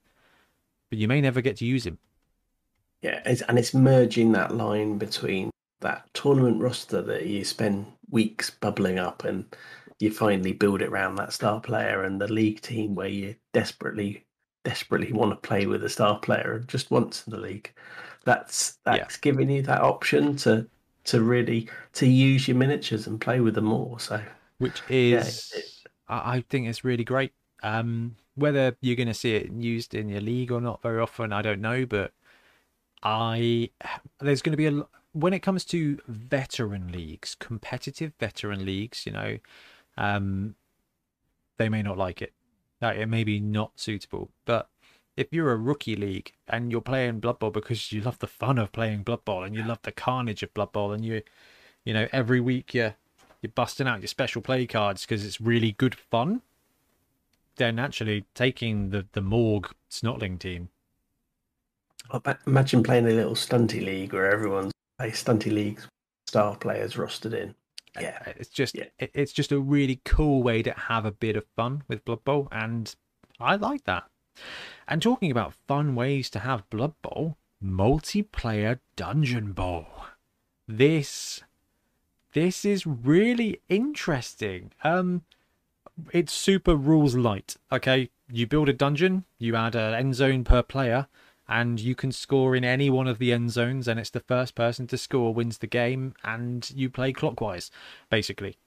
but 0.90 1.00
you 1.00 1.08
may 1.08 1.22
never 1.22 1.42
get 1.42 1.58
to 1.58 1.66
use 1.66 1.86
him. 1.86 1.98
Yeah, 3.02 3.22
it's, 3.26 3.42
and 3.42 3.58
it's 3.58 3.74
merging 3.74 4.32
that 4.34 4.56
line 4.56 4.98
between 4.98 5.50
that 5.82 6.08
tournament 6.14 6.62
roster 6.62 7.02
that 7.02 7.26
you 7.26 7.44
spend 7.44 7.88
weeks 8.10 8.50
bubbling 8.50 9.00
up 9.00 9.24
and 9.24 9.46
you 10.00 10.12
finally 10.12 10.54
build 10.54 10.82
it 10.82 10.90
around 10.90 11.16
that 11.16 11.34
star 11.34 11.60
player 11.60 12.04
and 12.04 12.20
the 12.20 12.32
league 12.32 12.62
team 12.62 12.96
where 12.96 13.08
you 13.08 13.36
desperately 13.54 14.26
desperately 14.64 15.12
want 15.12 15.32
to 15.32 15.48
play 15.48 15.66
with 15.66 15.84
a 15.84 15.90
star 15.90 16.20
player 16.20 16.64
just 16.68 16.92
once 16.92 17.26
in 17.26 17.32
the 17.32 17.40
league. 17.40 17.72
That's 18.26 18.78
that's 18.86 19.16
yeah. 19.16 19.22
giving 19.22 19.50
you 19.50 19.62
that 19.64 19.82
option 19.82 20.36
to 20.38 20.68
to 21.06 21.22
really 21.22 21.68
to 21.94 22.08
use 22.08 22.48
your 22.48 22.58
miniatures 22.58 23.08
and 23.08 23.20
play 23.20 23.40
with 23.40 23.56
them 23.56 23.66
more 23.66 24.00
so. 24.00 24.22
Which 24.60 24.82
is 24.90 25.52
yeah, 25.54 25.60
it, 25.60 25.66
i 26.08 26.44
think 26.50 26.68
it's 26.68 26.84
really 26.84 27.04
great. 27.04 27.34
Um 27.64 28.16
whether 28.36 28.76
you're 28.82 28.96
going 28.96 29.08
to 29.08 29.14
see 29.14 29.36
it 29.36 29.52
used 29.52 29.94
in 29.94 30.08
your 30.08 30.22
league 30.22 30.54
or 30.54 30.62
not 30.62 30.82
very 30.82 31.02
often 31.02 31.34
i 31.34 31.42
don't 31.42 31.60
know 31.60 31.86
but 31.86 32.14
I 33.04 33.70
there's 34.20 34.42
going 34.42 34.52
to 34.52 34.58
be 34.58 34.68
a 34.68 34.86
when 35.14 35.34
it 35.34 35.40
comes 35.40 35.66
to 35.66 36.00
veteran 36.08 36.92
leagues, 36.92 37.36
competitive 37.36 38.14
veteran 38.20 38.66
leagues, 38.66 39.06
you 39.06 39.12
know, 39.12 39.38
um, 39.98 40.56
they 41.58 41.70
may 41.70 41.82
not 41.82 41.98
like 41.98 42.22
it. 42.22 42.34
Like, 42.82 42.98
it 42.98 43.08
may 43.08 43.24
be 43.24 43.40
not 43.40 43.74
suitable. 43.76 44.32
But 44.46 44.70
if 45.18 45.28
you're 45.32 45.52
a 45.52 45.58
rookie 45.58 45.96
league 45.96 46.32
and 46.48 46.72
you're 46.72 46.82
playing 46.82 47.20
Blood 47.20 47.40
Bowl 47.40 47.52
because 47.52 47.92
you 47.92 48.02
love 48.02 48.20
the 48.20 48.28
fun 48.28 48.58
of 48.58 48.72
playing 48.72 49.04
Blood 49.04 49.26
Bowl 49.26 49.44
and 49.44 49.56
you 49.56 49.64
love 49.64 49.80
the 49.84 49.92
carnage 49.92 50.44
of 50.44 50.54
Blood 50.54 50.72
Bowl 50.72 50.92
and 50.94 51.04
you, 51.04 51.22
you 51.84 51.94
know, 51.94 52.08
every 52.12 52.40
week 52.40 52.74
you're 52.74 52.96
you're 53.42 53.52
busting 53.52 53.88
out 53.88 54.02
your 54.02 54.08
special 54.08 54.42
play 54.42 54.68
cards 54.68 55.02
because 55.02 55.26
it's 55.26 55.42
really 55.42 55.72
good 55.72 55.96
fun. 55.96 56.42
Then 57.58 57.80
actually 57.80 58.26
taking 58.34 58.92
the 58.92 59.06
the 59.12 59.22
Morg 59.22 59.72
Snotling 59.90 60.40
team 60.40 60.70
Imagine 62.46 62.84
playing 62.84 63.06
a 63.06 63.12
little 63.12 63.36
stunty 63.36 63.84
league 63.84 64.14
where 64.14 64.32
everyone's 64.32 64.74
a 65.00 65.06
stunty 65.06 65.52
leagues 65.52 65.88
star 66.28 66.56
players 66.56 66.94
rostered 66.94 67.34
in. 67.34 67.56
Yeah, 68.00 68.20
it's 68.26 68.50
just 68.50 68.74
yeah. 68.76 68.86
it's 69.00 69.34
just 69.34 69.52
a 69.52 69.60
really 69.60 70.00
cool 70.06 70.44
way 70.44 70.64
to 70.64 70.72
have 70.72 71.06
a 71.06 71.12
bit 71.12 71.36
of 71.36 71.46
fun 71.58 71.84
with 71.90 72.06
Blood 72.06 72.24
Bowl, 72.24 72.48
and 72.52 72.96
I 73.40 73.56
like 73.56 73.84
that. 73.84 74.06
And 74.88 75.02
talking 75.02 75.30
about 75.30 75.56
fun 75.68 75.94
ways 75.94 76.30
to 76.30 76.40
have 76.40 76.70
Blood 76.70 76.94
Bowl, 77.02 77.36
multiplayer 77.64 78.80
Dungeon 78.96 79.52
Bowl. 79.52 79.88
This 80.68 81.42
this 82.32 82.64
is 82.64 82.88
really 82.88 83.60
interesting. 83.68 84.72
Um 84.84 85.24
it's 86.14 86.32
super 86.32 86.76
rules 86.76 87.16
light. 87.16 87.58
Okay, 87.74 88.10
you 88.32 88.48
build 88.48 88.70
a 88.70 88.74
dungeon, 88.74 89.26
you 89.38 89.58
add 89.58 89.76
an 89.76 89.94
end 89.94 90.16
zone 90.16 90.46
per 90.46 90.64
player, 90.64 91.08
and 91.52 91.82
you 91.82 91.94
can 91.94 92.14
score 92.14 92.56
in 92.56 92.64
any 92.64 92.90
one 92.90 93.08
of 93.08 93.20
the 93.20 93.34
end 93.34 93.52
zones 93.52 93.86
and 93.88 94.00
it's 94.00 94.10
the 94.10 94.22
first 94.22 94.56
person 94.56 94.88
to 94.88 94.98
score 94.98 95.34
wins 95.34 95.58
the 95.58 95.68
game 95.68 96.16
and 96.24 96.72
you 96.72 96.90
play 96.90 97.12
clockwise 97.12 97.70
basically. 98.10 98.58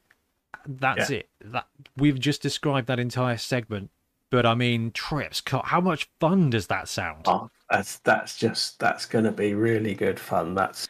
That's 0.67 1.11
yeah. 1.11 1.19
it. 1.19 1.29
That 1.41 1.67
we've 1.97 2.21
just 2.21 2.43
described 2.43 2.87
that 2.89 3.01
entire 3.01 3.39
segment 3.39 3.91
but 4.31 4.47
i 4.47 4.55
mean 4.55 4.91
trips 4.91 5.43
how 5.65 5.81
much 5.81 6.11
fun 6.21 6.51
does 6.51 6.67
that 6.67 6.89
sound? 6.89 7.23
Oh 7.27 7.51
that's 7.71 7.99
that's 8.01 8.37
just 8.37 8.79
that's 8.79 9.07
going 9.07 9.25
to 9.25 9.33
be 9.33 9.55
really 9.55 9.95
good 9.95 10.21
fun. 10.21 10.55
That's 10.55 10.87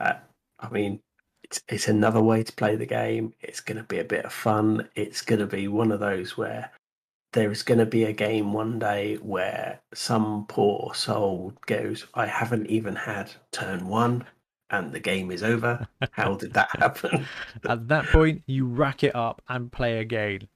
uh, 0.00 0.14
i 0.58 0.68
mean 0.68 1.00
it's 1.44 1.62
it's 1.68 1.88
another 1.88 2.20
way 2.20 2.42
to 2.42 2.52
play 2.52 2.74
the 2.74 2.86
game. 2.86 3.34
It's 3.40 3.60
going 3.60 3.78
to 3.78 3.84
be 3.84 4.00
a 4.00 4.04
bit 4.04 4.24
of 4.24 4.32
fun. 4.32 4.88
It's 4.96 5.22
going 5.22 5.40
to 5.40 5.46
be 5.46 5.68
one 5.68 5.92
of 5.92 6.00
those 6.00 6.36
where 6.36 6.70
there's 7.32 7.62
going 7.62 7.78
to 7.78 7.86
be 7.86 8.04
a 8.04 8.12
game 8.12 8.52
one 8.52 8.78
day 8.78 9.16
where 9.16 9.80
some 9.94 10.46
poor 10.48 10.92
soul 10.94 11.52
goes, 11.66 12.06
I 12.14 12.26
haven't 12.26 12.66
even 12.66 12.96
had 12.96 13.30
turn 13.52 13.88
one 13.88 14.24
and 14.70 14.92
the 14.92 15.00
game 15.00 15.30
is 15.30 15.42
over. 15.42 15.86
How 16.12 16.34
did 16.34 16.54
that 16.54 16.70
happen? 16.78 17.26
At 17.68 17.88
that 17.88 18.06
point, 18.06 18.42
you 18.46 18.66
rack 18.66 19.02
it 19.04 19.14
up 19.14 19.42
and 19.48 19.70
play 19.70 19.98
again. 19.98 20.48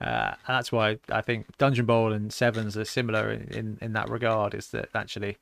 Uh, 0.00 0.34
that's 0.48 0.72
why 0.72 0.98
I 1.10 1.20
think 1.20 1.56
Dungeon 1.58 1.86
Bowl 1.86 2.12
and 2.12 2.32
Sevens 2.32 2.76
are 2.76 2.84
similar 2.84 3.30
in, 3.30 3.42
in, 3.48 3.78
in 3.80 3.92
that 3.92 4.10
regard. 4.10 4.52
Is 4.54 4.68
that 4.68 4.88
actually 4.94 5.38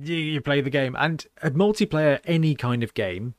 you, 0.00 0.14
you 0.14 0.40
play 0.40 0.60
the 0.60 0.70
game 0.70 0.94
and 0.98 1.26
a 1.42 1.50
multiplayer, 1.50 2.20
any 2.24 2.54
kind 2.54 2.82
of 2.82 2.94
game 2.94 3.34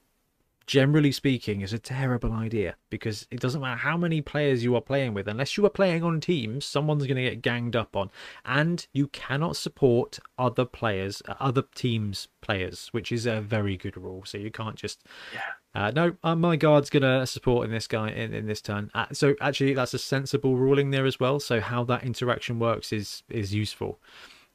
generally 0.65 1.11
speaking, 1.11 1.61
is 1.61 1.73
a 1.73 1.80
terrible 1.80 2.31
idea 2.31 2.76
because 2.90 3.27
it 3.31 3.40
doesn't 3.40 3.61
matter 3.61 3.77
how 3.77 3.98
many 3.98 4.22
players 4.22 4.64
you 4.64 4.76
are 4.76 4.81
playing 4.81 5.14
with, 5.14 5.27
unless 5.27 5.57
you 5.57 5.65
are 5.65 5.69
playing 5.69 6.03
on 6.03 6.19
teams, 6.19 6.65
someone's 6.65 7.06
going 7.06 7.18
to 7.18 7.30
get 7.30 7.41
ganged 7.41 7.76
up 7.76 7.95
on, 7.95 8.10
and 8.45 8.88
you 8.94 9.07
cannot 9.07 9.56
support 9.56 10.19
other 10.38 10.65
players, 10.65 11.22
uh, 11.27 11.35
other 11.40 11.64
teams' 11.76 12.27
players, 12.41 12.90
which 12.91 13.11
is 13.11 13.26
a 13.26 13.41
very 13.41 13.77
good 13.77 13.98
rule. 13.98 14.23
So 14.26 14.38
you 14.38 14.52
can't 14.52 14.76
just. 14.76 15.03
Yeah. 15.34 15.41
Uh, 15.76 15.91
no, 15.91 16.15
uh, 16.23 16.35
my 16.35 16.56
guard's 16.56 16.91
gonna 16.91 17.26
support 17.26 17.65
in 17.65 17.72
this 17.72 17.88
guy 17.88 18.10
in, 18.10 18.34
in 18.34 18.45
this 18.45 18.61
turn. 18.61 18.91
Uh, 18.94 19.07
so 19.11 19.34
actually, 19.41 19.73
that's 19.73 19.94
a 19.94 19.99
sensible 19.99 20.56
ruling 20.56 20.91
there 20.91 21.06
as 21.06 21.19
well. 21.19 21.40
So 21.40 21.60
how 21.60 21.84
that 21.85 22.03
interaction 22.03 22.60
works 22.60 22.94
is 22.94 23.23
is 23.30 23.53
useful. 23.53 23.99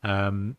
Um, 0.05 0.57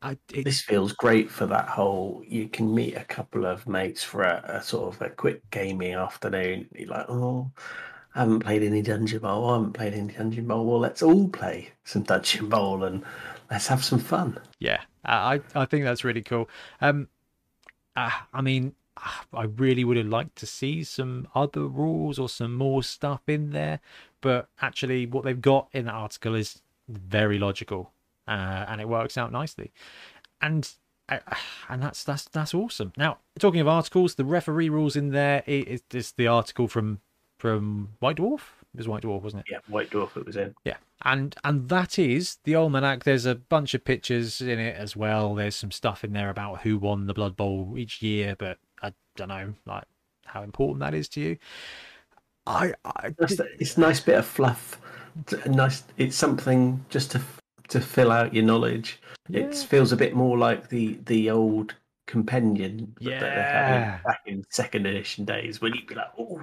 I, 0.00 0.16
it... 0.32 0.44
This 0.44 0.60
feels 0.60 0.92
great 0.92 1.30
for 1.30 1.46
that 1.46 1.68
whole. 1.68 2.22
You 2.26 2.48
can 2.48 2.74
meet 2.74 2.96
a 2.96 3.04
couple 3.04 3.46
of 3.46 3.66
mates 3.66 4.02
for 4.02 4.22
a, 4.22 4.42
a 4.46 4.62
sort 4.62 4.94
of 4.94 5.02
a 5.02 5.10
quick 5.10 5.48
gaming 5.50 5.94
afternoon. 5.94 6.68
You're 6.74 6.88
like, 6.88 7.06
oh, 7.08 7.50
I 8.14 8.20
haven't 8.20 8.40
played 8.40 8.62
any 8.62 8.82
Dungeon 8.82 9.20
Bowl. 9.20 9.50
I 9.50 9.54
haven't 9.54 9.72
played 9.72 9.94
any 9.94 10.12
Dungeon 10.12 10.46
Bowl. 10.46 10.64
Well, 10.66 10.78
let's 10.78 11.02
all 11.02 11.28
play 11.28 11.70
some 11.84 12.02
Dungeon 12.02 12.48
Bowl 12.48 12.84
and 12.84 13.04
let's 13.50 13.66
have 13.66 13.84
some 13.84 13.98
fun. 13.98 14.38
Yeah, 14.58 14.80
I 15.04 15.40
I 15.54 15.64
think 15.64 15.84
that's 15.84 16.04
really 16.04 16.22
cool. 16.22 16.48
Um, 16.80 17.08
uh, 17.96 18.10
I 18.32 18.40
mean, 18.40 18.74
I 19.32 19.44
really 19.44 19.84
would 19.84 19.96
have 19.96 20.06
liked 20.06 20.36
to 20.36 20.46
see 20.46 20.84
some 20.84 21.28
other 21.34 21.66
rules 21.66 22.18
or 22.18 22.28
some 22.28 22.54
more 22.54 22.82
stuff 22.82 23.22
in 23.26 23.50
there. 23.50 23.80
But 24.20 24.48
actually, 24.60 25.06
what 25.06 25.24
they've 25.24 25.40
got 25.40 25.68
in 25.72 25.84
that 25.84 25.94
article 25.94 26.34
is 26.34 26.62
very 26.88 27.38
logical, 27.38 27.92
uh, 28.28 28.66
and 28.68 28.80
it 28.80 28.88
works 28.88 29.18
out 29.18 29.32
nicely. 29.32 29.72
And 30.40 30.70
uh, 31.08 31.18
and 31.68 31.82
that's 31.82 32.04
that's 32.04 32.24
that's 32.24 32.54
awesome. 32.54 32.92
Now, 32.96 33.18
talking 33.38 33.60
of 33.60 33.68
articles, 33.68 34.14
the 34.14 34.24
referee 34.24 34.68
rules 34.68 34.94
in 34.94 35.10
there 35.10 35.42
is 35.46 35.82
this 35.90 36.12
the 36.12 36.26
article 36.26 36.68
from 36.68 37.00
from 37.38 37.90
White 38.00 38.16
Dwarf. 38.16 38.40
It 38.74 38.78
was 38.78 38.88
White 38.88 39.02
Dwarf, 39.02 39.22
wasn't 39.22 39.40
it? 39.46 39.52
Yeah, 39.52 39.58
White 39.68 39.90
Dwarf. 39.90 40.16
It 40.16 40.26
was 40.26 40.36
in. 40.36 40.54
Yeah, 40.64 40.76
and 41.02 41.34
and 41.42 41.68
that 41.70 41.98
is 41.98 42.38
the 42.44 42.54
almanac. 42.54 43.04
There's 43.04 43.26
a 43.26 43.34
bunch 43.34 43.74
of 43.74 43.84
pictures 43.84 44.40
in 44.40 44.58
it 44.58 44.76
as 44.76 44.94
well. 44.94 45.34
There's 45.34 45.56
some 45.56 45.70
stuff 45.70 46.04
in 46.04 46.12
there 46.12 46.30
about 46.30 46.60
who 46.60 46.78
won 46.78 47.06
the 47.06 47.14
Blood 47.14 47.36
Bowl 47.36 47.74
each 47.76 48.02
year, 48.02 48.36
but 48.38 48.58
I 48.82 48.92
don't 49.16 49.28
know 49.28 49.54
like 49.66 49.84
how 50.26 50.42
important 50.42 50.80
that 50.80 50.94
is 50.94 51.08
to 51.10 51.20
you. 51.20 51.38
I, 52.46 52.72
I 52.84 53.14
it's 53.58 53.76
a 53.76 53.80
nice 53.80 54.00
bit 54.00 54.18
of 54.18 54.26
fluff. 54.26 54.80
Nice. 55.46 55.84
It's 55.96 56.16
something 56.16 56.84
just 56.90 57.10
to 57.12 57.20
to 57.68 57.80
fill 57.80 58.10
out 58.10 58.34
your 58.34 58.44
knowledge. 58.44 59.00
Yeah. 59.28 59.40
It 59.40 59.54
feels 59.54 59.92
a 59.92 59.96
bit 59.96 60.14
more 60.14 60.38
like 60.38 60.68
the 60.68 60.98
the 61.06 61.30
old 61.30 61.74
companion 62.06 62.94
yeah. 62.98 63.20
that 63.20 63.34
they 63.34 63.42
had 63.42 64.02
back 64.02 64.20
in 64.26 64.42
second 64.48 64.86
edition 64.86 65.24
days 65.24 65.60
when 65.60 65.74
you'd 65.74 65.86
be 65.86 65.94
like, 65.94 66.10
oh, 66.18 66.40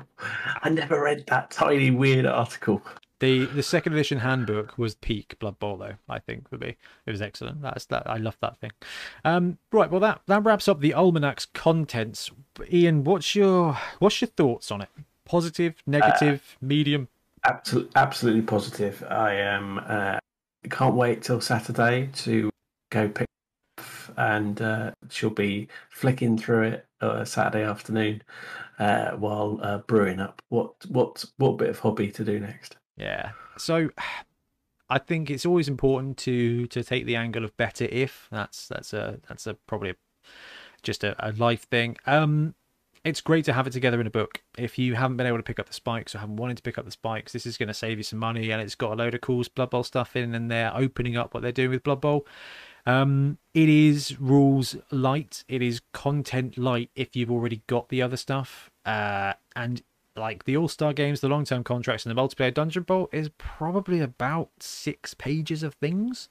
I 0.61 0.69
never 0.69 1.02
read 1.02 1.26
that 1.27 1.52
tiny 1.52 1.91
weird 1.91 2.26
article. 2.26 2.81
The 3.19 3.45
the 3.45 3.64
second 3.64 3.93
edition 3.93 4.19
handbook 4.19 4.77
was 4.77 4.95
peak 4.95 5.38
Blood 5.39 5.57
Bowl 5.57 5.77
though, 5.77 5.95
I 6.10 6.19
think 6.19 6.52
would 6.52 6.60
be. 6.60 6.76
It 7.06 7.11
was 7.11 7.22
excellent. 7.22 7.61
That's 7.61 7.85
that 7.85 8.10
I 8.10 8.18
love 8.18 8.38
that 8.41 8.57
thing. 8.57 8.72
Um 9.23 9.57
right, 9.72 9.89
well 9.89 10.02
that 10.02 10.22
that 10.27 10.43
wraps 10.43 10.68
up 10.68 10.81
the 10.81 10.93
almanac's 10.93 11.45
contents. 11.45 12.30
Ian, 12.72 13.03
what's 13.03 13.34
your 13.34 13.77
what's 13.99 14.19
your 14.22 14.27
thoughts 14.27 14.69
on 14.69 14.81
it? 14.81 14.89
Positive, 15.23 15.76
negative, 15.88 16.57
uh, 16.61 16.65
medium? 16.65 17.07
Absolutely 17.45 17.91
absolutely 17.95 18.41
positive. 18.41 19.03
I 19.10 19.34
am 19.34 19.80
uh 19.88 20.19
can't 20.69 20.95
wait 20.95 21.23
till 21.23 21.41
Saturday 21.41 22.09
to 22.13 22.49
go 22.91 23.09
pick 23.09 23.27
and 24.17 24.61
uh, 24.61 24.91
she'll 25.09 25.29
be 25.29 25.67
flicking 25.89 26.37
through 26.37 26.63
it 26.63 26.85
uh, 27.01 27.25
Saturday 27.25 27.63
afternoon 27.63 28.21
uh, 28.79 29.11
while 29.11 29.59
uh, 29.61 29.79
brewing 29.79 30.19
up 30.19 30.41
what 30.49 30.73
what 30.87 31.23
what 31.37 31.57
bit 31.57 31.69
of 31.69 31.79
hobby 31.79 32.11
to 32.11 32.23
do 32.23 32.39
next. 32.39 32.77
Yeah, 32.97 33.31
so 33.57 33.89
I 34.89 34.99
think 34.99 35.29
it's 35.29 35.45
always 35.45 35.67
important 35.67 36.17
to 36.19 36.67
to 36.67 36.83
take 36.83 37.05
the 37.05 37.15
angle 37.15 37.43
of 37.43 37.55
better 37.57 37.85
if 37.85 38.27
that's 38.31 38.67
that's 38.67 38.93
a 38.93 39.19
that's 39.27 39.47
a 39.47 39.55
probably 39.67 39.91
a, 39.91 39.95
just 40.83 41.03
a, 41.03 41.15
a 41.19 41.31
life 41.33 41.63
thing. 41.63 41.97
Um, 42.05 42.55
it's 43.06 43.22
great 43.22 43.45
to 43.45 43.53
have 43.53 43.68
it 43.68 43.73
together 43.73 44.02
in 44.02 44.07
a 44.07 44.11
book. 44.11 44.41
If 44.57 44.80
you 44.80 44.95
haven't 44.95 45.18
been 45.18 45.27
able 45.27 45.38
to 45.38 45.44
pick 45.44 45.60
up 45.60 45.68
the 45.68 45.73
spikes 45.73 46.15
or 46.15 46.18
haven't 46.18 46.38
wanted 46.38 46.57
to 46.57 46.64
pick 46.64 46.80
up 46.80 46.86
the 46.86 46.91
spikes, 46.91 47.32
this 47.32 47.45
is 47.45 47.56
going 47.56 47.68
to 47.68 47.73
save 47.73 47.99
you 47.99 48.03
some 48.03 48.18
money, 48.18 48.49
and 48.49 48.60
it's 48.60 48.73
got 48.73 48.94
a 48.94 48.95
load 48.95 49.14
of 49.14 49.22
cool 49.22 49.44
Blood 49.53 49.69
Bowl 49.69 49.84
stuff 49.84 50.15
in, 50.15 50.34
and 50.34 50.49
they're 50.49 50.76
opening 50.76 51.15
up 51.15 51.34
what 51.34 51.44
they're 51.44 51.52
doing 51.52 51.69
with 51.69 51.84
Blood 51.84 52.02
Bowl. 52.02 52.26
Um, 52.88 53.38
it 53.53 53.69
is 53.69 54.19
rules 54.19 54.76
light. 54.90 55.44
It 55.48 55.61
is 55.61 55.82
content 55.94 56.57
light 56.57 56.90
if 56.95 57.15
you've 57.15 57.32
already 57.32 57.61
got 57.68 57.90
the 57.90 58.02
other 58.02 58.18
stuff. 58.18 58.72
Uh, 58.86 59.34
and 59.56 59.84
like 60.15 60.45
the 60.45 60.57
All 60.57 60.68
Star 60.68 60.91
games, 60.91 61.22
the 61.22 61.30
long 61.30 61.45
term 61.45 61.64
contracts, 61.64 62.07
and 62.07 62.18
the 62.18 62.19
multiplayer 62.19 62.53
Dungeon 62.53 62.84
Bowl 62.84 63.07
is 63.11 63.30
probably 63.38 63.99
about 63.99 64.49
six 64.60 65.14
pages 65.14 65.61
of 65.61 65.76
things. 65.76 66.27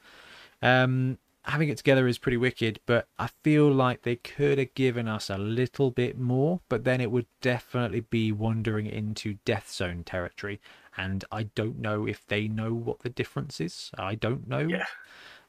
Um, 0.61 1.19
having 1.45 1.69
it 1.69 1.77
together 1.77 2.09
is 2.09 2.19
pretty 2.19 2.37
wicked, 2.37 2.81
but 2.87 3.07
I 3.19 3.29
feel 3.43 3.71
like 3.71 4.03
they 4.03 4.16
could 4.16 4.59
have 4.59 4.75
given 4.75 5.09
us 5.09 5.29
a 5.29 5.37
little 5.37 5.91
bit 5.91 6.19
more, 6.19 6.61
but 6.69 6.85
then 6.85 7.01
it 7.01 7.11
would 7.11 7.27
definitely 7.41 8.01
be 8.01 8.33
wandering 8.33 8.87
into 8.87 9.37
Death 9.45 9.71
Zone 9.71 10.05
territory. 10.05 10.61
And 10.97 11.25
I 11.31 11.45
don't 11.55 11.79
know 11.79 12.07
if 12.07 12.27
they 12.27 12.49
know 12.49 12.73
what 12.73 13.01
the 13.01 13.11
difference 13.11 13.61
is. 13.61 13.91
I 13.99 14.15
don't 14.15 14.49
know. 14.49 14.61
Yeah. 14.61 14.87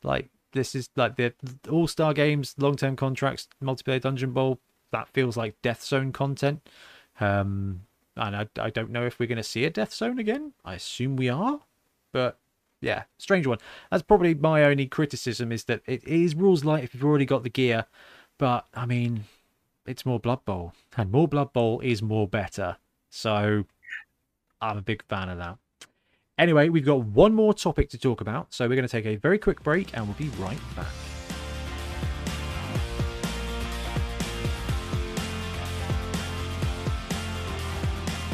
Like, 0.03 0.29
this 0.51 0.75
is 0.75 0.89
like 0.95 1.15
the 1.15 1.33
All 1.69 1.87
Star 1.87 2.13
Games, 2.13 2.55
long 2.57 2.75
term 2.75 2.95
contracts, 2.95 3.47
multiplayer 3.63 4.01
Dungeon 4.01 4.31
Bowl. 4.31 4.59
That 4.91 5.07
feels 5.09 5.37
like 5.37 5.61
Death 5.61 5.83
Zone 5.83 6.11
content. 6.11 6.67
Um, 7.19 7.81
and 8.17 8.35
I, 8.35 8.47
I 8.59 8.69
don't 8.69 8.91
know 8.91 9.05
if 9.05 9.19
we're 9.19 9.27
going 9.27 9.37
to 9.37 9.43
see 9.43 9.65
a 9.65 9.69
Death 9.69 9.93
Zone 9.93 10.19
again. 10.19 10.53
I 10.63 10.75
assume 10.75 11.15
we 11.15 11.29
are, 11.29 11.59
but 12.11 12.37
yeah, 12.85 13.03
strange 13.17 13.47
one. 13.47 13.57
That's 13.89 14.03
probably 14.03 14.35
my 14.35 14.63
only 14.63 14.85
criticism 14.85 15.51
is 15.51 15.63
that 15.65 15.81
it 15.87 16.03
is 16.03 16.35
rules 16.35 16.63
light 16.63 16.83
if 16.83 16.93
you've 16.93 17.03
already 17.03 17.25
got 17.25 17.41
the 17.41 17.49
gear, 17.49 17.85
but 18.37 18.67
I 18.75 18.85
mean, 18.85 19.23
it's 19.87 20.05
more 20.05 20.19
Blood 20.19 20.45
Bowl, 20.45 20.73
and 20.95 21.11
more 21.11 21.27
Blood 21.27 21.51
Bowl 21.51 21.79
is 21.81 22.03
more 22.03 22.27
better. 22.27 22.77
So 23.09 23.65
I'm 24.61 24.77
a 24.77 24.81
big 24.81 25.03
fan 25.03 25.29
of 25.29 25.39
that. 25.39 25.57
Anyway, 26.37 26.69
we've 26.69 26.85
got 26.85 27.03
one 27.03 27.33
more 27.33 27.53
topic 27.53 27.89
to 27.89 27.97
talk 27.97 28.21
about, 28.21 28.53
so 28.53 28.67
we're 28.67 28.75
going 28.75 28.87
to 28.87 28.91
take 28.91 29.05
a 29.05 29.15
very 29.15 29.39
quick 29.39 29.63
break 29.63 29.95
and 29.97 30.05
we'll 30.05 30.17
be 30.17 30.29
right 30.37 30.59
back. 30.75 31.04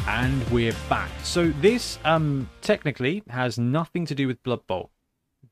And 0.08 0.42
we're 0.50 0.74
back. 0.88 1.10
So 1.22 1.50
this 1.60 1.98
um 2.04 2.50
technically 2.60 3.22
has 3.28 3.58
nothing 3.58 4.04
to 4.06 4.14
do 4.14 4.26
with 4.26 4.42
Blood 4.42 4.66
Bowl, 4.66 4.90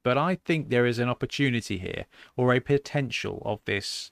but 0.02 0.18
I 0.18 0.35
think 0.35 0.68
there 0.68 0.86
is 0.86 0.98
an 0.98 1.09
opportunity 1.09 1.78
here 1.78 2.06
or 2.36 2.52
a 2.52 2.60
potential 2.60 3.43
of 3.44 3.60
this 3.64 4.10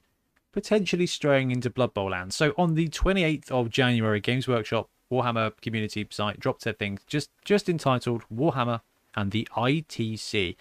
potentially 0.52 1.06
straying 1.06 1.50
into 1.50 1.70
Blood 1.70 1.92
Bowl 1.92 2.10
land. 2.10 2.32
So 2.32 2.54
on 2.56 2.74
the 2.74 2.88
28th 2.88 3.50
of 3.50 3.68
January, 3.68 4.20
Games 4.20 4.46
Workshop 4.46 4.88
Warhammer 5.10 5.52
community 5.60 6.06
site 6.10 6.38
dropped 6.38 6.64
their 6.64 6.72
thing 6.72 6.98
just 7.08 7.30
just 7.44 7.68
entitled 7.68 8.22
Warhammer 8.32 8.80
and 9.16 9.32
the 9.32 9.48
ITC. 9.56 10.54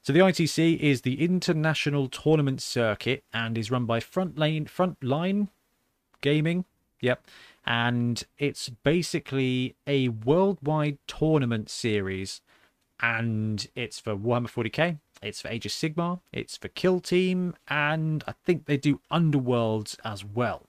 So 0.00 0.12
the 0.12 0.20
ITC 0.20 0.78
is 0.78 1.02
the 1.02 1.22
International 1.22 2.08
Tournament 2.08 2.62
Circuit 2.62 3.22
and 3.32 3.58
is 3.58 3.70
run 3.70 3.84
by 3.84 4.00
Frontline 4.00 4.64
Frontline 4.64 5.48
Gaming. 6.22 6.64
Yep. 7.00 7.26
And 7.66 8.22
it's 8.38 8.68
basically 8.68 9.76
a 9.86 10.08
worldwide 10.08 10.98
tournament 11.06 11.70
series 11.70 12.40
and 13.00 13.66
it's 13.74 13.98
for 13.98 14.16
Warhammer 14.16 14.48
40k, 14.48 14.98
it's 15.22 15.40
for 15.40 15.48
Age 15.48 15.66
of 15.66 15.72
Sigmar, 15.72 16.20
it's 16.32 16.56
for 16.56 16.68
Kill 16.68 17.00
Team, 17.00 17.54
and 17.68 18.22
I 18.26 18.34
think 18.44 18.66
they 18.66 18.76
do 18.76 19.00
Underworlds 19.12 19.96
as 20.04 20.24
well. 20.24 20.66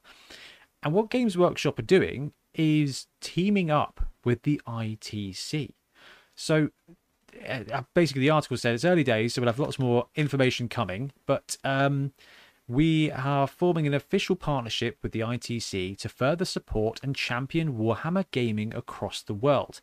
And 0.81 0.93
what 0.93 1.09
Games 1.09 1.37
Workshop 1.37 1.79
are 1.79 1.83
doing 1.83 2.33
is 2.53 3.07
teaming 3.21 3.69
up 3.69 4.07
with 4.23 4.43
the 4.43 4.61
ITC. 4.67 5.71
So 6.35 6.69
uh, 7.47 7.83
basically, 7.93 8.21
the 8.21 8.29
article 8.29 8.57
said 8.57 8.73
it's 8.73 8.85
early 8.85 9.03
days, 9.03 9.33
so 9.33 9.41
we'll 9.41 9.49
have 9.49 9.59
lots 9.59 9.79
more 9.79 10.07
information 10.15 10.69
coming. 10.69 11.11
But 11.25 11.57
um, 11.63 12.13
we 12.67 13.11
are 13.11 13.47
forming 13.47 13.85
an 13.85 13.93
official 13.93 14.35
partnership 14.35 14.97
with 15.03 15.11
the 15.11 15.19
ITC 15.19 15.97
to 15.99 16.09
further 16.09 16.45
support 16.45 16.99
and 17.03 17.15
champion 17.15 17.77
Warhammer 17.77 18.25
gaming 18.31 18.73
across 18.73 19.21
the 19.21 19.35
world. 19.35 19.81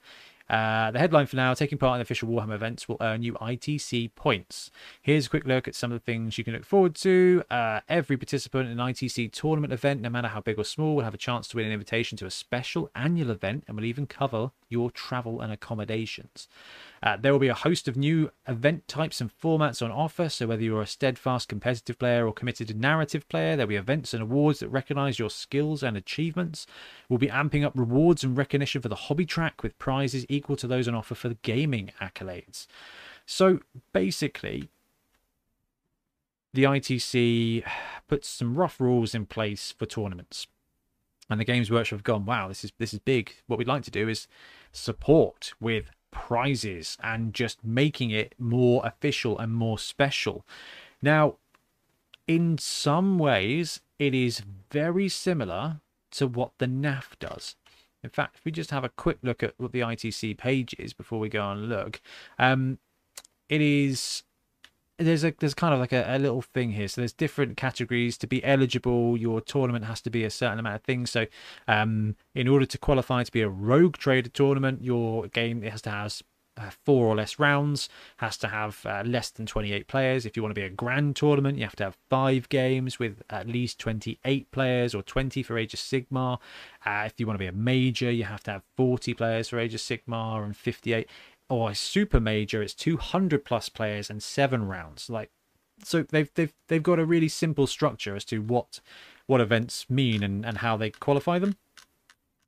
Uh, 0.50 0.90
the 0.90 0.98
headline 0.98 1.26
for 1.26 1.36
now 1.36 1.54
taking 1.54 1.78
part 1.78 1.94
in 1.96 2.02
official 2.02 2.28
Warhammer 2.28 2.54
events 2.54 2.88
will 2.88 2.96
earn 3.00 3.22
you 3.22 3.34
ITC 3.34 4.14
points. 4.16 4.70
Here's 5.00 5.26
a 5.26 5.30
quick 5.30 5.46
look 5.46 5.68
at 5.68 5.74
some 5.74 5.92
of 5.92 5.98
the 5.98 6.04
things 6.04 6.36
you 6.36 6.44
can 6.44 6.52
look 6.54 6.64
forward 6.64 6.94
to. 6.96 7.44
Uh, 7.50 7.80
every 7.88 8.16
participant 8.16 8.68
in 8.68 8.78
an 8.78 8.86
ITC 8.86 9.32
tournament 9.32 9.72
event, 9.72 10.00
no 10.00 10.10
matter 10.10 10.28
how 10.28 10.40
big 10.40 10.58
or 10.58 10.64
small, 10.64 10.96
will 10.96 11.04
have 11.04 11.14
a 11.14 11.18
chance 11.18 11.48
to 11.48 11.56
win 11.56 11.66
an 11.66 11.72
invitation 11.72 12.18
to 12.18 12.26
a 12.26 12.30
special 12.30 12.90
annual 12.94 13.30
event 13.30 13.64
and 13.66 13.76
will 13.76 13.84
even 13.84 14.06
cover 14.06 14.50
your 14.68 14.90
travel 14.90 15.40
and 15.40 15.52
accommodations. 15.52 16.48
Uh, 17.02 17.16
there 17.16 17.32
will 17.32 17.40
be 17.40 17.48
a 17.48 17.54
host 17.54 17.88
of 17.88 17.96
new 17.96 18.30
event 18.46 18.86
types 18.86 19.20
and 19.20 19.30
formats 19.36 19.82
on 19.82 19.90
offer. 19.90 20.28
So, 20.28 20.46
whether 20.46 20.62
you're 20.62 20.82
a 20.82 20.86
steadfast 20.86 21.48
competitive 21.48 21.98
player 21.98 22.26
or 22.26 22.32
committed 22.32 22.78
narrative 22.80 23.28
player, 23.28 23.56
there'll 23.56 23.68
be 23.68 23.76
events 23.76 24.14
and 24.14 24.22
awards 24.22 24.60
that 24.60 24.68
recognize 24.68 25.18
your 25.18 25.30
skills 25.30 25.82
and 25.82 25.96
achievements. 25.96 26.66
We'll 27.08 27.18
be 27.18 27.28
amping 27.28 27.64
up 27.64 27.72
rewards 27.74 28.22
and 28.22 28.36
recognition 28.36 28.82
for 28.82 28.88
the 28.88 28.94
hobby 28.94 29.26
track 29.26 29.62
with 29.64 29.78
prizes 29.78 30.24
equal 30.28 30.56
to 30.56 30.68
those 30.68 30.86
on 30.86 30.94
offer 30.94 31.16
for 31.16 31.28
the 31.28 31.38
gaming 31.42 31.90
accolades. 32.00 32.66
So, 33.26 33.60
basically, 33.92 34.68
the 36.54 36.64
ITC 36.64 37.64
puts 38.06 38.28
some 38.28 38.54
rough 38.54 38.80
rules 38.80 39.12
in 39.12 39.26
place 39.26 39.74
for 39.76 39.86
tournaments. 39.86 40.46
And 41.28 41.40
the 41.40 41.44
Games 41.44 41.70
Workshop 41.70 41.98
have 41.98 42.04
gone, 42.04 42.26
wow, 42.26 42.46
this 42.46 42.62
is 42.62 42.72
this 42.78 42.92
is 42.92 43.00
big. 43.00 43.34
What 43.46 43.58
we'd 43.58 43.66
like 43.66 43.82
to 43.84 43.90
do 43.90 44.08
is 44.08 44.28
support 44.70 45.54
with 45.60 45.90
prizes 46.12 46.96
and 47.02 47.34
just 47.34 47.64
making 47.64 48.10
it 48.10 48.36
more 48.38 48.86
official 48.86 49.36
and 49.36 49.52
more 49.52 49.78
special. 49.78 50.46
Now, 51.02 51.38
in 52.28 52.56
some 52.58 53.18
ways, 53.18 53.80
it 53.98 54.14
is 54.14 54.42
very 54.70 55.08
similar 55.08 55.80
to 56.12 56.28
what 56.28 56.52
the 56.58 56.66
NAF 56.66 57.18
does. 57.18 57.56
In 58.04 58.10
fact, 58.10 58.36
if 58.36 58.44
we 58.44 58.52
just 58.52 58.70
have 58.70 58.84
a 58.84 58.88
quick 58.88 59.18
look 59.22 59.42
at 59.42 59.54
what 59.58 59.72
the 59.72 59.80
ITC 59.80 60.38
page 60.38 60.74
is 60.78 60.92
before 60.92 61.18
we 61.18 61.28
go 61.28 61.50
and 61.50 61.68
look, 61.68 62.00
um, 62.38 62.78
it 63.48 63.60
is 63.60 64.22
there's 64.98 65.24
a 65.24 65.32
there's 65.38 65.54
kind 65.54 65.74
of 65.74 65.80
like 65.80 65.92
a, 65.92 66.04
a 66.08 66.18
little 66.18 66.42
thing 66.42 66.72
here. 66.72 66.88
So 66.88 67.00
there's 67.00 67.12
different 67.12 67.56
categories 67.56 68.16
to 68.18 68.26
be 68.26 68.44
eligible. 68.44 69.16
Your 69.16 69.40
tournament 69.40 69.84
has 69.86 70.00
to 70.02 70.10
be 70.10 70.24
a 70.24 70.30
certain 70.30 70.58
amount 70.58 70.76
of 70.76 70.82
things. 70.82 71.10
So 71.10 71.26
um, 71.68 72.16
in 72.34 72.48
order 72.48 72.66
to 72.66 72.78
qualify 72.78 73.22
to 73.24 73.32
be 73.32 73.42
a 73.42 73.48
Rogue 73.48 73.96
Trader 73.96 74.30
tournament, 74.30 74.82
your 74.82 75.28
game 75.28 75.62
it 75.62 75.72
has 75.72 75.82
to 75.82 75.90
have 75.90 76.22
uh, 76.56 76.70
four 76.84 77.06
or 77.06 77.16
less 77.16 77.38
rounds, 77.38 77.88
has 78.18 78.36
to 78.36 78.48
have 78.48 78.84
uh, 78.84 79.02
less 79.06 79.30
than 79.30 79.46
28 79.46 79.88
players. 79.88 80.26
If 80.26 80.36
you 80.36 80.42
want 80.42 80.54
to 80.54 80.60
be 80.60 80.66
a 80.66 80.70
grand 80.70 81.16
tournament, 81.16 81.56
you 81.56 81.64
have 81.64 81.76
to 81.76 81.84
have 81.84 81.96
five 82.10 82.48
games 82.48 82.98
with 82.98 83.22
at 83.30 83.48
least 83.48 83.78
28 83.78 84.50
players 84.50 84.94
or 84.94 85.02
20 85.02 85.42
for 85.42 85.56
Age 85.56 85.74
of 85.74 85.80
Sigmar. 85.80 86.38
Uh, 86.84 87.04
if 87.06 87.14
you 87.18 87.26
want 87.26 87.36
to 87.36 87.42
be 87.42 87.46
a 87.46 87.52
major, 87.52 88.10
you 88.10 88.24
have 88.24 88.42
to 88.44 88.50
have 88.50 88.62
40 88.76 89.14
players 89.14 89.48
for 89.48 89.58
Age 89.58 89.74
of 89.74 89.80
Sigmar 89.80 90.44
and 90.44 90.56
58. 90.56 91.08
Or 91.52 91.70
a 91.70 91.74
super 91.74 92.18
major, 92.18 92.62
it's 92.62 92.74
200 92.74 93.44
plus 93.44 93.68
players 93.68 94.08
and 94.08 94.22
seven 94.22 94.66
rounds. 94.66 95.10
Like, 95.10 95.30
so 95.84 96.02
they've 96.02 96.32
they've 96.34 96.54
they've 96.68 96.82
got 96.82 96.98
a 96.98 97.04
really 97.04 97.28
simple 97.28 97.66
structure 97.66 98.16
as 98.16 98.24
to 98.26 98.40
what 98.40 98.80
what 99.26 99.40
events 99.40 99.90
mean 99.90 100.22
and, 100.22 100.46
and 100.46 100.58
how 100.58 100.76
they 100.76 100.90
qualify 100.90 101.38
them 101.38 101.56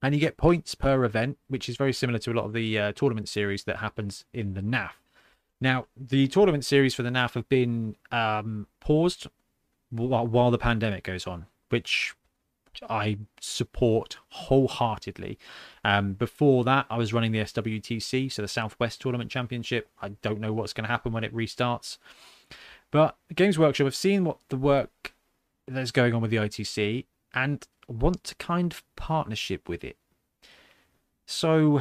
and 0.05 0.14
you 0.14 0.20
get 0.20 0.36
points 0.36 0.74
per 0.74 1.02
event, 1.02 1.39
which 1.48 1.66
is 1.66 1.78
very 1.78 1.94
similar 1.94 2.18
to 2.18 2.31
a 2.31 2.35
lot 2.35 2.44
of 2.44 2.52
the 2.52 2.78
uh, 2.78 2.93
tournament 2.93 3.26
series 3.26 3.64
that 3.64 3.78
happens 3.78 4.26
in 4.35 4.52
the 4.52 4.60
NAF. 4.60 4.90
Now, 5.62 5.86
the 5.97 6.28
tournament 6.28 6.66
series 6.66 6.94
for 6.94 7.02
the 7.02 7.09
NAF 7.09 7.32
have 7.32 7.48
been 7.48 7.97
um, 8.12 8.66
paused 8.81 9.28
while, 9.89 10.26
while 10.26 10.51
the 10.51 10.59
pandemic 10.59 11.05
goes 11.05 11.26
on, 11.26 11.47
which 11.70 12.14
I 12.89 13.19
support 13.41 14.19
wholeheartedly. 14.29 15.39
Um, 15.85 16.15
before 16.15 16.65
that, 16.65 16.87
I 16.91 16.97
was 16.97 17.13
running 17.13 17.33
the 17.33 17.41
SWTC, 17.41 18.31
so 18.31 18.43
the 18.43 18.49
Southwest 18.49 19.01
Tournament 19.01 19.31
Championship. 19.31 19.89
I 20.01 20.11
don't 20.23 20.41
know 20.41 20.53
what's 20.53 20.73
going 20.73 20.85
to 20.85 20.91
happen 20.91 21.13
when 21.13 21.25
it 21.25 21.35
restarts. 21.35 21.99
But 22.91 23.17
Games 23.35 23.59
Workshop 23.59 23.87
have 23.87 23.95
seen 23.95 24.25
what 24.25 24.39
the 24.49 24.57
work 24.57 25.15
that's 25.67 25.91
going 25.91 26.15
on 26.15 26.23
with 26.23 26.31
the 26.31 26.37
ITC, 26.37 27.07
and 27.35 27.67
want 27.89 28.25
to 28.25 28.35
kind 28.37 28.73
of 28.73 28.83
partnership 28.97 29.69
with 29.69 29.83
it. 29.85 29.97
So, 31.27 31.81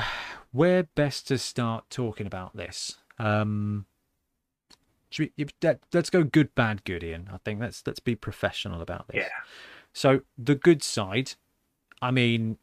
where 0.52 0.84
best 0.84 1.28
to 1.28 1.38
start 1.38 1.90
talking 1.90 2.26
about 2.26 2.56
this? 2.56 2.98
Um, 3.20 3.86
we, 5.20 5.32
let's 5.94 6.10
go 6.10 6.24
good, 6.24 6.56
bad, 6.56 6.84
good, 6.84 7.04
Ian. 7.04 7.30
I 7.32 7.38
think 7.38 7.60
let's 7.60 7.84
let's 7.86 8.00
be 8.00 8.16
professional 8.16 8.82
about 8.82 9.08
this. 9.08 9.18
Yeah. 9.18 9.30
So 9.94 10.22
the 10.38 10.56
good 10.56 10.84
side, 10.84 11.34
I 12.02 12.12
mean, 12.12 12.58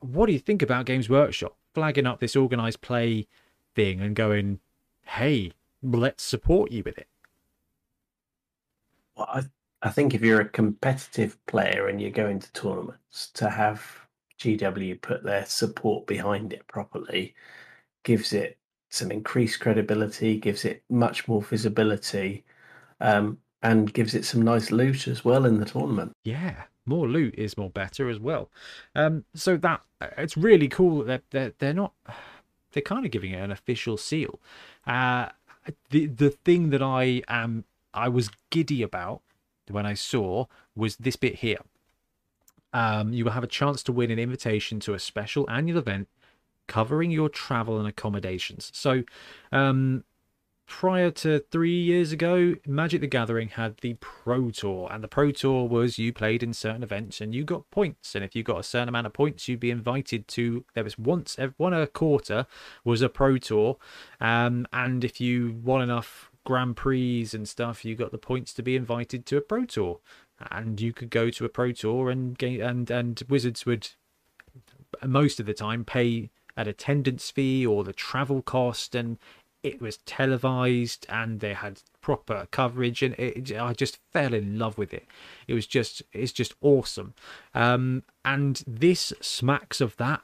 what 0.00 0.26
do 0.26 0.32
you 0.32 0.38
think 0.38 0.62
about 0.62 0.86
Games 0.86 1.08
Workshop 1.08 1.56
flagging 1.74 2.06
up 2.06 2.20
this 2.20 2.36
organized 2.36 2.80
play 2.80 3.28
thing 3.74 4.00
and 4.00 4.16
going, 4.16 4.60
"Hey, 5.02 5.52
let's 5.82 6.22
support 6.22 6.72
you 6.72 6.82
with 6.84 6.98
it"? 6.98 7.08
Well, 9.16 9.26
I 9.30 9.42
I 9.82 9.90
think 9.90 10.14
if 10.14 10.22
you're 10.22 10.40
a 10.40 10.48
competitive 10.48 11.38
player 11.46 11.88
and 11.88 12.00
you're 12.00 12.10
going 12.10 12.38
to 12.40 12.52
tournaments, 12.52 13.30
to 13.34 13.48
have 13.48 14.06
GW 14.38 15.00
put 15.00 15.22
their 15.22 15.46
support 15.46 16.06
behind 16.06 16.52
it 16.52 16.66
properly 16.66 17.34
gives 18.04 18.32
it 18.32 18.58
some 18.90 19.10
increased 19.12 19.60
credibility, 19.60 20.38
gives 20.38 20.64
it 20.64 20.84
much 20.90 21.28
more 21.28 21.42
visibility, 21.42 22.44
um, 23.00 23.38
and 23.62 23.92
gives 23.92 24.14
it 24.14 24.24
some 24.24 24.42
nice 24.42 24.70
loot 24.70 25.06
as 25.06 25.24
well 25.24 25.44
in 25.44 25.58
the 25.58 25.66
tournament. 25.66 26.12
Yeah, 26.24 26.64
more 26.86 27.08
loot 27.08 27.34
is 27.36 27.56
more 27.56 27.70
better 27.70 28.08
as 28.08 28.18
well. 28.18 28.50
Um, 28.94 29.24
so 29.34 29.56
that 29.58 29.82
it's 30.18 30.36
really 30.36 30.68
cool 30.68 31.04
that 31.04 31.22
they're, 31.30 31.52
they're 31.58 31.74
not 31.74 31.92
they're 32.72 32.82
kind 32.82 33.04
of 33.04 33.10
giving 33.10 33.32
it 33.32 33.42
an 33.42 33.50
official 33.50 33.96
seal. 33.96 34.40
Uh, 34.86 35.28
the 35.90 36.06
the 36.06 36.30
thing 36.30 36.70
that 36.70 36.82
I 36.82 37.22
am 37.28 37.64
I 37.92 38.08
was 38.08 38.30
giddy 38.50 38.82
about 38.82 39.22
when 39.68 39.86
I 39.86 39.94
saw 39.94 40.46
was 40.74 40.96
this 40.96 41.16
bit 41.16 41.36
here. 41.36 41.58
Um, 42.72 43.12
you 43.12 43.24
will 43.24 43.32
have 43.32 43.42
a 43.42 43.48
chance 43.48 43.82
to 43.84 43.92
win 43.92 44.12
an 44.12 44.18
invitation 44.18 44.78
to 44.80 44.94
a 44.94 44.98
special 44.98 45.48
annual 45.50 45.78
event 45.78 46.08
covering 46.68 47.10
your 47.10 47.28
travel 47.28 47.80
and 47.80 47.88
accommodations. 47.88 48.70
So, 48.72 49.02
um, 49.50 50.04
prior 50.70 51.10
to 51.10 51.40
three 51.50 51.76
years 51.76 52.12
ago, 52.12 52.54
Magic 52.64 53.00
the 53.00 53.08
Gathering 53.08 53.48
had 53.48 53.76
the 53.78 53.94
Pro 53.94 54.50
Tour, 54.50 54.88
and 54.90 55.02
the 55.02 55.08
Pro 55.08 55.32
Tour 55.32 55.68
was 55.68 55.98
you 55.98 56.12
played 56.12 56.44
in 56.44 56.54
certain 56.54 56.84
events 56.84 57.20
and 57.20 57.34
you 57.34 57.44
got 57.44 57.68
points. 57.72 58.14
And 58.14 58.24
if 58.24 58.36
you 58.36 58.44
got 58.44 58.60
a 58.60 58.62
certain 58.62 58.88
amount 58.88 59.08
of 59.08 59.12
points, 59.12 59.48
you'd 59.48 59.60
be 59.60 59.72
invited 59.72 60.28
to. 60.28 60.64
There 60.74 60.84
was 60.84 60.96
once 60.96 61.36
one 61.56 61.74
a 61.74 61.88
quarter 61.88 62.46
was 62.84 63.02
a 63.02 63.08
Pro 63.08 63.36
Tour, 63.36 63.78
um, 64.20 64.66
and 64.72 65.04
if 65.04 65.20
you 65.20 65.60
won 65.62 65.82
enough 65.82 66.30
Grand 66.44 66.76
Prix 66.76 67.28
and 67.34 67.48
stuff, 67.48 67.84
you 67.84 67.96
got 67.96 68.12
the 68.12 68.18
points 68.18 68.54
to 68.54 68.62
be 68.62 68.76
invited 68.76 69.26
to 69.26 69.36
a 69.36 69.42
Pro 69.42 69.64
Tour, 69.64 69.98
and 70.52 70.80
you 70.80 70.92
could 70.92 71.10
go 71.10 71.30
to 71.30 71.44
a 71.44 71.48
Pro 71.48 71.72
Tour 71.72 72.10
and 72.10 72.40
and 72.42 72.88
and 72.90 73.22
Wizards 73.28 73.66
would 73.66 73.88
most 75.04 75.40
of 75.40 75.46
the 75.46 75.54
time 75.54 75.84
pay 75.84 76.30
an 76.56 76.68
attendance 76.68 77.30
fee 77.30 77.66
or 77.66 77.84
the 77.84 77.92
travel 77.92 78.42
cost, 78.42 78.94
and 78.94 79.18
it 79.62 79.80
was 79.80 79.98
televised 79.98 81.06
and 81.08 81.40
they 81.40 81.54
had 81.54 81.82
proper 82.00 82.46
coverage, 82.50 83.02
and 83.02 83.14
it, 83.18 83.52
I 83.56 83.72
just 83.72 83.98
fell 84.12 84.34
in 84.34 84.58
love 84.58 84.78
with 84.78 84.94
it. 84.94 85.06
It 85.46 85.54
was 85.54 85.66
just 85.66 86.02
it's 86.12 86.32
just 86.32 86.54
awesome, 86.60 87.14
um, 87.54 88.02
and 88.24 88.62
this 88.66 89.12
smacks 89.20 89.80
of 89.80 89.96
that, 89.96 90.22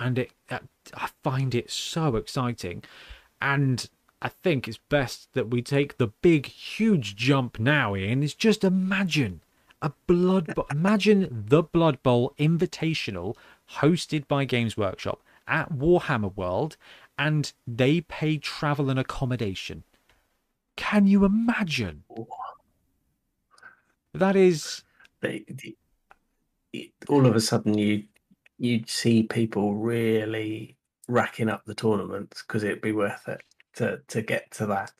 and 0.00 0.18
it 0.18 0.32
I 0.50 1.08
find 1.22 1.54
it 1.54 1.70
so 1.70 2.16
exciting, 2.16 2.84
and 3.40 3.88
I 4.22 4.28
think 4.28 4.66
it's 4.66 4.78
best 4.78 5.32
that 5.34 5.50
we 5.50 5.62
take 5.62 5.98
the 5.98 6.08
big, 6.08 6.46
huge 6.46 7.14
jump 7.14 7.58
now, 7.58 7.94
Ian. 7.94 8.22
Is 8.22 8.34
just 8.34 8.64
imagine 8.64 9.40
a 9.82 9.92
blood 10.06 10.54
bowl. 10.54 10.66
imagine 10.70 11.44
the 11.48 11.62
Blood 11.62 12.02
Bowl 12.02 12.34
Invitational 12.38 13.36
hosted 13.76 14.26
by 14.26 14.44
Games 14.44 14.76
Workshop 14.76 15.22
at 15.46 15.72
Warhammer 15.72 16.34
World, 16.36 16.76
and 17.18 17.52
they 17.66 18.00
pay 18.02 18.38
travel 18.38 18.88
and 18.88 18.98
accommodation. 18.98 19.84
Can 20.76 21.06
you 21.06 21.24
imagine? 21.24 22.04
That 24.14 24.36
is. 24.36 24.84
They, 25.20 25.44
they, 26.72 26.92
all 27.08 27.26
of 27.26 27.34
a 27.34 27.40
sudden, 27.40 27.76
you 27.76 28.04
you'd 28.58 28.88
see 28.88 29.22
people 29.24 29.74
really 29.74 30.76
racking 31.08 31.48
up 31.48 31.64
the 31.64 31.74
tournaments 31.74 32.42
because 32.46 32.62
it'd 32.62 32.80
be 32.80 32.92
worth 32.92 33.26
it 33.28 33.42
to 33.74 34.00
to 34.08 34.22
get 34.22 34.50
to 34.52 34.66
that. 34.66 34.92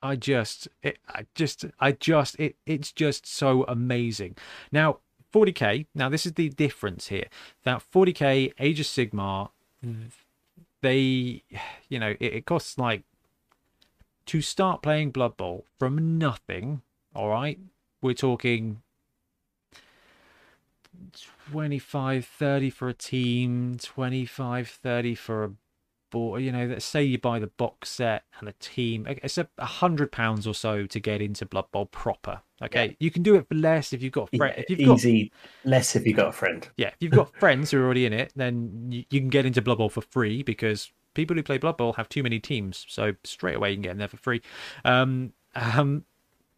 I 0.00 0.14
just, 0.14 0.68
it, 0.80 0.98
I 1.08 1.26
just, 1.34 1.64
I 1.80 1.90
just, 1.90 2.38
it, 2.38 2.54
it's 2.66 2.92
just 2.92 3.26
so 3.26 3.64
amazing. 3.64 4.36
Now, 4.70 5.00
40k. 5.34 5.86
Now, 5.94 6.08
this 6.08 6.24
is 6.24 6.34
the 6.34 6.48
difference 6.50 7.08
here. 7.08 7.26
That 7.64 7.82
40k 7.92 8.52
Age 8.60 8.78
of 8.78 8.86
Sigmar, 8.86 9.50
they, 10.80 11.42
you 11.88 11.98
know, 11.98 12.14
it, 12.20 12.34
it 12.34 12.46
costs 12.46 12.78
like 12.78 13.04
to 14.26 14.40
start 14.42 14.82
playing 14.82 15.10
Blood 15.10 15.36
Bowl 15.36 15.64
from 15.78 16.18
nothing. 16.18 16.82
All 17.14 17.28
right, 17.30 17.58
we're 18.02 18.14
talking 18.14 18.82
25 21.50 22.24
30 22.24 22.70
for 22.70 22.88
a 22.88 22.94
team 22.94 23.76
25 23.80 24.68
30 24.68 25.14
for 25.14 25.44
a 25.44 25.50
bought, 26.10 26.40
you 26.40 26.52
know, 26.52 26.66
let's 26.66 26.84
say 26.84 27.02
you 27.02 27.18
buy 27.18 27.38
the 27.38 27.46
box 27.46 27.90
set 27.90 28.24
and 28.38 28.48
a 28.48 28.54
team, 28.60 29.06
it's 29.08 29.38
a 29.38 29.48
hundred 29.60 30.12
pounds 30.12 30.46
or 30.46 30.54
so 30.54 30.86
to 30.86 31.00
get 31.00 31.20
into 31.20 31.46
Blood 31.46 31.70
Bowl 31.70 31.86
proper. 31.86 32.42
Okay, 32.60 32.86
yeah. 32.86 32.94
you 32.98 33.10
can 33.10 33.22
do 33.22 33.36
it 33.36 33.48
for 33.48 33.54
less 33.54 33.92
if 33.92 34.02
you've 34.02 34.12
got 34.12 34.30
friends. 34.36 34.54
Yeah, 34.56 34.64
if 34.68 34.80
you've 34.80 34.96
easy, 34.98 35.32
got, 35.64 35.70
less 35.70 35.94
if 35.94 36.06
you've 36.06 36.16
got 36.16 36.28
a 36.28 36.32
friend. 36.32 36.68
Yeah, 36.76 36.88
if 36.88 36.96
you've 37.00 37.12
got 37.12 37.34
friends 37.38 37.70
who 37.70 37.80
are 37.80 37.84
already 37.84 38.06
in 38.06 38.12
it, 38.12 38.32
then 38.34 38.88
you, 38.90 39.04
you 39.10 39.20
can 39.20 39.28
get 39.28 39.46
into 39.46 39.62
Blood 39.62 39.78
Bowl 39.78 39.88
for 39.88 40.00
free 40.00 40.42
because 40.42 40.90
people 41.14 41.36
who 41.36 41.42
play 41.42 41.58
Blood 41.58 41.76
Bowl 41.76 41.92
have 41.94 42.08
too 42.08 42.22
many 42.22 42.40
teams, 42.40 42.84
so 42.88 43.14
straight 43.24 43.56
away 43.56 43.70
you 43.70 43.76
can 43.76 43.82
get 43.82 43.92
in 43.92 43.98
there 43.98 44.08
for 44.08 44.16
free. 44.16 44.42
Um, 44.84 45.32
um, 45.54 46.04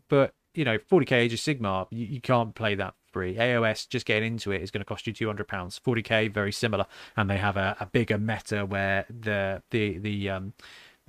but 0.09 0.35
you 0.55 0.65
know, 0.65 0.79
40k 0.79 1.13
Age 1.13 1.33
of 1.33 1.39
Sigmar, 1.39 1.87
you, 1.91 2.07
you 2.07 2.21
can't 2.21 2.55
play 2.55 2.75
that 2.75 2.95
free. 3.13 3.35
AOS, 3.35 3.89
just 3.89 4.07
getting 4.07 4.35
into 4.35 4.53
it 4.53 4.63
is 4.63 4.71
going 4.71 4.81
to 4.81 4.85
cost 4.85 5.07
you 5.07 5.13
two 5.13 5.27
hundred 5.27 5.49
pounds. 5.49 5.79
Forty 5.79 6.03
k, 6.03 6.29
very 6.29 6.53
similar, 6.53 6.87
and 7.17 7.29
they 7.29 7.39
have 7.39 7.57
a, 7.57 7.77
a 7.81 7.87
bigger 7.87 8.19
meta 8.19 8.65
where 8.67 9.07
the 9.09 9.63
the 9.71 9.99
the 9.99 10.31
um, 10.31 10.53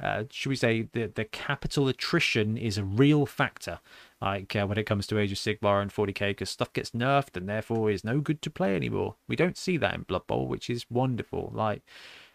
uh, 0.01 0.23
should 0.31 0.49
we 0.49 0.55
say 0.55 0.87
the 0.93 1.07
the 1.07 1.25
capital 1.25 1.87
attrition 1.87 2.57
is 2.57 2.77
a 2.77 2.83
real 2.83 3.25
factor. 3.25 3.79
Like 4.21 4.55
uh, 4.55 4.65
when 4.65 4.77
it 4.77 4.85
comes 4.85 5.07
to 5.07 5.17
Age 5.17 5.31
of 5.31 5.37
Sigmar 5.37 5.81
and 5.81 5.91
40k, 5.91 6.29
because 6.29 6.49
stuff 6.49 6.71
gets 6.73 6.91
nerfed 6.91 7.35
and 7.35 7.49
therefore 7.49 7.89
is 7.89 8.03
no 8.03 8.19
good 8.19 8.41
to 8.43 8.49
play 8.49 8.75
anymore. 8.75 9.15
We 9.27 9.35
don't 9.35 9.57
see 9.57 9.77
that 9.77 9.95
in 9.95 10.03
Blood 10.03 10.27
Bowl, 10.27 10.47
which 10.47 10.69
is 10.69 10.85
wonderful. 10.89 11.51
Like 11.53 11.81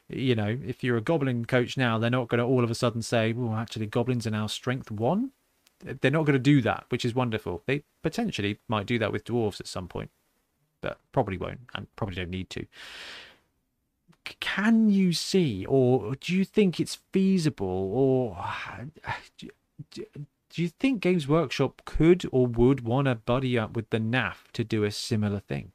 you 0.08 0.36
know, 0.36 0.56
if 0.64 0.84
you're 0.84 0.96
a 0.96 1.02
goblin 1.02 1.44
coach 1.46 1.76
now, 1.76 1.98
they're 1.98 2.10
not 2.10 2.28
going 2.28 2.38
to 2.38 2.44
all 2.44 2.62
of 2.62 2.70
a 2.70 2.74
sudden 2.74 3.02
say, 3.02 3.32
"Well, 3.32 3.54
actually, 3.54 3.86
goblins 3.86 4.26
are 4.26 4.30
now 4.30 4.46
strength 4.46 4.90
one." 4.90 5.32
They're 5.80 6.10
not 6.10 6.24
going 6.24 6.34
to 6.34 6.38
do 6.38 6.62
that, 6.62 6.84
which 6.88 7.04
is 7.04 7.14
wonderful. 7.14 7.62
They 7.66 7.82
potentially 8.02 8.58
might 8.68 8.86
do 8.86 8.98
that 8.98 9.12
with 9.12 9.24
dwarves 9.24 9.60
at 9.60 9.66
some 9.66 9.88
point, 9.88 10.10
but 10.80 10.98
probably 11.12 11.36
won't 11.36 11.60
and 11.74 11.86
probably 11.96 12.16
don't 12.16 12.30
need 12.30 12.50
to. 12.50 12.66
Can 14.40 14.90
you 14.90 15.12
see, 15.12 15.64
or 15.66 16.16
do 16.16 16.34
you 16.34 16.44
think 16.44 16.80
it's 16.80 16.98
feasible, 17.12 17.66
or 17.66 18.44
do, 19.38 19.48
you 20.54 20.68
think 20.68 21.00
Games 21.00 21.28
Workshop 21.28 21.82
could 21.84 22.24
or 22.32 22.46
would 22.46 22.80
want 22.80 23.06
to 23.06 23.14
buddy 23.14 23.58
up 23.58 23.76
with 23.76 23.90
the 23.90 23.98
NAF 23.98 24.50
to 24.54 24.64
do 24.64 24.84
a 24.84 24.90
similar 24.90 25.38
thing? 25.38 25.72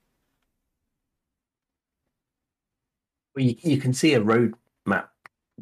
Well, 3.36 3.46
you, 3.46 3.56
you 3.62 3.78
can 3.78 3.94
see 3.94 4.14
a 4.16 4.22
roadmap 4.22 5.08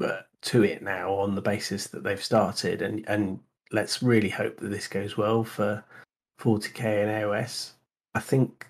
uh, 0.01 0.21
to 0.41 0.63
it 0.63 0.81
now 0.81 1.13
on 1.13 1.35
the 1.35 1.41
basis 1.41 1.87
that 1.87 2.03
they've 2.03 2.23
started, 2.23 2.81
and 2.81 3.07
and 3.07 3.39
let's 3.71 4.01
really 4.01 4.29
hope 4.29 4.57
that 4.57 4.69
this 4.69 4.87
goes 4.87 5.17
well 5.17 5.43
for 5.43 5.83
40k 6.41 6.79
and 7.03 7.23
AOS. 7.23 7.71
I 8.15 8.19
think 8.19 8.67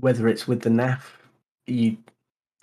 whether 0.00 0.28
it's 0.28 0.46
with 0.46 0.62
the 0.62 0.70
NAF, 0.70 1.02
you 1.66 1.96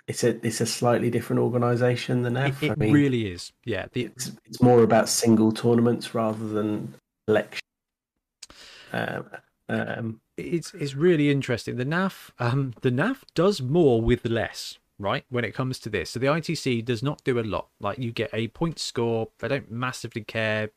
it's 0.06 0.22
a 0.22 0.46
it's 0.46 0.60
a 0.60 0.66
slightly 0.66 1.10
different 1.10 1.40
organisation 1.40 2.22
than 2.22 2.34
NAF. 2.34 2.62
It, 2.62 2.66
it 2.66 2.72
I 2.72 2.74
mean, 2.76 2.92
really 2.92 3.32
is. 3.32 3.52
Yeah. 3.64 3.86
The, 3.92 4.04
it's 4.04 4.32
it's 4.44 4.62
more 4.62 4.82
about 4.82 5.08
single 5.08 5.52
tournaments 5.52 6.14
rather 6.14 6.46
than 6.46 6.94
election. 7.26 7.62
Um, 8.92 9.26
um, 9.68 10.20
it's 10.36 10.74
it's 10.74 10.94
really 10.94 11.30
interesting. 11.30 11.76
The 11.76 11.86
NAF 11.86 12.30
um 12.38 12.74
the 12.82 12.90
NAF 12.90 13.22
does 13.34 13.62
more 13.62 14.00
with 14.00 14.26
less, 14.26 14.78
right? 14.98 15.24
When 15.30 15.44
it 15.44 15.54
comes 15.54 15.78
to 15.80 15.88
this. 15.88 16.10
So 16.10 16.20
the 16.20 16.26
ITC 16.26 16.84
does 16.84 17.02
not 17.02 17.24
do 17.24 17.38
a 17.38 17.42
lot. 17.42 17.68
Like 17.80 17.98
you 17.98 18.12
get 18.12 18.30
a 18.32 18.48
point 18.48 18.78
score. 18.78 19.28
They 19.38 19.48
don't 19.48 19.70
massively 19.70 20.22
care 20.22 20.70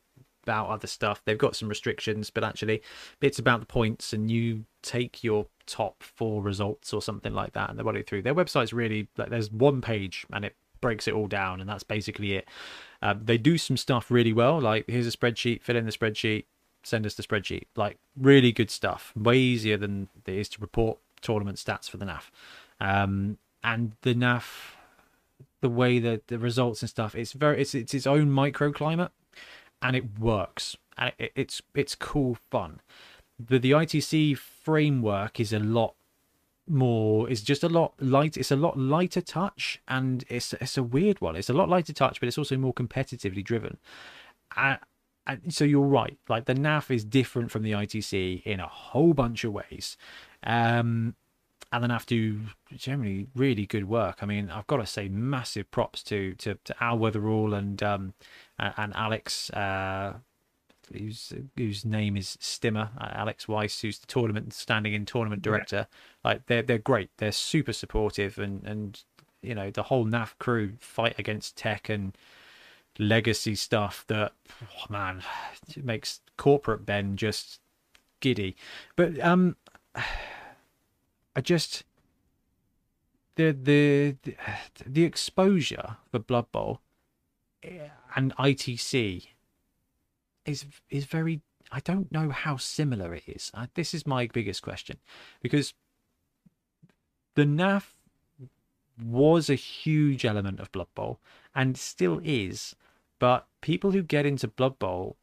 about 0.48 0.70
other 0.70 0.86
stuff. 0.86 1.20
They've 1.26 1.36
got 1.36 1.54
some 1.54 1.68
restrictions, 1.68 2.30
but 2.30 2.42
actually 2.42 2.80
it's 3.20 3.38
about 3.38 3.60
the 3.60 3.66
points 3.66 4.14
and 4.14 4.30
you 4.30 4.64
take 4.80 5.22
your 5.22 5.46
top 5.66 6.02
four 6.02 6.42
results 6.42 6.94
or 6.94 7.02
something 7.02 7.34
like 7.34 7.52
that 7.52 7.68
and 7.68 7.78
they 7.78 7.82
run 7.82 7.96
it 7.96 8.06
through. 8.06 8.22
Their 8.22 8.34
website's 8.34 8.72
really 8.72 9.08
like 9.18 9.28
there's 9.28 9.52
one 9.52 9.82
page 9.82 10.26
and 10.32 10.46
it 10.46 10.56
breaks 10.80 11.06
it 11.06 11.12
all 11.12 11.26
down 11.26 11.60
and 11.60 11.68
that's 11.68 11.82
basically 11.82 12.34
it. 12.34 12.48
Um, 13.02 13.20
they 13.22 13.36
do 13.36 13.58
some 13.58 13.76
stuff 13.76 14.10
really 14.10 14.32
well, 14.32 14.58
like 14.58 14.86
here's 14.88 15.06
a 15.06 15.10
spreadsheet, 15.10 15.62
fill 15.62 15.76
in 15.76 15.84
the 15.84 15.92
spreadsheet, 15.92 16.46
send 16.82 17.04
us 17.04 17.14
the 17.14 17.22
spreadsheet. 17.22 17.64
Like 17.76 17.98
really 18.16 18.50
good 18.50 18.70
stuff, 18.70 19.12
way 19.14 19.36
easier 19.36 19.76
than 19.76 20.08
it 20.26 20.32
is 20.32 20.48
to 20.50 20.62
report 20.62 20.98
tournament 21.20 21.58
stats 21.58 21.90
for 21.90 21.98
the 21.98 22.06
NAF. 22.06 22.30
Um, 22.80 23.36
and 23.62 23.92
the 24.00 24.14
NAF, 24.14 24.72
the 25.60 25.68
way 25.68 25.98
that 25.98 26.28
the 26.28 26.38
results 26.38 26.80
and 26.80 26.88
stuff, 26.88 27.14
it's 27.14 27.32
very 27.32 27.60
it's 27.60 27.74
it's 27.74 27.92
its 27.92 28.06
own 28.06 28.30
microclimate 28.30 29.10
and 29.82 29.96
it 29.96 30.18
works. 30.18 30.76
And 30.96 31.12
it, 31.18 31.32
it's 31.34 31.62
it's 31.74 31.94
cool 31.94 32.38
fun. 32.50 32.80
The 33.38 33.58
the 33.58 33.72
ITC 33.72 34.36
framework 34.38 35.40
is 35.40 35.52
a 35.52 35.58
lot 35.58 35.94
more 36.70 37.30
is 37.30 37.40
just 37.42 37.64
a 37.64 37.68
lot 37.68 37.94
light 37.98 38.36
it's 38.36 38.50
a 38.50 38.56
lot 38.56 38.78
lighter 38.78 39.22
touch 39.22 39.80
and 39.88 40.24
it's 40.28 40.52
it's 40.54 40.76
a 40.76 40.82
weird 40.82 41.20
one. 41.20 41.36
It's 41.36 41.50
a 41.50 41.54
lot 41.54 41.68
lighter 41.68 41.92
touch 41.92 42.20
but 42.20 42.26
it's 42.26 42.38
also 42.38 42.56
more 42.56 42.74
competitively 42.74 43.42
driven. 43.42 43.78
And, 44.56 44.78
and 45.26 45.54
so 45.54 45.64
you're 45.64 45.80
right 45.82 46.18
like 46.28 46.44
the 46.44 46.54
NAF 46.54 46.90
is 46.90 47.04
different 47.04 47.50
from 47.50 47.62
the 47.62 47.72
ITC 47.72 48.42
in 48.42 48.60
a 48.60 48.66
whole 48.66 49.14
bunch 49.14 49.44
of 49.44 49.52
ways. 49.52 49.96
Um 50.42 51.14
and 51.70 51.82
then 51.82 51.90
have 51.90 52.06
to 52.06 52.40
generally 52.74 53.26
really 53.34 53.66
good 53.66 53.88
work. 53.88 54.18
I 54.22 54.26
mean, 54.26 54.48
I've 54.48 54.66
got 54.66 54.78
to 54.78 54.86
say 54.86 55.08
massive 55.08 55.70
props 55.70 56.02
to 56.04 56.34
to, 56.36 56.58
to 56.64 56.82
Al 56.82 56.98
Weatherall 56.98 57.56
and 57.56 57.82
um 57.82 58.14
and 58.58 58.94
Alex 58.94 59.50
uh 59.50 60.14
whose 60.92 61.32
whose 61.56 61.84
name 61.84 62.16
is 62.16 62.36
Stimmer, 62.40 62.90
uh, 62.98 63.10
Alex 63.12 63.46
Weiss, 63.46 63.80
who's 63.80 63.98
the 63.98 64.06
tournament 64.06 64.52
standing 64.52 64.94
in 64.94 65.04
tournament 65.04 65.42
director. 65.42 65.86
Yeah. 65.90 66.30
Like 66.30 66.46
they're 66.46 66.62
they're 66.62 66.78
great. 66.78 67.10
They're 67.18 67.32
super 67.32 67.72
supportive 67.72 68.38
and 68.38 68.64
and 68.64 69.02
you 69.42 69.54
know 69.54 69.70
the 69.70 69.84
whole 69.84 70.06
NAF 70.06 70.32
crew 70.38 70.72
fight 70.78 71.18
against 71.18 71.56
tech 71.56 71.88
and 71.88 72.16
legacy 72.98 73.54
stuff 73.54 74.04
that 74.08 74.32
oh 74.62 74.84
man 74.90 75.22
makes 75.76 76.20
corporate 76.36 76.84
Ben 76.84 77.16
just 77.16 77.60
giddy. 78.20 78.56
But 78.96 79.20
um 79.20 79.56
I 81.36 81.40
just 81.40 81.84
the 83.36 83.52
the 83.52 84.16
the 84.84 85.04
exposure 85.04 85.96
for 86.10 86.18
Blood 86.18 86.50
Bowl 86.50 86.80
eh, 87.62 87.88
and 88.14 88.34
ITC 88.36 89.26
is 90.44 90.66
is 90.90 91.04
very. 91.04 91.42
I 91.70 91.80
don't 91.80 92.10
know 92.10 92.30
how 92.30 92.56
similar 92.56 93.14
it 93.14 93.24
is. 93.26 93.50
I, 93.52 93.68
this 93.74 93.92
is 93.92 94.06
my 94.06 94.26
biggest 94.26 94.62
question 94.62 94.98
because 95.42 95.74
the 97.34 97.44
NAF 97.44 97.94
was 99.04 99.50
a 99.50 99.54
huge 99.54 100.24
element 100.24 100.60
of 100.60 100.72
Blood 100.72 100.88
Bowl 100.94 101.20
and 101.54 101.76
still 101.76 102.20
is, 102.24 102.74
but 103.18 103.46
people 103.60 103.92
who 103.92 104.02
get 104.02 104.26
into 104.26 104.48
Blood 104.48 104.78
Bowl 104.78 105.16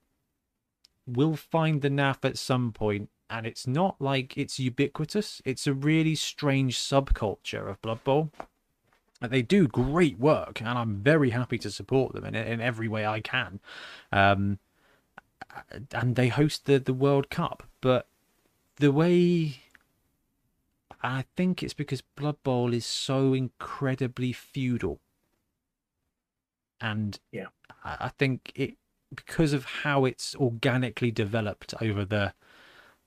will 1.07 1.35
find 1.35 1.81
the 1.81 1.89
NAF 1.89 2.23
at 2.23 2.37
some 2.37 2.71
point 2.71 3.09
and 3.29 3.45
it's 3.45 3.65
not 3.65 3.99
like 3.99 4.37
it's 4.37 4.59
ubiquitous. 4.59 5.41
It's 5.45 5.67
a 5.67 5.73
really 5.73 6.15
strange 6.15 6.77
subculture 6.77 7.69
of 7.69 7.81
Blood 7.81 8.03
Bowl. 8.03 8.31
They 9.21 9.41
do 9.41 9.67
great 9.67 10.19
work, 10.19 10.59
and 10.59 10.69
I'm 10.69 10.97
very 10.97 11.29
happy 11.29 11.57
to 11.59 11.71
support 11.71 12.13
them 12.13 12.25
in, 12.25 12.35
in 12.35 12.61
every 12.61 12.87
way 12.87 13.05
I 13.05 13.21
can. 13.21 13.59
Um, 14.11 14.59
and 15.93 16.15
they 16.15 16.27
host 16.27 16.65
the, 16.65 16.79
the 16.79 16.93
World 16.93 17.29
Cup, 17.29 17.63
but 17.81 18.07
the 18.77 18.91
way 18.91 19.61
I 21.01 21.25
think 21.37 21.63
it's 21.63 21.73
because 21.73 22.01
Blood 22.01 22.41
Bowl 22.43 22.73
is 22.73 22.85
so 22.85 23.33
incredibly 23.33 24.33
feudal, 24.33 24.99
and 26.81 27.19
yeah, 27.31 27.47
I, 27.83 27.97
I 28.01 28.09
think 28.09 28.51
it 28.55 28.75
because 29.13 29.53
of 29.53 29.65
how 29.65 30.03
it's 30.03 30.35
organically 30.35 31.11
developed 31.11 31.73
over 31.81 32.03
the 32.03 32.33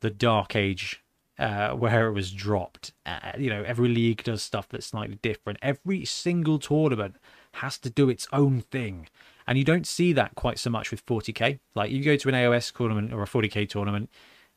the 0.01 0.10
dark 0.10 0.56
age 0.56 1.02
uh, 1.39 1.70
where 1.70 2.09
it 2.09 2.12
was 2.12 2.32
dropped. 2.32 2.93
Uh, 3.06 3.32
you 3.39 3.51
know, 3.51 3.62
every 3.62 3.89
league 3.89 4.23
does 4.24 4.43
stuff 4.43 4.69
that's 4.69 4.86
slightly 4.86 5.19
different. 5.23 5.59
Every 5.62 6.05
single 6.05 6.59
tournament 6.59 7.16
has 7.52 7.78
to 7.78 7.90
do 7.90 8.09
its 8.09 8.27
own 8.32 8.60
thing. 8.60 9.09
And 9.47 9.56
you 9.56 9.65
don't 9.65 9.86
see 9.86 10.12
that 10.12 10.35
quite 10.35 10.59
so 10.59 10.70
much 10.70 10.90
with 10.90 11.05
40k. 11.06 11.59
Like 11.74 11.90
you 11.90 12.05
go 12.05 12.16
to 12.16 12.28
an 12.28 12.35
AOS 12.35 12.77
tournament 12.77 13.12
or 13.12 13.23
a 13.23 13.27
40k 13.27 13.69
tournament, 13.69 14.10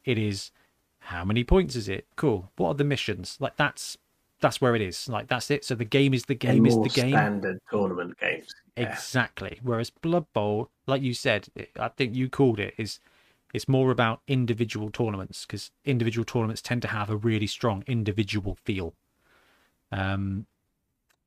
it 0.03 0.17
is 0.17 0.51
how 0.99 1.23
many 1.23 1.43
points 1.43 1.75
is 1.75 1.87
it? 1.87 2.07
Cool. 2.15 2.49
What 2.57 2.69
are 2.69 2.73
the 2.75 2.83
missions? 2.83 3.37
Like 3.39 3.55
that's 3.57 3.97
that's 4.39 4.59
where 4.59 4.75
it 4.75 4.81
is. 4.81 5.07
Like 5.07 5.27
that's 5.27 5.49
it. 5.51 5.63
So 5.63 5.75
the 5.75 5.85
game 5.85 6.13
is 6.13 6.25
the 6.25 6.35
game 6.35 6.65
is 6.65 6.75
the 6.75 6.89
game. 6.89 7.11
Standard 7.11 7.59
tournament 7.71 8.19
games. 8.19 8.53
Yeah. 8.75 8.91
Exactly. 8.91 9.59
Whereas 9.61 9.89
Blood 9.89 10.25
Bowl, 10.33 10.69
like 10.87 11.01
you 11.01 11.13
said, 11.13 11.47
I 11.79 11.89
think 11.89 12.15
you 12.15 12.29
called 12.29 12.59
it, 12.59 12.73
is 12.77 12.99
it's 13.53 13.67
more 13.67 13.91
about 13.91 14.21
individual 14.27 14.89
tournaments 14.89 15.45
because 15.45 15.71
individual 15.85 16.25
tournaments 16.25 16.61
tend 16.61 16.81
to 16.83 16.87
have 16.87 17.09
a 17.09 17.15
really 17.15 17.47
strong 17.47 17.83
individual 17.87 18.57
feel. 18.63 18.93
Um, 19.91 20.47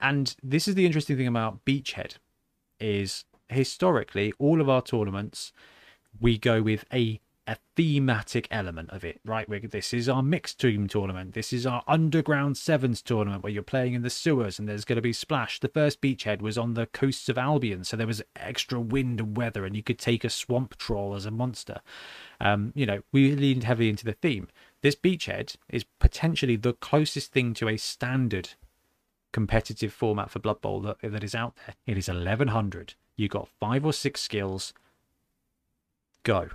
and 0.00 0.34
this 0.42 0.68
is 0.68 0.74
the 0.74 0.86
interesting 0.86 1.16
thing 1.16 1.26
about 1.26 1.64
Beachhead 1.64 2.16
is 2.80 3.24
historically 3.48 4.32
all 4.38 4.60
of 4.60 4.68
our 4.68 4.82
tournaments 4.82 5.52
we 6.20 6.38
go 6.38 6.62
with 6.62 6.84
a 6.92 7.20
a 7.46 7.56
thematic 7.76 8.48
element 8.50 8.90
of 8.90 9.04
it, 9.04 9.20
right? 9.24 9.46
This 9.70 9.92
is 9.92 10.08
our 10.08 10.22
mixed 10.22 10.58
team 10.58 10.88
tournament. 10.88 11.34
This 11.34 11.52
is 11.52 11.66
our 11.66 11.82
underground 11.86 12.56
sevens 12.56 13.02
tournament 13.02 13.42
where 13.42 13.52
you're 13.52 13.62
playing 13.62 13.92
in 13.92 14.02
the 14.02 14.10
sewers 14.10 14.58
and 14.58 14.66
there's 14.66 14.86
going 14.86 14.96
to 14.96 15.02
be 15.02 15.12
splash. 15.12 15.60
The 15.60 15.68
first 15.68 16.00
beachhead 16.00 16.40
was 16.40 16.56
on 16.56 16.72
the 16.72 16.86
coasts 16.86 17.28
of 17.28 17.36
Albion, 17.36 17.84
so 17.84 17.96
there 17.96 18.06
was 18.06 18.22
extra 18.36 18.80
wind 18.80 19.20
and 19.20 19.36
weather, 19.36 19.66
and 19.66 19.76
you 19.76 19.82
could 19.82 19.98
take 19.98 20.24
a 20.24 20.30
swamp 20.30 20.78
troll 20.78 21.14
as 21.14 21.26
a 21.26 21.30
monster. 21.30 21.80
Um, 22.40 22.72
you 22.74 22.86
know, 22.86 23.02
we 23.12 23.34
leaned 23.34 23.64
heavily 23.64 23.90
into 23.90 24.06
the 24.06 24.14
theme. 24.14 24.48
This 24.80 24.96
beachhead 24.96 25.56
is 25.68 25.84
potentially 25.98 26.56
the 26.56 26.72
closest 26.72 27.32
thing 27.32 27.52
to 27.54 27.68
a 27.68 27.76
standard 27.76 28.50
competitive 29.32 29.92
format 29.92 30.30
for 30.30 30.38
Blood 30.38 30.62
Bowl 30.62 30.80
that, 30.80 30.96
that 31.02 31.24
is 31.24 31.34
out 31.34 31.56
there. 31.56 31.74
It 31.86 31.98
is 31.98 32.08
1100. 32.08 32.94
You 33.16 33.28
got 33.28 33.48
five 33.60 33.84
or 33.84 33.92
six 33.92 34.22
skills. 34.22 34.72
Go 36.22 36.50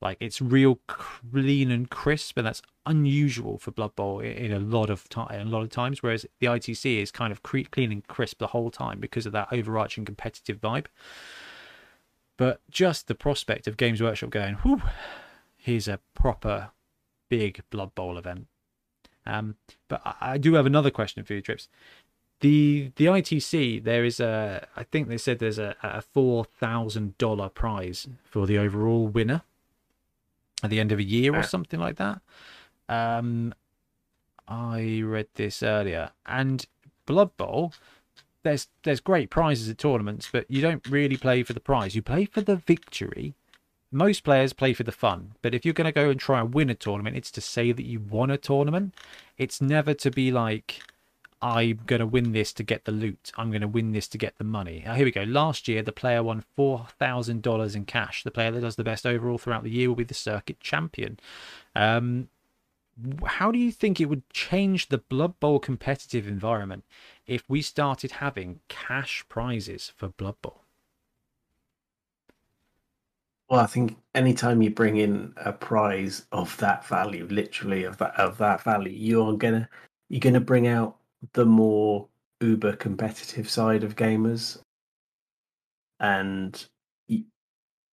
like 0.00 0.18
it's 0.20 0.42
real 0.42 0.78
clean 0.86 1.70
and 1.70 1.88
crisp, 1.88 2.36
and 2.36 2.46
that's 2.46 2.62
unusual 2.84 3.58
for 3.58 3.70
Blood 3.70 3.96
Bowl 3.96 4.20
in 4.20 4.52
a 4.52 4.58
lot 4.58 4.90
of 4.90 5.08
time. 5.08 5.48
A 5.48 5.50
lot 5.50 5.62
of 5.62 5.70
times, 5.70 6.02
whereas 6.02 6.26
the 6.38 6.46
ITC 6.46 7.00
is 7.00 7.10
kind 7.10 7.32
of 7.32 7.42
clean 7.42 7.92
and 7.92 8.06
crisp 8.06 8.38
the 8.38 8.48
whole 8.48 8.70
time 8.70 9.00
because 9.00 9.26
of 9.26 9.32
that 9.32 9.48
overarching 9.52 10.04
competitive 10.04 10.60
vibe. 10.60 10.86
But 12.36 12.60
just 12.70 13.08
the 13.08 13.14
prospect 13.14 13.66
of 13.66 13.76
Games 13.76 14.02
Workshop 14.02 14.30
going, 14.30 14.56
"Whew, 14.56 14.82
here's 15.56 15.88
a 15.88 16.00
proper 16.14 16.70
big 17.30 17.62
Blood 17.70 17.94
Bowl 17.94 18.18
event." 18.18 18.48
Um, 19.24 19.56
but 19.88 20.02
I 20.20 20.38
do 20.38 20.54
have 20.54 20.66
another 20.66 20.90
question 20.90 21.24
for 21.24 21.34
you, 21.34 21.40
Trips. 21.40 21.68
The 22.40 22.92
the 22.96 23.06
ITC 23.06 23.82
there 23.82 24.04
is 24.04 24.20
a 24.20 24.68
I 24.76 24.82
think 24.82 25.08
they 25.08 25.16
said 25.16 25.38
there's 25.38 25.58
a, 25.58 25.74
a 25.82 26.02
four 26.02 26.44
thousand 26.44 27.16
dollar 27.16 27.48
prize 27.48 28.06
for 28.24 28.46
the 28.46 28.58
overall 28.58 29.08
winner 29.08 29.42
at 30.62 30.70
the 30.70 30.80
end 30.80 30.92
of 30.92 30.98
a 30.98 31.04
year 31.04 31.34
or 31.34 31.42
something 31.42 31.80
like 31.80 31.96
that. 31.96 32.20
Um, 32.88 33.54
I 34.48 35.02
read 35.04 35.28
this 35.34 35.62
earlier, 35.62 36.10
and 36.24 36.66
Blood 37.04 37.36
Bowl. 37.36 37.72
There's 38.42 38.68
there's 38.84 39.00
great 39.00 39.28
prizes 39.28 39.68
at 39.68 39.78
tournaments, 39.78 40.28
but 40.30 40.48
you 40.48 40.62
don't 40.62 40.86
really 40.88 41.16
play 41.16 41.42
for 41.42 41.52
the 41.52 41.60
prize. 41.60 41.96
You 41.96 42.02
play 42.02 42.26
for 42.26 42.40
the 42.40 42.56
victory 42.56 43.34
most 43.92 44.24
players 44.24 44.52
play 44.52 44.72
for 44.72 44.82
the 44.82 44.92
fun, 44.92 45.32
but 45.42 45.54
if 45.54 45.64
you're 45.64 45.74
going 45.74 45.86
to 45.86 45.92
go 45.92 46.10
and 46.10 46.18
try 46.18 46.40
and 46.40 46.52
win 46.52 46.70
a 46.70 46.74
tournament, 46.74 47.16
it's 47.16 47.30
to 47.32 47.40
say 47.40 47.72
that 47.72 47.86
you 47.86 48.00
won 48.00 48.30
a 48.30 48.36
tournament. 48.36 48.94
It's 49.38 49.60
never 49.60 49.94
to 49.94 50.10
be 50.10 50.30
like, 50.30 50.82
I'm 51.42 51.80
going 51.86 52.00
to 52.00 52.06
win 52.06 52.32
this 52.32 52.52
to 52.54 52.62
get 52.62 52.84
the 52.84 52.92
loot. 52.92 53.30
I'm 53.36 53.50
going 53.50 53.60
to 53.60 53.68
win 53.68 53.92
this 53.92 54.08
to 54.08 54.18
get 54.18 54.38
the 54.38 54.44
money. 54.44 54.82
Now, 54.84 54.94
here 54.94 55.04
we 55.04 55.10
go. 55.10 55.22
Last 55.22 55.68
year, 55.68 55.82
the 55.82 55.92
player 55.92 56.22
won 56.22 56.44
$4,000 56.58 57.76
in 57.76 57.84
cash. 57.84 58.22
The 58.22 58.30
player 58.30 58.50
that 58.50 58.60
does 58.60 58.76
the 58.76 58.84
best 58.84 59.06
overall 59.06 59.38
throughout 59.38 59.62
the 59.62 59.70
year 59.70 59.88
will 59.88 59.96
be 59.96 60.04
the 60.04 60.14
circuit 60.14 60.60
champion. 60.60 61.18
Um, 61.74 62.28
how 63.24 63.52
do 63.52 63.58
you 63.58 63.70
think 63.70 64.00
it 64.00 64.06
would 64.06 64.28
change 64.30 64.88
the 64.88 64.98
Blood 64.98 65.38
Bowl 65.38 65.58
competitive 65.58 66.26
environment 66.26 66.84
if 67.26 67.44
we 67.48 67.60
started 67.60 68.12
having 68.12 68.60
cash 68.68 69.24
prizes 69.28 69.92
for 69.94 70.08
Blood 70.08 70.36
Bowl? 70.40 70.62
Well, 73.48 73.60
I 73.60 73.66
think 73.66 73.96
anytime 74.14 74.60
you 74.62 74.70
bring 74.70 74.96
in 74.96 75.32
a 75.36 75.52
prize 75.52 76.26
of 76.32 76.56
that 76.56 76.84
value, 76.84 77.28
literally 77.30 77.84
of 77.84 77.96
that 77.98 78.18
of 78.18 78.38
that 78.38 78.62
value, 78.62 78.92
you're 78.92 79.36
gonna 79.36 79.68
you're 80.08 80.20
gonna 80.20 80.40
bring 80.40 80.66
out 80.66 80.96
the 81.32 81.44
more 81.46 82.08
uber 82.40 82.76
competitive 82.76 83.48
side 83.48 83.84
of 83.84 83.96
gamers, 83.96 84.58
and 86.00 86.66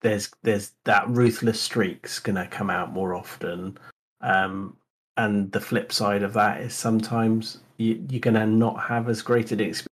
there's 0.03 0.31
there's 0.43 0.73
that 0.85 1.09
ruthless 1.09 1.61
streak's 1.61 2.19
gonna 2.19 2.47
come 2.49 2.71
out 2.71 2.93
more 2.93 3.15
often. 3.15 3.79
Um, 4.21 4.77
and 5.17 5.53
the 5.53 5.61
flip 5.61 5.93
side 5.93 6.23
of 6.23 6.33
that 6.35 6.61
is 6.63 6.75
sometimes 6.75 7.61
you, 7.77 8.05
you're 8.09 8.21
gonna 8.21 8.47
not 8.47 8.81
have 8.83 9.09
as 9.09 9.23
great 9.23 9.53
an 9.53 9.61
experience 9.61 9.89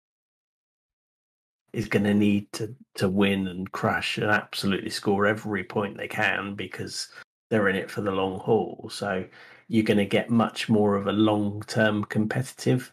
is 1.73 1.87
going 1.87 2.03
to 2.03 2.13
need 2.13 2.51
to 2.51 2.75
to 2.95 3.07
win 3.07 3.47
and 3.47 3.71
crash 3.71 4.17
and 4.17 4.29
absolutely 4.29 4.89
score 4.89 5.25
every 5.25 5.63
point 5.63 5.97
they 5.97 6.07
can 6.07 6.55
because 6.55 7.09
they're 7.49 7.69
in 7.69 7.75
it 7.75 7.89
for 7.89 8.01
the 8.01 8.11
long 8.11 8.39
haul. 8.39 8.89
So 8.91 9.25
you're 9.67 9.83
going 9.83 9.97
to 9.97 10.05
get 10.05 10.29
much 10.29 10.69
more 10.69 10.95
of 10.95 11.07
a 11.07 11.11
long 11.11 11.63
term 11.67 12.03
competitive 12.05 12.91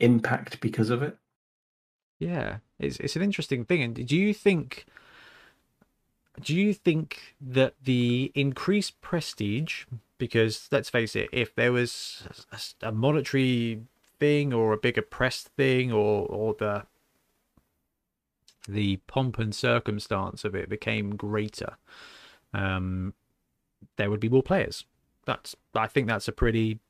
impact 0.00 0.60
because 0.60 0.90
of 0.90 1.02
it. 1.02 1.16
Yeah, 2.18 2.58
it's 2.78 2.98
it's 2.98 3.16
an 3.16 3.22
interesting 3.22 3.64
thing. 3.64 3.82
And 3.82 4.06
do 4.06 4.16
you 4.16 4.34
think? 4.34 4.86
Do 6.40 6.54
you 6.54 6.72
think 6.72 7.34
that 7.40 7.74
the 7.82 8.30
increased 8.34 9.00
prestige, 9.00 9.86
because 10.18 10.68
let's 10.70 10.88
face 10.88 11.16
it, 11.16 11.28
if 11.32 11.54
there 11.54 11.72
was 11.72 12.22
a 12.80 12.92
monetary 12.92 13.82
thing 14.20 14.52
or 14.52 14.72
a 14.72 14.78
bigger 14.78 15.02
press 15.02 15.42
thing 15.42 15.92
or 15.92 16.26
or 16.26 16.54
the 16.54 16.84
the 18.68 18.98
pomp 19.06 19.38
and 19.38 19.54
circumstance 19.54 20.44
of 20.44 20.54
it 20.54 20.68
became 20.68 21.16
greater, 21.16 21.76
um, 22.52 23.14
there 23.96 24.10
would 24.10 24.20
be 24.20 24.28
more 24.28 24.42
players. 24.42 24.84
That's 25.24 25.56
I 25.74 25.86
think 25.86 26.06
that's 26.06 26.28
a 26.28 26.32
pretty 26.32 26.80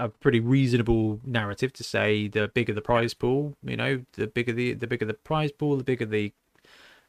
a 0.00 0.08
pretty 0.08 0.40
reasonable 0.40 1.20
narrative 1.24 1.72
to 1.74 1.84
say 1.84 2.28
the 2.28 2.48
bigger 2.48 2.72
the 2.72 2.80
prize 2.80 3.14
pool, 3.14 3.56
you 3.62 3.76
know, 3.76 4.04
the 4.14 4.26
bigger 4.26 4.52
the 4.52 4.74
the 4.74 4.86
bigger 4.86 5.04
the 5.04 5.14
prize 5.14 5.52
pool, 5.52 5.76
the 5.76 5.84
bigger 5.84 6.06
the 6.06 6.32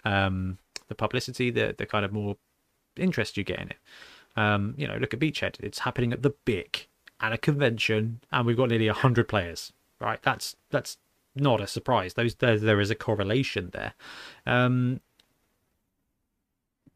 um 0.03 0.57
the 0.87 0.95
publicity, 0.95 1.49
the 1.49 1.73
the 1.77 1.85
kind 1.85 2.05
of 2.05 2.11
more 2.11 2.37
interest 2.97 3.37
you 3.37 3.43
get 3.43 3.59
in 3.59 3.69
it. 3.69 3.77
Um, 4.35 4.75
you 4.77 4.87
know, 4.87 4.97
look 4.97 5.13
at 5.13 5.19
Beachhead. 5.19 5.59
It's 5.59 5.79
happening 5.79 6.13
at 6.13 6.21
the 6.21 6.33
BIC 6.45 6.89
at 7.19 7.33
a 7.33 7.37
convention, 7.37 8.21
and 8.31 8.45
we've 8.45 8.57
got 8.57 8.69
nearly 8.69 8.87
hundred 8.87 9.27
players. 9.27 9.71
Right, 9.99 10.21
that's 10.21 10.55
that's 10.69 10.97
not 11.35 11.61
a 11.61 11.67
surprise. 11.67 12.15
Those 12.15 12.35
there, 12.35 12.57
there 12.57 12.81
is 12.81 12.89
a 12.89 12.95
correlation 12.95 13.69
there. 13.71 13.93
Um, 14.45 14.99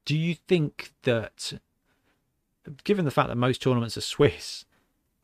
do 0.06 0.18
you 0.18 0.36
think 0.36 0.92
that, 1.04 1.54
given 2.84 3.06
the 3.06 3.12
fact 3.12 3.30
that 3.30 3.36
most 3.36 3.62
tournaments 3.62 3.98
are 3.98 4.02
Swiss, 4.02 4.66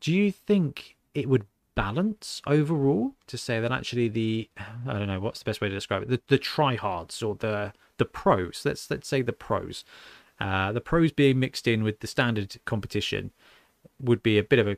do 0.02 0.12
you 0.12 0.32
think 0.32 0.96
it 1.14 1.28
would 1.28 1.46
balance 1.74 2.42
overall? 2.46 3.14
To 3.28 3.38
say 3.38 3.60
that 3.60 3.72
actually 3.72 4.08
the 4.08 4.50
I 4.86 4.92
don't 4.98 5.06
know 5.06 5.20
what's 5.20 5.38
the 5.38 5.44
best 5.44 5.60
way 5.60 5.68
to 5.68 5.74
describe 5.74 6.02
it? 6.02 6.08
The 6.08 6.20
the 6.26 6.38
tryhards 6.38 7.26
or 7.26 7.36
the 7.36 7.72
the 7.96 8.04
pros 8.04 8.62
let's 8.66 8.90
let's 8.90 9.08
say 9.08 9.22
the 9.22 9.32
pros. 9.32 9.84
Uh, 10.40 10.72
the 10.72 10.80
pros 10.80 11.12
being 11.12 11.38
mixed 11.38 11.68
in 11.68 11.84
with 11.84 12.00
the 12.00 12.08
standard 12.08 12.56
competition 12.64 13.30
would 14.00 14.22
be 14.24 14.38
a 14.38 14.42
bit 14.42 14.58
of 14.58 14.66
a 14.66 14.76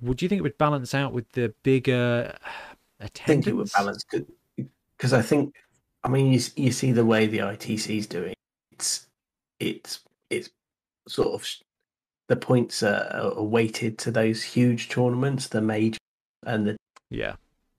would 0.00 0.22
you 0.22 0.28
think 0.28 0.38
it 0.38 0.42
would 0.42 0.58
balance 0.58 0.94
out 0.94 1.12
with 1.12 1.30
the 1.32 1.52
bigger 1.64 2.34
I 3.00 3.08
think 3.08 3.48
it 3.48 3.54
would 3.54 3.70
balance 3.72 4.04
because 4.96 5.12
I 5.12 5.22
think 5.22 5.56
I 6.04 6.08
mean 6.08 6.32
you 6.32 6.40
you 6.54 6.70
see 6.70 6.92
the 6.92 7.04
way 7.04 7.26
the 7.26 7.38
ITC 7.38 7.98
is 7.98 8.06
doing 8.06 8.34
it's 8.70 9.08
it's 9.58 10.00
it's 10.28 10.50
sort 11.08 11.28
of 11.28 11.44
the 12.30 12.36
points 12.36 12.84
are, 12.84 13.10
are 13.12 13.42
weighted 13.42 13.98
to 13.98 14.12
those 14.12 14.40
huge 14.40 14.88
tournaments, 14.88 15.48
the 15.48 15.60
major 15.60 15.98
and 16.46 16.64
the 16.64 16.76
yeah. 17.10 17.34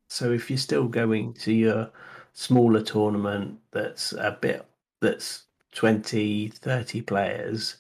So 0.10 0.34
if 0.34 0.50
you're 0.50 0.58
still 0.58 0.90
going 0.90 1.34
to 1.36 1.54
your 1.54 1.90
smaller 2.34 2.82
tournament 2.82 3.60
that's 3.72 4.14
a 4.14 4.38
bit 4.40 4.66
that's 5.02 5.44
20 5.74 6.50
30 6.50 7.02
players 7.02 7.76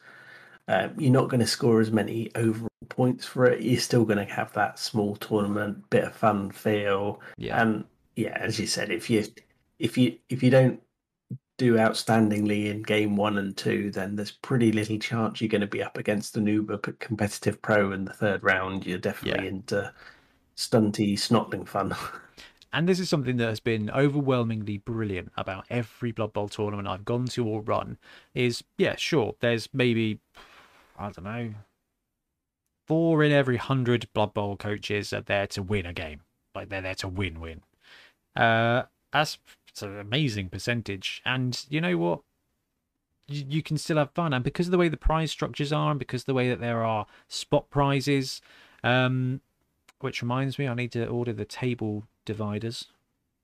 um, 0.68 0.94
you're 0.98 1.12
not 1.12 1.30
going 1.30 1.42
to 1.42 1.48
score 1.48 1.82
as 1.82 1.92
many 1.92 2.32
overall 2.36 2.70
points 2.88 3.26
for 3.26 3.46
it. 3.46 3.62
You're 3.62 3.80
still 3.80 4.06
going 4.06 4.26
to 4.26 4.34
have 4.34 4.54
that 4.54 4.80
small 4.80 5.16
tournament, 5.18 5.90
bit 5.90 6.06
of 6.06 6.16
fun 6.16 6.52
feel. 6.52 7.20
Yeah. 7.38 7.62
And 7.62 7.84
yeah, 8.16 8.38
as 8.40 8.60
you 8.60 8.68
said, 8.68 8.92
if 8.92 9.10
you 9.10 9.26
if 9.80 9.98
you 9.98 10.18
if 10.30 10.42
you 10.44 10.50
don't 10.50 10.82
do 11.62 11.76
outstandingly 11.76 12.72
in 12.72 12.82
game 12.82 13.16
one 13.16 13.38
and 13.38 13.56
two, 13.56 13.92
then 13.92 14.16
there's 14.16 14.32
pretty 14.32 14.72
little 14.72 14.98
chance 14.98 15.40
you're 15.40 15.48
going 15.48 15.62
to 15.62 15.68
be 15.68 15.84
up 15.84 15.96
against 15.96 16.36
an 16.36 16.48
uber 16.48 16.78
competitive 16.78 17.62
pro 17.62 17.92
in 17.92 18.04
the 18.04 18.14
third 18.14 18.44
round. 18.44 18.84
You're 18.84 18.98
definitely 18.98 19.44
yeah. 19.44 19.50
into 19.52 19.94
stunty 20.58 21.14
snotling 21.14 21.68
fun. 21.68 21.96
And 22.74 22.88
this 22.88 23.02
is 23.02 23.10
something 23.10 23.36
that 23.36 23.50
has 23.50 23.60
been 23.60 23.92
overwhelmingly 23.92 24.78
brilliant 24.78 25.34
about 25.36 25.66
every 25.70 26.14
Blood 26.14 26.32
Bowl 26.32 26.48
tournament 26.48 26.88
I've 26.88 27.04
gone 27.04 27.26
to 27.26 27.46
or 27.46 27.60
run. 27.60 27.98
Is 28.34 28.64
yeah, 28.78 28.96
sure, 28.96 29.36
there's 29.42 29.68
maybe 29.74 30.22
I 30.98 31.10
don't 31.10 31.26
know, 31.26 31.54
four 32.88 33.26
in 33.26 33.34
every 33.34 33.58
hundred 33.58 34.08
Blood 34.14 34.34
Bowl 34.34 34.56
coaches 34.56 35.12
are 35.12 35.20
there 35.20 35.48
to 35.48 35.62
win 35.62 35.86
a 35.86 35.92
game. 35.92 36.22
Like 36.56 36.70
they're 36.70 36.82
there 36.82 36.96
to 36.96 37.10
win, 37.10 37.42
win. 37.42 37.62
Uh, 38.38 38.84
that's 39.12 39.38
an 39.80 40.00
amazing 40.00 40.50
percentage. 40.50 41.22
And 41.26 41.64
you 41.70 41.82
know 41.82 41.98
what? 41.98 42.22
You, 43.28 43.46
you 43.48 43.64
can 43.64 43.78
still 43.78 43.98
have 43.98 44.12
fun. 44.12 44.34
And 44.34 44.44
because 44.44 44.68
of 44.68 44.72
the 44.72 44.78
way 44.78 44.90
the 44.90 44.98
prize 44.98 45.32
structures 45.32 45.72
are, 45.72 45.92
and 45.92 46.00
because 46.00 46.24
of 46.24 46.26
the 46.28 46.34
way 46.34 46.50
that 46.50 46.60
there 46.60 46.84
are 46.84 47.06
spot 47.28 47.70
prizes, 47.70 48.42
um, 48.84 49.42
which 50.00 50.22
reminds 50.22 50.60
me, 50.60 50.68
I 50.68 50.74
need 50.74 50.92
to 50.94 51.06
order 51.08 51.34
the 51.34 51.46
table 51.46 52.08
dividers 52.26 52.88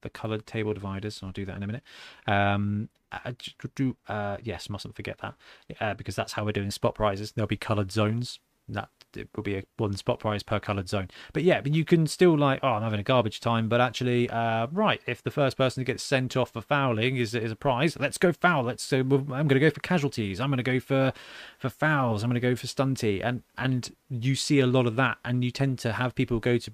the 0.02 0.10
colored 0.10 0.46
table 0.46 0.74
dividers. 0.74 1.22
I'll 1.22 1.32
do 1.32 1.46
that 1.46 1.58
in 1.58 1.64
a 1.64 1.68
minute. 1.68 1.84
Um, 2.28 2.90
uh, 3.12 3.32
do, 3.76 3.96
uh, 4.08 4.38
yes, 4.44 4.70
mustn't 4.70 4.96
forget 4.96 5.20
that 5.20 5.36
uh, 5.80 5.94
because 5.94 6.16
that's 6.16 6.34
how 6.34 6.44
we're 6.46 6.52
doing 6.52 6.72
spot 6.72 6.96
prizes. 6.96 7.32
There'll 7.32 7.48
be 7.48 7.58
colored 7.58 7.92
zones. 7.92 8.40
That 8.70 8.90
it 9.16 9.30
will 9.36 9.44
be 9.44 9.56
a 9.56 9.64
one 9.78 9.96
spot 9.96 10.20
prize 10.20 10.44
per 10.44 10.60
colored 10.60 10.90
zone. 10.90 11.10
But 11.34 11.44
yeah, 11.44 11.62
but 11.62 11.74
you 11.74 11.86
can 11.86 12.08
still 12.08 12.38
like, 12.38 12.60
oh, 12.64 12.74
I'm 12.74 12.84
having 12.84 13.00
a 13.00 13.04
garbage 13.04 13.40
time. 13.40 13.70
But 13.70 13.82
actually, 13.82 14.30
uh, 14.30 14.68
right, 14.72 15.02
if 15.08 15.24
the 15.24 15.32
first 15.32 15.58
person 15.58 15.82
to 15.82 15.86
get 15.86 16.00
sent 16.00 16.36
off 16.36 16.52
for 16.52 16.62
fouling 16.62 17.18
is 17.18 17.34
is 17.34 17.52
a 17.52 17.56
prize, 17.56 17.98
let's 18.00 18.18
go 18.18 18.32
foul. 18.32 18.64
Let's 18.64 18.84
so 18.84 19.00
I'm 19.00 19.26
going 19.26 19.50
to 19.50 19.60
go 19.60 19.70
for 19.70 19.80
casualties. 19.80 20.40
I'm 20.40 20.50
going 20.50 20.58
to 20.58 20.64
go 20.64 20.80
for 20.80 21.14
for 21.58 21.70
fouls. 21.70 22.24
I'm 22.24 22.30
going 22.30 22.42
to 22.42 22.48
go 22.48 22.56
for 22.56 22.68
stunty. 22.68 23.24
And 23.24 23.44
and 23.58 23.96
you 24.10 24.36
see 24.36 24.60
a 24.60 24.68
lot 24.68 24.86
of 24.86 24.96
that, 24.98 25.18
and 25.26 25.44
you 25.44 25.52
tend 25.52 25.80
to 25.80 25.94
have 25.94 26.16
people 26.16 26.40
go 26.40 26.58
to 26.58 26.72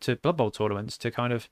to 0.00 0.16
Blood 0.16 0.36
Bowl 0.36 0.50
tournaments 0.50 0.98
to 0.98 1.10
kind 1.10 1.32
of 1.32 1.48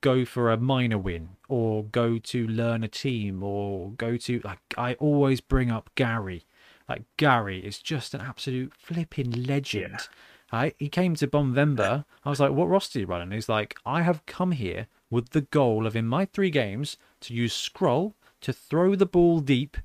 go 0.00 0.24
for 0.24 0.50
a 0.50 0.56
minor 0.56 0.98
win 0.98 1.30
or 1.48 1.84
go 1.84 2.18
to 2.18 2.46
learn 2.46 2.84
a 2.84 2.88
team 2.88 3.42
or 3.42 3.90
go 3.92 4.16
to 4.16 4.40
like 4.44 4.58
I 4.76 4.94
always 4.94 5.40
bring 5.40 5.70
up 5.70 5.90
Gary. 5.94 6.44
Like 6.90 7.04
Gary 7.16 7.60
is 7.64 7.78
just 7.78 8.14
an 8.14 8.20
absolute 8.20 8.72
flipping 8.76 9.30
legend. 9.30 9.92
Yeah. 9.92 10.60
Right? 10.60 10.74
He 10.76 10.88
came 10.88 11.14
to 11.14 11.28
Bombember. 11.28 12.04
I 12.24 12.28
was 12.28 12.40
like, 12.40 12.50
what 12.50 12.68
roster 12.68 12.98
are 12.98 13.02
you 13.02 13.06
running? 13.06 13.30
He's 13.30 13.48
like, 13.48 13.76
I 13.86 14.02
have 14.02 14.26
come 14.26 14.50
here 14.50 14.88
with 15.08 15.30
the 15.30 15.42
goal 15.42 15.86
of 15.86 15.94
in 15.94 16.08
my 16.08 16.24
three 16.24 16.50
games 16.50 16.96
to 17.20 17.32
use 17.32 17.54
scroll 17.54 18.16
to 18.40 18.52
throw 18.52 18.96
the 18.96 19.06
ball 19.06 19.38
deep 19.38 19.76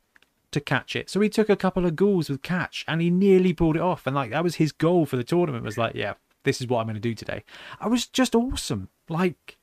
to 0.49 0.59
catch 0.59 0.95
it. 0.95 1.11
So 1.11 1.19
he 1.19 1.29
took 1.29 1.47
a 1.47 1.55
couple 1.55 1.85
of 1.85 1.95
goals 1.95 2.27
with 2.27 2.41
catch 2.41 2.83
and 2.87 3.01
he 3.01 3.11
nearly 3.11 3.53
pulled 3.53 3.75
it 3.75 3.83
off. 3.83 4.07
And 4.07 4.15
like 4.15 4.31
that 4.31 4.43
was 4.43 4.55
his 4.55 4.71
goal 4.71 5.05
for 5.05 5.15
the 5.15 5.23
tournament 5.23 5.63
was 5.63 5.77
like, 5.77 5.93
yeah, 5.93 6.15
this 6.43 6.59
is 6.59 6.65
what 6.65 6.79
I'm 6.79 6.87
going 6.87 6.95
to 6.95 6.99
do 6.99 7.13
today. 7.13 7.43
I 7.79 7.87
was 7.87 8.07
just 8.07 8.33
awesome. 8.33 8.89
Like 9.09 9.59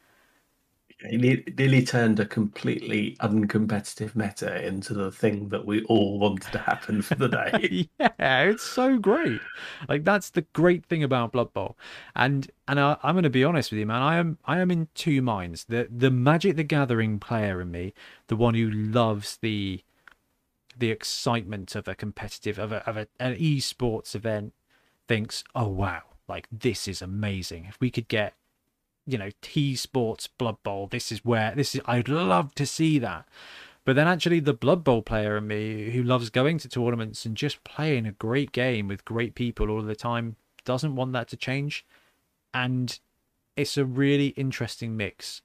he 1.08 1.16
nearly 1.16 1.84
turned 1.84 2.20
a 2.20 2.24
completely 2.24 3.16
uncompetitive 3.20 4.14
meta 4.14 4.64
into 4.64 4.94
the 4.94 5.10
thing 5.10 5.48
that 5.48 5.66
we 5.66 5.82
all 5.84 6.18
wanted 6.18 6.52
to 6.52 6.58
happen 6.58 7.02
for 7.02 7.14
the 7.14 7.28
day. 7.28 7.88
yeah, 7.98 8.42
it's 8.42 8.62
so 8.62 8.98
great. 8.98 9.40
Like 9.88 10.04
that's 10.04 10.30
the 10.30 10.42
great 10.52 10.84
thing 10.86 11.02
about 11.02 11.32
Blood 11.32 11.52
Bowl, 11.52 11.76
and 12.14 12.50
and 12.68 12.78
I, 12.78 12.96
am 13.02 13.14
going 13.14 13.24
to 13.24 13.30
be 13.30 13.44
honest 13.44 13.70
with 13.70 13.80
you, 13.80 13.86
man. 13.86 14.02
I 14.02 14.16
am 14.16 14.38
I 14.44 14.60
am 14.60 14.70
in 14.70 14.88
two 14.94 15.22
minds. 15.22 15.64
The 15.64 15.88
the 15.90 16.10
Magic 16.10 16.56
the 16.56 16.64
Gathering 16.64 17.18
player 17.18 17.60
in 17.60 17.70
me, 17.70 17.94
the 18.28 18.36
one 18.36 18.54
who 18.54 18.70
loves 18.70 19.38
the 19.38 19.82
the 20.76 20.90
excitement 20.90 21.74
of 21.74 21.86
a 21.86 21.94
competitive 21.94 22.58
of 22.58 22.72
a 22.72 22.88
of 22.88 22.96
a, 22.96 23.06
an 23.18 23.36
esports 23.36 24.14
event 24.14 24.54
thinks, 25.08 25.44
oh 25.54 25.68
wow, 25.68 26.02
like 26.28 26.48
this 26.50 26.88
is 26.88 27.02
amazing. 27.02 27.66
If 27.68 27.78
we 27.80 27.90
could 27.90 28.08
get, 28.08 28.34
you 29.06 29.18
know, 29.18 29.30
T 29.40 29.74
Sports 29.76 30.26
Blood 30.26 30.62
Bowl, 30.62 30.86
this 30.86 31.10
is 31.10 31.24
where 31.24 31.54
this 31.54 31.74
is. 31.74 31.80
I'd 31.86 32.08
love 32.08 32.54
to 32.56 32.66
see 32.66 32.98
that. 32.98 33.26
But 33.84 33.96
then 33.96 34.06
actually, 34.06 34.40
the 34.40 34.54
Blood 34.54 34.84
Bowl 34.84 35.02
player 35.02 35.36
in 35.36 35.48
me, 35.48 35.90
who 35.90 36.02
loves 36.02 36.30
going 36.30 36.58
to 36.58 36.68
tournaments 36.68 37.26
and 37.26 37.36
just 37.36 37.64
playing 37.64 38.06
a 38.06 38.12
great 38.12 38.52
game 38.52 38.86
with 38.86 39.04
great 39.04 39.34
people 39.34 39.70
all 39.70 39.82
the 39.82 39.96
time, 39.96 40.36
doesn't 40.64 40.94
want 40.94 41.12
that 41.12 41.28
to 41.28 41.36
change. 41.36 41.84
And 42.54 42.98
it's 43.56 43.76
a 43.76 43.84
really 43.84 44.28
interesting 44.28 44.96
mix. 44.96 45.42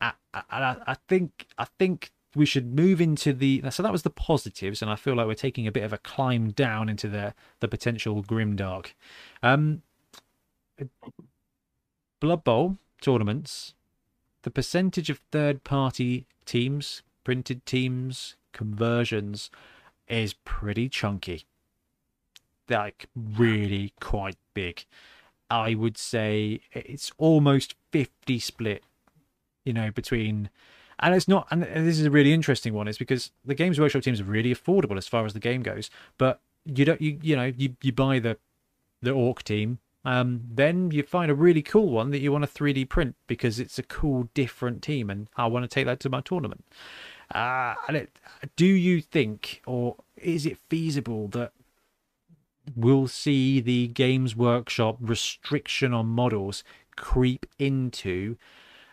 I, 0.00 0.12
I, 0.32 0.76
I 0.86 0.96
think 1.08 1.46
I 1.58 1.64
think 1.64 2.12
we 2.36 2.46
should 2.46 2.72
move 2.72 3.00
into 3.00 3.32
the 3.32 3.62
so 3.70 3.82
that 3.82 3.92
was 3.92 4.02
the 4.02 4.10
positives, 4.10 4.80
and 4.80 4.90
I 4.90 4.96
feel 4.96 5.16
like 5.16 5.26
we're 5.26 5.34
taking 5.34 5.66
a 5.66 5.72
bit 5.72 5.82
of 5.82 5.92
a 5.92 5.98
climb 5.98 6.50
down 6.50 6.88
into 6.88 7.08
the 7.08 7.34
the 7.60 7.68
potential 7.68 8.22
grim 8.22 8.54
dark. 8.54 8.94
Um, 9.42 9.82
Blood 12.20 12.44
Bowl 12.44 12.78
tournaments, 13.00 13.74
the 14.42 14.50
percentage 14.50 15.10
of 15.10 15.20
third 15.30 15.64
party 15.64 16.26
teams, 16.44 17.02
printed 17.24 17.64
teams, 17.66 18.36
conversions 18.52 19.50
is 20.08 20.34
pretty 20.44 20.88
chunky. 20.88 21.44
Like 22.68 23.08
really 23.16 23.92
quite 24.00 24.36
big. 24.54 24.84
I 25.50 25.74
would 25.74 25.96
say 25.96 26.60
it's 26.72 27.10
almost 27.16 27.74
50 27.92 28.38
split, 28.38 28.84
you 29.64 29.72
know, 29.72 29.90
between 29.90 30.50
and 31.00 31.14
it's 31.14 31.28
not 31.28 31.46
and 31.50 31.62
this 31.62 31.98
is 31.98 32.06
a 32.06 32.10
really 32.10 32.32
interesting 32.32 32.74
one 32.74 32.88
is 32.88 32.98
because 32.98 33.30
the 33.44 33.54
games 33.54 33.78
workshop 33.78 34.02
teams 34.02 34.20
are 34.20 34.24
really 34.24 34.54
affordable 34.54 34.98
as 34.98 35.06
far 35.06 35.24
as 35.24 35.32
the 35.32 35.38
game 35.38 35.62
goes 35.62 35.90
but 36.18 36.40
you 36.64 36.84
don't 36.84 37.00
you 37.00 37.18
you 37.22 37.36
know 37.36 37.52
you, 37.56 37.76
you 37.82 37.92
buy 37.92 38.18
the 38.18 38.36
the 39.00 39.12
orc 39.12 39.42
team 39.44 39.78
um, 40.08 40.40
then 40.50 40.90
you 40.90 41.02
find 41.02 41.30
a 41.30 41.34
really 41.34 41.62
cool 41.62 41.90
one 41.90 42.10
that 42.10 42.20
you 42.20 42.32
want 42.32 42.44
to 42.44 42.50
3d 42.50 42.88
print 42.88 43.16
because 43.26 43.58
it's 43.58 43.78
a 43.78 43.82
cool 43.82 44.28
different 44.34 44.82
team 44.82 45.10
and 45.10 45.28
i 45.36 45.46
want 45.46 45.62
to 45.62 45.68
take 45.68 45.86
that 45.86 46.00
to 46.00 46.08
my 46.08 46.20
tournament 46.20 46.64
uh, 47.34 47.74
and 47.86 47.96
it, 47.96 48.18
do 48.56 48.66
you 48.66 49.00
think 49.02 49.62
or 49.66 49.96
is 50.16 50.46
it 50.46 50.56
feasible 50.68 51.28
that 51.28 51.52
we'll 52.76 53.08
see 53.08 53.60
the 53.60 53.88
games 53.88 54.34
workshop 54.34 54.96
restriction 55.00 55.92
on 55.92 56.06
models 56.06 56.64
creep 56.96 57.46
into 57.58 58.36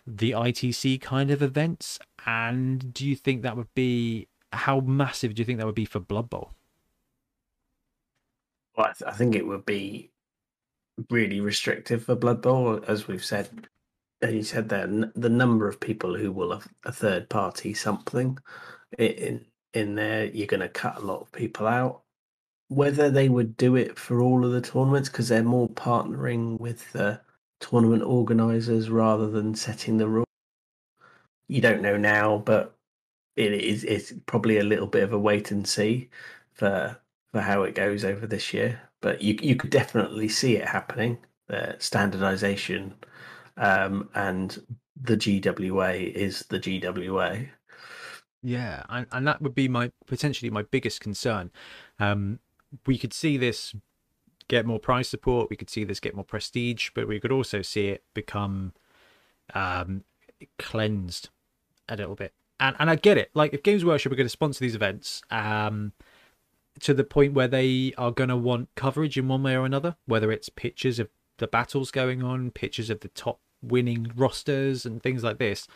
the 0.06 0.32
ITC 0.32 1.02
kind 1.02 1.32
of 1.32 1.42
events? 1.42 2.00
And 2.26 2.94
do 2.94 3.08
you 3.08 3.16
think 3.16 3.42
that 3.42 3.58
would 3.58 3.74
be 3.74 4.28
how 4.54 4.80
massive 4.80 5.36
do 5.36 5.42
you 5.42 5.46
think 5.46 5.60
that 5.60 5.66
would 5.66 5.76
be 5.76 5.86
for 5.86 6.00
Blood 6.00 6.30
Bowl? 6.30 6.52
Well, 8.78 8.88
I, 8.88 8.94
th- 8.94 9.10
I 9.10 9.16
think 9.16 9.36
it 9.36 9.48
would 9.48 9.66
be 9.66 10.12
really 11.10 11.42
restrictive 11.42 12.04
for 12.04 12.16
Blood 12.16 12.42
Bowl, 12.42 12.84
as 12.88 13.08
we've 13.08 13.26
said. 13.26 13.68
You 14.22 14.44
said 14.44 14.72
n- 14.72 15.12
the 15.16 15.30
number 15.30 15.68
of 15.68 15.80
people 15.80 16.16
who 16.16 16.32
will 16.32 16.54
have 16.54 16.68
a 16.86 16.92
third 16.92 17.30
party 17.30 17.74
something 17.74 18.40
in 18.98 19.46
in 19.74 19.96
there, 19.96 20.26
you're 20.26 20.48
going 20.48 20.62
to 20.62 20.70
cut 20.70 20.98
a 20.98 21.06
lot 21.06 21.22
of 21.22 21.32
people 21.32 21.68
out. 21.68 22.02
Whether 22.70 23.10
they 23.10 23.30
would 23.30 23.58
do 23.58 23.76
it 23.76 24.00
for 24.00 24.22
all 24.22 24.46
of 24.46 24.52
the 24.52 24.62
tournaments 24.62 25.10
because 25.10 25.28
they're 25.28 25.44
more 25.44 25.70
partnering 25.70 26.60
with 26.60 26.92
the 26.94 27.22
tournament 27.60 28.04
organisers 28.04 28.90
rather 28.90 29.30
than 29.30 29.54
setting 29.54 29.98
the 29.98 30.08
rules. 30.08 30.26
You 31.48 31.62
don't 31.62 31.82
know 31.82 31.98
now, 31.98 32.40
but 32.40 32.76
it 33.36 33.54
is 33.54 33.84
it's 33.84 34.14
probably 34.26 34.58
a 34.58 34.64
little 34.64 34.88
bit 34.88 35.04
of 35.04 35.14
a 35.14 35.20
wait 35.20 35.52
and 35.52 35.68
see 35.68 36.10
for 36.54 36.98
for 37.36 37.42
how 37.42 37.64
it 37.64 37.76
goes 37.76 38.06
over 38.06 38.26
this 38.26 38.54
year. 38.54 38.80
But 39.02 39.22
you 39.22 39.38
you 39.42 39.58
could 39.58 39.70
definitely 39.70 40.30
see 40.30 40.56
it 40.56 40.66
happening. 40.66 41.18
The 41.50 41.76
standardization 41.80 42.94
um, 43.58 44.08
and 44.16 44.58
the 44.96 45.18
GWA 45.18 45.96
is 45.96 46.46
the 46.50 46.60
GWA. 46.60 47.48
Yeah, 48.42 48.84
and, 48.88 49.06
and 49.12 49.28
that 49.28 49.42
would 49.42 49.54
be 49.54 49.68
my 49.68 49.92
potentially 50.06 50.50
my 50.50 50.62
biggest 50.62 51.02
concern. 51.02 51.52
Um, 52.00 52.40
we 52.86 52.98
could 52.98 53.12
see 53.12 53.36
this 53.36 53.76
get 54.48 54.66
more 54.66 54.80
price 54.80 55.10
support. 55.10 55.50
We 55.50 55.58
could 55.58 55.70
see 55.70 55.84
this 55.84 56.00
get 56.00 56.16
more 56.16 56.24
prestige, 56.24 56.92
but 56.96 57.06
we 57.06 57.20
could 57.20 57.34
also 57.34 57.62
see 57.62 57.90
it 57.90 58.06
become 58.14 58.72
um, 59.54 60.06
cleansed 60.58 61.32
a 61.90 61.98
little 61.98 62.16
bit. 62.16 62.34
And 62.62 62.78
and 62.80 62.90
I 62.90 62.96
get 62.96 63.18
it. 63.18 63.32
Like 63.34 63.54
if 63.54 63.62
Games 63.62 63.84
Workshop 63.84 64.14
are 64.14 64.16
going 64.16 64.26
to 64.26 64.30
sponsor 64.30 64.62
these 64.62 64.76
events, 64.76 65.22
um, 65.30 65.92
to 66.82 66.94
the 66.94 67.04
point 67.04 67.34
where 67.34 67.48
they 67.48 67.94
are 67.98 68.12
going 68.12 68.30
to 68.30 68.38
want 68.38 68.70
coverage 68.76 69.18
in 69.18 69.28
one 69.28 69.44
way 69.44 69.56
or 69.56 69.66
another, 69.66 69.96
whether 70.06 70.32
it's 70.32 70.50
pictures 70.50 71.00
of 71.00 71.10
the 71.38 71.48
battles 71.48 71.92
going 71.92 72.24
on, 72.24 72.52
pictures 72.52 72.90
of 72.90 73.02
the 73.02 73.08
top 73.10 73.40
winning 73.62 74.12
rosters, 74.16 74.86
and 74.86 75.02
things 75.02 75.24
like 75.24 75.38
this. 75.38 75.68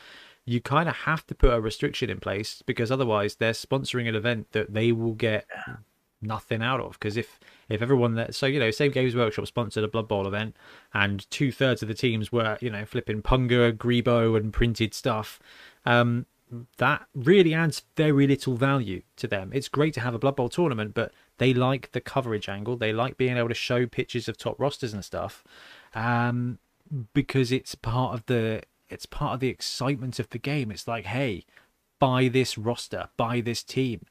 You 0.45 0.61
kind 0.61 0.89
of 0.89 0.95
have 0.95 1.25
to 1.27 1.35
put 1.35 1.53
a 1.53 1.61
restriction 1.61 2.09
in 2.09 2.19
place 2.19 2.63
because 2.65 2.91
otherwise 2.91 3.35
they're 3.35 3.51
sponsoring 3.51 4.07
an 4.07 4.15
event 4.15 4.51
that 4.51 4.73
they 4.73 4.91
will 4.91 5.13
get 5.13 5.45
nothing 6.21 6.61
out 6.61 6.81
of 6.81 6.93
because 6.93 7.15
if 7.15 7.39
if 7.69 7.81
everyone 7.81 8.15
that 8.15 8.35
so 8.35 8.45
you 8.45 8.59
know 8.59 8.71
same 8.71 8.91
games 8.91 9.15
workshop 9.15 9.47
sponsored 9.47 9.83
a 9.83 9.87
blood 9.87 10.07
bowl 10.07 10.27
event 10.27 10.55
and 10.93 11.29
two-thirds 11.31 11.81
of 11.81 11.87
the 11.87 11.93
teams 11.93 12.31
were 12.31 12.57
you 12.59 12.69
know 12.69 12.83
flipping 12.83 13.21
punga 13.21 13.71
Greebo 13.71 14.35
and 14.35 14.51
printed 14.51 14.93
stuff 14.93 15.39
um 15.85 16.25
that 16.77 17.05
really 17.13 17.53
adds 17.53 17.83
very 17.95 18.27
little 18.27 18.55
value 18.55 19.01
to 19.17 19.27
them. 19.27 19.51
It's 19.53 19.67
great 19.67 19.93
to 19.95 20.01
have 20.01 20.13
a 20.13 20.19
blood 20.19 20.35
bowl 20.35 20.49
tournament 20.49 20.93
but 20.93 21.13
they 21.37 21.53
like 21.53 21.91
the 21.91 22.01
coverage 22.01 22.49
angle. 22.49 22.75
They 22.75 22.93
like 22.93 23.17
being 23.17 23.37
able 23.37 23.49
to 23.49 23.53
show 23.53 23.85
pictures 23.85 24.27
of 24.27 24.37
top 24.37 24.59
rosters 24.59 24.93
and 24.93 25.03
stuff 25.05 25.43
um 25.93 26.59
because 27.13 27.51
it's 27.51 27.75
part 27.75 28.13
of 28.13 28.25
the 28.25 28.63
it's 28.89 29.05
part 29.05 29.35
of 29.35 29.39
the 29.39 29.49
excitement 29.49 30.19
of 30.19 30.29
the 30.29 30.39
game. 30.39 30.71
It's 30.71 30.87
like 30.87 31.05
hey 31.05 31.45
buy 31.99 32.27
this 32.27 32.57
roster 32.57 33.09
buy 33.17 33.41
this 33.41 33.63
team. 33.63 34.01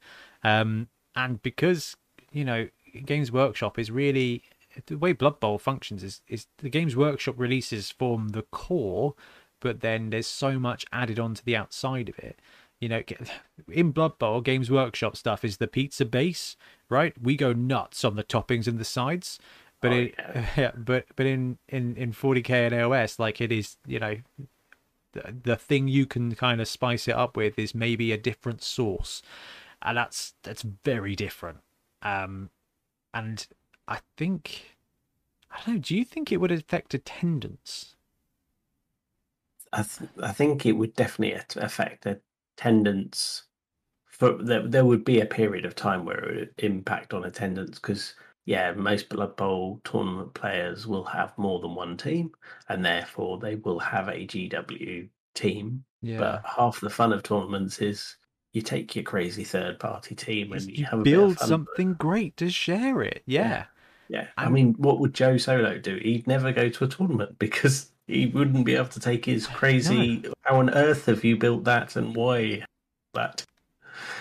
Um 0.43 0.89
and 1.17 1.43
because 1.43 1.97
you 2.31 2.45
know 2.45 2.69
Games 3.05 3.31
Workshop 3.31 3.79
is 3.79 3.91
really 3.91 4.43
the 4.87 4.97
way 4.97 5.13
Blood 5.13 5.41
Bowl 5.41 5.59
functions 5.59 6.03
is 6.03 6.21
is 6.29 6.47
the 6.59 6.69
Games 6.69 6.97
Workshop 6.97 7.35
releases 7.39 7.91
form 7.91 8.29
the 8.29 8.43
core, 8.43 9.15
but 9.61 9.81
then 9.81 10.11
there's 10.11 10.27
so 10.27 10.59
much 10.59 10.87
added 10.93 11.19
on 11.19 11.35
to 11.35 11.45
the 11.45 11.57
outside 11.57 12.09
of 12.09 12.19
it. 12.19 12.41
You 12.81 12.89
know, 12.89 13.03
in 13.71 13.93
Blood 13.93 14.19
Bowl, 14.19 14.41
Games 14.41 14.71
Workshop 14.71 15.17
stuff 15.17 15.45
is 15.45 15.57
the 15.57 15.67
pizza 15.67 16.05
base, 16.05 16.57
right? 16.89 17.15
We 17.21 17.37
go 17.37 17.53
nuts 17.53 18.05
on 18.05 18.17
the 18.17 18.25
toppings 18.25 18.67
and 18.67 18.79
the 18.79 18.85
sides, 18.85 19.39
but 19.81 19.93
oh, 19.93 19.97
it, 19.97 20.15
yeah. 20.19 20.47
yeah, 20.57 20.73
but 20.77 21.07
but 21.17 21.27
in 21.27 21.59
in 21.69 21.97
in 21.97 22.13
40k 22.13 22.51
and 22.51 22.75
AOS, 22.75 23.19
like 23.19 23.41
it 23.41 23.53
is, 23.53 23.77
you 23.87 23.99
know, 23.99 24.17
the, 25.13 25.35
the 25.43 25.57
thing 25.57 25.89
you 25.89 26.07
can 26.07 26.35
kind 26.35 26.61
of 26.61 26.69
spice 26.69 27.09
it 27.09 27.15
up 27.15 27.37
with 27.37 27.59
is 27.59 27.75
maybe 27.75 28.13
a 28.13 28.19
different 28.19 28.63
sauce 28.63 29.23
and 29.83 29.97
that's 29.97 30.35
that's 30.43 30.63
very 30.63 31.15
different. 31.15 31.59
Um, 32.03 32.51
and 33.15 33.47
I 33.87 33.99
think 34.17 34.77
I 35.51 35.61
don't 35.65 35.75
know. 35.77 35.81
Do 35.81 35.97
you 35.97 36.05
think 36.05 36.33
it 36.33 36.39
would 36.39 36.53
affect 36.53 36.95
attendance? 36.95 37.95
I 39.73 39.83
th- 39.83 40.11
I 40.23 40.33
think 40.33 40.67
it 40.67 40.73
would 40.73 40.95
definitely 40.95 41.41
affect 41.57 42.07
attendance. 42.07 43.45
For 44.07 44.43
there, 44.43 44.67
there 44.67 44.85
would 44.85 45.05
be 45.05 45.21
a 45.21 45.27
period 45.27 45.65
of 45.65 45.75
time 45.75 46.05
where 46.05 46.19
it 46.19 46.37
would 46.37 46.55
impact 46.59 47.15
on 47.15 47.25
attendance 47.25 47.79
because 47.79 48.15
yeah, 48.45 48.73
most 48.73 49.11
Blood 49.11 49.37
Bowl 49.37 49.81
tournament 49.85 50.33
players 50.33 50.87
will 50.87 51.05
have 51.05 51.37
more 51.37 51.61
than 51.61 51.75
one 51.75 51.99
team, 51.99 52.31
and 52.69 52.83
therefore 52.85 53.39
they 53.39 53.57
will 53.57 53.79
have 53.79 54.09
a 54.09 54.27
GW 54.27 55.09
team. 55.35 55.85
Yeah. 56.01 56.19
But 56.19 56.43
half 56.57 56.81
the 56.81 56.89
fun 56.91 57.13
of 57.13 57.23
tournaments 57.23 57.81
is 57.81 58.17
you 58.53 58.63
take 58.63 58.97
your 58.97 59.05
crazy 59.05 59.45
third 59.45 59.79
party 59.79 60.15
team 60.15 60.53
and 60.53 60.63
you, 60.63 60.87
you 60.91 61.03
build 61.03 61.39
something 61.39 61.95
great 61.95 62.37
to 62.39 62.51
share 62.51 63.03
it. 63.03 63.23
Yeah. 63.27 63.67
Yeah. 64.09 64.21
yeah. 64.21 64.27
I 64.37 64.49
mean, 64.49 64.75
what 64.79 65.01
would 65.01 65.13
Joe 65.13 65.37
Solo 65.37 65.79
do? 65.79 65.97
He'd 66.03 66.27
never 66.27 66.51
go 66.53 66.69
to 66.69 66.85
a 66.85 66.89
tournament 66.89 67.39
because 67.39 67.91
he 68.09 68.27
wouldn't 68.27 68.65
be 68.65 68.75
able 68.75 68.89
to 68.89 69.01
take 69.01 69.27
his 69.27 69.47
crazy. 69.47 70.19
No. 70.19 70.33
How 70.43 70.57
on 70.57 70.71
earth 70.71 71.07
have 71.07 71.23
you 71.23 71.37
built 71.37 71.65
that 71.65 71.95
and 71.95 72.17
why 72.17 72.65
that? 73.15 73.45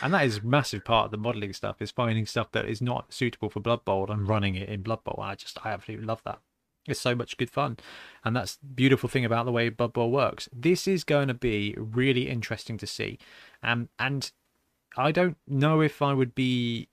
And 0.02 0.14
that 0.14 0.26
is 0.26 0.38
a 0.38 0.46
massive 0.46 0.84
part 0.84 1.06
of 1.06 1.12
the 1.12 1.18
modeling 1.18 1.54
stuff 1.54 1.82
is 1.82 1.90
finding 1.90 2.26
stuff 2.26 2.52
that 2.52 2.66
is 2.66 2.82
not 2.82 3.14
suitable 3.14 3.50
for 3.50 3.60
Blood 3.60 3.86
Bowl 3.86 4.12
and 4.12 4.28
running 4.28 4.56
it 4.56 4.70
in 4.70 4.82
Blood 4.82 5.04
Bowl. 5.04 5.20
I 5.22 5.36
just, 5.36 5.58
I 5.66 5.70
absolutely 5.70 6.06
love 6.06 6.22
that. 6.26 6.40
It's 6.86 7.00
so 7.00 7.16
much 7.16 7.38
good 7.38 7.50
fun. 7.50 7.78
And 8.24 8.36
that's 8.36 8.58
beautiful 8.58 9.10
thing 9.10 9.26
about 9.26 9.46
the 9.46 9.52
way 9.52 9.70
Blood 9.70 9.94
Bowl 9.94 10.12
works. 10.12 10.50
This 10.54 10.88
is 10.88 11.04
going 11.04 11.28
to 11.28 11.34
be 11.34 11.76
really 11.78 12.30
interesting 12.30 12.78
to 12.78 12.88
see. 12.88 13.20
Um, 13.64 13.90
and 13.98 14.32
I 14.98 15.12
don't 15.12 15.38
know 15.48 15.82
if 15.82 16.02
I 16.02 16.14
would 16.14 16.36
be 16.36 16.90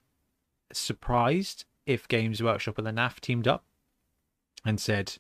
surprised 0.73 1.65
if 1.87 2.09
Games 2.09 2.43
Workshop 2.43 2.79
and 2.79 2.87
the 2.87 2.93
NAF 2.93 3.21
teamed 3.21 3.49
up 3.49 3.65
and 4.65 4.81
said, 4.81 5.16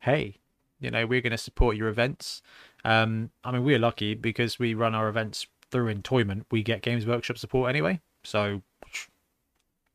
hey, 0.00 0.38
you 0.82 0.90
know, 0.90 1.06
we're 1.06 1.20
going 1.20 1.30
to 1.30 1.38
support 1.38 1.76
your 1.76 1.88
events. 1.88 2.42
Um, 2.84 3.30
I 3.44 3.52
mean, 3.52 3.64
we're 3.64 3.78
lucky 3.78 4.14
because 4.14 4.58
we 4.58 4.74
run 4.74 4.94
our 4.94 5.08
events 5.08 5.46
through 5.70 5.94
Entoyment. 5.94 6.44
We 6.50 6.62
get 6.62 6.82
Games 6.82 7.06
Workshop 7.06 7.38
support 7.38 7.70
anyway. 7.70 8.00
So 8.24 8.62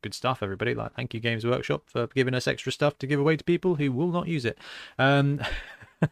good 0.02 0.14
stuff, 0.14 0.42
everybody. 0.42 0.74
Like, 0.74 0.94
thank 0.94 1.14
you, 1.14 1.20
Games 1.20 1.44
Workshop, 1.44 1.82
for 1.86 2.06
giving 2.08 2.34
us 2.34 2.46
extra 2.46 2.72
stuff 2.72 2.98
to 2.98 3.06
give 3.06 3.20
away 3.20 3.36
to 3.36 3.44
people 3.44 3.76
who 3.76 3.92
will 3.92 4.10
not 4.10 4.28
use 4.28 4.44
it. 4.44 4.58
Um, 4.98 5.40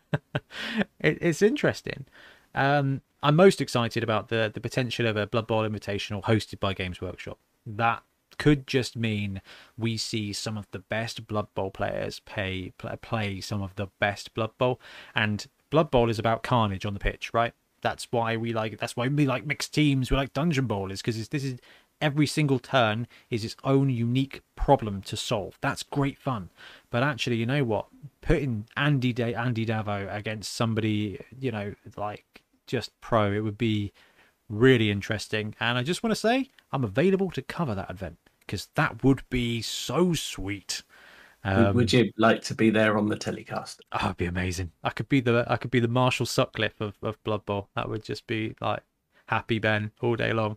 it 1.01 1.19
it's 1.21 1.43
interesting. 1.43 2.07
Um, 2.55 3.03
I'm 3.23 3.37
most 3.37 3.61
excited 3.61 4.03
about 4.03 4.29
the 4.29 4.51
the 4.53 4.61
potential 4.61 5.07
of 5.07 5.17
a 5.17 5.27
Blood 5.27 5.47
Bowl 5.47 5.69
Invitational 5.69 6.23
hosted 6.23 6.61
by 6.61 6.75
Games 6.75 7.01
Workshop. 7.01 7.39
That 7.67 8.03
could 8.39 8.67
just 8.67 8.97
mean 8.97 9.41
we 9.77 9.97
see 9.97 10.33
some 10.33 10.57
of 10.57 10.67
the 10.71 10.79
best 10.79 11.27
Blood 11.27 11.49
Bowl 11.55 11.71
players 11.71 12.21
pay 12.21 12.73
play, 13.03 13.41
some 13.41 13.63
of 13.63 13.75
the 13.77 13.89
best 13.99 14.35
Blood 14.35 14.57
Bowl, 14.59 14.81
and 15.15 15.47
Blood 15.71 15.91
Bowl 15.91 16.11
is 16.11 16.19
about 16.19 16.43
carnage 16.43 16.87
on 16.87 16.95
the 16.95 17.01
pitch, 17.01 17.33
right? 17.35 17.53
That's 17.83 18.09
why 18.11 18.37
we 18.37 18.53
like. 18.53 18.73
it. 18.73 18.79
That's 18.79 18.97
why 18.97 19.09
we 19.09 19.27
like 19.27 19.47
mixed 19.47 19.75
teams. 19.75 20.11
We 20.11 20.17
like 20.17 20.33
Dungeon 20.33 20.67
Bowl 20.67 20.91
is 20.91 21.03
because 21.03 21.29
this 21.29 21.45
is 21.45 21.59
every 22.01 22.27
single 22.27 22.59
turn 22.59 23.07
is 23.31 23.45
its 23.45 23.57
own 23.65 23.91
unique 23.91 24.43
problem 24.55 25.03
to 25.03 25.17
solve. 25.17 25.59
That's 25.61 25.83
great 25.83 26.19
fun. 26.19 26.51
But 26.91 27.03
actually, 27.03 27.37
you 27.37 27.47
know 27.47 27.65
what? 27.65 27.87
Putting 28.21 28.67
Andy 28.77 29.13
Day 29.13 29.35
Andy 29.35 29.67
Davo 29.67 30.13
against 30.15 30.53
somebody, 30.55 31.21
you 31.39 31.53
know, 31.53 31.75
like 31.97 32.43
just 32.67 32.99
pro, 33.01 33.33
it 33.33 33.41
would 33.41 33.59
be 33.59 33.93
really 34.49 34.91
interesting. 34.91 35.55
And 35.61 35.79
I 35.79 35.83
just 35.83 36.03
want 36.03 36.13
to 36.13 36.21
say 36.21 36.51
I'm 36.73 36.85
available 36.85 37.31
to 37.33 37.43
cover 37.43 37.75
that 37.75 37.91
event 37.91 38.19
because 38.41 38.69
that 38.75 39.03
would 39.03 39.23
be 39.29 39.63
so 39.63 40.15
sweet. 40.15 40.83
Um, 41.45 41.77
would 41.77 41.93
you 41.93 42.11
like 42.17 42.43
to 42.43 42.55
be 42.55 42.71
there 42.71 42.99
on 42.99 43.07
the 43.09 43.17
telecast? 43.17 43.81
Oh, 43.93 44.07
it'd 44.07 44.17
be 44.17 44.27
amazing. 44.27 44.73
I 44.83 44.91
could 44.91 45.09
be 45.09 45.21
the 45.21 45.45
I 45.49 45.57
could 45.57 45.71
be 45.71 45.81
the 45.81 45.89
Marshall 45.89 46.27
Sutcliffe 46.27 46.81
of, 46.81 46.95
of 47.03 47.23
Blood 47.23 47.45
Bowl. 47.47 47.69
That 47.77 47.89
would 47.89 48.03
just 48.03 48.27
be 48.27 48.57
like 48.61 48.83
happy 49.27 49.59
Ben 49.59 49.93
all 50.01 50.17
day 50.17 50.33
long, 50.33 50.57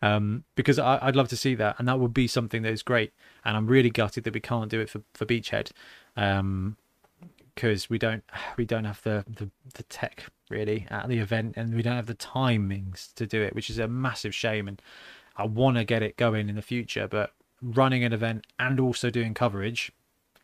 um, 0.00 0.44
because 0.54 0.78
I, 0.78 1.04
would 1.04 1.16
love 1.16 1.28
to 1.28 1.36
see 1.36 1.54
that, 1.56 1.76
and 1.78 1.88
that 1.88 1.98
would 1.98 2.14
be 2.14 2.26
something 2.26 2.62
that 2.62 2.72
is 2.72 2.82
great. 2.82 3.12
And 3.44 3.56
I'm 3.56 3.66
really 3.66 3.90
gutted 3.90 4.24
that 4.24 4.34
we 4.34 4.40
can't 4.40 4.70
do 4.70 4.80
it 4.80 4.88
for 4.88 5.02
for 5.12 5.26
Beachhead, 5.26 5.72
um, 6.16 6.78
because 7.54 7.90
we 7.90 7.98
don't 7.98 8.24
we 8.56 8.64
don't 8.64 8.84
have 8.84 9.02
the, 9.02 9.26
the 9.28 9.50
the 9.74 9.82
tech 9.84 10.24
really 10.50 10.86
at 10.90 11.08
the 11.08 11.18
event, 11.18 11.54
and 11.56 11.74
we 11.74 11.82
don't 11.82 11.96
have 11.96 12.06
the 12.06 12.14
timings 12.14 13.14
to 13.14 13.26
do 13.26 13.42
it, 13.42 13.54
which 13.54 13.70
is 13.70 13.78
a 13.78 13.88
massive 13.88 14.34
shame. 14.34 14.68
And 14.68 14.82
I 15.36 15.44
want 15.44 15.76
to 15.76 15.84
get 15.84 16.02
it 16.02 16.16
going 16.16 16.48
in 16.48 16.56
the 16.56 16.62
future, 16.62 17.08
but 17.08 17.32
running 17.62 18.04
an 18.04 18.12
event 18.12 18.46
and 18.58 18.80
also 18.80 19.10
doing 19.10 19.34
coverage, 19.34 19.92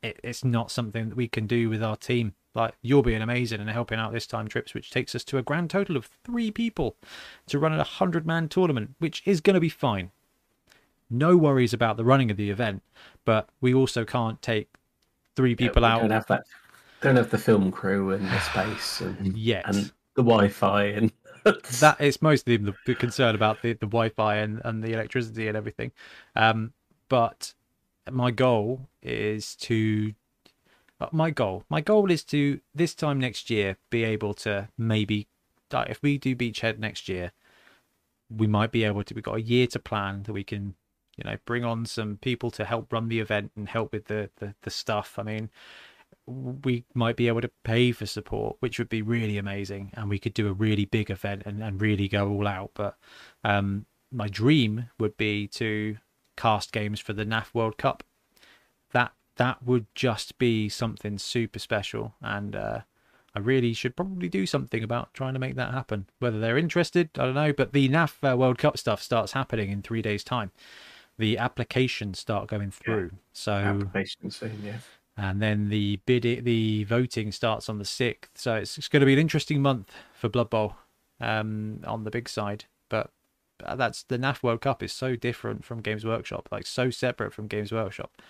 it, 0.03 0.21
it's 0.23 0.45
not 0.45 0.71
something 0.71 1.09
that 1.11 1.17
we 1.17 1.29
can 1.29 1.47
do 1.47 1.69
with 1.69 1.83
our 1.83 1.97
team. 1.97 2.35
Like 2.55 2.75
you're 2.81 3.03
being 3.03 3.21
amazing 3.21 3.61
and 3.61 3.69
helping 3.69 3.99
out 3.99 4.13
this 4.13 4.27
time 4.27 4.49
trips, 4.49 4.73
which 4.73 4.91
takes 4.91 5.15
us 5.15 5.25
to 5.25 5.39
a 5.39 5.43
grand 5.43 5.69
total 5.69 5.97
of 5.97 6.09
three 6.25 6.51
people 6.51 6.97
to 7.49 7.59
run 7.59 7.73
a 7.79 7.85
hundred 7.85 8.27
man 8.27 8.49
tournament, 8.49 8.95
which 8.99 9.23
is 9.27 9.43
going 9.43 9.55
to 9.55 9.61
be 9.61 9.69
fine. 9.69 10.11
No 11.11 11.37
worries 11.37 11.73
about 11.73 11.97
the 11.97 12.05
running 12.05 12.31
of 12.31 12.37
the 12.37 12.51
event, 12.51 12.83
but 13.25 13.49
we 13.61 13.75
also 13.75 14.05
can't 14.05 14.41
take 14.41 14.69
three 15.37 15.55
people 15.55 15.83
yeah, 15.83 15.95
out. 15.95 16.01
Don't 16.01 16.11
have 16.11 16.27
that. 16.29 16.45
Don't 17.03 17.17
have 17.17 17.31
the 17.31 17.39
film 17.39 17.71
crew 17.71 18.13
and 18.13 18.27
the 18.27 18.41
space 18.41 19.03
and 19.03 19.37
yet. 19.37 19.65
and 19.67 19.93
the 20.17 20.23
Wi-Fi 20.23 20.85
and 20.85 21.13
that 21.81 22.01
is 22.01 22.21
mostly 22.21 22.57
the, 22.57 22.95
concern 22.97 23.35
about 23.35 23.63
the, 23.63 23.75
the 23.75 23.87
Wi-Fi 23.87 24.37
and, 24.37 24.61
and 24.65 24.83
the 24.83 24.93
electricity 24.93 25.47
and 25.47 25.57
everything. 25.57 25.93
Um, 26.35 26.73
but 27.09 27.55
my 28.11 28.31
goal 28.31 28.89
is 29.03 29.55
to 29.57 30.15
my 31.13 31.31
goal 31.31 31.63
my 31.69 31.81
goal 31.81 32.11
is 32.11 32.25
to 32.25 32.61
this 32.75 32.95
time 32.95 33.21
next 33.21 33.51
year 33.51 33.77
be 33.91 34.03
able 34.03 34.33
to 34.33 34.69
maybe 34.79 35.29
if 35.73 36.01
we 36.03 36.17
do 36.17 36.35
beachhead 36.35 36.79
next 36.79 37.09
year 37.09 37.33
we 38.35 38.47
might 38.47 38.73
be 38.73 38.85
able 38.85 39.03
to 39.03 39.15
we've 39.15 39.25
got 39.25 39.37
a 39.37 39.43
year 39.43 39.67
to 39.67 39.79
plan 39.79 40.23
that 40.23 40.33
we 40.33 40.45
can 40.45 40.75
you 41.17 41.25
know 41.25 41.37
bring 41.45 41.65
on 41.65 41.85
some 41.85 42.17
people 42.17 42.51
to 42.51 42.65
help 42.65 42.93
run 42.93 43.09
the 43.09 43.21
event 43.21 43.51
and 43.57 43.69
help 43.69 43.93
with 43.93 44.07
the 44.07 44.31
the, 44.37 44.55
the 44.63 44.71
stuff 44.71 45.19
i 45.19 45.23
mean 45.23 45.51
we 46.27 46.85
might 46.95 47.17
be 47.17 47.29
able 47.29 47.41
to 47.41 47.51
pay 47.65 47.93
for 47.93 48.07
support 48.07 48.57
which 48.61 48.79
would 48.79 48.89
be 48.89 49.03
really 49.03 49.39
amazing 49.39 49.93
and 49.95 50.09
we 50.11 50.19
could 50.19 50.35
do 50.35 50.49
a 50.49 50.53
really 50.53 50.85
big 50.85 51.11
event 51.11 51.43
and, 51.47 51.63
and 51.63 51.81
really 51.81 52.09
go 52.09 52.29
all 52.29 52.49
out 52.49 52.71
but 52.75 52.97
um 53.45 53.87
my 54.11 54.29
dream 54.29 54.89
would 54.99 55.17
be 55.17 55.47
to 55.49 55.99
cast 56.37 56.73
games 56.73 57.01
for 57.01 57.13
the 57.13 57.25
NAF 57.25 57.55
World 57.55 57.79
Cup. 57.79 58.03
That 58.93 59.13
that 59.37 59.63
would 59.63 59.87
just 59.95 60.39
be 60.39 60.69
something 60.69 61.19
super 61.19 61.59
special, 61.59 62.15
and 62.21 62.55
uh, 62.55 62.81
I 63.35 63.39
really 63.39 63.73
should 63.73 63.97
probably 63.97 64.29
do 64.29 64.47
something 64.47 64.83
about 64.83 65.13
trying 65.13 65.35
to 65.35 65.41
make 65.41 65.57
that 65.57 65.75
happen. 65.75 66.07
Whether 66.19 66.39
they're 66.39 66.59
interested, 66.59 67.11
I 67.19 67.27
don't 67.27 67.35
know. 67.35 67.53
But 67.53 67.73
the 67.73 67.89
NAF 67.89 68.33
uh, 68.33 68.37
World 68.37 68.59
Cup 68.59 68.79
stuff 68.79 69.03
starts 69.03 69.33
happening 69.33 69.71
in 69.71 69.83
three 69.83 70.03
days' 70.03 70.25
time. 70.25 70.53
The 71.19 71.39
applications 71.39 72.19
start 72.19 72.49
going 72.49 72.71
through. 72.71 73.11
Yeah. 73.13 73.19
So 73.33 73.53
applications 73.53 74.37
soon, 74.37 74.61
yeah. 74.63 74.79
And 75.17 75.41
then 75.41 75.71
the 75.71 76.01
bid, 76.05 76.45
the 76.45 76.85
voting 76.85 77.33
starts 77.33 77.69
on 77.69 77.79
the 77.79 77.85
sixth. 77.85 78.33
So 78.35 78.57
it's, 78.57 78.77
it's 78.77 78.89
going 78.89 79.01
to 79.01 79.07
be 79.07 79.15
an 79.15 79.19
interesting 79.19 79.63
month 79.63 79.93
for 80.15 80.29
Blood 80.29 80.51
Bowl 80.51 80.77
um, 81.21 81.81
on 81.87 82.05
the 82.05 82.11
big 82.11 82.29
side. 82.29 82.67
But 82.91 83.11
that's 83.59 84.03
the 84.03 84.19
NAF 84.19 84.43
World 84.43 84.61
Cup 84.61 84.83
is 84.83 84.93
so 84.93 85.17
different 85.17 85.65
from 85.65 85.81
Games 85.81 86.05
Workshop, 86.05 86.49
like 86.53 86.67
so 86.67 86.91
separate 86.91 87.33
from 87.33 87.47
Games 87.47 87.73
Workshop. 87.73 88.21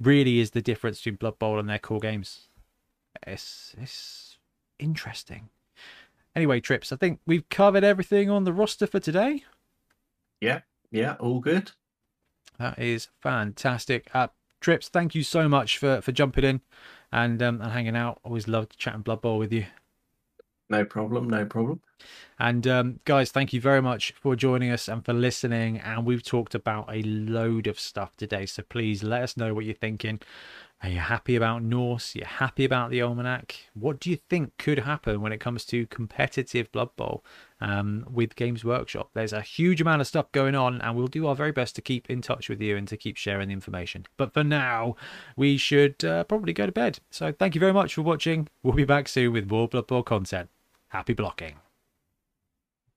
Really 0.00 0.38
is 0.38 0.50
the 0.50 0.62
difference 0.62 0.98
between 0.98 1.16
Blood 1.16 1.38
Bowl 1.38 1.58
and 1.58 1.68
their 1.68 1.78
core 1.78 1.98
games. 1.98 2.48
It's 3.26 3.74
it's 3.80 4.36
interesting. 4.78 5.48
Anyway, 6.36 6.60
trips. 6.60 6.92
I 6.92 6.96
think 6.96 7.20
we've 7.26 7.48
covered 7.48 7.82
everything 7.82 8.30
on 8.30 8.44
the 8.44 8.52
roster 8.52 8.86
for 8.86 9.00
today. 9.00 9.44
Yeah, 10.40 10.60
yeah, 10.90 11.16
all 11.18 11.40
good. 11.40 11.72
That 12.58 12.78
is 12.78 13.08
fantastic. 13.20 14.08
Uh, 14.14 14.28
trips. 14.60 14.88
Thank 14.88 15.14
you 15.14 15.22
so 15.22 15.48
much 15.48 15.78
for 15.78 16.00
for 16.00 16.12
jumping 16.12 16.44
in 16.44 16.60
and 17.12 17.42
um, 17.42 17.60
and 17.60 17.72
hanging 17.72 17.96
out. 17.96 18.20
Always 18.24 18.48
loved 18.48 18.78
chatting 18.78 19.02
Blood 19.02 19.20
Bowl 19.20 19.38
with 19.38 19.52
you. 19.52 19.66
No 20.70 20.84
problem, 20.84 21.30
no 21.30 21.46
problem. 21.46 21.80
And 22.38 22.66
um, 22.66 23.00
guys, 23.04 23.32
thank 23.32 23.52
you 23.52 23.60
very 23.60 23.80
much 23.82 24.12
for 24.12 24.36
joining 24.36 24.70
us 24.70 24.86
and 24.86 25.04
for 25.04 25.12
listening. 25.12 25.78
And 25.78 26.04
we've 26.04 26.22
talked 26.22 26.54
about 26.54 26.88
a 26.92 27.02
load 27.02 27.66
of 27.66 27.80
stuff 27.80 28.16
today. 28.16 28.46
So 28.46 28.62
please 28.62 29.02
let 29.02 29.22
us 29.22 29.36
know 29.36 29.54
what 29.54 29.64
you're 29.64 29.74
thinking. 29.74 30.20
Are 30.80 30.88
you 30.88 31.00
happy 31.00 31.34
about 31.34 31.64
Norse? 31.64 32.14
Are 32.14 32.20
you 32.20 32.24
happy 32.24 32.64
about 32.64 32.90
the 32.90 33.02
Almanac? 33.02 33.56
What 33.74 33.98
do 33.98 34.10
you 34.10 34.16
think 34.16 34.56
could 34.58 34.80
happen 34.80 35.20
when 35.20 35.32
it 35.32 35.40
comes 35.40 35.64
to 35.66 35.86
competitive 35.88 36.70
Blood 36.70 36.94
Bowl 36.94 37.24
um, 37.60 38.06
with 38.08 38.36
Games 38.36 38.64
Workshop? 38.64 39.10
There's 39.12 39.32
a 39.32 39.40
huge 39.40 39.80
amount 39.80 40.02
of 40.02 40.06
stuff 40.06 40.30
going 40.30 40.54
on, 40.54 40.80
and 40.80 40.96
we'll 40.96 41.08
do 41.08 41.26
our 41.26 41.34
very 41.34 41.50
best 41.50 41.74
to 41.76 41.82
keep 41.82 42.08
in 42.08 42.22
touch 42.22 42.48
with 42.48 42.62
you 42.62 42.76
and 42.76 42.86
to 42.88 42.96
keep 42.96 43.16
sharing 43.16 43.48
the 43.48 43.54
information. 43.54 44.06
But 44.16 44.32
for 44.32 44.44
now, 44.44 44.94
we 45.36 45.56
should 45.56 46.04
uh, 46.04 46.22
probably 46.24 46.52
go 46.52 46.66
to 46.66 46.72
bed. 46.72 47.00
So 47.10 47.32
thank 47.32 47.56
you 47.56 47.60
very 47.60 47.72
much 47.72 47.94
for 47.94 48.02
watching. 48.02 48.46
We'll 48.62 48.74
be 48.74 48.84
back 48.84 49.08
soon 49.08 49.32
with 49.32 49.50
more 49.50 49.66
Blood 49.66 49.88
Bowl 49.88 50.04
content. 50.04 50.48
Happy 50.90 51.12
blocking. 51.12 51.56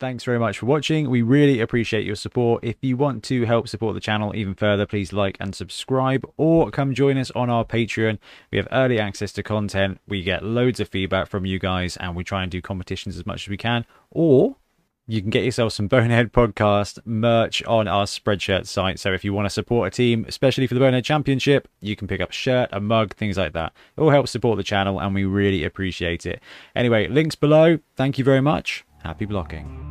Thanks 0.02 0.24
very 0.24 0.40
much 0.40 0.58
for 0.58 0.66
watching. 0.66 1.12
We 1.12 1.22
really 1.22 1.60
appreciate 1.60 2.08
your 2.08 2.16
support. 2.16 2.64
If 2.64 2.76
you 2.82 2.98
want 2.98 3.24
to 3.26 3.46
help 3.46 3.68
support 3.68 3.94
the 3.94 4.00
channel 4.00 4.36
even 4.36 4.56
further, 4.56 4.88
please 4.88 5.14
like 5.14 5.38
and 5.40 5.54
subscribe 5.54 6.28
or 6.38 6.72
come 6.72 6.96
join 6.96 7.20
us 7.20 7.30
on 7.36 7.52
our 7.52 7.64
Patreon. 7.64 8.18
We 8.52 8.58
have 8.58 8.68
early 8.72 9.00
access 9.00 9.32
to 9.34 9.44
content. 9.44 10.00
We 10.08 10.24
get 10.24 10.44
loads 10.44 10.80
of 10.80 10.90
feedback 10.90 11.28
from 11.28 11.46
you 11.46 11.60
guys 11.60 11.98
and 11.98 12.16
we 12.16 12.24
try 12.24 12.42
and 12.42 12.52
do 12.52 12.64
competitions 12.64 13.16
as 13.16 13.28
much 13.28 13.44
as 13.44 13.50
we 13.50 13.58
can. 13.58 13.86
Or 14.10 14.56
you 15.06 15.22
can 15.22 15.30
get 15.30 15.44
yourself 15.44 15.74
some 15.74 15.88
Bonehead 15.88 16.34
Podcast 16.34 16.98
merch 17.06 17.64
on 17.66 17.88
our 17.88 18.06
Spreadshirt 18.06 18.66
site. 18.66 18.98
So 18.98 19.14
if 19.14 19.24
you 19.24 19.34
want 19.34 19.46
to 19.46 19.52
support 19.52 19.94
a 19.94 19.96
team, 19.96 20.26
especially 20.28 20.66
for 20.66 20.74
the 20.74 20.80
Bonehead 20.80 21.06
Championship, 21.06 21.68
you 21.80 21.96
can 21.96 22.08
pick 22.08 22.22
up 22.22 22.32
a 22.32 22.34
shirt, 22.34 22.70
a 22.72 22.80
mug, 22.80 23.14
things 23.18 23.38
like 23.38 23.54
that. 23.54 23.72
It 23.96 24.02
all 24.02 24.10
helps 24.10 24.32
support 24.32 24.58
the 24.58 24.64
channel 24.64 25.00
and 25.00 25.14
we 25.14 25.26
really 25.26 25.64
appreciate 25.64 26.26
it. 26.26 26.42
Anyway, 26.76 27.08
links 27.08 27.36
below. 27.36 27.78
Thank 27.96 28.18
you 28.18 28.24
very 28.24 28.42
much. 28.42 28.84
Happy 29.04 29.26
blocking. 29.26 29.91